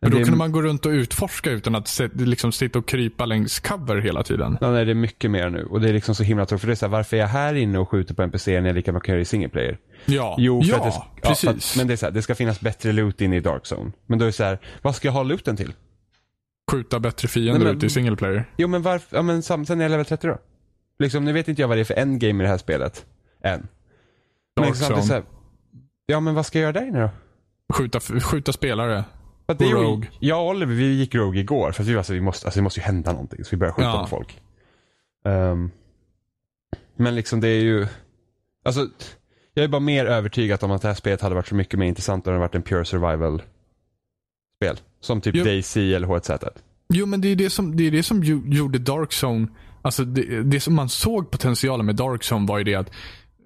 För 0.00 0.06
Men 0.06 0.10
då 0.12 0.18
är- 0.18 0.24
kunde 0.24 0.38
man 0.38 0.52
gå 0.52 0.62
runt 0.62 0.86
och 0.86 0.90
utforska 0.90 1.50
utan 1.50 1.74
att 1.74 1.88
se, 1.88 2.08
liksom 2.14 2.52
sitta 2.52 2.78
och 2.78 2.88
krypa 2.88 3.24
längs 3.26 3.60
cover 3.60 3.96
hela 4.00 4.22
tiden. 4.22 4.58
Ja, 4.60 4.70
nej, 4.70 4.84
det 4.84 4.92
är 4.92 4.94
mycket 4.94 5.30
mer 5.30 5.50
nu. 5.50 5.64
Och 5.64 5.80
det 5.80 5.88
är 5.88 5.92
liksom 5.92 6.14
så 6.14 6.22
himla 6.22 6.46
tråkigt. 6.46 6.60
För 6.60 6.66
det 6.66 6.72
är 6.72 6.74
så 6.74 6.86
här, 6.86 6.90
varför 6.92 7.16
är 7.16 7.20
jag 7.20 7.26
här 7.28 7.54
inne 7.54 7.78
och 7.78 7.88
skjuter 7.88 8.14
på 8.14 8.22
NPC 8.22 8.60
när 8.60 8.68
jag 8.68 8.74
lika 8.74 8.92
mycket 8.92 9.06
kan 9.06 9.12
göra 9.12 9.22
i 9.22 9.24
single 9.24 9.48
player? 9.48 9.78
Ja, 10.06 10.34
Jo, 10.38 10.60
ja 10.64 10.76
det, 10.78 10.84
ja, 10.84 11.06
precis. 11.22 11.40
för 11.44 11.50
att, 11.50 11.74
men 11.76 11.86
det 11.86 11.94
är 11.94 11.96
så 11.96 12.06
här, 12.06 12.10
det 12.12 12.22
ska 12.22 12.34
finnas 12.34 12.60
bättre 12.60 12.92
loot 12.92 13.20
inne 13.20 13.36
i 13.36 13.40
Dark 13.40 13.62
Zone. 13.72 13.92
Men 14.06 14.18
då 14.18 14.24
är 14.24 14.26
det 14.26 14.32
så 14.32 14.44
här, 14.44 14.58
vad 14.82 14.94
ska 14.96 15.08
jag 15.08 15.12
ha 15.12 15.22
looten 15.22 15.56
till? 15.56 15.72
Skjuta 16.70 17.00
bättre 17.00 17.28
fiender 17.28 17.64
men- 17.66 17.76
ut 17.76 17.82
i 17.82 17.90
single 17.90 18.16
player. 18.16 18.44
Jo 18.56 18.68
men 18.68 18.82
varför, 18.82 19.16
ja 19.16 19.22
men 19.22 19.42
sen 19.42 19.70
är 19.70 19.76
jag 19.80 19.90
level 19.90 20.06
30 20.06 20.26
då. 20.26 20.38
Liksom, 20.98 21.24
nu 21.24 21.32
vet 21.32 21.48
inte 21.48 21.62
jag 21.62 21.68
vad 21.68 21.76
det 21.76 21.82
är 21.82 21.84
för 21.84 21.94
endgame 21.94 22.42
i 22.42 22.46
det 22.46 22.50
här 22.50 22.58
spelet. 22.58 23.06
Än. 23.44 23.60
Men 23.60 23.68
Dark 24.56 24.66
liksom, 24.68 24.86
samtidigt 24.86 25.04
så 25.08 25.12
Zone. 25.14 25.24
här, 25.24 25.24
ja 26.06 26.20
men 26.20 26.34
vad 26.34 26.46
ska 26.46 26.58
jag 26.58 26.62
göra 26.62 26.72
där 26.80 26.88
inne 26.88 27.00
då? 27.00 27.10
Skjuta, 27.74 28.00
skjuta 28.00 28.52
spelare. 28.52 29.04
Det 29.58 29.66
gjorde- 29.66 29.82
Rogue. 29.84 30.08
Jag 30.20 30.40
och 30.42 30.48
Oliver, 30.48 30.74
vi 30.74 30.92
gick 30.94 31.14
Rogue 31.14 31.40
igår 31.40 31.72
för 31.72 31.82
att 31.82 31.88
vi 31.88 31.94
var 31.94 32.02
så, 32.02 32.12
vi 32.12 32.20
måste, 32.20 32.46
alltså 32.46 32.58
det 32.60 32.64
måste 32.64 32.80
ju 32.80 32.84
hända 32.84 33.12
någonting. 33.12 33.44
Så 33.44 33.50
vi 33.50 33.56
började 33.56 33.74
skjuta 33.74 33.88
Ja. 33.88 34.00
på 34.02 34.06
folk. 34.08 34.40
Ehm, 35.24 35.70
men 36.96 37.14
liksom 37.14 37.40
det 37.40 37.48
är 37.48 37.60
ju, 37.60 37.86
alltså 38.64 38.88
jag 39.58 39.64
är 39.64 39.68
bara 39.68 39.80
mer 39.80 40.06
övertygad 40.06 40.64
om 40.64 40.70
att 40.70 40.82
det 40.82 40.88
här 40.88 40.94
spelet 40.94 41.20
hade 41.20 41.34
varit 41.34 41.48
så 41.48 41.54
mycket 41.54 41.78
mer 41.78 41.86
intressant 41.86 42.26
om 42.26 42.30
det 42.32 42.34
hade 42.34 42.40
varit 42.40 42.54
en 42.54 42.62
pure 42.62 42.84
survival 42.84 43.42
spel. 44.62 44.76
Som 45.00 45.20
typ 45.20 45.34
Jo. 45.34 45.44
DayZ 45.44 45.76
eller 45.76 46.06
H1Z. 46.06 46.48
Jo, 46.88 47.06
men 47.06 47.20
det 47.20 47.28
är 47.28 47.36
det 47.36 47.50
som, 47.50 47.76
det 47.76 47.86
är 47.86 47.90
det 47.90 48.02
som 48.02 48.22
gjorde 48.46 48.78
Dark 48.78 49.24
Zone, 49.24 49.46
alltså 49.82 50.04
det, 50.04 50.42
det 50.42 50.60
som 50.60 50.74
man 50.74 50.88
såg 50.88 51.30
potentialen 51.30 51.86
med 51.86 51.96
Dark 51.96 52.32
Zone 52.32 52.46
var 52.46 52.58
ju 52.58 52.64
det 52.64 52.74
att 52.74 52.90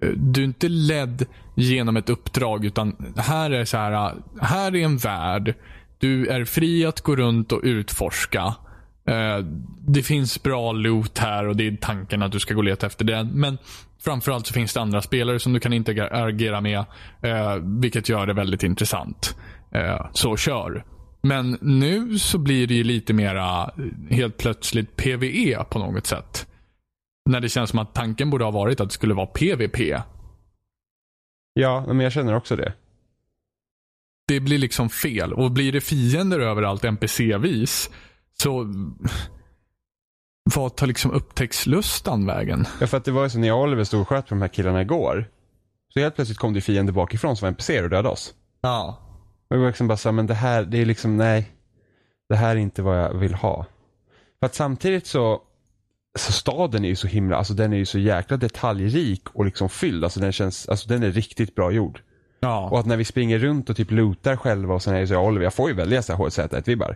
eh, 0.01 0.09
du 0.09 0.41
är 0.41 0.45
inte 0.45 0.69
ledd 0.69 1.25
genom 1.55 1.97
ett 1.97 2.09
uppdrag 2.09 2.65
utan 2.65 3.13
här 3.17 3.51
är 3.51 3.65
så 3.65 3.77
här, 3.77 3.91
eh, 3.91 4.13
här 4.41 4.75
är 4.75 4.85
en 4.85 4.97
värld. 4.97 5.55
Du 5.97 6.27
är 6.27 6.45
fri 6.45 6.85
att 6.85 7.01
gå 7.01 7.15
runt 7.15 7.51
och 7.51 7.61
utforska. 7.63 8.55
Eh, 9.05 9.37
Det 9.87 10.03
finns 10.03 10.43
bra 10.43 10.71
loot 10.71 11.17
här 11.17 11.47
och 11.47 11.55
det 11.55 11.67
är 11.67 11.77
tanken 11.81 12.23
att 12.23 12.31
du 12.31 12.39
ska 12.39 12.53
gå 12.53 12.57
och 12.59 12.63
leta 12.63 12.87
efter 12.87 13.05
den. 13.05 13.27
Men 13.27 13.57
framförallt 13.99 14.47
så 14.47 14.53
finns 14.53 14.73
det 14.73 14.81
andra 14.81 15.01
spelare 15.01 15.39
som 15.39 15.53
du 15.53 15.59
kan 15.59 15.73
interagera 15.73 16.61
med. 16.61 16.79
eh, 17.21 17.55
Vilket 17.81 18.09
gör 18.09 18.25
det 18.27 18.33
väldigt 18.33 18.63
intressant. 18.63 19.35
Eh, 19.71 20.09
Så 20.13 20.37
kör. 20.37 20.85
Men 21.21 21.57
nu 21.61 22.19
så 22.19 22.37
blir 22.37 22.67
det 22.67 22.73
ju 22.73 22.83
lite 22.83 23.13
mera 23.13 23.71
helt 24.09 24.37
plötsligt 24.37 24.95
PVE 24.95 25.63
på 25.69 25.79
något 25.79 26.07
sätt. 26.07 26.47
När 27.29 27.39
det 27.39 27.49
känns 27.49 27.69
som 27.69 27.79
att 27.79 27.93
tanken 27.95 28.29
borde 28.29 28.43
ha 28.43 28.51
varit 28.51 28.79
att 28.81 28.89
det 28.89 28.93
skulle 28.93 29.13
vara 29.13 29.25
PVP. 29.25 29.79
Ja, 31.53 31.83
men 31.87 31.99
jag 31.99 32.11
känner 32.13 32.35
också 32.35 32.55
det. 32.55 32.73
Det 34.27 34.39
blir 34.39 34.57
liksom 34.57 34.89
fel. 34.89 35.33
Och 35.33 35.51
blir 35.51 35.71
det 35.71 35.81
fiender 35.81 36.39
överallt 36.39 36.83
NPC-vis 36.83 37.89
så 38.41 38.67
vad 40.55 40.75
tar 40.75 40.87
liksom 40.87 41.11
upptäcktslustan 41.11 42.25
vägen? 42.25 42.65
Ja, 42.79 42.87
för 42.87 42.97
att 42.97 43.05
det 43.05 43.11
var 43.11 43.23
ju 43.23 43.29
så 43.29 43.39
när 43.39 43.47
jag 43.47 43.57
och 43.57 43.63
Oliver 43.63 43.83
stod 43.83 44.01
och 44.01 44.07
sköt 44.07 44.27
på 44.27 44.35
de 44.35 44.41
här 44.41 44.47
killarna 44.47 44.81
igår. 44.81 45.29
Så 45.93 45.99
helt 45.99 46.15
plötsligt 46.15 46.37
kom 46.37 46.53
det 46.53 46.61
fiender 46.61 46.93
bakifrån 46.93 47.35
som 47.37 47.45
var 47.45 47.49
NPCer 47.49 47.83
och 47.83 47.89
dödade 47.89 48.09
oss. 48.09 48.33
Ja. 48.61 48.99
Och 49.49 49.55
det 49.55 49.61
var 49.61 49.67
liksom 49.67 49.87
bara 49.87 49.97
så 49.97 50.09
här, 50.09 50.13
men 50.13 50.27
det 50.27 50.33
här, 50.33 50.63
det 50.63 50.77
är 50.77 50.85
liksom, 50.85 51.17
nej. 51.17 51.51
Det 52.29 52.35
här 52.35 52.55
är 52.55 52.59
inte 52.59 52.81
vad 52.81 52.99
jag 52.99 53.13
vill 53.13 53.33
ha. 53.33 53.65
För 54.39 54.45
att 54.45 54.55
samtidigt 54.55 55.07
så, 55.07 55.41
så 56.19 56.31
staden 56.31 56.85
är 56.85 56.89
ju 56.89 56.95
så 56.95 57.07
himla, 57.07 57.37
alltså 57.37 57.53
den 57.53 57.73
är 57.73 57.77
ju 57.77 57.85
så 57.85 57.99
jäkla 57.99 58.37
detaljrik 58.37 59.29
och 59.29 59.45
liksom 59.45 59.69
fylld. 59.69 60.03
Alltså 60.03 60.19
den 60.19 60.31
känns, 60.31 60.69
alltså 60.69 60.89
den 60.89 61.03
är 61.03 61.11
riktigt 61.11 61.55
bra 61.55 61.71
gjord. 61.71 62.01
Ja. 62.39 62.69
Och 62.69 62.79
att 62.79 62.85
när 62.85 62.97
vi 62.97 63.05
springer 63.05 63.39
runt 63.39 63.69
och 63.69 63.77
typ 63.77 63.91
lootar 63.91 64.35
själva 64.35 64.73
och 64.73 64.81
sen 64.81 64.95
är 64.95 64.99
det 64.99 65.07
så 65.07 65.13
jag 65.13 65.21
och 65.21 65.27
Oliver, 65.27 65.43
jag 65.43 65.53
får 65.53 65.69
ju 65.69 65.75
välja 65.75 66.01
så 66.01 66.13
här 66.13 66.23
HZ1-vibbar. 66.23 66.95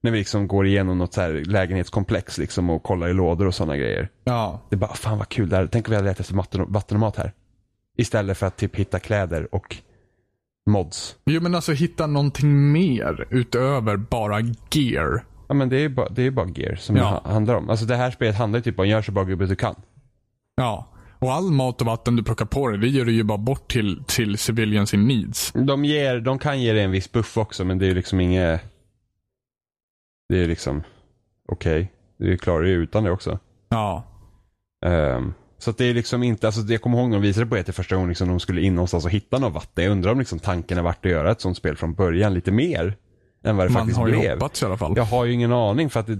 När 0.00 0.10
vi 0.10 0.18
liksom 0.18 0.48
går 0.48 0.66
igenom 0.66 0.98
något 0.98 1.14
så 1.14 1.20
här 1.20 1.32
lägenhetskomplex 1.46 2.38
liksom 2.38 2.70
och 2.70 2.82
kollar 2.82 3.08
i 3.08 3.12
lådor 3.12 3.46
och 3.46 3.54
sådana 3.54 3.76
grejer. 3.76 4.08
ja. 4.24 4.60
Det 4.70 4.76
är 4.76 4.78
bara, 4.78 4.94
fan 4.94 5.18
vad 5.18 5.28
kul 5.28 5.48
det 5.48 5.56
här. 5.56 5.66
Tänk 5.66 5.88
om 5.88 5.90
vi 5.90 5.96
hade 5.96 6.08
letat 6.08 6.20
efter 6.20 6.34
vatten, 6.34 6.64
vatten 6.72 6.96
och 6.96 7.00
mat 7.00 7.16
här. 7.16 7.32
Istället 7.98 8.38
för 8.38 8.46
att 8.46 8.56
typ 8.56 8.76
hitta 8.76 8.98
kläder 8.98 9.54
och 9.54 9.76
mods. 10.70 11.16
Jo 11.26 11.40
men 11.40 11.54
alltså 11.54 11.72
hitta 11.72 12.06
någonting 12.06 12.72
mer 12.72 13.26
utöver 13.30 13.96
bara 13.96 14.40
gear. 14.70 15.24
Ja 15.48 15.54
men 15.54 15.68
det 15.68 15.76
är 15.76 15.80
ju 15.80 15.88
bara, 15.88 16.08
det 16.08 16.22
är 16.22 16.30
bara 16.30 16.48
gear 16.48 16.74
som 16.76 16.96
Ja. 16.96 17.02
det 17.02 17.08
ha- 17.08 17.32
handlar 17.32 17.54
om. 17.54 17.70
Alltså 17.70 17.86
det 17.86 17.96
här 17.96 18.10
spelet 18.10 18.36
handlar 18.36 18.58
ju 18.58 18.62
typ 18.62 18.78
om, 18.78 18.88
gör 18.88 19.02
så 19.02 19.12
bra 19.12 19.24
gubbe 19.24 19.46
du 19.46 19.56
kan. 19.56 19.74
Ja. 20.56 20.86
Och 21.18 21.32
all 21.32 21.50
mat 21.50 21.80
och 21.80 21.86
vatten 21.86 22.16
du 22.16 22.22
plockar 22.22 22.44
på 22.46 22.68
dig, 22.68 22.78
det 22.78 22.88
ger 22.88 23.04
du 23.04 23.12
ju 23.12 23.22
bara 23.22 23.38
bort 23.38 23.72
till, 23.72 24.02
till 24.06 24.38
civilians 24.38 24.94
in 24.94 25.06
needs. 25.06 25.52
De, 25.52 25.84
ger, 25.84 26.20
de 26.20 26.38
kan 26.38 26.60
ge 26.60 26.72
dig 26.72 26.82
en 26.82 26.90
viss 26.90 27.12
buff 27.12 27.36
också 27.36 27.64
men 27.64 27.78
det 27.78 27.84
är 27.84 27.88
ju 27.88 27.94
liksom 27.94 28.20
inget... 28.20 28.60
Det 30.28 30.34
är 30.34 30.40
ju 30.40 30.46
liksom, 30.46 30.82
okej. 31.48 31.92
Du 32.16 32.38
klarar 32.38 32.62
dig 32.62 32.72
utan 32.72 33.04
det 33.04 33.10
också. 33.10 33.38
Ja. 33.68 34.04
Ehm, 34.86 35.34
så 35.58 35.72
det 35.72 35.84
är 35.84 35.94
liksom 35.94 36.22
inte, 36.22 36.46
alltså 36.46 36.60
jag 36.72 36.82
kommer 36.82 36.98
ihåg 36.98 37.08
när 37.08 37.16
de 37.16 37.22
visade 37.22 37.46
på 37.46 37.54
det 37.56 37.72
första 37.72 37.94
gången 37.94 38.08
liksom 38.08 38.28
de 38.28 38.40
skulle 38.40 38.60
in 38.60 38.74
någonstans 38.74 39.04
och 39.04 39.10
hitta 39.10 39.38
något 39.38 39.52
vatten. 39.52 39.84
Jag 39.84 39.90
undrar 39.90 40.12
om 40.12 40.18
liksom 40.18 40.38
tanken 40.38 40.76
har 40.76 40.84
varit 40.84 41.06
att 41.06 41.10
göra 41.12 41.30
ett 41.30 41.40
sånt 41.40 41.56
spel 41.56 41.76
från 41.76 41.94
början 41.94 42.34
lite 42.34 42.50
mer. 42.52 42.96
Än 43.44 43.56
vad 43.56 43.66
det 43.66 43.70
Man 43.72 43.80
faktiskt 43.82 43.98
har 43.98 44.08
ju 44.08 44.18
blev. 44.18 44.32
hoppats 44.34 44.62
i 44.62 44.66
alla 44.66 44.76
fall. 44.76 44.92
Jag 44.96 45.04
har 45.04 45.24
ju 45.24 45.32
ingen 45.32 45.52
aning 45.52 45.90
för 45.90 46.00
att 46.00 46.06
det, 46.06 46.18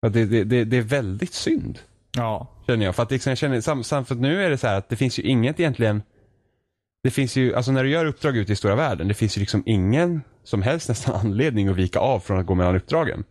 för 0.00 0.06
att 0.06 0.12
det, 0.12 0.24
det, 0.24 0.44
det, 0.44 0.64
det 0.64 0.76
är 0.76 0.82
väldigt 0.82 1.34
synd. 1.34 1.78
Ja. 2.16 2.46
Känner 2.66 2.84
jag. 2.86 2.94
För 2.94 3.02
att 3.02 3.10
liksom, 3.10 3.30
jag 3.30 3.38
känner, 3.38 3.60
sam, 3.60 3.84
sam, 3.84 4.04
för 4.04 4.14
nu 4.14 4.44
är 4.44 4.50
det 4.50 4.58
så 4.58 4.66
här 4.66 4.78
att 4.78 4.88
det 4.88 4.96
finns 4.96 5.18
ju 5.18 5.22
inget 5.22 5.60
egentligen 5.60 6.02
Det 7.02 7.10
finns 7.10 7.36
ju, 7.36 7.54
alltså 7.54 7.72
när 7.72 7.84
du 7.84 7.90
gör 7.90 8.04
uppdrag 8.04 8.36
ute 8.36 8.52
i 8.52 8.56
stora 8.56 8.74
världen, 8.74 9.08
det 9.08 9.14
finns 9.14 9.36
ju 9.36 9.40
liksom 9.40 9.62
ingen 9.66 10.22
som 10.46 10.62
helst 10.62 10.88
nästan 10.88 11.14
anledning 11.24 11.68
att 11.68 11.76
vika 11.76 11.98
av 11.98 12.20
från 12.20 12.38
att 12.38 12.46
gå 12.46 12.54
mellan 12.54 12.76
uppdragen. 12.76 13.24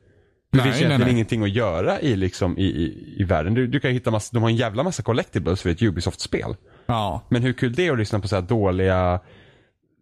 Det 0.51 0.57
Nej, 0.57 0.63
finns 0.63 0.75
nej, 0.75 0.83
egentligen 0.83 1.01
nej. 1.01 1.11
ingenting 1.11 1.43
att 1.43 1.49
göra 1.49 2.01
i, 2.01 2.15
liksom, 2.15 2.57
i, 2.57 2.65
i, 2.65 3.15
i 3.17 3.23
världen. 3.23 3.53
Du, 3.53 3.67
du 3.67 3.79
kan 3.79 3.91
hitta 3.91 4.11
massa, 4.11 4.29
de 4.33 4.43
har 4.43 4.49
en 4.49 4.55
jävla 4.55 4.83
massa 4.83 5.03
collectibles 5.03 5.61
för 5.61 5.69
ett 5.69 5.81
Ubisoft-spel. 5.81 6.55
Ja. 6.85 7.21
Men 7.29 7.41
hur 7.41 7.53
kul 7.53 7.73
det 7.73 7.87
är 7.87 7.91
att 7.91 7.97
lyssna 7.97 8.19
på 8.19 8.27
så 8.27 8.35
här 8.35 8.41
dåliga, 8.41 9.19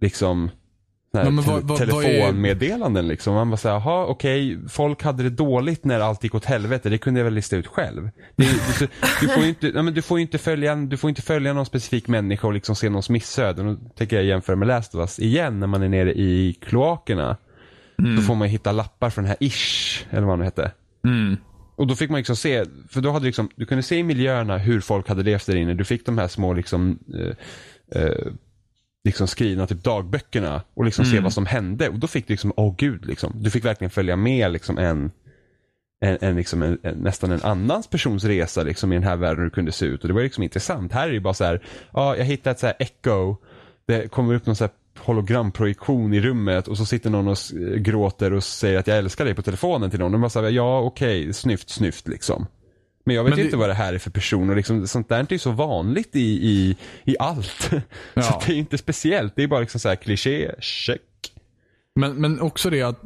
liksom, 0.01 0.49
här 1.17 1.23
men 1.31 1.35
vad- 1.35 1.45
vad- 1.45 1.63
vad 1.63 1.81
är- 1.81 1.85
telefonmeddelanden 1.85 3.07
liksom. 3.07 3.33
Man 3.33 3.49
bara 3.49 3.57
säger, 3.57 3.75
jaha 3.75 4.05
okej, 4.05 4.59
folk 4.69 5.03
hade 5.03 5.23
det 5.23 5.29
dåligt 5.29 5.85
när 5.85 5.99
allt 5.99 6.23
gick 6.23 6.35
åt 6.35 6.45
helvete. 6.45 6.89
Det 6.89 6.97
kunde 6.97 7.19
jag 7.19 7.25
väl 7.25 7.33
lista 7.33 7.55
ut 7.55 7.67
själv. 7.67 8.09
Det, 8.35 8.43
du, 8.79 8.87
du, 9.21 9.27
får 9.27 9.43
ju 9.43 9.49
inte, 9.49 9.67
ja, 9.67 9.81
men 9.81 9.93
du 9.93 10.01
får 10.01 10.17
ju 10.17 10.21
inte 10.21 10.37
följa, 10.37 10.75
du 10.75 10.97
får 10.97 11.09
inte 11.09 11.21
följa 11.21 11.53
någon 11.53 11.65
specifik 11.65 12.07
människa 12.07 12.47
och 12.47 12.53
liksom 12.53 12.75
se 12.75 12.89
någons 12.89 13.09
missöden. 13.09 13.65
Då 13.65 13.89
tänker 13.97 14.15
jag 14.15 14.25
jämföra 14.25 14.55
med 14.55 14.67
Last 14.67 14.95
of 14.95 14.99
Us 14.99 15.19
igen 15.19 15.59
när 15.59 15.67
man 15.67 15.83
är 15.83 15.89
nere 15.89 16.13
i 16.13 16.57
kloakerna. 16.61 17.37
Då 18.15 18.21
får 18.21 18.35
man 18.35 18.47
hitta 18.47 18.71
lappar 18.71 19.09
från 19.09 19.23
den 19.23 19.29
här 19.29 19.37
Ish, 19.49 20.05
eller 20.09 20.27
vad 20.27 20.39
det 20.39 20.45
hette. 20.45 20.71
Mm. 21.05 21.37
Och 21.75 21.87
då 21.87 21.95
fick 21.95 22.09
man 22.09 22.17
liksom 22.17 22.35
se, 22.35 22.65
för 22.89 23.01
då 23.01 23.11
hade 23.11 23.25
liksom, 23.25 23.49
du 23.55 23.65
kunde 23.65 23.83
se 23.83 23.95
i 23.97 24.03
miljöerna 24.03 24.57
hur 24.57 24.81
folk 24.81 25.07
hade 25.09 25.23
levt 25.23 25.45
där 25.45 25.55
inne. 25.55 25.73
Du 25.73 25.83
fick 25.85 26.05
de 26.05 26.17
här 26.17 26.27
små 26.27 26.53
liksom, 26.53 26.99
eh, 27.19 28.01
eh, 28.01 28.11
liksom 29.03 29.27
skrivna 29.27 29.67
typ 29.67 29.83
dagböckerna 29.83 30.61
och 30.73 30.85
liksom 30.85 31.05
se 31.05 31.19
vad 31.19 31.33
som 31.33 31.45
hände. 31.45 31.89
Och 31.89 31.99
då 31.99 32.07
fick 32.07 32.27
du 32.27 32.33
liksom, 32.33 32.53
åh 32.55 32.75
gud 32.77 33.05
liksom. 33.05 33.33
Du 33.35 33.49
fick 33.49 33.65
verkligen 33.65 33.91
följa 33.91 34.15
med 34.15 34.51
liksom 34.51 34.77
en, 34.77 35.11
en, 36.05 36.17
en, 36.21 36.35
liksom 36.35 36.61
en, 36.61 36.77
en 36.83 36.97
nästan 36.97 37.31
en 37.31 37.41
annans 37.43 37.87
persons 37.87 38.23
resa 38.23 38.63
liksom 38.63 38.91
i 38.91 38.95
den 38.95 39.03
här 39.03 39.15
världen 39.15 39.37
hur 39.37 39.45
det 39.45 39.55
kunde 39.55 39.71
se 39.71 39.85
ut. 39.85 40.01
Och 40.01 40.07
det 40.07 40.13
var 40.13 40.21
liksom 40.21 40.43
intressant. 40.43 40.91
Här 40.91 41.09
är 41.09 41.13
det 41.13 41.19
bara 41.19 41.33
så 41.33 41.43
här, 41.43 41.63
ja 41.93 42.15
jag 42.17 42.25
hittade 42.25 42.51
ett 42.51 42.59
så 42.59 42.65
här 42.65 42.75
echo. 42.79 43.35
Det 43.85 44.11
kommer 44.11 44.35
upp 44.35 44.45
någon 44.45 44.55
så 44.55 44.63
här 44.63 44.71
hologramprojektion 44.99 46.13
i 46.13 46.21
rummet 46.21 46.67
och 46.67 46.77
så 46.77 46.85
sitter 46.85 47.09
någon 47.09 47.27
och 47.27 47.37
gråter 47.77 48.33
och 48.33 48.43
säger 48.43 48.79
att 48.79 48.87
jag 48.87 48.97
älskar 48.97 49.25
dig 49.25 49.33
på 49.33 49.41
telefonen 49.41 49.89
till 49.89 49.99
någon. 49.99 50.13
Och 50.13 50.19
man 50.19 50.29
säger 50.29 50.49
ja 50.49 50.79
okej, 50.79 51.33
snyft 51.33 51.69
snyft 51.69 52.07
liksom. 52.07 52.45
Men 53.03 53.15
jag 53.15 53.23
vet 53.23 53.29
Men 53.31 53.37
det- 53.39 53.45
inte 53.45 53.57
vad 53.57 53.69
det 53.69 53.73
här 53.73 53.93
är 53.93 53.97
för 53.99 54.09
person 54.11 54.49
och 54.49 54.55
liksom, 54.55 54.87
sånt 54.87 55.09
där 55.09 55.19
är 55.19 55.27
ju 55.33 55.39
så 55.39 55.51
vanligt 55.51 56.15
i, 56.15 56.19
i, 56.49 56.77
i 57.03 57.15
allt. 57.19 57.71
Ja. 58.13 58.21
Så 58.21 58.41
det 58.45 58.53
är 58.53 58.57
inte 58.57 58.77
speciellt, 58.77 59.35
det 59.35 59.43
är 59.43 59.47
bara 59.47 59.59
liksom 59.59 59.79
så 59.79 59.89
här 59.89 59.95
kliché, 59.95 60.51
check. 60.59 61.01
Men, 61.95 62.15
men 62.15 62.41
också 62.41 62.69
det 62.69 62.81
att 62.81 63.01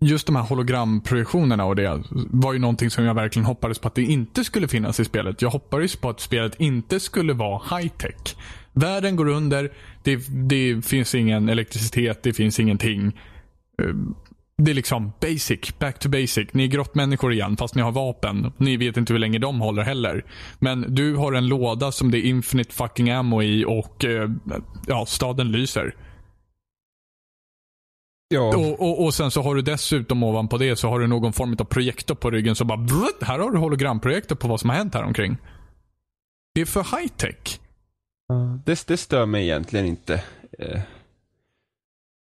just 0.00 0.26
de 0.26 0.36
här 0.36 0.42
hologramprojektionerna 0.42 1.64
och 1.64 1.76
det 1.76 2.02
var 2.30 2.52
ju 2.52 2.58
någonting 2.58 2.90
som 2.90 3.04
jag 3.04 3.14
verkligen 3.14 3.46
hoppades 3.46 3.78
på 3.78 3.88
att 3.88 3.94
det 3.94 4.02
inte 4.02 4.44
skulle 4.44 4.68
finnas 4.68 5.00
i 5.00 5.04
spelet. 5.04 5.42
Jag 5.42 5.50
hoppades 5.50 5.96
på 5.96 6.08
att 6.10 6.20
spelet 6.20 6.54
inte 6.60 7.00
skulle 7.00 7.32
vara 7.32 7.76
high 7.78 7.88
tech. 7.88 8.36
Världen 8.72 9.16
går 9.16 9.28
under, 9.28 9.72
det, 10.02 10.16
det 10.48 10.82
finns 10.86 11.14
ingen 11.14 11.48
elektricitet, 11.48 12.22
det 12.22 12.32
finns 12.32 12.60
ingenting. 12.60 13.20
Eh, 14.60 14.64
Det 14.64 14.70
är 14.70 14.74
liksom 14.74 15.12
basic, 15.20 15.78
back 15.78 15.98
to 15.98 16.08
basic. 16.08 16.48
Ni 16.52 16.64
är 16.64 16.68
grottmänniskor 16.68 17.32
igen 17.32 17.56
fast 17.56 17.74
ni 17.74 17.82
har 17.82 17.92
vapen. 17.92 18.52
Ni 18.56 18.76
vet 18.76 18.96
inte 18.96 19.12
hur 19.12 19.20
länge 19.20 19.38
de 19.38 19.60
håller 19.60 19.82
heller. 19.82 20.24
Men 20.58 20.94
du 20.94 21.16
har 21.16 21.32
en 21.32 21.46
låda 21.48 21.92
som 21.92 22.10
det 22.10 22.18
är 22.18 22.22
infinite 22.22 22.74
fucking 22.74 23.10
ammo 23.10 23.42
i 23.42 23.64
och 23.64 24.04
eh, 24.04 24.30
ja, 24.86 25.06
staden 25.06 25.52
lyser. 25.52 25.94
Ja. 28.34 28.56
Och, 28.56 28.80
och, 28.80 29.04
och 29.04 29.14
sen 29.14 29.30
så 29.30 29.42
har 29.42 29.54
du 29.54 29.62
dessutom 29.62 30.22
ovanpå 30.22 30.58
det 30.58 30.76
så 30.76 30.88
har 30.88 31.00
du 31.00 31.06
någon 31.06 31.32
form 31.32 31.56
av 31.60 31.64
projektor 31.64 32.14
på 32.14 32.30
ryggen 32.30 32.54
som 32.54 32.66
bara 32.66 32.78
brutt, 32.78 33.22
här 33.22 33.38
har 33.38 33.50
du 33.50 33.58
hologramprojektor 33.58 34.36
på 34.36 34.48
vad 34.48 34.60
som 34.60 34.70
har 34.70 34.76
hänt 34.76 34.94
här 34.94 35.02
omkring. 35.02 35.36
Det 36.54 36.60
är 36.60 36.66
för 36.66 36.80
high 36.98 37.08
tech. 37.16 37.60
Det, 38.64 38.86
det 38.86 38.96
stör 38.96 39.26
mig 39.26 39.42
egentligen 39.44 39.86
inte. 39.86 40.22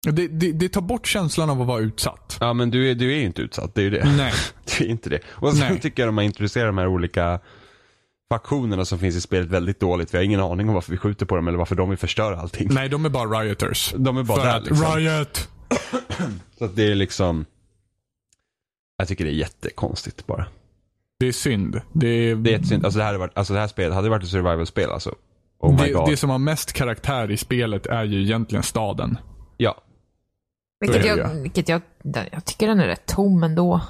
Det, 0.04 0.28
det, 0.28 0.52
det 0.52 0.70
tar 0.70 0.82
bort 0.82 1.08
känslan 1.08 1.50
av 1.50 1.62
att 1.62 1.68
vara 1.68 1.80
utsatt. 1.80 2.38
Ja 2.40 2.54
men 2.54 2.72
du 2.72 2.92
är, 2.92 2.96
du 2.96 3.12
är 3.12 3.16
ju 3.18 3.26
inte 3.26 3.42
utsatt, 3.42 3.76
det 3.76 3.82
är 3.82 3.84
ju 3.84 3.90
det. 3.90 4.14
Nej. 4.18 4.34
Du 4.78 4.86
är 4.86 4.90
inte 4.90 5.10
det. 5.10 5.20
Och 5.28 5.54
sen 5.54 5.72
Nej. 5.72 5.80
tycker 5.80 6.04
jag 6.04 6.08
de 6.08 6.18
har 6.18 6.24
introducerat 6.24 6.68
de 6.68 6.78
här 6.78 6.88
olika 6.88 7.40
faktionerna 8.30 8.86
som 8.86 9.00
finns 9.00 9.16
i 9.16 9.22
spelet 9.22 9.48
väldigt 9.48 9.80
dåligt. 9.80 10.14
Vi 10.14 10.18
har 10.18 10.26
ingen 10.26 10.40
aning 10.40 10.68
om 10.68 10.74
varför 10.74 10.92
vi 10.92 10.98
skjuter 10.98 11.26
på 11.26 11.36
dem 11.36 11.48
eller 11.48 11.58
varför 11.58 11.76
de 11.76 11.90
vill 11.90 11.98
förstöra 11.98 12.40
allting. 12.40 12.68
Nej, 12.72 12.90
de 12.90 13.06
är 13.06 13.10
bara 13.10 13.42
rioters. 13.42 13.94
De 13.98 14.18
är 14.18 14.24
bara 14.24 14.42
För 14.42 14.48
där 14.48 14.58
att 14.58 14.66
liksom. 14.66 14.96
riot. 14.96 15.50
Så 16.58 16.66
att 16.66 16.76
det 16.76 16.92
är 16.92 16.96
liksom 16.96 17.46
Jag 18.98 19.08
tycker 19.08 19.26
det 19.26 19.32
är 19.32 19.36
jättekonstigt 19.36 20.28
bara. 20.28 20.46
Det 21.20 21.28
är 21.28 21.32
synd. 21.32 21.82
Det, 21.94 22.08
är, 22.08 22.36
Det 22.36 22.54
är 22.54 22.60
ett 22.60 22.68
synd. 22.68 22.86
Alltså 22.86 22.98
det 22.98 23.04
här, 23.04 23.18
varit, 23.18 23.38
alltså 23.38 23.54
det 23.54 23.60
här 23.60 23.68
spelet 23.68 23.94
hade 23.94 24.10
varit 24.10 24.24
ett 24.24 24.30
survival-spel 24.30 24.92
alltså. 24.92 25.16
Oh 25.60 25.82
my 25.82 25.88
det, 25.88 25.94
god. 25.94 26.10
det 26.10 26.18
som 26.18 26.30
har 26.30 26.38
mest 26.38 26.74
karaktär 26.74 27.32
i 27.32 27.38
spelet 27.38 27.86
är 27.86 28.04
ju 28.04 28.22
egentligen 28.22 28.64
staden. 28.64 29.18
Ja. 29.58 29.82
Vilket 30.82 31.06
jag, 31.06 31.30
vilket 31.30 31.70
jag, 31.70 31.82
jag 32.32 32.46
tycker 32.46 32.68
den 32.68 32.80
är 32.80 32.88
rätt 32.88 33.06
tom 33.06 33.44
ändå. 33.44 33.82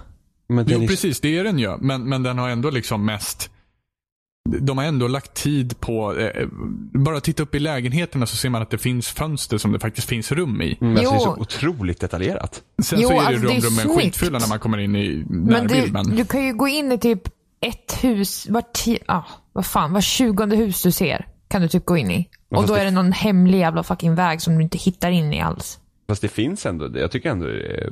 Men 0.50 0.66
den 0.66 0.78
Jo, 0.78 0.84
är- 0.84 0.88
precis. 0.88 1.20
Det 1.22 1.38
är 1.38 1.44
den 1.44 1.60
ju. 1.60 1.78
Men, 1.78 2.10
men 2.10 2.24
den 2.24 2.38
har 2.38 2.50
ändå 2.50 2.70
liksom 2.70 3.06
mest... 3.06 3.50
De 4.60 4.78
har 4.78 4.86
ändå 4.86 5.08
lagt 5.08 5.34
tid 5.34 5.80
på... 5.80 6.16
Eh, 6.18 6.48
bara 6.94 7.20
titta 7.22 7.44
upp 7.44 7.56
i 7.56 7.60
lägenheterna 7.60 8.26
så 8.26 8.36
ser 8.36 8.50
man 8.50 8.62
att 8.62 8.70
det 8.70 8.78
finns 8.78 9.08
fönster 9.08 9.58
som 9.58 9.72
det 9.72 9.80
faktiskt 9.80 10.08
finns 10.08 10.32
rum 10.32 10.62
i. 10.62 10.78
Mm, 10.82 10.98
alltså 10.98 11.12
det 11.12 11.18
är 11.18 11.20
så 11.20 11.36
otroligt 11.38 12.00
detaljerat. 12.00 12.62
Sen 12.84 13.00
Jo, 13.02 13.08
så 13.08 13.14
är 13.14 13.20
det 13.20 13.28
alltså, 13.28 13.42
det 13.48 13.54
är 13.54 13.56
rum, 13.56 13.62
rummen 13.64 13.86
snyggt. 13.86 14.02
skitfulla 14.02 14.40
när 14.40 14.48
man 14.48 14.60
kommer 14.60 14.78
in 14.78 14.96
i 14.96 15.26
Men 15.30 15.44
närbild. 15.44 15.86
du, 15.86 15.92
Men, 15.92 16.16
du 16.16 16.26
kan 16.26 16.46
ju 16.46 16.54
gå 16.54 16.68
in 16.68 16.92
i 16.92 16.98
typ 16.98 17.22
ett 17.62 18.04
hus, 18.04 18.48
var 18.50 18.64
ah, 19.06 19.24
vad 19.54 19.66
fan, 19.66 19.94
var 19.94 20.02
tjugonde 20.02 20.56
hus 20.56 20.84
du 20.84 20.92
ser 20.92 21.28
kan 21.48 21.62
du 21.62 21.68
typ 21.68 21.86
gå 21.86 21.98
in 21.98 22.12
i. 22.12 22.30
Och 22.50 22.68
då 22.68 22.74
är 22.74 22.86
det 22.86 22.92
någon 22.92 23.12
hemlig 23.12 23.60
jävla 23.60 23.84
fucking 23.84 24.16
väg 24.16 24.42
som 24.42 24.56
du 24.56 24.64
inte 24.64 24.78
hittar 24.78 25.12
in 25.12 25.34
i 25.34 25.42
alls. 25.42 25.80
Fast 26.12 26.22
det 26.22 26.28
finns 26.28 26.66
ändå, 26.66 26.88
det- 26.88 27.00
jag 27.00 27.12
tycker 27.12 27.30
ändå 27.30 27.46
det 27.46 27.84
är 27.84 27.90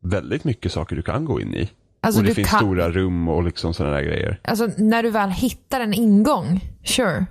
väldigt 0.00 0.44
mycket 0.44 0.72
saker 0.72 0.96
du 0.96 1.02
kan 1.02 1.24
gå 1.24 1.40
in 1.40 1.54
i. 1.54 1.70
Alltså, 2.00 2.20
och 2.20 2.26
det 2.26 2.34
finns 2.34 2.48
kan- 2.50 2.58
stora 2.60 2.90
rum 2.90 3.28
och 3.28 3.42
liksom 3.44 3.74
sådana 3.74 3.94
där 3.96 4.02
grejer. 4.02 4.40
Alltså 4.44 4.68
när 4.78 5.02
du 5.02 5.10
väl 5.10 5.30
hittar 5.30 5.80
en 5.80 5.94
ingång, 5.94 6.60
sure. 6.84 7.26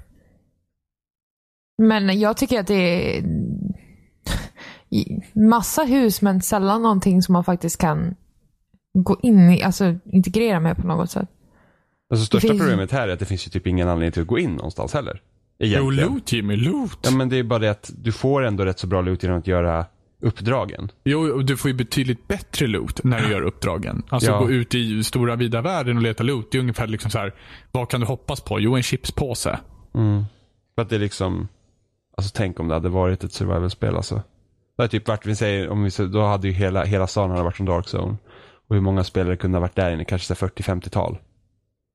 Men 1.77 2.19
jag 2.19 2.37
tycker 2.37 2.59
att 2.59 2.67
det 2.67 3.17
är 3.17 3.23
massa 5.33 5.83
hus 5.83 6.21
men 6.21 6.41
sällan 6.41 6.81
någonting 6.81 7.21
som 7.21 7.33
man 7.33 7.43
faktiskt 7.43 7.77
kan 7.81 8.15
gå 8.93 9.19
in 9.23 9.49
i, 9.49 9.63
alltså 9.63 9.95
integrera 10.05 10.59
med 10.59 10.77
på 10.77 10.87
något 10.87 11.11
sätt. 11.11 11.29
Alltså 12.09 12.25
största 12.25 12.47
finns- 12.47 12.59
problemet 12.61 12.91
här 12.91 13.07
är 13.07 13.13
att 13.13 13.19
det 13.19 13.25
finns 13.25 13.47
ju 13.47 13.49
typ 13.49 13.67
ingen 13.67 13.87
anledning 13.89 14.11
till 14.11 14.21
att 14.21 14.27
gå 14.27 14.39
in 14.39 14.55
någonstans 14.55 14.93
heller. 14.93 15.21
jo, 15.59 15.65
Egentligen. 15.67 16.09
loot 16.13 16.31
Jimmy, 16.33 16.55
loot. 16.55 16.99
Ja 17.01 17.11
men 17.11 17.29
det 17.29 17.37
är 17.37 17.43
bara 17.43 17.59
det 17.59 17.71
att 17.71 17.91
du 17.97 18.11
får 18.11 18.43
ändå 18.43 18.65
rätt 18.65 18.79
så 18.79 18.87
bra 18.87 19.01
loot 19.01 19.23
genom 19.23 19.39
att 19.39 19.47
göra 19.47 19.85
uppdragen. 20.23 20.91
Jo, 21.03 21.31
och 21.33 21.45
du 21.45 21.57
får 21.57 21.71
ju 21.71 21.77
betydligt 21.77 22.27
bättre 22.27 22.67
loot 22.67 23.03
när 23.03 23.21
du 23.21 23.31
gör 23.31 23.41
uppdragen. 23.41 24.03
Alltså 24.09 24.31
Ja. 24.31 24.39
gå 24.39 24.49
ut 24.51 24.75
i 24.75 25.03
stora 25.03 25.35
vida 25.35 25.61
världen 25.61 25.97
och 25.97 26.03
leta 26.03 26.23
loot. 26.23 26.51
Det 26.51 26.57
är 26.57 26.59
ungefär 26.59 26.87
liksom 26.87 27.11
så 27.11 27.17
här, 27.19 27.33
vad 27.71 27.89
kan 27.89 27.99
du 27.99 28.05
hoppas 28.05 28.41
på? 28.41 28.59
Jo, 28.59 28.75
en 28.75 28.83
chipspåse. 28.83 29.59
Mm. 29.95 30.23
För 30.75 30.81
att 30.81 30.89
det 30.89 30.95
är 30.95 30.99
liksom, 30.99 31.47
alltså 32.17 32.31
tänk 32.35 32.59
om 32.59 32.67
det 32.67 32.73
hade 32.73 32.89
varit 32.89 33.23
ett 33.23 33.33
survival-spel 33.33 33.95
alltså. 33.95 34.15
Det 34.77 34.83
hade 34.83 34.89
typ 34.89 35.07
varit, 35.07 35.25
vi 35.25 35.35
säger, 35.35 35.69
om 35.69 35.83
vi, 35.83 35.89
då 36.07 36.21
hade 36.25 36.47
ju 36.47 36.53
hela, 36.53 36.83
hela 36.83 37.07
stan 37.07 37.29
hade 37.29 37.43
varit 37.43 37.57
som 37.57 37.65
Dark 37.65 37.85
Zone. 37.93 38.17
Och 38.69 38.75
hur 38.75 38.81
många 38.81 39.03
spelare 39.03 39.37
kunde 39.37 39.57
ha 39.57 39.61
varit 39.61 39.75
där 39.75 39.93
inne? 39.93 40.05
Kanske 40.05 40.35
så 40.35 40.45
här 40.45 40.51
40-50-tal. 40.51 41.17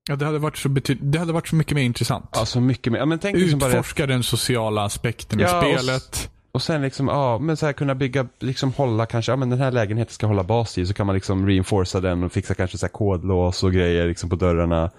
Ja, 0.09 0.17
det 0.17 0.25
hade 0.25 0.39
varit 0.39 0.57
så, 0.57 0.69
bety- 0.69 0.99
det 1.01 1.19
hade 1.19 1.33
varit 1.33 1.49
så 1.49 1.57
mycket 1.57 1.75
mer 1.75 1.83
intressant. 1.83 2.37
Alltså 2.37 2.61
mycket 2.61 2.93
mer. 2.93 2.99
Ja, 3.01 3.07
men 3.07 3.19
tänk 3.19 3.37
liksom 3.37 3.59
bara. 3.59 3.71
Utforska 3.71 4.07
den 4.07 4.23
sociala 4.23 4.83
aspekten 4.85 5.39
Ja, 5.39 5.47
i 5.73 5.77
och 5.77 5.81
spelet. 5.81 6.31
Och 6.53 6.63
sen 6.63 6.83
liksom, 6.83 7.09
ja, 7.09 7.39
men 7.39 7.57
så 7.57 7.67
här 7.67 7.73
kunna 7.73 7.95
bygga, 7.95 8.29
liksom 8.39 8.73
hålla 8.73 9.07
kanske, 9.07 9.33
ja 9.33 9.37
men 9.37 9.51
den 9.51 9.59
här 9.59 9.71
lägenheten 9.71 10.15
ska 10.15 10.27
hålla 10.27 10.45
bas 10.45 10.79
i, 10.79 10.87
så 10.87 10.95
kan 10.95 11.07
man 11.07 11.15
liksom 11.15 11.47
reinforcea 11.47 12.01
den 12.01 12.25
och 12.25 12.33
fixa 12.33 12.55
kanske 12.55 12.79
så 12.79 12.87
här 12.87 12.93
kodlås 12.93 13.63
och 13.63 13.73
grejer 13.73 14.09
liksom 14.09 14.31
på 14.31 14.37
dörrarna. 14.37 14.91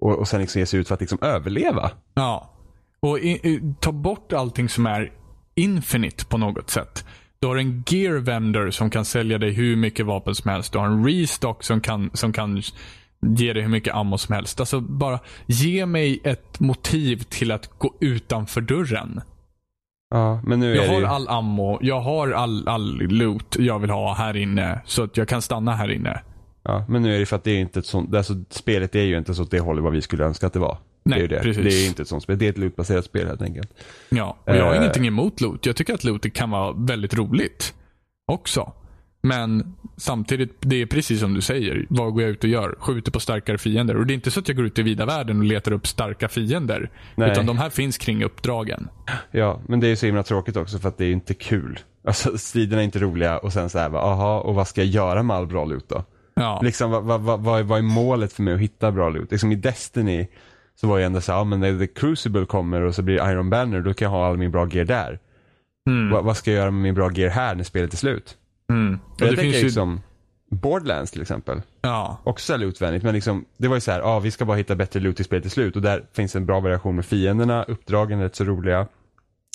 Och, 0.00 0.18
och 0.18 0.28
sen 0.28 0.40
liksom 0.40 0.58
ge 0.58 0.66
sig 0.66 0.80
ut 0.80 0.88
för 0.88 0.94
att 0.94 1.00
liksom 1.00 1.18
överleva. 1.22 1.90
Ja. 2.14 2.50
Och 3.00 3.18
i, 3.18 3.30
i, 3.30 3.74
ta 3.80 3.92
bort 3.92 4.32
allting 4.32 4.68
som 4.68 4.86
är 4.86 5.12
infinite 5.54 6.24
på 6.24 6.38
något 6.38 6.70
sätt. 6.70 7.04
Du 7.40 7.46
har 7.46 7.56
en 7.56 7.84
gear 7.86 8.14
vendor 8.14 8.70
som 8.70 8.90
kan 8.90 9.04
sälja 9.04 9.38
dig 9.38 9.52
hur 9.52 9.76
mycket 9.76 10.06
vapen 10.06 10.34
som 10.34 10.50
helst. 10.50 10.72
Du 10.72 10.78
har 10.78 10.86
en 10.86 11.06
restock 11.06 11.64
som 11.64 11.80
kan, 11.80 12.10
som 12.14 12.32
kan 12.32 12.62
ge 13.26 13.52
dig 13.52 13.62
hur 13.62 13.70
mycket 13.70 13.94
ammo 13.94 14.18
som 14.18 14.34
helst. 14.34 14.60
Alltså 14.60 14.80
bara 14.80 15.20
ge 15.46 15.86
mig 15.86 16.20
ett 16.24 16.60
motiv 16.60 17.22
till 17.22 17.50
att 17.50 17.78
gå 17.78 17.94
utanför 18.00 18.60
dörren. 18.60 19.20
Ja, 20.10 20.40
men 20.44 20.60
nu 20.60 20.74
Jag 20.74 20.88
har 20.88 21.00
ju, 21.00 21.06
all 21.06 21.28
ammo, 21.28 21.78
jag 21.82 22.00
har 22.00 22.30
all, 22.30 22.68
all 22.68 22.96
loot 23.00 23.56
jag 23.58 23.78
vill 23.78 23.90
ha 23.90 24.14
här 24.14 24.36
inne. 24.36 24.80
Så 24.84 25.02
att 25.02 25.16
jag 25.16 25.28
kan 25.28 25.42
stanna 25.42 25.72
här 25.74 25.90
inne. 25.90 26.20
ja, 26.62 26.84
men 26.88 27.02
nu 27.02 27.14
är 27.14 27.18
det 27.18 27.26
för 27.26 27.36
att 27.36 27.44
det 27.44 27.50
är 27.50 27.58
inte 27.60 27.78
ett 27.78 27.86
sånt, 27.86 28.14
alltså 28.14 28.32
spelet 28.50 28.94
är 28.94 29.02
ju 29.02 29.18
inte 29.18 29.34
så 29.34 29.42
åt 29.42 29.50
det 29.50 29.60
hållet 29.60 29.84
vad 29.84 29.92
vi 29.92 30.02
skulle 30.02 30.24
önska 30.24 30.46
att 30.46 30.52
det 30.52 30.58
var. 30.58 30.78
Nej, 31.02 31.18
det 31.18 31.20
är 31.20 31.22
ju 31.22 31.28
det. 31.28 31.40
precis. 31.42 31.64
Det 31.64 31.84
är 31.84 31.88
inte 31.88 32.02
ett 32.02 32.08
sånt 32.08 32.22
spel, 32.22 32.38
det 32.38 32.46
är 32.46 32.50
ett 32.50 32.58
lootbaserat 32.58 33.04
spel 33.04 33.26
helt 33.26 33.42
enkelt. 33.42 33.70
Ja, 34.08 34.36
och 34.44 34.56
jag 34.56 34.64
har 34.64 34.72
Eh. 34.74 34.78
ingenting 34.80 35.06
emot 35.06 35.40
loot. 35.40 35.66
Jag 35.66 35.76
tycker 35.76 35.94
att 35.94 36.04
loot 36.04 36.32
kan 36.34 36.50
vara 36.50 36.72
väldigt 36.72 37.14
roligt 37.14 37.74
också. 38.32 38.72
Men 39.22 39.74
samtidigt, 39.96 40.56
det 40.60 40.82
är 40.82 40.86
precis 40.86 41.20
som 41.20 41.34
du 41.34 41.40
säger. 41.40 41.86
Vad 41.88 42.12
går 42.12 42.22
jag 42.22 42.30
ut 42.30 42.44
och 42.44 42.50
gör? 42.50 42.74
Skjuter 42.78 43.12
på 43.12 43.20
starkare 43.20 43.58
fiender. 43.58 43.96
Och 43.96 44.06
det 44.06 44.12
är 44.12 44.14
inte 44.14 44.30
så 44.30 44.40
att 44.40 44.48
jag 44.48 44.56
går 44.56 44.66
ut 44.66 44.78
i 44.78 44.82
vida 44.82 45.06
världen 45.06 45.38
och 45.38 45.44
letar 45.44 45.72
upp 45.72 45.86
starka 45.86 46.28
fiender. 46.28 46.90
Nej. 47.14 47.30
Utan 47.32 47.46
de 47.46 47.58
här 47.58 47.70
finns 47.70 47.98
kring 47.98 48.24
uppdragen. 48.24 48.88
Ja, 49.30 49.60
men 49.68 49.80
det 49.80 49.86
är 49.88 49.96
så 49.96 50.06
himla 50.06 50.22
tråkigt 50.22 50.56
också 50.56 50.78
för 50.78 50.88
att 50.88 50.98
det 50.98 51.04
är 51.04 51.12
inte 51.12 51.34
kul. 51.34 51.78
Alltså 52.04 52.38
striderna 52.38 52.82
är 52.82 52.84
inte 52.84 52.98
roliga 52.98 53.38
och 53.38 53.52
sen 53.52 53.70
så 53.70 53.78
här, 53.78 53.94
aha, 53.96 54.40
och 54.40 54.54
vad 54.54 54.68
ska 54.68 54.80
jag 54.80 54.88
göra 54.90 55.22
med 55.22 55.36
all 55.36 55.46
bra 55.46 55.64
loot 55.64 55.88
då? 55.88 56.04
Ja, 56.34 56.60
Liksom, 56.62 56.90
vad, 56.90 57.04
vad, 57.04 57.40
vad, 57.40 57.64
vad 57.66 57.78
är- 57.78 57.82
målet 57.82 58.32
för 58.32 58.42
mig 58.42 58.54
att 58.54 58.60
hitta 58.60 58.92
bra 58.92 59.08
loot? 59.08 59.30
Liksom 59.30 59.52
i 59.52 59.54
Destiny 59.54 60.26
så 60.80 60.86
var 60.86 60.98
jag 60.98 61.06
ändå 61.06 61.20
så 61.20 61.32
här, 61.32 61.38
ja 61.38 61.44
men 61.44 61.60
när 61.60 61.78
The 61.78 61.86
Crucible 61.86 62.44
kommer 62.46 62.80
och 62.80 62.94
så 62.94 63.02
blir 63.02 63.30
Iron 63.30 63.50
Banner, 63.50 63.80
då 63.80 63.94
kan 63.94 64.06
jag 64.06 64.10
ha 64.12 64.26
all 64.26 64.36
min 64.36 64.50
bra 64.50 64.68
gear 64.72 64.84
där. 64.84 65.18
Mm. 65.88 66.10
Vad, 66.10 66.24
vad 66.24 66.36
ska 66.36 66.50
jag 66.50 66.58
göra 66.58 66.70
med 66.70 66.82
min 66.82 66.94
bra 66.94 67.12
gear 67.12 67.30
här 67.30 67.54
när 67.54 67.64
spelet 67.64 67.92
är 67.92 67.96
slut? 67.96 68.36
Mm. 68.70 68.98
Jag, 69.18 69.28
det 69.28 69.36
tänker 69.36 69.42
finns 69.42 69.56
ju, 69.56 69.62
liksom 69.62 70.00
Borderlands 70.50 71.10
till 71.10 71.22
exempel. 71.22 71.62
ja, 71.82 72.20
Också 72.24 72.56
lootvänligt 72.56 73.02
men 73.04 73.14
liksom, 73.14 73.44
det 73.56 73.68
var 73.68 73.76
ju 73.76 73.80
så 73.80 73.90
här, 73.90 74.00
ja 74.00 74.20
vi 74.20 74.30
ska 74.30 74.44
bara 74.44 74.56
hitta 74.56 74.74
bättre 74.74 75.00
loot 75.00 75.20
i 75.20 75.24
spelet 75.24 75.42
till 75.42 75.50
slut 75.50 75.76
och 75.76 75.82
där 75.82 76.04
finns 76.12 76.36
en 76.36 76.46
bra 76.46 76.60
variation 76.60 76.96
med 76.96 77.06
fienderna, 77.06 77.62
uppdragen 77.62 78.18
är 78.18 78.22
rätt 78.22 78.36
så 78.36 78.44
roliga. 78.44 78.86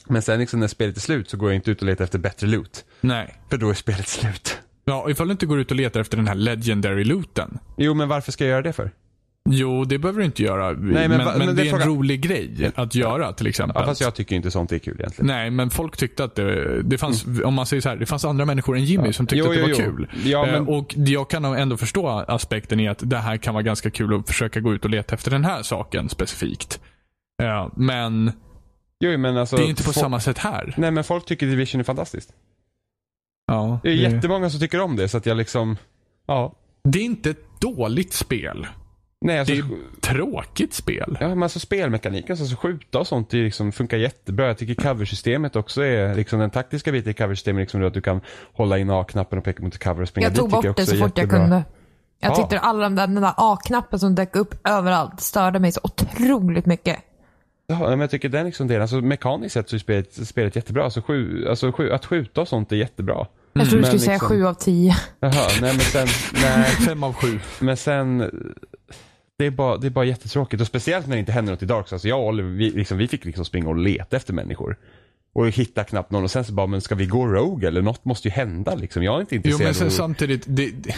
Men 0.08 0.22
sen 0.22 0.40
liksom 0.40 0.60
när 0.60 0.68
spelet 0.68 0.96
är 0.98 1.02
slut 1.02 1.30
så 1.30 1.38
går 1.38 1.50
jag 1.50 1.56
inte 1.56 1.72
ut 1.72 1.82
och 1.82 1.86
letar 1.86 2.04
efter 2.04 2.20
bättre 2.20 2.48
loot. 2.48 2.86
nej. 3.02 3.36
För 3.50 3.58
då 3.58 3.70
är 3.70 3.74
spelet 3.74 4.08
slut. 4.08 4.58
Ja, 4.86 5.10
ifall 5.10 5.28
du 5.28 5.32
inte 5.32 5.46
går 5.46 5.60
ut 5.60 5.72
och 5.72 5.78
letar 5.78 6.00
efter 6.00 6.18
den 6.18 6.28
här 6.28 6.36
legendary 6.36 7.04
looten. 7.04 7.60
Jo 7.78 7.94
men 7.94 8.08
varför 8.08 8.32
ska 8.32 8.44
jag 8.44 8.52
göra 8.52 8.62
det 8.62 8.74
för? 8.74 8.92
Jo, 9.50 9.86
det 9.86 9.98
behöver 9.98 10.20
du 10.20 10.26
inte 10.26 10.44
göra. 10.44 10.74
men 10.74 10.80
men, 10.94 11.10
va- 11.26 11.26
men, 11.38 11.38
men 11.38 11.48
det 11.48 11.54
det 11.54 11.62
är 11.62 11.66
en 11.66 11.80
frågan- 11.80 11.88
rolig 11.88 12.22
grej 12.22 12.72
att 12.76 12.96
göra 12.96 13.34
till 13.34 13.48
exempel. 13.48 13.82
Ja, 13.82 13.86
fast 13.86 14.02
jag 14.02 14.16
tycker 14.16 14.36
inte 14.36 14.52
sånt 14.52 14.72
är 14.72 14.80
kul 14.80 14.96
egentligen. 15.00 15.28
Nej, 15.28 15.50
men 15.52 15.70
folk 15.70 15.98
tyckte 15.98 16.24
att 16.24 16.36
det, 16.36 16.82
det 16.84 16.98
fanns, 16.98 17.26
om 17.46 17.54
man 17.54 17.66
säger 17.66 17.82
så 17.82 17.90
här, 17.90 17.96
det 17.96 18.06
fanns 18.06 18.26
andra 18.26 18.46
människor 18.46 18.78
än 18.78 18.84
Jimmy 18.86 19.14
som 19.14 19.28
tyckte 19.28 19.38
Jo, 19.38 19.46
att 19.46 19.52
det 19.52 19.60
jo, 19.60 19.78
var 19.78 19.84
jo. 19.86 19.92
kul. 19.96 20.08
Ja, 20.26 20.46
Eh, 20.48 20.52
men- 20.52 20.68
Och 20.68 20.94
jag 20.98 21.30
kan 21.30 21.46
ändå 21.46 21.78
förstå 21.78 22.08
aspekten 22.28 22.80
i 22.80 22.88
att 22.88 23.00
det 23.10 23.18
här 23.18 23.38
kan 23.38 23.54
vara 23.54 23.64
ganska 23.64 23.90
kul 23.90 24.14
att 24.20 24.28
försöka 24.28 24.60
gå 24.60 24.74
ut 24.74 24.84
och 24.86 24.92
leta 24.92 25.16
efter 25.16 25.32
den 25.32 25.46
här 25.46 25.64
saken 25.64 26.10
specifikt. 26.10 26.80
Ja, 27.38 27.72
men 27.76 28.32
Jo 29.00 29.18
men 29.18 29.38
alltså. 29.38 29.56
det 29.58 29.64
är 29.64 29.68
inte 29.70 29.84
på 29.84 29.92
fo- 29.92 30.00
samma 30.00 30.20
sätt 30.20 30.38
här. 30.38 30.74
Nej 30.78 30.92
men 30.92 31.04
folk 31.04 31.26
tycker 31.26 31.48
Division 31.48 31.80
är 31.82 31.86
fantastiskt. 31.86 32.34
Ja, 33.48 33.80
Det 33.84 33.90
är 33.90 33.94
jättemånga 33.94 34.50
som 34.50 34.60
tycker 34.60 34.80
om 34.82 34.96
det 34.96 35.08
så 35.10 35.18
att 35.18 35.26
jag 35.26 35.38
liksom, 35.38 35.78
ja. 36.28 36.54
det 36.84 37.00
är 37.00 37.04
inte 37.04 37.30
ett 37.30 37.62
dåligt 37.62 38.14
spel. 38.14 38.68
Nej 39.22 39.40
alltså, 39.40 39.54
Det 39.54 39.60
är 39.60 39.64
ett 39.64 40.02
tråkigt 40.02 40.74
spel. 40.74 41.18
ja, 41.20 41.28
men 41.28 41.44
alltså 41.44 41.60
spelmekaniken, 41.60 42.38
alltså 42.40 42.56
skjuta 42.56 43.00
och 43.00 43.08
sånt 43.08 43.30
det 43.30 43.38
liksom 43.38 43.72
funkar 43.72 43.98
jättebra. 43.98 44.48
Jag 44.48 44.58
tycker 44.58 44.74
coversystemet 44.84 45.56
också 45.56 45.82
är, 45.84 46.16
liksom 46.16 46.40
den 46.40 46.50
taktiska 46.50 46.92
biten 46.92 47.12
i 47.12 47.14
coversystemet, 47.14 47.62
liksom 47.62 47.84
att 47.86 47.94
du 47.94 48.02
kan 48.02 48.22
hålla 48.54 48.78
in 48.78 48.90
A-knappen 48.90 49.38
och 49.40 49.46
peka 49.46 49.64
mot 49.64 49.84
cover 49.84 50.02
och 50.02 50.08
springa 50.08 50.28
Jag 50.28 50.36
tog 50.36 50.50
dit. 50.50 50.56
tycker 50.56 50.68
bort 50.70 50.78
det 50.78 50.84
också 50.84 50.96
så 50.98 51.04
fort 51.04 51.18
jag 51.18 51.30
kunde. 51.30 51.64
Jag 52.20 52.32
Ja. 52.32 52.36
tyckte 52.36 52.60
alla 52.60 52.84
de 52.84 52.96
där, 52.96 53.08
den 53.08 53.22
där 53.22 53.34
A-knappen 53.38 54.00
som 54.00 54.16
dök 54.16 54.36
upp 54.36 54.68
överallt 54.68 55.22
störde 55.22 55.60
mig 55.60 55.72
så 55.72 55.80
otroligt 55.84 56.66
mycket. 56.66 56.98
Ja, 57.68 57.90
men 57.90 58.00
jag 58.00 58.10
tycker 58.10 58.30
den 58.30 58.46
liksom 58.46 58.68
delen, 58.68 58.82
alltså 58.82 58.96
mekaniskt 59.02 59.54
sett 59.54 59.70
så 59.70 59.76
är 59.76 59.80
spelet, 59.80 60.14
spelet 60.28 60.56
jättebra. 60.56 60.84
Alltså, 60.84 61.02
skju, 61.02 61.48
alltså 61.50 61.72
skju, 61.72 61.92
att 61.92 62.06
skjuta 62.06 62.42
och 62.42 62.48
sånt 62.48 62.72
är 62.72 62.76
jättebra. 62.76 63.28
Jag 63.60 63.70
tror 63.70 63.76
du 63.78 63.82
men 63.82 63.86
skulle 63.86 64.00
säga 64.00 64.14
liksom- 64.14 64.30
7 64.30 64.46
av 64.46 64.54
10. 64.54 64.96
Jaha, 65.20 65.48
nej 65.62 65.72
men 65.74 65.80
sen, 65.80 66.08
nej, 66.34 66.66
Fem 66.72 67.04
av 67.04 67.14
sju. 67.14 67.40
men 67.60 67.78
sen 67.78 68.18
det 69.38 69.46
är, 69.46 69.52
bara, 69.52 69.78
det 69.78 69.88
är 69.88 69.92
bara 69.92 70.06
jättetråkigt 70.06 70.62
och 70.62 70.68
speciellt 70.68 71.08
när 71.08 71.16
det 71.16 71.20
inte 71.20 71.32
händer 71.32 71.54
något 71.54 71.64
i 71.64 71.66
Dark 71.66 71.88
Souls. 71.88 72.06
Jag 72.06 72.20
och 72.20 72.28
Oliver, 72.28 72.50
vi, 72.50 72.70
liksom, 72.72 72.98
vi 72.98 73.08
fick 73.08 73.26
liksom 73.26 73.46
springa 73.46 73.70
och 73.70 73.78
leta 73.78 74.18
efter 74.18 74.34
människor. 74.34 74.78
Och 75.34 75.48
hitta 75.50 75.84
knappt 75.84 76.12
någon 76.12 76.24
och 76.24 76.32
sen 76.32 76.46
så 76.46 76.54
bara, 76.54 76.68
men 76.68 76.82
ska 76.82 76.96
vi 76.96 77.06
gå 77.06 77.28
Rogue 77.28 77.68
eller 77.68 77.82
något 77.82 78.06
måste 78.06 78.28
ju 78.28 78.32
hända 78.32 78.76
liksom. 78.76 79.04
Jag 79.04 79.16
är 79.16 79.20
inte 79.20 79.36
Jo, 79.36 79.40
intresserad 79.40 79.66
men 79.68 79.74
sen 79.76 79.92
samtidigt, 79.92 80.44
det, 80.48 80.70
det- 80.72 80.96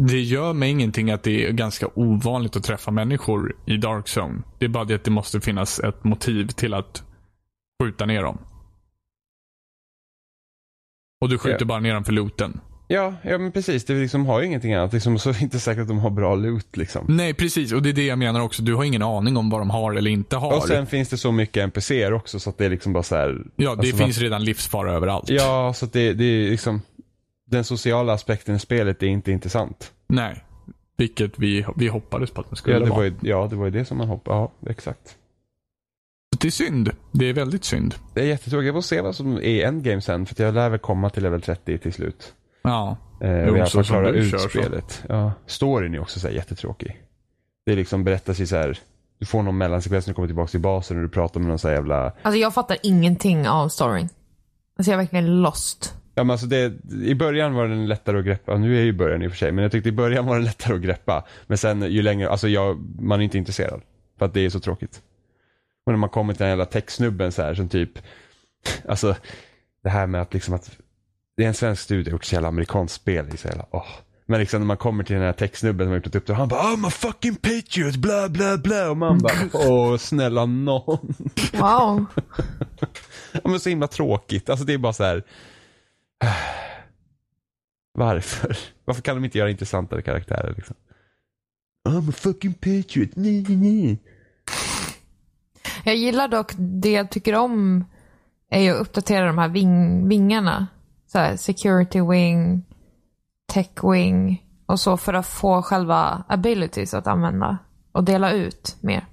det 0.00 0.20
gör 0.20 0.52
mig 0.52 0.70
ingenting 0.70 1.10
att 1.10 1.22
det 1.22 1.46
är 1.46 1.52
ganska 1.52 1.86
ovanligt 1.94 2.56
att 2.56 2.64
träffa 2.64 2.90
människor 2.90 3.56
i 3.66 3.76
Dark 3.76 4.06
Zone. 4.18 4.42
Det 4.58 4.64
är 4.64 4.68
bara 4.68 4.84
det 4.84 4.94
att 4.94 5.04
det 5.04 5.10
måste 5.10 5.40
finnas 5.40 5.78
ett 5.80 6.04
motiv 6.04 6.46
till 6.48 6.74
att 6.74 7.02
skjuta 7.82 8.06
ner 8.06 8.22
dem. 8.22 8.38
Och 11.20 11.28
du 11.28 11.38
skjuter 11.38 11.58
Ja. 11.60 11.66
bara 11.66 11.80
ner 11.80 11.94
dem 11.94 12.04
för 12.04 12.12
looten. 12.12 12.60
Ja, 12.88 13.14
ja 13.22 13.38
men 13.38 13.52
precis. 13.52 13.84
Det 13.84 13.94
liksom 13.94 14.26
har 14.26 14.40
ju 14.40 14.46
ingenting 14.46 14.74
annat. 14.74 14.92
Liksom, 14.92 15.18
så 15.18 15.28
är 15.28 15.32
det 15.32 15.40
inte 15.42 15.60
säkert 15.60 15.82
att 15.82 15.88
de 15.88 15.98
har 15.98 16.10
bra 16.10 16.34
loot 16.34 16.76
liksom. 16.76 17.04
Nej, 17.08 17.34
precis. 17.34 17.72
Och 17.72 17.82
det 17.82 17.88
är 17.88 17.92
det 17.92 18.06
jag 18.06 18.18
menar 18.18 18.40
också. 18.40 18.62
Du 18.62 18.74
har 18.74 18.84
ingen 18.84 19.02
aning 19.02 19.36
om 19.36 19.50
vad 19.50 19.60
de 19.60 19.70
har 19.70 19.94
eller 19.94 20.10
inte 20.10 20.36
har. 20.36 20.56
Och 20.56 20.62
sen 20.62 20.86
finns 20.86 21.08
det 21.08 21.16
så 21.16 21.32
mycket 21.32 21.64
NPCer 21.64 22.12
också 22.12 22.38
så 22.40 22.50
att 22.50 22.58
det 22.58 22.64
är 22.64 22.70
liksom 22.70 22.92
bara 22.92 23.02
så 23.02 23.16
här. 23.16 23.42
ja, 23.56 23.70
det 23.74 23.78
alltså, 23.80 23.96
finns 23.96 24.18
redan 24.18 24.44
livsfara 24.44 24.92
överallt. 24.92 25.30
Ja, 25.30 25.72
så 25.74 25.84
att 25.84 25.92
det, 25.92 26.12
det 26.12 26.24
är 26.24 26.50
liksom. 26.50 26.80
Den 27.50 27.64
sociala 27.64 28.12
aspekten 28.12 28.54
i 28.54 28.58
spelet 28.58 29.02
är 29.02 29.06
inte 29.06 29.32
intressant. 29.32 29.92
Nej. 30.08 30.44
Vilket 30.98 31.38
vi, 31.38 31.66
vi 31.76 31.88
hoppades 31.88 32.30
på 32.30 32.40
att 32.40 32.50
det 32.50 32.56
skulle 32.56 32.76
Ja 32.76 32.80
det, 32.80 32.86
vara. 32.90 32.96
var 32.96 33.04
ju, 33.04 33.14
ja, 33.20 33.46
det 33.50 33.56
var 33.56 33.64
ju 33.64 33.70
det 33.70 33.84
som 33.84 33.98
man 33.98 34.08
hoppade. 34.08 34.36
Ja, 34.38 34.52
exakt. 34.70 35.16
Det 36.46 36.48
är 36.48 36.66
synd. 36.66 36.90
Det 37.12 37.24
är 37.28 37.32
väldigt 37.32 37.64
synd. 37.64 37.94
Det 38.14 38.20
är 38.20 38.24
jättetråkigt. 38.24 38.66
Jag 38.66 38.74
får 38.74 38.80
se 38.80 39.00
vad 39.00 39.14
som 39.14 39.36
är 39.36 39.64
endgame 39.64 40.00
sen. 40.00 40.26
För 40.26 40.34
att 40.34 40.38
jag 40.38 40.54
lär 40.54 40.68
väl 40.68 40.78
komma 40.78 41.10
till 41.10 41.22
level 41.22 41.40
30 41.40 41.78
till 41.78 41.92
slut. 41.92 42.34
Ja. 42.62 42.96
Eh, 43.20 43.46
Jo, 43.46 43.56
så 43.66 43.70
som 43.70 43.84
klara 43.84 44.12
du 44.12 44.18
ut 44.18 44.30
kör 44.30 44.38
så. 44.38 44.48
spelet. 44.48 45.02
Ja. 45.08 45.32
Storyn 45.46 45.94
är 45.94 46.00
också 46.00 46.20
så 46.20 46.28
här 46.28 46.34
jättetråkig. 46.34 47.02
Det 47.66 47.72
är 47.72 47.76
liksom 47.76 48.04
berättas 48.04 48.40
i 48.40 48.46
så 48.46 48.56
här. 48.56 48.78
Du 49.18 49.26
får 49.26 49.42
någon 49.42 49.58
mellansekvens 49.58 50.06
när 50.06 50.12
du 50.12 50.14
kommer 50.14 50.28
tillbaka 50.28 50.50
till 50.50 50.60
basen 50.60 50.96
och 50.96 51.02
du 51.02 51.08
pratar 51.08 51.40
med 51.40 51.48
någon 51.48 51.58
så 51.58 51.68
här 51.68 51.74
jävla 51.74 52.12
Alltså 52.22 52.38
jag 52.38 52.54
fattar 52.54 52.76
ingenting 52.82 53.48
av 53.48 53.68
storyn. 53.68 54.08
Alltså 54.78 54.90
jag 54.90 54.98
är 54.98 55.02
verkligen 55.02 55.42
lost. 55.42 55.94
Ja 56.14 56.24
men 56.24 56.30
alltså 56.30 56.46
det, 56.46 56.72
i 57.02 57.14
början 57.14 57.54
var 57.54 57.68
den 57.68 57.88
lättare 57.88 58.18
att 58.18 58.24
greppa, 58.24 58.56
nu 58.56 58.78
är 58.78 58.82
ju 58.84 58.92
början 58.92 59.22
i 59.22 59.26
och 59.26 59.30
för 59.30 59.38
sig, 59.38 59.52
men 59.52 59.62
jag 59.62 59.72
tyckte 59.72 59.88
i 59.88 59.92
början 59.92 60.26
var 60.26 60.34
den 60.34 60.44
lättare 60.44 60.74
att 60.76 60.82
greppa. 60.82 61.24
Men 61.46 61.58
sen 61.58 61.82
ju 61.82 62.02
längre, 62.02 62.28
alltså 62.30 62.48
jag, 62.48 62.78
man 63.00 63.20
är 63.20 63.24
inte 63.24 63.38
intresserad. 63.38 63.80
För 64.18 64.26
att 64.26 64.34
det 64.34 64.40
är 64.40 64.50
så 64.50 64.60
tråkigt. 64.60 65.02
Och 65.86 65.92
när 65.92 65.98
man 65.98 66.08
kommer 66.08 66.34
till 66.34 66.40
den 66.40 66.48
jävla 66.48 66.66
techsnubben 66.66 67.32
så 67.32 67.42
här 67.42 67.54
som 67.54 67.68
typ, 67.68 67.90
alltså 68.88 69.16
det 69.82 69.90
här 69.90 70.06
med 70.06 70.22
att 70.22 70.34
liksom 70.34 70.54
att, 70.54 70.78
det 71.36 71.44
är 71.44 71.48
en 71.48 71.54
svensk 71.54 71.82
studio 71.82 72.10
gjort 72.10 72.24
så 72.24 72.34
jävla 72.34 72.48
amerikanskt 72.48 72.96
spel 72.96 73.34
i 73.34 73.36
så 73.36 73.48
jävla, 73.48 73.66
åh. 73.70 73.86
Men 74.28 74.40
liksom 74.40 74.60
när 74.60 74.66
man 74.66 74.76
kommer 74.76 75.04
till 75.04 75.16
den 75.16 75.24
här 75.24 75.32
techsnubben 75.32 75.84
som 75.84 75.90
har 75.90 75.96
gjort 75.96 76.06
ett 76.06 76.14
uppdrag, 76.14 76.36
han 76.36 76.48
bara 76.48 76.62
I'm 76.62 76.86
a 76.86 76.90
fucking 76.90 77.36
patriot, 77.36 77.96
bla 77.96 78.28
bla 78.28 78.58
bla. 78.58 78.90
Och 78.90 78.96
man 78.96 79.18
bara, 79.18 79.34
åh 79.52 79.96
snälla 79.96 80.46
nån. 80.46 81.14
Wow. 81.52 82.06
Ja, 83.32 83.40
men 83.44 83.60
så 83.60 83.68
himla 83.68 83.88
tråkigt. 83.88 84.50
Alltså 84.50 84.66
det 84.66 84.72
är 84.72 84.78
bara 84.78 84.92
så 84.92 85.04
här. 85.04 85.22
Varför? 87.98 88.58
Varför 88.84 89.02
kan 89.02 89.16
de 89.16 89.24
inte 89.24 89.38
göra 89.38 89.50
intressantare 89.50 90.02
karaktärer 90.02 90.54
liksom? 90.56 90.76
I'm 91.88 92.08
a 92.08 92.12
fucking 92.12 92.54
patriot. 92.54 93.10
Nej, 93.14 93.44
nej, 93.48 93.56
nej. 93.56 93.98
Jag 95.86 95.96
gillar 95.96 96.28
dock, 96.28 96.52
det 96.56 96.92
jag 96.92 97.10
tycker 97.10 97.34
om 97.34 97.84
är 98.50 98.60
ju 98.60 98.70
att 98.70 98.80
uppdatera 98.80 99.26
de 99.26 99.38
här 99.38 99.48
ving, 99.48 100.08
vingarna. 100.08 100.66
Så 101.06 101.18
här, 101.18 101.36
security 101.36 102.00
wing, 102.00 102.64
tech 103.52 103.70
wing 103.92 104.44
och 104.66 104.80
så 104.80 104.96
för 104.96 105.14
att 105.14 105.26
få 105.26 105.62
själva 105.62 106.24
abilities 106.28 106.94
att 106.94 107.06
använda 107.06 107.58
och 107.92 108.04
dela 108.04 108.32
ut 108.32 108.76
mer. 108.80 109.06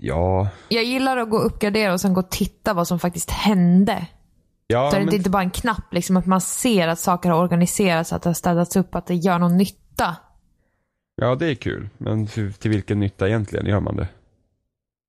Ja, 0.00 0.48
Jag 0.68 0.84
gillar 0.84 1.16
att 1.16 1.30
gå 1.30 1.36
och 1.36 1.46
uppgradera 1.46 1.92
och 1.92 2.00
sen 2.00 2.14
gå 2.14 2.20
och 2.20 2.30
titta 2.30 2.74
vad 2.74 2.88
som 2.88 2.98
faktiskt 2.98 3.30
hände. 3.30 4.06
ja 4.66 4.90
så 4.90 4.96
är 4.96 5.00
det 5.00 5.06
men, 5.06 5.14
inte 5.14 5.30
bara 5.30 5.42
en 5.42 5.50
knapp, 5.50 5.92
liksom 5.92 6.16
att 6.16 6.26
man 6.26 6.40
ser 6.40 6.88
att 6.88 6.98
saker 6.98 7.30
har 7.30 7.42
organiserats, 7.42 8.12
att 8.12 8.22
det 8.22 8.28
har 8.28 8.34
städats 8.34 8.76
upp, 8.76 8.94
att 8.94 9.06
det 9.06 9.14
gör 9.14 9.38
någon 9.38 9.56
nytta. 9.56 10.16
Ja, 11.16 11.34
det 11.34 11.46
är 11.50 11.54
kul. 11.54 11.88
Men 11.98 12.26
till, 12.26 12.52
till 12.52 12.70
vilken 12.70 13.00
nytta 13.00 13.28
egentligen 13.28 13.66
gör 13.66 13.80
man 13.80 13.96
det? 13.96 14.08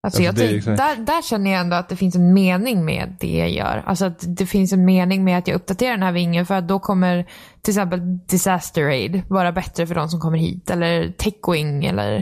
Alltså 0.08 0.24
Alltså, 0.28 0.44
jag 0.44 0.52
liksom- 0.54 0.76
där, 0.76 0.96
där 0.96 1.22
känner 1.22 1.52
jag 1.52 1.60
ändå 1.62 1.76
att 1.76 1.90
det 1.90 1.96
finns 1.96 2.16
en 2.16 2.34
mening 2.34 2.86
med 2.86 3.16
det 3.20 3.38
jag 3.38 3.50
gör. 3.52 3.84
Alltså 3.86 4.06
att 4.06 4.24
det 4.38 4.46
finns 4.46 4.74
en 4.74 4.86
mening 4.86 5.24
med 5.24 5.38
att 5.38 5.48
jag 5.48 5.56
uppdaterar 5.56 5.92
den 5.92 6.04
här 6.04 6.12
vingen 6.12 6.46
för 6.46 6.56
att 6.56 6.68
då 6.68 6.80
kommer 6.80 7.26
till 7.62 7.72
exempel 7.72 8.00
Disaster 8.28 8.84
Aid 8.88 9.22
vara 9.28 9.52
bättre 9.52 9.88
för 9.88 9.96
de 9.96 10.10
som 10.10 10.20
kommer 10.20 10.38
hit. 10.38 10.70
Eller 10.70 11.12
Techwing 11.12 11.86
eller 11.86 12.18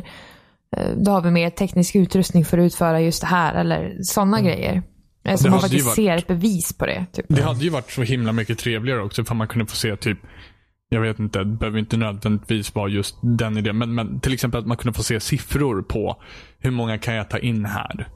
eh, 0.78 0.90
då 0.98 1.12
har 1.12 1.22
vi 1.22 1.32
mer 1.32 1.50
teknisk 1.50 1.96
utrustning 1.96 2.46
för 2.46 2.58
att 2.58 2.64
utföra 2.66 3.02
just 3.02 3.22
det 3.22 3.28
här. 3.28 3.54
Eller 3.56 3.98
sådana 4.04 4.42
grejer. 4.42 4.84
Så 5.24 5.30
Mm. 5.30 5.38
Det 5.44 5.50
man 5.50 5.60
hade 5.60 5.76
ju 5.76 5.82
faktiskt 5.84 5.86
varit- 5.86 5.96
ser 5.96 6.18
ett 6.18 6.28
bevis 6.28 6.74
på 6.74 6.86
det. 6.86 7.06
Typ. 7.12 7.26
Det 7.30 7.44
hade 7.44 7.64
ju 7.64 7.70
varit 7.70 7.92
så 7.92 8.02
himla 8.02 8.32
mycket 8.32 8.58
trevligare 8.58 9.02
också 9.04 9.24
för 9.26 9.36
man 9.36 9.48
kunde 9.48 9.66
få 9.66 9.76
se 9.76 9.96
typ 9.96 10.18
jag 10.94 11.02
vet 11.02 11.20
inte, 11.20 11.40
det 11.40 11.46
behöver 11.46 11.80
inte 11.80 11.98
nödvändigtvis 11.98 12.76
vara 12.76 12.90
just 12.90 13.16
den 13.22 13.58
idén. 13.58 13.78
Men, 13.78 13.96
men 13.96 14.20
till 14.20 14.34
exempel 14.34 14.60
att 14.60 14.68
man 14.68 14.78
kunde 14.78 14.98
få 14.98 15.04
se 15.04 15.20
siffror 15.20 15.82
på 15.82 16.22
hur 16.60 16.72
många 16.72 16.98
kan 16.98 17.14
jag 17.14 17.30
ta 17.30 17.38
in 17.38 17.66
här? 17.66 18.08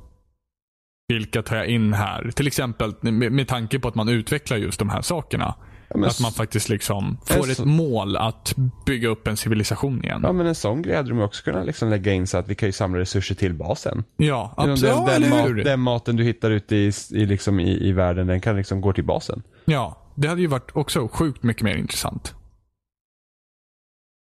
Vilka 1.07 1.41
tar 1.41 1.55
jag 1.55 1.67
in 1.67 1.93
här? 1.93 2.31
Till 2.31 2.47
exempel 2.47 2.93
med, 3.01 3.31
med 3.31 3.47
tanke 3.47 3.79
på 3.79 3.87
att 3.87 3.95
man 3.95 4.09
utvecklar 4.09 4.57
just 4.57 4.79
de 4.79 4.89
här 4.89 5.01
sakerna. 5.01 5.55
Ja, 5.89 6.07
att 6.07 6.21
man 6.21 6.31
faktiskt 6.31 6.69
liksom 6.69 7.17
får 7.25 7.51
ett 7.51 7.65
mål 7.65 8.17
att 8.17 8.53
bygga 8.85 9.09
upp 9.09 9.27
en 9.27 9.37
civilisation 9.37 10.03
igen. 10.03 10.19
ja, 10.23 10.31
men 10.31 10.47
en 10.47 10.55
sån 10.55 10.81
grej 10.81 10.95
hade 10.95 11.09
de 11.09 11.21
också 11.21 11.43
kunnat 11.43 11.65
liksom 11.65 11.89
lägga 11.89 12.13
in 12.13 12.27
så 12.27 12.37
att 12.37 12.47
vi 12.47 12.55
kan 12.55 12.69
ju 12.69 12.73
samla 12.73 12.99
resurser 12.99 13.35
till 13.35 13.53
basen. 13.53 14.03
Ja, 14.17 14.53
Den, 14.57 14.71
absolut. 14.71 14.95
den, 14.95 15.05
den, 15.05 15.13
eller 15.15 15.53
mat, 15.55 15.65
den 15.65 15.79
maten 15.79 16.15
du 16.15 16.23
hittar 16.23 16.51
ute 16.51 16.75
i, 16.75 16.91
i, 17.11 17.25
liksom 17.25 17.59
i, 17.59 17.87
i 17.87 17.91
världen, 17.91 18.27
den 18.27 18.41
kan 18.41 18.55
liksom 18.55 18.81
gå 18.81 18.93
till 18.93 19.05
basen. 19.05 19.43
Ja, 19.65 20.11
det 20.15 20.27
hade 20.27 20.41
ju 20.41 20.47
varit 20.47 20.71
också 20.73 21.07
sjukt 21.07 21.43
mycket 21.43 21.63
mer 21.63 21.75
intressant. 21.75 22.35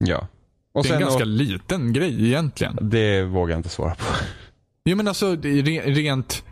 Ja. 0.04 0.26
Och 0.72 0.84
det 0.84 0.90
är 0.90 0.94
en 0.94 1.00
ganska 1.00 1.22
och, 1.22 1.26
liten 1.26 1.92
grej 1.92 2.26
egentligen. 2.26 2.78
det 2.80 3.24
vågar 3.24 3.52
jag 3.52 3.58
inte 3.58 3.68
svara 3.68 3.94
på. 3.94 4.04
Jo 4.84 4.96
men 4.96 5.08
alltså 5.08 5.36
rent 5.36 6.44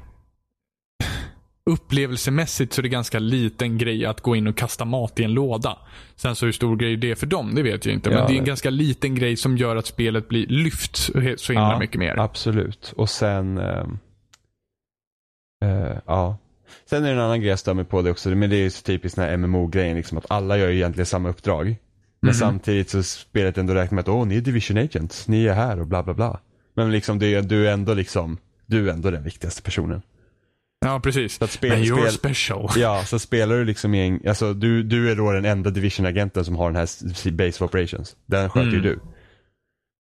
upplevelsemässigt 1.71 2.73
så 2.73 2.81
är 2.81 2.83
det 2.83 2.89
ganska 2.89 3.19
liten 3.19 3.79
grej 3.79 4.07
att 4.07 4.21
gå 4.21 4.37
in 4.37 4.47
och 4.47 4.57
kasta 4.57 4.85
mat 4.85 5.21
i 5.21 5.25
en 5.25 5.33
låda. 5.33 5.79
Sen 6.17 6.37
så 6.37 6.47
hur 6.47 6.53
stor 6.53 6.77
grej 6.77 6.97
det 6.97 7.11
är 7.11 7.15
för 7.15 7.27
dem, 7.27 7.55
det 7.55 7.63
vet 7.63 7.87
jag 7.87 7.95
inte. 7.95 8.11
Men 8.11 8.19
Ja, 8.19 8.27
det 8.27 8.35
är 8.35 8.39
en 8.39 8.45
ganska 8.45 8.71
liten 8.71 9.15
grej 9.15 9.37
som 9.37 9.57
gör 9.57 9.77
att 9.77 9.87
spelet 9.87 10.29
blir 10.29 10.47
lyft 10.47 10.97
så 11.37 11.53
himla 11.53 11.79
mycket 11.79 11.99
mer. 11.99 12.19
Absolut. 12.19 12.93
Och 12.97 13.11
sen, 13.11 13.59
ehm, 13.59 13.99
eh, 15.65 15.99
ja. 16.07 16.37
Sen 16.85 17.05
är 17.05 17.09
det 17.09 17.15
en 17.15 17.21
annan 17.21 17.41
grej 17.41 17.51
jag 17.51 17.59
stör 17.59 17.75
mig 17.75 17.85
på 17.85 18.03
det 18.03 18.11
också, 18.11 18.29
men 18.29 18.51
det 18.51 18.57
är 18.57 18.63
ju 18.63 18.71
så 18.71 18.83
typiskt 18.83 19.17
den 19.17 19.25
här 19.25 19.37
MMO-grejen 19.37 19.97
liksom 19.97 20.19
att 20.19 20.27
alla 20.31 20.59
gör 20.59 20.69
ju 20.69 20.77
egentligen 20.77 21.07
samma 21.07 21.29
uppdrag. 21.29 21.77
Men 22.21 22.29
Mhm. 22.29 22.35
samtidigt 22.35 22.91
så 22.91 23.03
spelet 23.03 23.59
ändå 23.59 23.75
räknar 23.75 23.95
med 23.97 24.03
att 24.03 24.09
åh, 24.09 24.27
ni 24.27 24.37
är 24.37 24.41
division 24.41 24.79
agents, 24.79 25.29
ni 25.29 25.47
är 25.47 25.55
här 25.55 25.81
och 25.81 25.87
bla 25.87 26.03
bla 26.03 26.15
bla. 26.15 26.41
Men 26.75 26.93
liksom 26.93 27.19
det 27.19 27.35
är, 27.35 27.43
du 27.43 27.69
är 27.69 27.73
ändå 27.73 27.95
liksom, 27.95 28.39
du 28.67 28.89
är 28.89 28.93
ändå 28.93 29.11
den 29.11 29.23
viktigaste 29.25 29.63
personen. 29.63 30.03
Ja, 30.85 31.01
precis. 31.01 31.39
Så 31.39 31.45
att 31.45 31.51
spel- 31.51 31.71
Men 31.71 31.83
you're 31.85 32.01
spel- 32.09 32.13
special. 32.13 32.71
Ja, 32.77 33.03
så 33.05 33.19
spelar 33.19 33.57
du 33.57 33.65
liksom 33.65 33.95
i 33.95 34.07
en, 34.07 34.29
alltså 34.29 34.55
du, 34.55 34.83
du 34.83 35.11
är 35.11 35.17
då 35.17 35.33
den 35.33 35.45
enda 35.45 35.71
division-agenten 35.71 36.45
som 36.45 36.57
har 36.57 36.67
den 36.71 36.77
här 36.77 37.31
base 37.31 37.65
of 37.65 37.69
operations. 37.71 38.17
Den 38.27 38.51
sköter 38.51 38.71
ju 38.71 38.79
Mm. 38.79 38.83
du. 38.83 38.99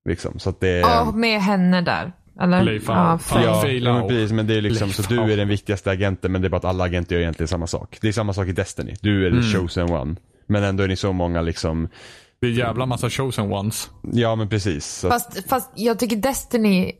Liksom, 0.08 0.38
så 0.38 0.50
att 0.50 0.60
det 0.60 0.68
är... 0.68 0.80
Ja, 0.80 1.12
med 1.14 1.40
henne 1.42 1.80
där. 1.80 2.12
Eller? 2.40 2.72
Ja, 2.86 3.18
Fan- 3.18 3.42
Ja, 3.42 3.64
men 3.94 4.08
precis, 4.08 4.32
men 4.32 4.46
det 4.46 4.54
är 4.56 4.60
liksom 4.60 4.90
så 4.92 5.02
du 5.02 5.32
är 5.32 5.36
den 5.36 5.48
viktigaste 5.48 5.90
agenten 5.90 6.32
men 6.32 6.42
det 6.42 6.48
är 6.48 6.50
bara 6.50 6.56
att 6.56 6.64
alla 6.64 6.84
agenter 6.84 7.14
gör 7.14 7.22
egentligen 7.22 7.48
samma 7.48 7.66
sak. 7.66 7.98
Det 8.00 8.08
är 8.08 8.12
samma 8.12 8.32
sak 8.32 8.46
i 8.48 8.52
Destiny. 8.52 8.94
Du 9.00 9.26
är 9.26 9.30
the 9.30 9.36
Mm. 9.36 9.52
chosen 9.52 9.90
one. 9.92 10.16
Men 10.48 10.64
ändå 10.64 10.82
är 10.84 10.88
ni 10.88 10.96
så 10.96 11.12
många 11.12 11.40
liksom, 11.42 11.88
Det 12.40 12.46
är 12.46 12.50
jävla 12.50 12.86
massa 12.86 13.10
chosen 13.10 13.52
ones. 13.52 13.90
ja 14.12 14.34
men 14.34 14.48
precis. 14.48 14.86
Så, 14.86 15.08
Fast, 15.08 15.48
fast 15.48 15.70
jag 15.74 15.98
tycker 15.98 16.16
Destiny 16.16 16.92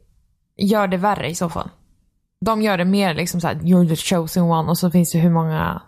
gör 0.57 0.87
det 0.89 0.97
värre 0.97 1.29
i 1.31 1.35
så 1.35 1.49
fall. 1.49 1.71
De 2.45 2.63
gör 2.63 2.79
det 2.79 2.85
mer 2.85 3.15
liksom 3.15 3.41
såhär, 3.41 3.55
you're 3.55 3.89
the 3.89 3.97
chosen 3.97 4.43
one 4.43 4.69
och 4.71 4.79
så 4.79 4.91
finns 4.91 5.13
det 5.13 5.19
hur 5.19 5.31
många 5.31 5.83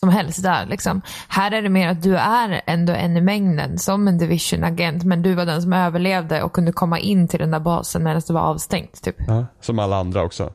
som 0.00 0.08
helst 0.08 0.42
där 0.42 0.66
liksom. 0.66 1.00
Här 1.28 1.50
är 1.52 1.62
det 1.62 1.68
mer 1.68 1.88
att 1.88 2.02
du 2.02 2.16
är 2.16 2.62
ändå 2.66 2.92
en 2.92 3.16
i 3.16 3.20
mängden 3.20 3.78
som 3.78 4.08
en 4.08 4.18
division-agent 4.18 5.04
men 5.04 5.22
du 5.22 5.34
var 5.34 5.46
den 5.46 5.62
som 5.62 5.72
överlevde 5.72 6.42
och 6.42 6.52
kunde 6.52 6.72
komma 6.72 6.98
in 6.98 7.28
till 7.28 7.40
den 7.40 7.50
där 7.50 7.60
basen 7.60 8.04
medan 8.04 8.22
det 8.26 8.32
var 8.32 8.40
avstängt 8.40 9.02
typ. 9.02 9.16
ja, 9.26 9.46
som 9.60 9.78
alla 9.78 9.96
andra 9.96 10.22
också. 10.22 10.52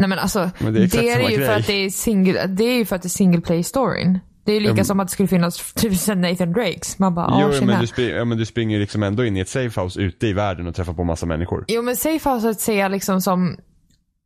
Nej 0.00 0.08
men 0.08 0.18
alltså, 0.18 0.50
Men 0.58 0.72
det 0.74 0.78
det 0.78 0.80
är 0.80 0.84
exakt 0.84 1.04
är, 1.04 1.30
ju 1.30 1.36
grej. 1.36 1.46
för 1.46 1.54
att 1.56 1.66
det 1.66 1.72
är 1.72 1.90
single, 1.90 2.46
det 2.46 2.64
är 2.64 2.76
ju 2.76 2.84
för 2.84 2.96
att 2.96 3.02
det 3.02 3.06
är 3.06 3.10
single 3.10 3.40
play 3.40 3.62
storyn. 3.62 4.18
Det 4.44 4.52
är 4.52 4.54
ju 4.54 4.60
lika 4.60 4.74
men- 4.74 4.84
som 4.84 5.00
att 5.00 5.08
det 5.08 5.12
skulle 5.12 5.28
finnas 5.28 5.72
tusen 5.72 6.20
Nathan 6.20 6.52
Drakes. 6.52 6.98
Man 6.98 7.14
bara, 7.14 7.40
Jo 7.40 7.48
åh 7.60 7.64
men 7.66 7.80
du, 7.80 7.86
spring, 7.86 8.08
ja, 8.08 8.24
men 8.24 8.38
du 8.38 8.46
springer 8.46 8.78
liksom 8.78 9.02
ändå 9.02 9.24
in 9.24 9.36
i 9.36 9.40
ett 9.40 9.48
safehouse 9.48 10.00
ute 10.00 10.26
i 10.26 10.32
världen 10.32 10.66
och 10.66 10.74
träffar 10.74 10.92
på 10.92 11.04
massa 11.04 11.26
människor. 11.26 11.64
Jo 11.68 11.82
men 11.82 11.96
Safehouset 11.96 12.60
ser 12.60 12.78
jag 12.80 12.90
liksom 12.90 13.20
som 13.20 13.56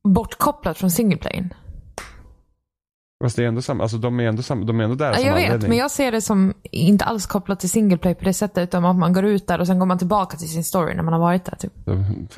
bortkopplat 0.08 0.78
från 0.78 0.90
singleplayen. 0.90 1.54
Fast 3.24 3.36
det 3.36 3.44
är 3.44 3.48
ändå 3.48 3.62
samma, 3.62 3.82
alltså 3.82 3.98
de 3.98 4.20
är 4.20 4.24
ändå, 4.24 4.42
samma, 4.42 4.64
de 4.64 4.80
är 4.80 4.84
ändå 4.84 4.96
där 4.96 5.12
Ja, 5.12 5.20
jag 5.20 5.34
vet, 5.34 5.44
anledning. 5.44 5.68
men 5.68 5.78
jag 5.78 5.90
ser 5.90 6.12
det 6.12 6.20
som 6.20 6.54
inte 6.62 7.04
alls 7.04 7.26
kopplat 7.26 7.60
till 7.60 7.70
singleplay 7.70 8.14
på 8.14 8.24
det 8.24 8.32
sättet. 8.34 8.68
Utan 8.68 8.84
att 8.84 8.96
man 8.96 9.12
går 9.12 9.24
ut 9.24 9.46
där 9.46 9.60
och 9.60 9.66
sen 9.66 9.78
går 9.78 9.86
man 9.86 9.98
tillbaka 9.98 10.36
till 10.36 10.48
sin 10.48 10.64
story 10.64 10.94
när 10.94 11.02
man 11.02 11.12
har 11.12 11.20
varit 11.20 11.44
där. 11.44 11.56
Typ. 11.56 11.72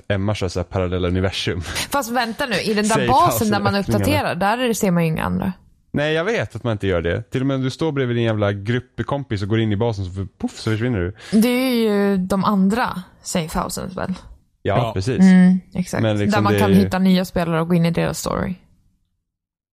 Emma 0.08 0.34
kör 0.34 0.48
såhär 0.48 0.64
parallella 0.64 1.08
universum. 1.08 1.60
Fast 1.90 2.10
vänta 2.12 2.46
nu, 2.46 2.56
i 2.56 2.74
den 2.74 2.88
där 2.88 3.08
basen 3.08 3.50
där 3.50 3.60
man 3.60 3.74
uppdaterar, 3.74 4.34
där 4.34 4.72
ser 4.72 4.90
man 4.90 5.02
ju 5.02 5.08
inga 5.08 5.24
andra. 5.24 5.52
Nej 5.92 6.14
jag 6.14 6.24
vet 6.24 6.56
att 6.56 6.64
man 6.64 6.72
inte 6.72 6.86
gör 6.86 7.02
det. 7.02 7.22
Till 7.22 7.40
och 7.40 7.46
med 7.46 7.54
om 7.54 7.62
du 7.62 7.70
står 7.70 7.92
bredvid 7.92 8.16
din 8.16 8.24
jävla 8.24 8.52
gruppkompis 8.52 9.42
och 9.42 9.48
går 9.48 9.60
in 9.60 9.72
i 9.72 9.76
basen 9.76 10.04
så 10.04 10.26
puff 10.38 10.58
så 10.60 10.70
försvinner 10.70 10.98
du. 11.00 11.40
Det 11.40 11.48
är 11.48 11.74
ju 11.74 12.16
de 12.16 12.44
andra 12.44 13.02
Safehousens 13.22 13.96
väl? 13.96 14.14
Ja, 14.62 14.76
Ja. 14.76 14.92
precis. 14.94 15.20
Mm, 15.20 15.60
exakt. 15.74 16.02
Men 16.02 16.18
liksom 16.18 16.44
där 16.44 16.50
man 16.50 16.58
kan 16.58 16.70
ju- 16.70 16.76
hitta 16.76 16.98
nya 16.98 17.24
spelare 17.24 17.60
och 17.60 17.68
gå 17.68 17.74
in 17.74 17.86
i 17.86 17.90
deras 17.90 18.18
story. 18.18 18.54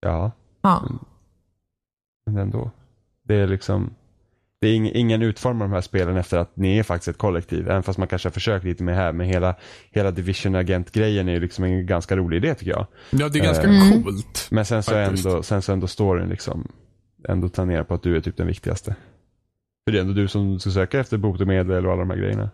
Ja, 0.00 0.30
Ja. 0.62 0.82
men 2.26 2.36
ändå. 2.38 2.70
Det 3.24 3.34
är 3.34 3.46
liksom 3.46 3.94
det 4.60 4.68
är 4.68 4.74
ing, 4.74 4.90
ingen 4.94 5.22
utformar 5.22 5.64
de 5.66 5.72
här 5.72 5.80
spelen 5.80 6.16
efter 6.16 6.38
att 6.38 6.56
ni 6.56 6.78
är 6.78 6.82
faktiskt 6.82 7.08
ett 7.08 7.18
kollektiv. 7.18 7.68
Även 7.70 7.82
fast 7.82 7.98
man 7.98 8.08
kanske 8.08 8.26
har 8.28 8.32
försökt 8.32 8.64
lite 8.64 8.82
med 8.84 8.96
här. 8.96 9.12
Men 9.12 9.26
hela, 9.26 9.54
hela 9.90 10.10
Division 10.10 10.54
Agent-grejen 10.54 11.28
är 11.28 11.32
ju 11.32 11.40
liksom 11.40 11.64
en 11.64 11.86
ganska 11.86 12.16
rolig 12.16 12.36
idé 12.36 12.54
tycker 12.54 12.72
jag. 12.72 12.86
Ja, 13.10 13.28
det 13.28 13.38
är 13.38 13.42
ganska 13.44 13.68
Mm. 13.68 14.02
coolt. 14.02 14.46
Men 14.50 14.64
sen 14.64 14.82
så, 14.82 14.90
Faktiskt. 14.90 15.26
ändå, 15.26 15.42
sen 15.42 15.62
så 15.62 15.72
ändå 15.72 15.86
storyn 15.86 16.28
liksom 16.28 16.68
ändå 17.28 17.48
planerar 17.48 17.84
på 17.84 17.94
att 17.94 18.02
du 18.02 18.16
är 18.16 18.20
typ 18.20 18.36
den 18.36 18.46
viktigaste. 18.46 18.94
För 19.86 19.92
det 19.92 19.98
är 19.98 20.02
ändå 20.02 20.12
du 20.14 20.28
som 20.28 20.60
ska 20.60 20.70
söka 20.70 21.00
efter 21.00 21.16
botemedel 21.16 21.86
och 21.86 21.92
alla 21.92 22.00
de 22.00 22.10
här 22.10 22.16
grejerna. 22.18 22.50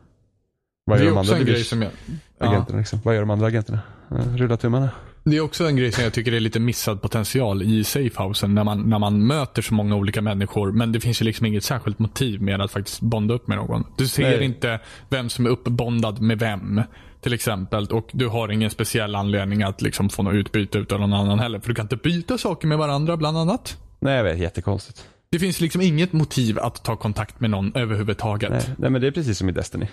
Vad 0.84 0.98
Det 0.98 1.04
gör 1.04 1.10
är 1.10 1.14
de 1.14 1.20
också 1.20 1.32
andra 1.32 1.40
en 1.40 1.46
grej 1.46 1.54
Division 1.54 1.64
som 1.68 1.82
jag... 1.82 1.90
Ja. 2.38 2.46
agenterna 2.48 2.78
liksom? 2.78 3.00
Vad 3.04 3.14
gör 3.14 3.20
de 3.22 3.30
andra 3.30 3.46
agenterna? 3.46 3.78
Eh, 4.10 4.36
Rulla 4.36 4.56
tummarna. 4.56 4.90
Det 5.26 5.36
är 5.36 5.40
också 5.40 5.66
en 5.66 5.76
grej 5.76 5.92
som 5.92 6.04
jag 6.04 6.12
tycker 6.12 6.32
är 6.32 6.40
lite 6.40 6.60
missad 6.60 7.02
potential 7.02 7.62
i 7.62 7.84
safehousen 7.84 8.54
när 8.54 8.64
man, 8.64 8.90
när 8.90 8.98
man 8.98 9.26
möter 9.26 9.62
så 9.62 9.74
många 9.74 9.96
olika 9.96 10.22
människor. 10.22 10.72
Men 10.72 10.92
det 10.92 11.00
finns 11.00 11.20
ju 11.20 11.24
liksom 11.24 11.46
inget 11.46 11.64
särskilt 11.64 11.98
motiv 11.98 12.42
med 12.42 12.60
att 12.60 12.72
faktiskt 12.72 13.00
bonda 13.00 13.34
upp 13.34 13.48
med 13.48 13.58
någon. 13.58 13.84
Du 13.96 14.08
ser 14.08 14.22
Nej. 14.22 14.44
inte 14.44 14.80
vem 15.08 15.28
som 15.28 15.46
är 15.46 15.50
uppbondad 15.50 16.20
med 16.20 16.38
vem. 16.38 16.82
Till 17.20 17.32
exempel. 17.32 17.86
Och 17.86 18.10
du 18.12 18.28
har 18.28 18.48
ingen 18.48 18.70
speciell 18.70 19.14
anledning 19.14 19.62
att 19.62 19.82
liksom 19.82 20.08
få 20.08 20.22
något 20.22 20.34
utbyte 20.34 20.78
utav 20.78 21.00
någon 21.00 21.12
annan 21.12 21.38
heller. 21.38 21.60
För 21.60 21.68
du 21.68 21.74
kan 21.74 21.84
inte 21.84 21.96
byta 21.96 22.38
saker 22.38 22.68
med 22.68 22.78
varandra 22.78 23.16
bland 23.16 23.38
annat. 23.38 23.78
Nej 24.00 24.16
jag 24.16 24.24
vet, 24.24 24.38
jättekonstigt. 24.38 25.04
Det 25.30 25.38
finns 25.38 25.60
liksom 25.60 25.80
inget 25.80 26.12
motiv 26.12 26.58
att 26.58 26.84
ta 26.84 26.96
kontakt 26.96 27.40
med 27.40 27.50
någon 27.50 27.72
överhuvudtaget. 27.74 28.50
Nej, 28.50 28.62
nej 28.78 28.90
men 28.90 29.00
det 29.00 29.06
är 29.06 29.10
precis 29.10 29.38
som 29.38 29.48
i 29.48 29.52
Destiny. 29.52 29.86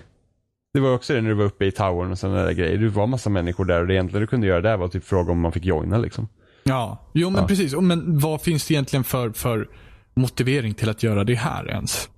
Det 0.73 0.79
var 0.79 0.93
också 0.93 1.13
det 1.13 1.21
när 1.21 1.29
du 1.29 1.35
var 1.35 1.45
uppe 1.45 1.65
i 1.65 1.71
towern 1.71 2.11
och 2.11 2.19
sådana 2.19 2.43
där 2.43 2.51
grejer. 2.51 2.77
Det 2.77 2.89
var 2.89 3.07
massa 3.07 3.29
människor 3.29 3.65
där 3.65 3.81
och 3.81 3.87
det 3.87 3.93
egentligen 3.93 4.21
du 4.21 4.27
kunde 4.27 4.47
göra 4.47 4.61
där 4.61 4.77
var 4.77 4.87
typ 4.87 5.03
fråga 5.03 5.31
om 5.31 5.39
man 5.39 5.51
fick 5.51 5.65
joina 5.65 5.97
liksom. 5.97 6.27
Ja, 6.63 6.97
jo 7.13 7.29
men 7.29 7.41
Ja. 7.41 7.47
precis. 7.47 7.73
Men 7.75 8.19
vad 8.19 8.41
finns 8.41 8.67
det 8.67 8.73
egentligen 8.73 9.03
för, 9.03 9.29
för 9.31 9.69
motivering 10.13 10.73
till 10.73 10.89
att 10.89 11.03
göra 11.03 11.23
det 11.23 11.35
här 11.35 11.69
ens? 11.69 12.09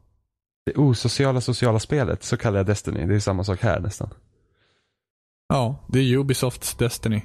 Det 0.66 0.74
osociala 0.76 1.42
sociala 1.42 1.80
spelet, 1.80 2.24
så 2.24 2.38
kallar 2.38 2.58
jag 2.60 2.66
Destiny. 2.66 3.06
Det 3.06 3.16
är 3.16 3.20
samma 3.20 3.44
sak 3.44 3.62
här 3.62 3.80
nästan. 3.80 4.10
Ja, 5.50 5.76
det 5.88 6.00
är 6.00 6.18
Ubisofts 6.18 6.76
Destiny. 6.76 7.22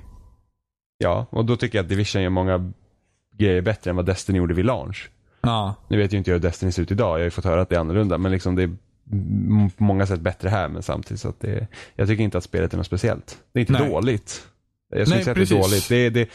Ja, 0.99 1.27
och 1.31 1.45
då 1.45 1.57
tycker 1.57 1.79
jag 1.79 1.83
att 1.83 1.89
Division 1.89 2.23
gör 2.23 2.31
många 2.31 2.73
grejer 3.37 3.63
bättre 3.63 3.91
än 3.91 3.97
vad 3.97 4.07
Destiny 4.07 4.39
gjorde 4.39 4.55
vid 4.55 4.65
launch. 4.65 5.11
Ja, 5.41 5.75
Nu 5.89 5.97
vet 5.99 6.13
ju 6.13 6.19
inte 6.19 6.31
jag 6.31 6.35
hur 6.35 6.43
Destiny 6.43 6.73
ser 6.73 6.83
ut 6.83 6.91
idag, 6.91 7.09
jag 7.09 7.13
har 7.13 7.25
ju 7.25 7.31
fått 7.31 7.45
höra 7.45 7.61
att 7.63 7.69
det 7.69 7.77
är 7.77 7.81
annorlunda. 7.81 8.19
Men 8.19 8.33
liksom 8.33 8.55
det 8.57 8.63
är 8.63 8.77
på 9.77 9.85
många 9.85 10.07
sätt 10.07 10.21
bättre 10.21 10.49
här 10.49 10.69
men 10.69 10.83
samtidigt 10.83 11.21
så 11.21 11.29
att 11.29 11.41
det 11.41 11.67
Jag 11.95 12.09
tycker 12.09 12.25
inte 12.25 12.39
att 12.39 12.45
spelet 12.45 12.73
är 12.73 12.77
något 12.77 12.87
speciellt. 12.87 13.39
Det 13.53 13.59
är 13.59 13.61
inte 13.61 13.73
Nej. 13.73 13.91
dåligt. 13.91 14.49
Jag 14.91 15.07
skulle 15.07 15.17
Nej, 15.17 15.19
inte 15.21 15.25
säga 15.25 15.31
att 15.33 15.51
det 15.51 15.55
är 15.55 15.61
precis. 15.61 15.71
dåligt. 15.71 15.89
Det 15.89 15.97
är, 15.97 16.11
det, 16.11 16.31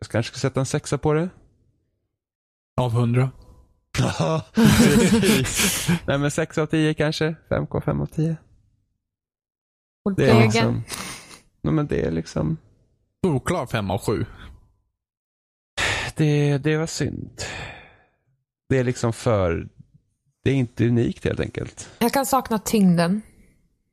jag 0.00 0.08
kanske 0.10 0.30
ska 0.32 0.40
sätta 0.40 0.60
en 0.60 0.66
sexa 0.66 0.98
på 0.98 1.12
det. 1.12 1.28
av 2.76 2.92
hundra. 2.92 3.30
Precis. 4.54 5.88
Nej 6.06 6.18
men 6.18 6.30
6 6.30 6.58
av 6.58 6.66
10 6.66 6.94
kanske. 6.94 7.34
5K, 7.48 7.80
5 7.84 8.00
av 8.00 8.06
10. 8.06 8.36
Det 10.16 10.30
är 10.30 10.40
liksom, 10.42 10.82
nej, 11.62 11.74
men 11.74 11.86
det 11.86 12.06
är 12.06 12.10
liksom, 12.10 12.56
Solklar 13.24 13.66
fem 13.66 13.90
av 13.90 13.98
sju. 14.00 14.24
det, 16.16 16.58
det 16.58 16.76
var 16.76 16.86
synd. 16.86 17.42
Det 18.68 18.78
är 18.78 18.84
liksom 18.84 19.12
för, 19.12 19.68
det 20.48 20.52
är 20.52 20.56
inte 20.56 20.86
unikt 20.86 21.24
helt 21.24 21.40
enkelt. 21.40 21.90
Jag 21.98 22.12
kan 22.12 22.26
sakna 22.26 22.58
tyngden. 22.58 23.22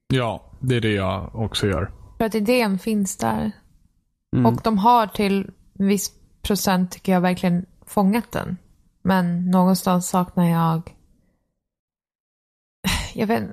Ja, 0.07 0.43
det 0.59 0.75
är 0.75 0.81
det 0.81 0.91
jag 0.91 1.35
också 1.35 1.67
gör. 1.67 1.91
För 2.17 2.25
att 2.25 2.35
idén 2.35 2.79
finns 2.79 3.17
där. 3.17 3.51
Mm. 4.35 4.45
Och 4.45 4.61
de 4.63 4.77
har 4.77 5.07
till 5.07 5.51
viss 5.73 6.11
procent, 6.41 6.91
tycker 6.91 7.11
jag, 7.11 7.21
verkligen 7.21 7.65
fångat 7.85 8.31
den. 8.31 8.57
Men 9.01 9.51
någonstans 9.51 10.07
saknar 10.07 10.45
jag... 10.45 10.95
Jag 13.13 13.27
vet, 13.27 13.43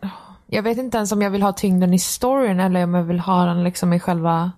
jag 0.47 0.63
vet 0.63 0.79
inte 0.79 0.97
ens 0.97 1.13
om 1.13 1.23
jag 1.23 1.31
vill 1.31 1.43
ha 1.43 1.53
tyngden 1.53 1.95
i 1.95 1.99
storyn 1.99 2.61
eller 2.61 2.85
om 2.85 2.95
jag 2.95 3.05
vill 3.05 3.21
ha 3.21 3.45
den 3.45 3.65
liksom 3.65 3.93
i 3.93 4.01
själva... 4.01 4.53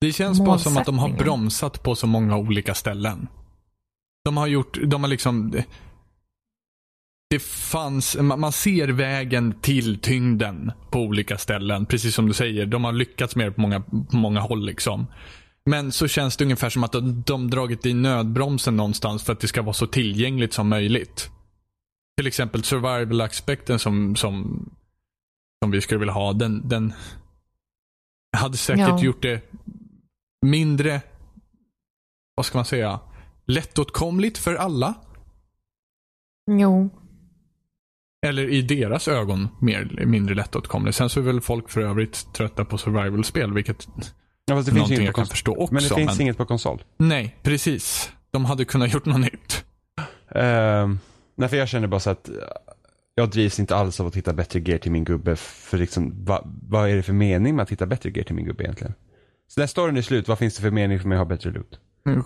Det 0.00 0.12
känns 0.12 0.40
bara 0.40 0.58
som 0.58 0.76
att 0.76 0.86
de 0.86 0.98
har 0.98 1.08
bromsat 1.08 1.82
på 1.82 1.94
så 1.94 2.06
många 2.06 2.36
olika 2.36 2.74
ställen. 2.74 3.28
De 4.24 4.36
har 4.36 4.46
gjort, 4.46 4.78
de 4.86 5.02
har 5.02 5.08
liksom 5.08 5.50
det- 5.50 5.66
fanns, 7.42 8.16
man 8.16 8.40
man 8.40 8.52
ser 8.52 8.88
vägen 8.88 9.60
till 9.60 9.98
tyngden 10.00 10.72
på 10.90 11.00
olika 11.00 11.38
ställen. 11.38 11.86
Precis 11.86 12.14
som 12.14 12.26
du 12.26 12.32
säger, 12.34 12.66
de 12.66 12.84
har 12.84 12.92
lyckats 12.92 13.36
med 13.36 13.46
det 13.46 13.52
på 13.52 13.60
många, 13.60 13.80
på 13.80 14.16
många 14.16 14.40
håll. 14.40 14.66
liksom. 14.66 15.06
Men 15.70 15.92
så 15.92 16.08
känns 16.08 16.36
det 16.36 16.44
ungefär 16.44 16.70
som 16.70 16.84
att 16.84 16.92
de, 16.92 17.22
de 17.26 17.50
dragit 17.50 17.86
i 17.86 17.94
nödbromsen 17.94 18.76
någonstans 18.76 19.22
för 19.22 19.32
att 19.32 19.40
det 19.40 19.48
ska 19.48 19.62
vara 19.62 19.72
så 19.72 19.86
tillgängligt 19.86 20.52
som 20.52 20.68
möjligt. 20.68 21.30
Till 22.16 22.26
exempel 22.26 22.62
survival-aspekten 22.64 23.78
som, 23.78 24.16
som, 24.16 24.64
som 25.64 25.70
vi 25.70 25.80
skulle 25.80 25.98
vilja 26.00 26.12
ha. 26.14 26.32
Den, 26.32 26.68
den 26.68 26.92
hade 28.36 28.56
säkert 28.56 28.88
Ja. 28.88 29.02
gjort 29.02 29.22
det 29.22 29.40
mindre, 30.46 31.00
vad 32.34 32.46
ska 32.46 32.58
man 32.58 32.64
säga, 32.64 33.00
lättåtkomligt 33.50 34.38
för 34.38 34.54
alla. 34.54 34.94
Jo. 36.50 36.90
Eller 38.26 38.48
i 38.48 38.62
deras 38.62 39.08
ögon 39.08 39.48
mer 39.60 40.04
mindre 40.06 40.34
lättåtkomligt. 40.34 40.96
Sen 40.96 41.10
så 41.10 41.20
är 41.20 41.24
väl 41.24 41.40
folk 41.40 41.70
för 41.70 41.80
övrigt 41.80 42.32
trötta 42.32 42.64
på 42.64 42.78
survival-spel, 42.78 43.52
vilket 43.52 43.88
Ja, 44.50 44.56
fast 44.56 44.66
det 44.66 44.72
finns 44.72 44.76
någonting 44.76 44.96
inget 44.96 45.06
jag 45.06 45.14
kan 45.14 45.26
förstå 45.26 45.56
också. 45.56 45.74
Men 45.74 45.82
det 45.82 45.94
finns 45.94 46.20
inget 46.20 46.36
på 46.36 46.46
konsol. 46.46 46.82
Nej, 46.96 47.36
precis. 47.42 48.12
De 48.30 48.44
hade 48.44 48.64
kunnat 48.64 48.92
gjort 48.92 49.04
något 49.04 49.20
nytt. 49.20 49.64
Ehm, 50.34 50.98
nej, 51.34 51.48
för 51.48 51.56
jag 51.56 51.68
känner 51.68 51.86
bara 51.86 52.00
så 52.00 52.10
att 52.10 52.28
eh, 52.28 52.34
jag 53.14 53.30
drivs 53.30 53.60
inte 53.60 53.76
alls 53.76 54.00
av 54.00 54.06
att 54.06 54.16
hitta 54.16 54.32
bättre 54.32 54.60
gear 54.60 54.78
till 54.78 54.92
min 54.92 55.04
gubbe. 55.04 55.36
För 55.36 55.78
liksom, 55.78 56.24
va, 56.24 56.42
vad 56.68 56.90
är 56.90 56.96
det 56.96 57.02
för 57.02 57.12
mening 57.12 57.56
med 57.56 57.62
att 57.62 57.70
hitta 57.72 57.86
bättre 57.86 58.10
gear 58.10 58.24
till 58.24 58.34
min 58.34 58.44
gubbe 58.44 58.64
egentligen? 58.64 58.94
Så 59.48 59.60
när 59.60 59.66
storyn 59.66 59.96
är 59.96 60.02
slut, 60.02 60.28
vad 60.28 60.38
finns 60.38 60.56
det 60.56 60.62
för 60.62 60.70
mening 60.70 61.00
för 61.00 61.08
mig 61.08 61.16
att 61.16 61.20
ha 61.20 61.24
bättre 61.24 61.50
loot? 61.50 61.80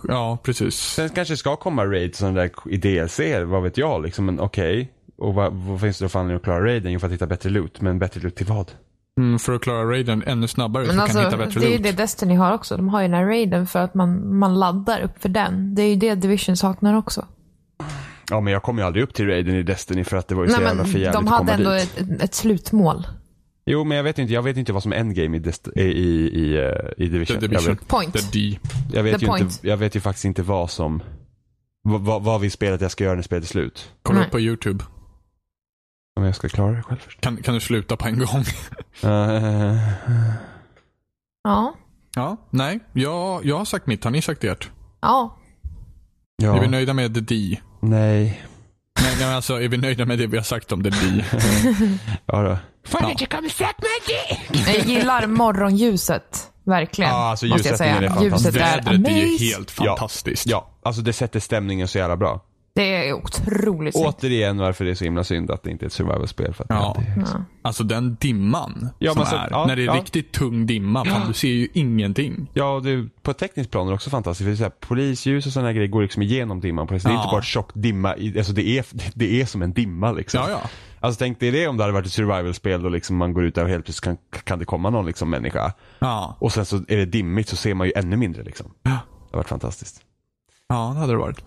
Ja, 0.07 0.37
precis. 0.43 0.75
Sen 0.75 1.09
kanske 1.09 1.33
det 1.33 1.37
ska 1.37 1.55
komma 1.55 1.85
raids 1.85 2.17
sådana 2.19 2.41
där 2.41 2.51
i 2.69 2.77
DLC, 2.77 3.19
vad 3.45 3.63
vet 3.63 3.77
jag 3.77 4.03
liksom. 4.03 4.25
Men 4.25 4.39
okej. 4.39 4.91
Och 5.17 5.33
vad, 5.33 5.53
vad 5.53 5.81
finns 5.81 5.97
det 5.99 6.05
då 6.05 6.09
för 6.09 6.19
anledning 6.19 6.37
att 6.37 6.43
klara 6.43 6.65
raiden? 6.65 6.91
Jo, 6.91 6.99
för 6.99 7.07
att 7.07 7.13
hitta 7.13 7.27
bättre 7.27 7.49
loot. 7.49 7.81
Men 7.81 7.99
bättre 7.99 8.21
loot 8.21 8.35
till 8.35 8.45
vad? 8.45 8.71
Mm, 9.19 9.39
för 9.39 9.53
att 9.53 9.61
klara 9.61 9.83
raiden 9.91 10.23
ännu 10.27 10.47
snabbare 10.47 10.83
så 10.83 10.87
Men 10.87 10.95
du 10.95 11.01
alltså, 11.01 11.17
kan 11.17 11.25
hitta 11.25 11.37
bättre 11.37 11.59
det 11.59 11.65
är 11.65 11.69
ju 11.69 11.77
loot. 11.77 11.83
det 11.83 11.91
Destiny 11.91 12.35
har 12.35 12.53
också. 12.53 12.77
De 12.77 12.89
har 12.89 13.01
ju 13.01 13.07
den 13.07 13.17
här 13.17 13.25
raiden 13.25 13.67
för 13.67 13.79
att 13.79 13.93
man, 13.93 14.37
man 14.37 14.59
laddar 14.59 15.01
upp 15.01 15.21
för 15.21 15.29
den. 15.29 15.75
Det 15.75 15.81
är 15.81 15.87
ju 15.89 15.95
det 15.95 16.15
Division 16.15 16.57
saknar 16.57 16.97
också. 16.97 17.25
Ja, 18.29 18.41
men 18.41 18.53
jag 18.53 18.63
kom 18.63 18.77
ju 18.77 18.83
aldrig 18.83 19.03
upp 19.03 19.13
till 19.13 19.27
raiden 19.27 19.55
i 19.55 19.63
Destiny 19.63 20.03
för 20.03 20.17
att 20.17 20.27
det 20.27 20.35
var 20.35 20.43
ju 20.43 20.49
så 20.49 20.57
Nej, 20.57 20.67
jävla 20.67 20.83
men 20.83 20.91
för 20.91 20.99
jävligt 20.99 21.13
de 21.13 21.27
att 21.27 21.39
komma 21.39 21.51
hade 21.51 21.63
ändå 21.63 21.71
dit. 21.71 22.11
ett, 22.11 22.23
ett 22.23 22.33
slutmål. 22.33 23.07
Jo, 23.65 23.83
men 23.83 23.97
jag 23.97 24.03
vet 24.03 24.19
inte, 24.19 24.33
jag 24.33 24.41
vet 24.41 24.57
inte 24.57 24.73
vad 24.73 24.83
som 24.83 24.91
är 24.93 24.95
endgame 24.97 25.37
i, 25.37 25.39
Dest- 25.39 25.71
i, 25.79 25.81
i, 25.81 26.27
i, 26.41 26.57
eh, 26.57 27.05
i 27.05 27.07
Division. 27.07 27.39
The 27.39 27.47
Division. 27.47 27.63
Jag 27.69 27.75
vet, 27.75 27.87
Point. 27.87 28.13
The 28.13 28.39
D. 28.39 28.59
jag, 28.93 29.03
vet 29.03 29.19
The 29.19 29.25
ju 29.25 29.27
point. 29.27 29.41
inte, 29.41 29.67
jag 29.67 29.77
vet 29.77 29.95
ju 29.95 29.99
faktiskt 29.99 30.25
inte 30.25 30.43
vad 30.43 30.69
som, 30.71 31.03
vad, 31.83 32.01
vad, 32.01 32.23
vad 32.23 32.41
vi 32.41 32.49
spelet 32.49 32.81
jag 32.81 32.91
ska 32.91 33.03
göra 33.03 33.15
när 33.15 33.21
spelet 33.21 33.43
är 33.43 33.47
slut. 33.47 33.91
Kolla 34.01 34.25
upp 34.25 34.31
på 34.31 34.39
YouTube. 34.39 34.83
Om 36.17 36.23
jag 36.23 36.35
ska 36.35 36.49
klara 36.49 36.71
det 36.71 36.83
själv 36.83 36.99
först. 36.99 37.21
Kan, 37.21 37.37
kan 37.37 37.53
du 37.53 37.59
sluta 37.59 37.97
på 37.97 38.07
en 38.07 38.19
gång? 38.19 38.43
Eh, 39.03 39.77
Ja. 41.43 41.75
ja, 42.15 42.37
nej. 42.49 42.79
Jag, 42.93 43.45
jag 43.45 43.57
har 43.57 43.65
sagt 43.65 43.87
mitt. 43.87 44.03
Har 44.03 44.11
ni 44.11 44.21
sagt 44.21 44.43
ert? 44.43 44.69
Ja. 45.01 45.37
Är 46.43 46.53
vi 46.53 46.65
ja, 46.65 46.69
nöjda 46.69 46.93
med 46.93 47.13
The 47.13 47.19
D? 47.21 47.59
nej. 47.81 48.41
Nej, 48.99 49.15
nej, 49.17 49.27
men 49.27 49.35
alltså 49.35 49.61
är 49.61 49.67
vi 49.67 49.77
nöjda 49.77 50.05
med 50.05 50.19
det 50.19 50.27
vi 50.27 50.37
har 50.37 50.43
sagt 50.43 50.71
om 50.71 50.83
The 50.83 50.89
D? 51.01 51.25
Ja 52.25 52.41
då. 52.41 52.57
Come 53.27 53.49
my? 53.81 54.61
Jag 54.67 54.85
gillar 54.85 55.27
morgonljuset. 55.27 56.51
Verkligen. 56.63 57.11
Ja, 57.11 57.29
alltså 57.29 57.45
måste 57.45 57.69
jag 57.69 57.77
säga. 57.77 57.95
är 57.95 58.09
fantastisk. 58.09 58.45
Ljuset 58.45 58.55
är 58.55 58.59
Vädret 58.83 59.07
är 59.07 59.17
ju 59.17 59.37
helt 59.37 59.71
fantastiskt. 59.71 60.47
Ja, 60.47 60.69
alltså 60.83 61.01
det 61.01 61.13
sätter 61.13 61.39
stämningen 61.39 61.87
så 61.87 61.97
jävla 61.97 62.17
bra. 62.17 62.41
Det 62.75 63.07
är 63.09 63.13
otroligt 63.13 63.95
snyggt. 63.95 64.07
Återigen 64.07 64.57
varför 64.57 64.85
det 64.85 64.91
är 64.91 64.95
så 64.95 65.03
himla 65.03 65.23
synd 65.23 65.51
att 65.51 65.63
det 65.63 65.71
inte 65.71 65.85
är 65.85 65.87
ett 65.87 65.93
survival-spel. 65.93 66.53
För 66.53 66.63
att 66.63 66.69
Ja. 66.69 66.95
det, 66.99 67.21
Ja. 67.33 67.41
Alltså 67.61 67.83
den 67.83 68.15
dimman 68.21 68.89
Ja, 68.99 69.13
som 69.13 69.25
så- 69.25 69.35
är. 69.35 69.47
ja, 69.51 69.65
när 69.67 69.75
det 69.75 69.81
är 69.81 69.85
ja. 69.85 69.93
riktigt 69.95 70.31
tung 70.31 70.65
dimma. 70.65 71.05
Fan, 71.05 71.27
du 71.27 71.33
ser 71.33 71.47
ju 71.47 71.67
ingenting. 71.73 72.47
ja, 72.53 72.81
det, 72.83 73.07
på 73.21 73.31
ett 73.31 73.37
tekniskt 73.37 73.71
plan 73.71 73.87
är 73.87 73.91
det 73.91 73.95
också 73.95 74.09
fantastiskt. 74.09 74.43
För 74.45 74.49
det 74.49 74.53
är 74.53 74.57
så 74.57 74.63
här, 74.63 74.69
polisljus 74.79 75.45
och 75.45 75.51
sådana 75.53 75.73
grejer 75.73 75.87
går 75.87 76.01
liksom 76.01 76.21
igenom 76.21 76.59
dimman. 76.61 76.87
Det. 76.87 76.95
Är 76.95 77.09
Ja. 77.09 77.15
inte 77.15 77.27
bara 77.31 77.41
tjock 77.41 77.69
dimma, 77.73 78.15
i, 78.17 78.37
alltså 78.37 78.53
det 78.53 78.67
är, 78.67 78.85
det 79.13 79.41
är 79.41 79.45
som 79.45 79.61
en 79.61 79.73
dimma 79.73 80.11
liksom. 80.11 80.39
Ja, 80.43 80.49
ja. 80.49 80.69
Alltså 80.99 81.19
tänk 81.19 81.39
dig 81.39 81.51
det 81.51 81.67
om 81.67 81.77
det 81.77 81.83
hade 81.83 81.93
varit 81.93 82.05
ett 82.05 82.11
survival-spel 82.13 82.85
och 82.85 82.91
liksom 82.91 83.15
man 83.17 83.33
går 83.33 83.45
ut 83.45 83.55
där 83.55 83.63
och 83.63 83.69
helt 83.69 83.85
plötsligt 83.85 84.03
kan, 84.31 84.41
kan 84.43 84.59
det 84.59 84.65
komma 84.65 84.89
någon 84.89 85.05
liksom 85.05 85.29
människa. 85.29 85.73
Ja, 85.99 86.37
Och 86.39 86.51
sen 86.51 86.65
så 86.65 86.75
är 86.87 86.97
det 86.97 87.05
dimmigt 87.05 87.49
så 87.49 87.55
ser 87.55 87.73
man 87.73 87.87
ju 87.87 87.93
ännu 87.95 88.17
mindre 88.17 88.43
liksom. 88.43 88.71
Ja. 88.83 88.89
Det 88.91 88.97
har 89.31 89.37
varit 89.39 89.49
fantastiskt. 89.49 90.01
ja 90.69 90.91
det 90.93 90.99
hade 90.99 91.13
det 91.13 91.17
varit. 91.17 91.37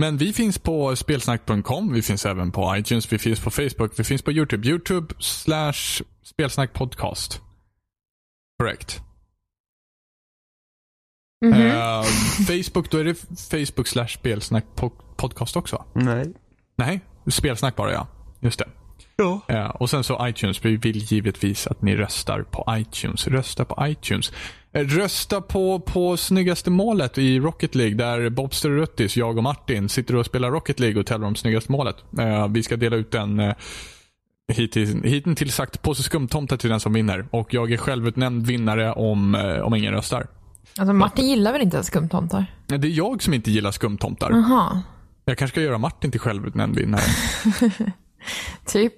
Men 0.00 0.16
vi 0.16 0.32
finns 0.32 0.58
på 0.58 0.96
spelsnack.com, 0.96 1.92
vi 1.92 2.02
finns 2.02 2.26
även 2.26 2.52
på 2.52 2.76
iTunes, 2.76 3.12
vi 3.12 3.18
finns 3.18 3.40
på 3.40 3.50
Facebook, 3.50 3.92
vi 3.98 4.04
finns 4.04 4.22
på 4.22 4.32
YouTube. 4.32 4.68
YouTube 4.68 5.14
slash 5.18 6.02
spelsnackpodcast. 6.22 7.40
Korrekt. 8.58 9.00
Mhm. 11.44 11.52
Eh, 11.52 12.02
Facebook, 12.46 12.90
då 12.90 12.98
är 12.98 13.04
det 13.04 13.14
Facebook 13.50 13.86
slash 13.88 14.08
spelsnack 14.08 14.64
po- 14.76 15.14
podcast 15.16 15.56
också. 15.56 15.84
Nej. 15.94 16.32
Nej, 16.76 17.00
spelsnack 17.30 17.76
bara 17.76 17.92
ja. 17.92 18.06
Just 18.40 18.58
det. 18.58 18.68
Ja. 19.16 19.40
Eh, 19.48 19.66
och 19.66 19.90
sen 19.90 20.04
så 20.04 20.28
iTunes. 20.28 20.64
Vi 20.64 20.76
vill 20.76 20.96
givetvis 20.98 21.66
att 21.66 21.82
ni 21.82 21.96
röstar 21.96 22.42
på 22.42 22.64
iTunes. 22.70 23.26
Rösta 23.26 23.64
på 23.64 23.86
iTunes. 23.86 24.32
Eh, 24.72 24.84
rösta 24.84 25.40
på, 25.40 25.80
på 25.80 26.16
snyggaste 26.16 26.70
målet 26.70 27.18
i 27.18 27.40
Rocket 27.40 27.74
League 27.74 27.94
där 27.94 28.30
Bobster 28.30 28.70
och 28.70 28.76
Ruttis, 28.76 29.16
jag 29.16 29.36
och 29.36 29.42
Martin, 29.42 29.88
sitter 29.88 30.16
och 30.16 30.26
spelar 30.26 30.50
Rocket 30.50 30.80
League 30.80 31.00
och 31.00 31.06
tävlar 31.06 31.28
om 31.28 31.36
snyggaste 31.36 31.72
målet. 31.72 31.96
Eh, 32.18 32.48
vi 32.48 32.62
ska 32.62 32.76
dela 32.76 32.96
ut 32.96 33.14
en 33.14 33.40
eh, 33.40 33.54
hittills, 34.52 35.54
sagt 35.54 35.82
påse 35.82 36.02
skumtomtar 36.02 36.56
till 36.56 36.70
den 36.70 36.80
som 36.80 36.92
vinner. 36.92 37.26
Och 37.30 37.54
jag 37.54 37.72
är 37.72 37.76
självutnämnd 37.76 38.46
vinnare 38.46 38.92
om, 38.92 39.34
eh, 39.34 39.60
om 39.60 39.74
ingen 39.74 39.92
röstar. 39.92 40.26
Alltså 40.78 40.92
Martin 40.92 41.28
gillar 41.28 41.52
väl 41.52 41.62
inte 41.62 41.82
skumtomtar? 41.82 42.46
Det 42.66 42.74
är 42.74 42.84
jag 42.86 43.22
som 43.22 43.34
inte 43.34 43.50
gillar 43.50 43.70
skumtomtar. 43.70 44.30
Jaha. 44.30 44.82
Jag 45.24 45.38
kanske 45.38 45.54
ska 45.54 45.60
göra 45.60 45.78
Martin 45.78 46.10
till 46.10 46.20
självutnämnd 46.20 46.76
vinnare. 46.76 47.02
Typ. 48.66 48.94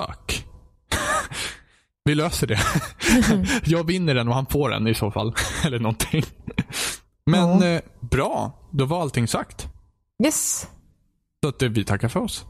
Fuck. 0.00 0.47
Vi 2.08 2.14
löser 2.14 2.46
det. 2.46 2.58
Jag 3.64 3.86
vinner 3.86 4.14
den 4.14 4.28
och 4.28 4.34
han 4.34 4.46
får 4.46 4.70
den 4.70 4.86
i 4.88 4.94
så 4.94 5.10
fall. 5.10 5.34
Eller 5.64 5.78
någonting. 5.78 6.22
Men 7.26 7.60
Ja. 7.60 7.66
eh, 7.66 7.80
bra, 8.00 8.52
då 8.70 8.84
var 8.84 9.02
allting 9.02 9.28
sagt. 9.28 9.68
Yes. 10.24 10.66
Så 11.42 11.48
att 11.48 11.62
eh, 11.62 11.68
vi 11.68 11.84
tackar 11.84 12.08
för 12.08 12.20
oss. 12.20 12.44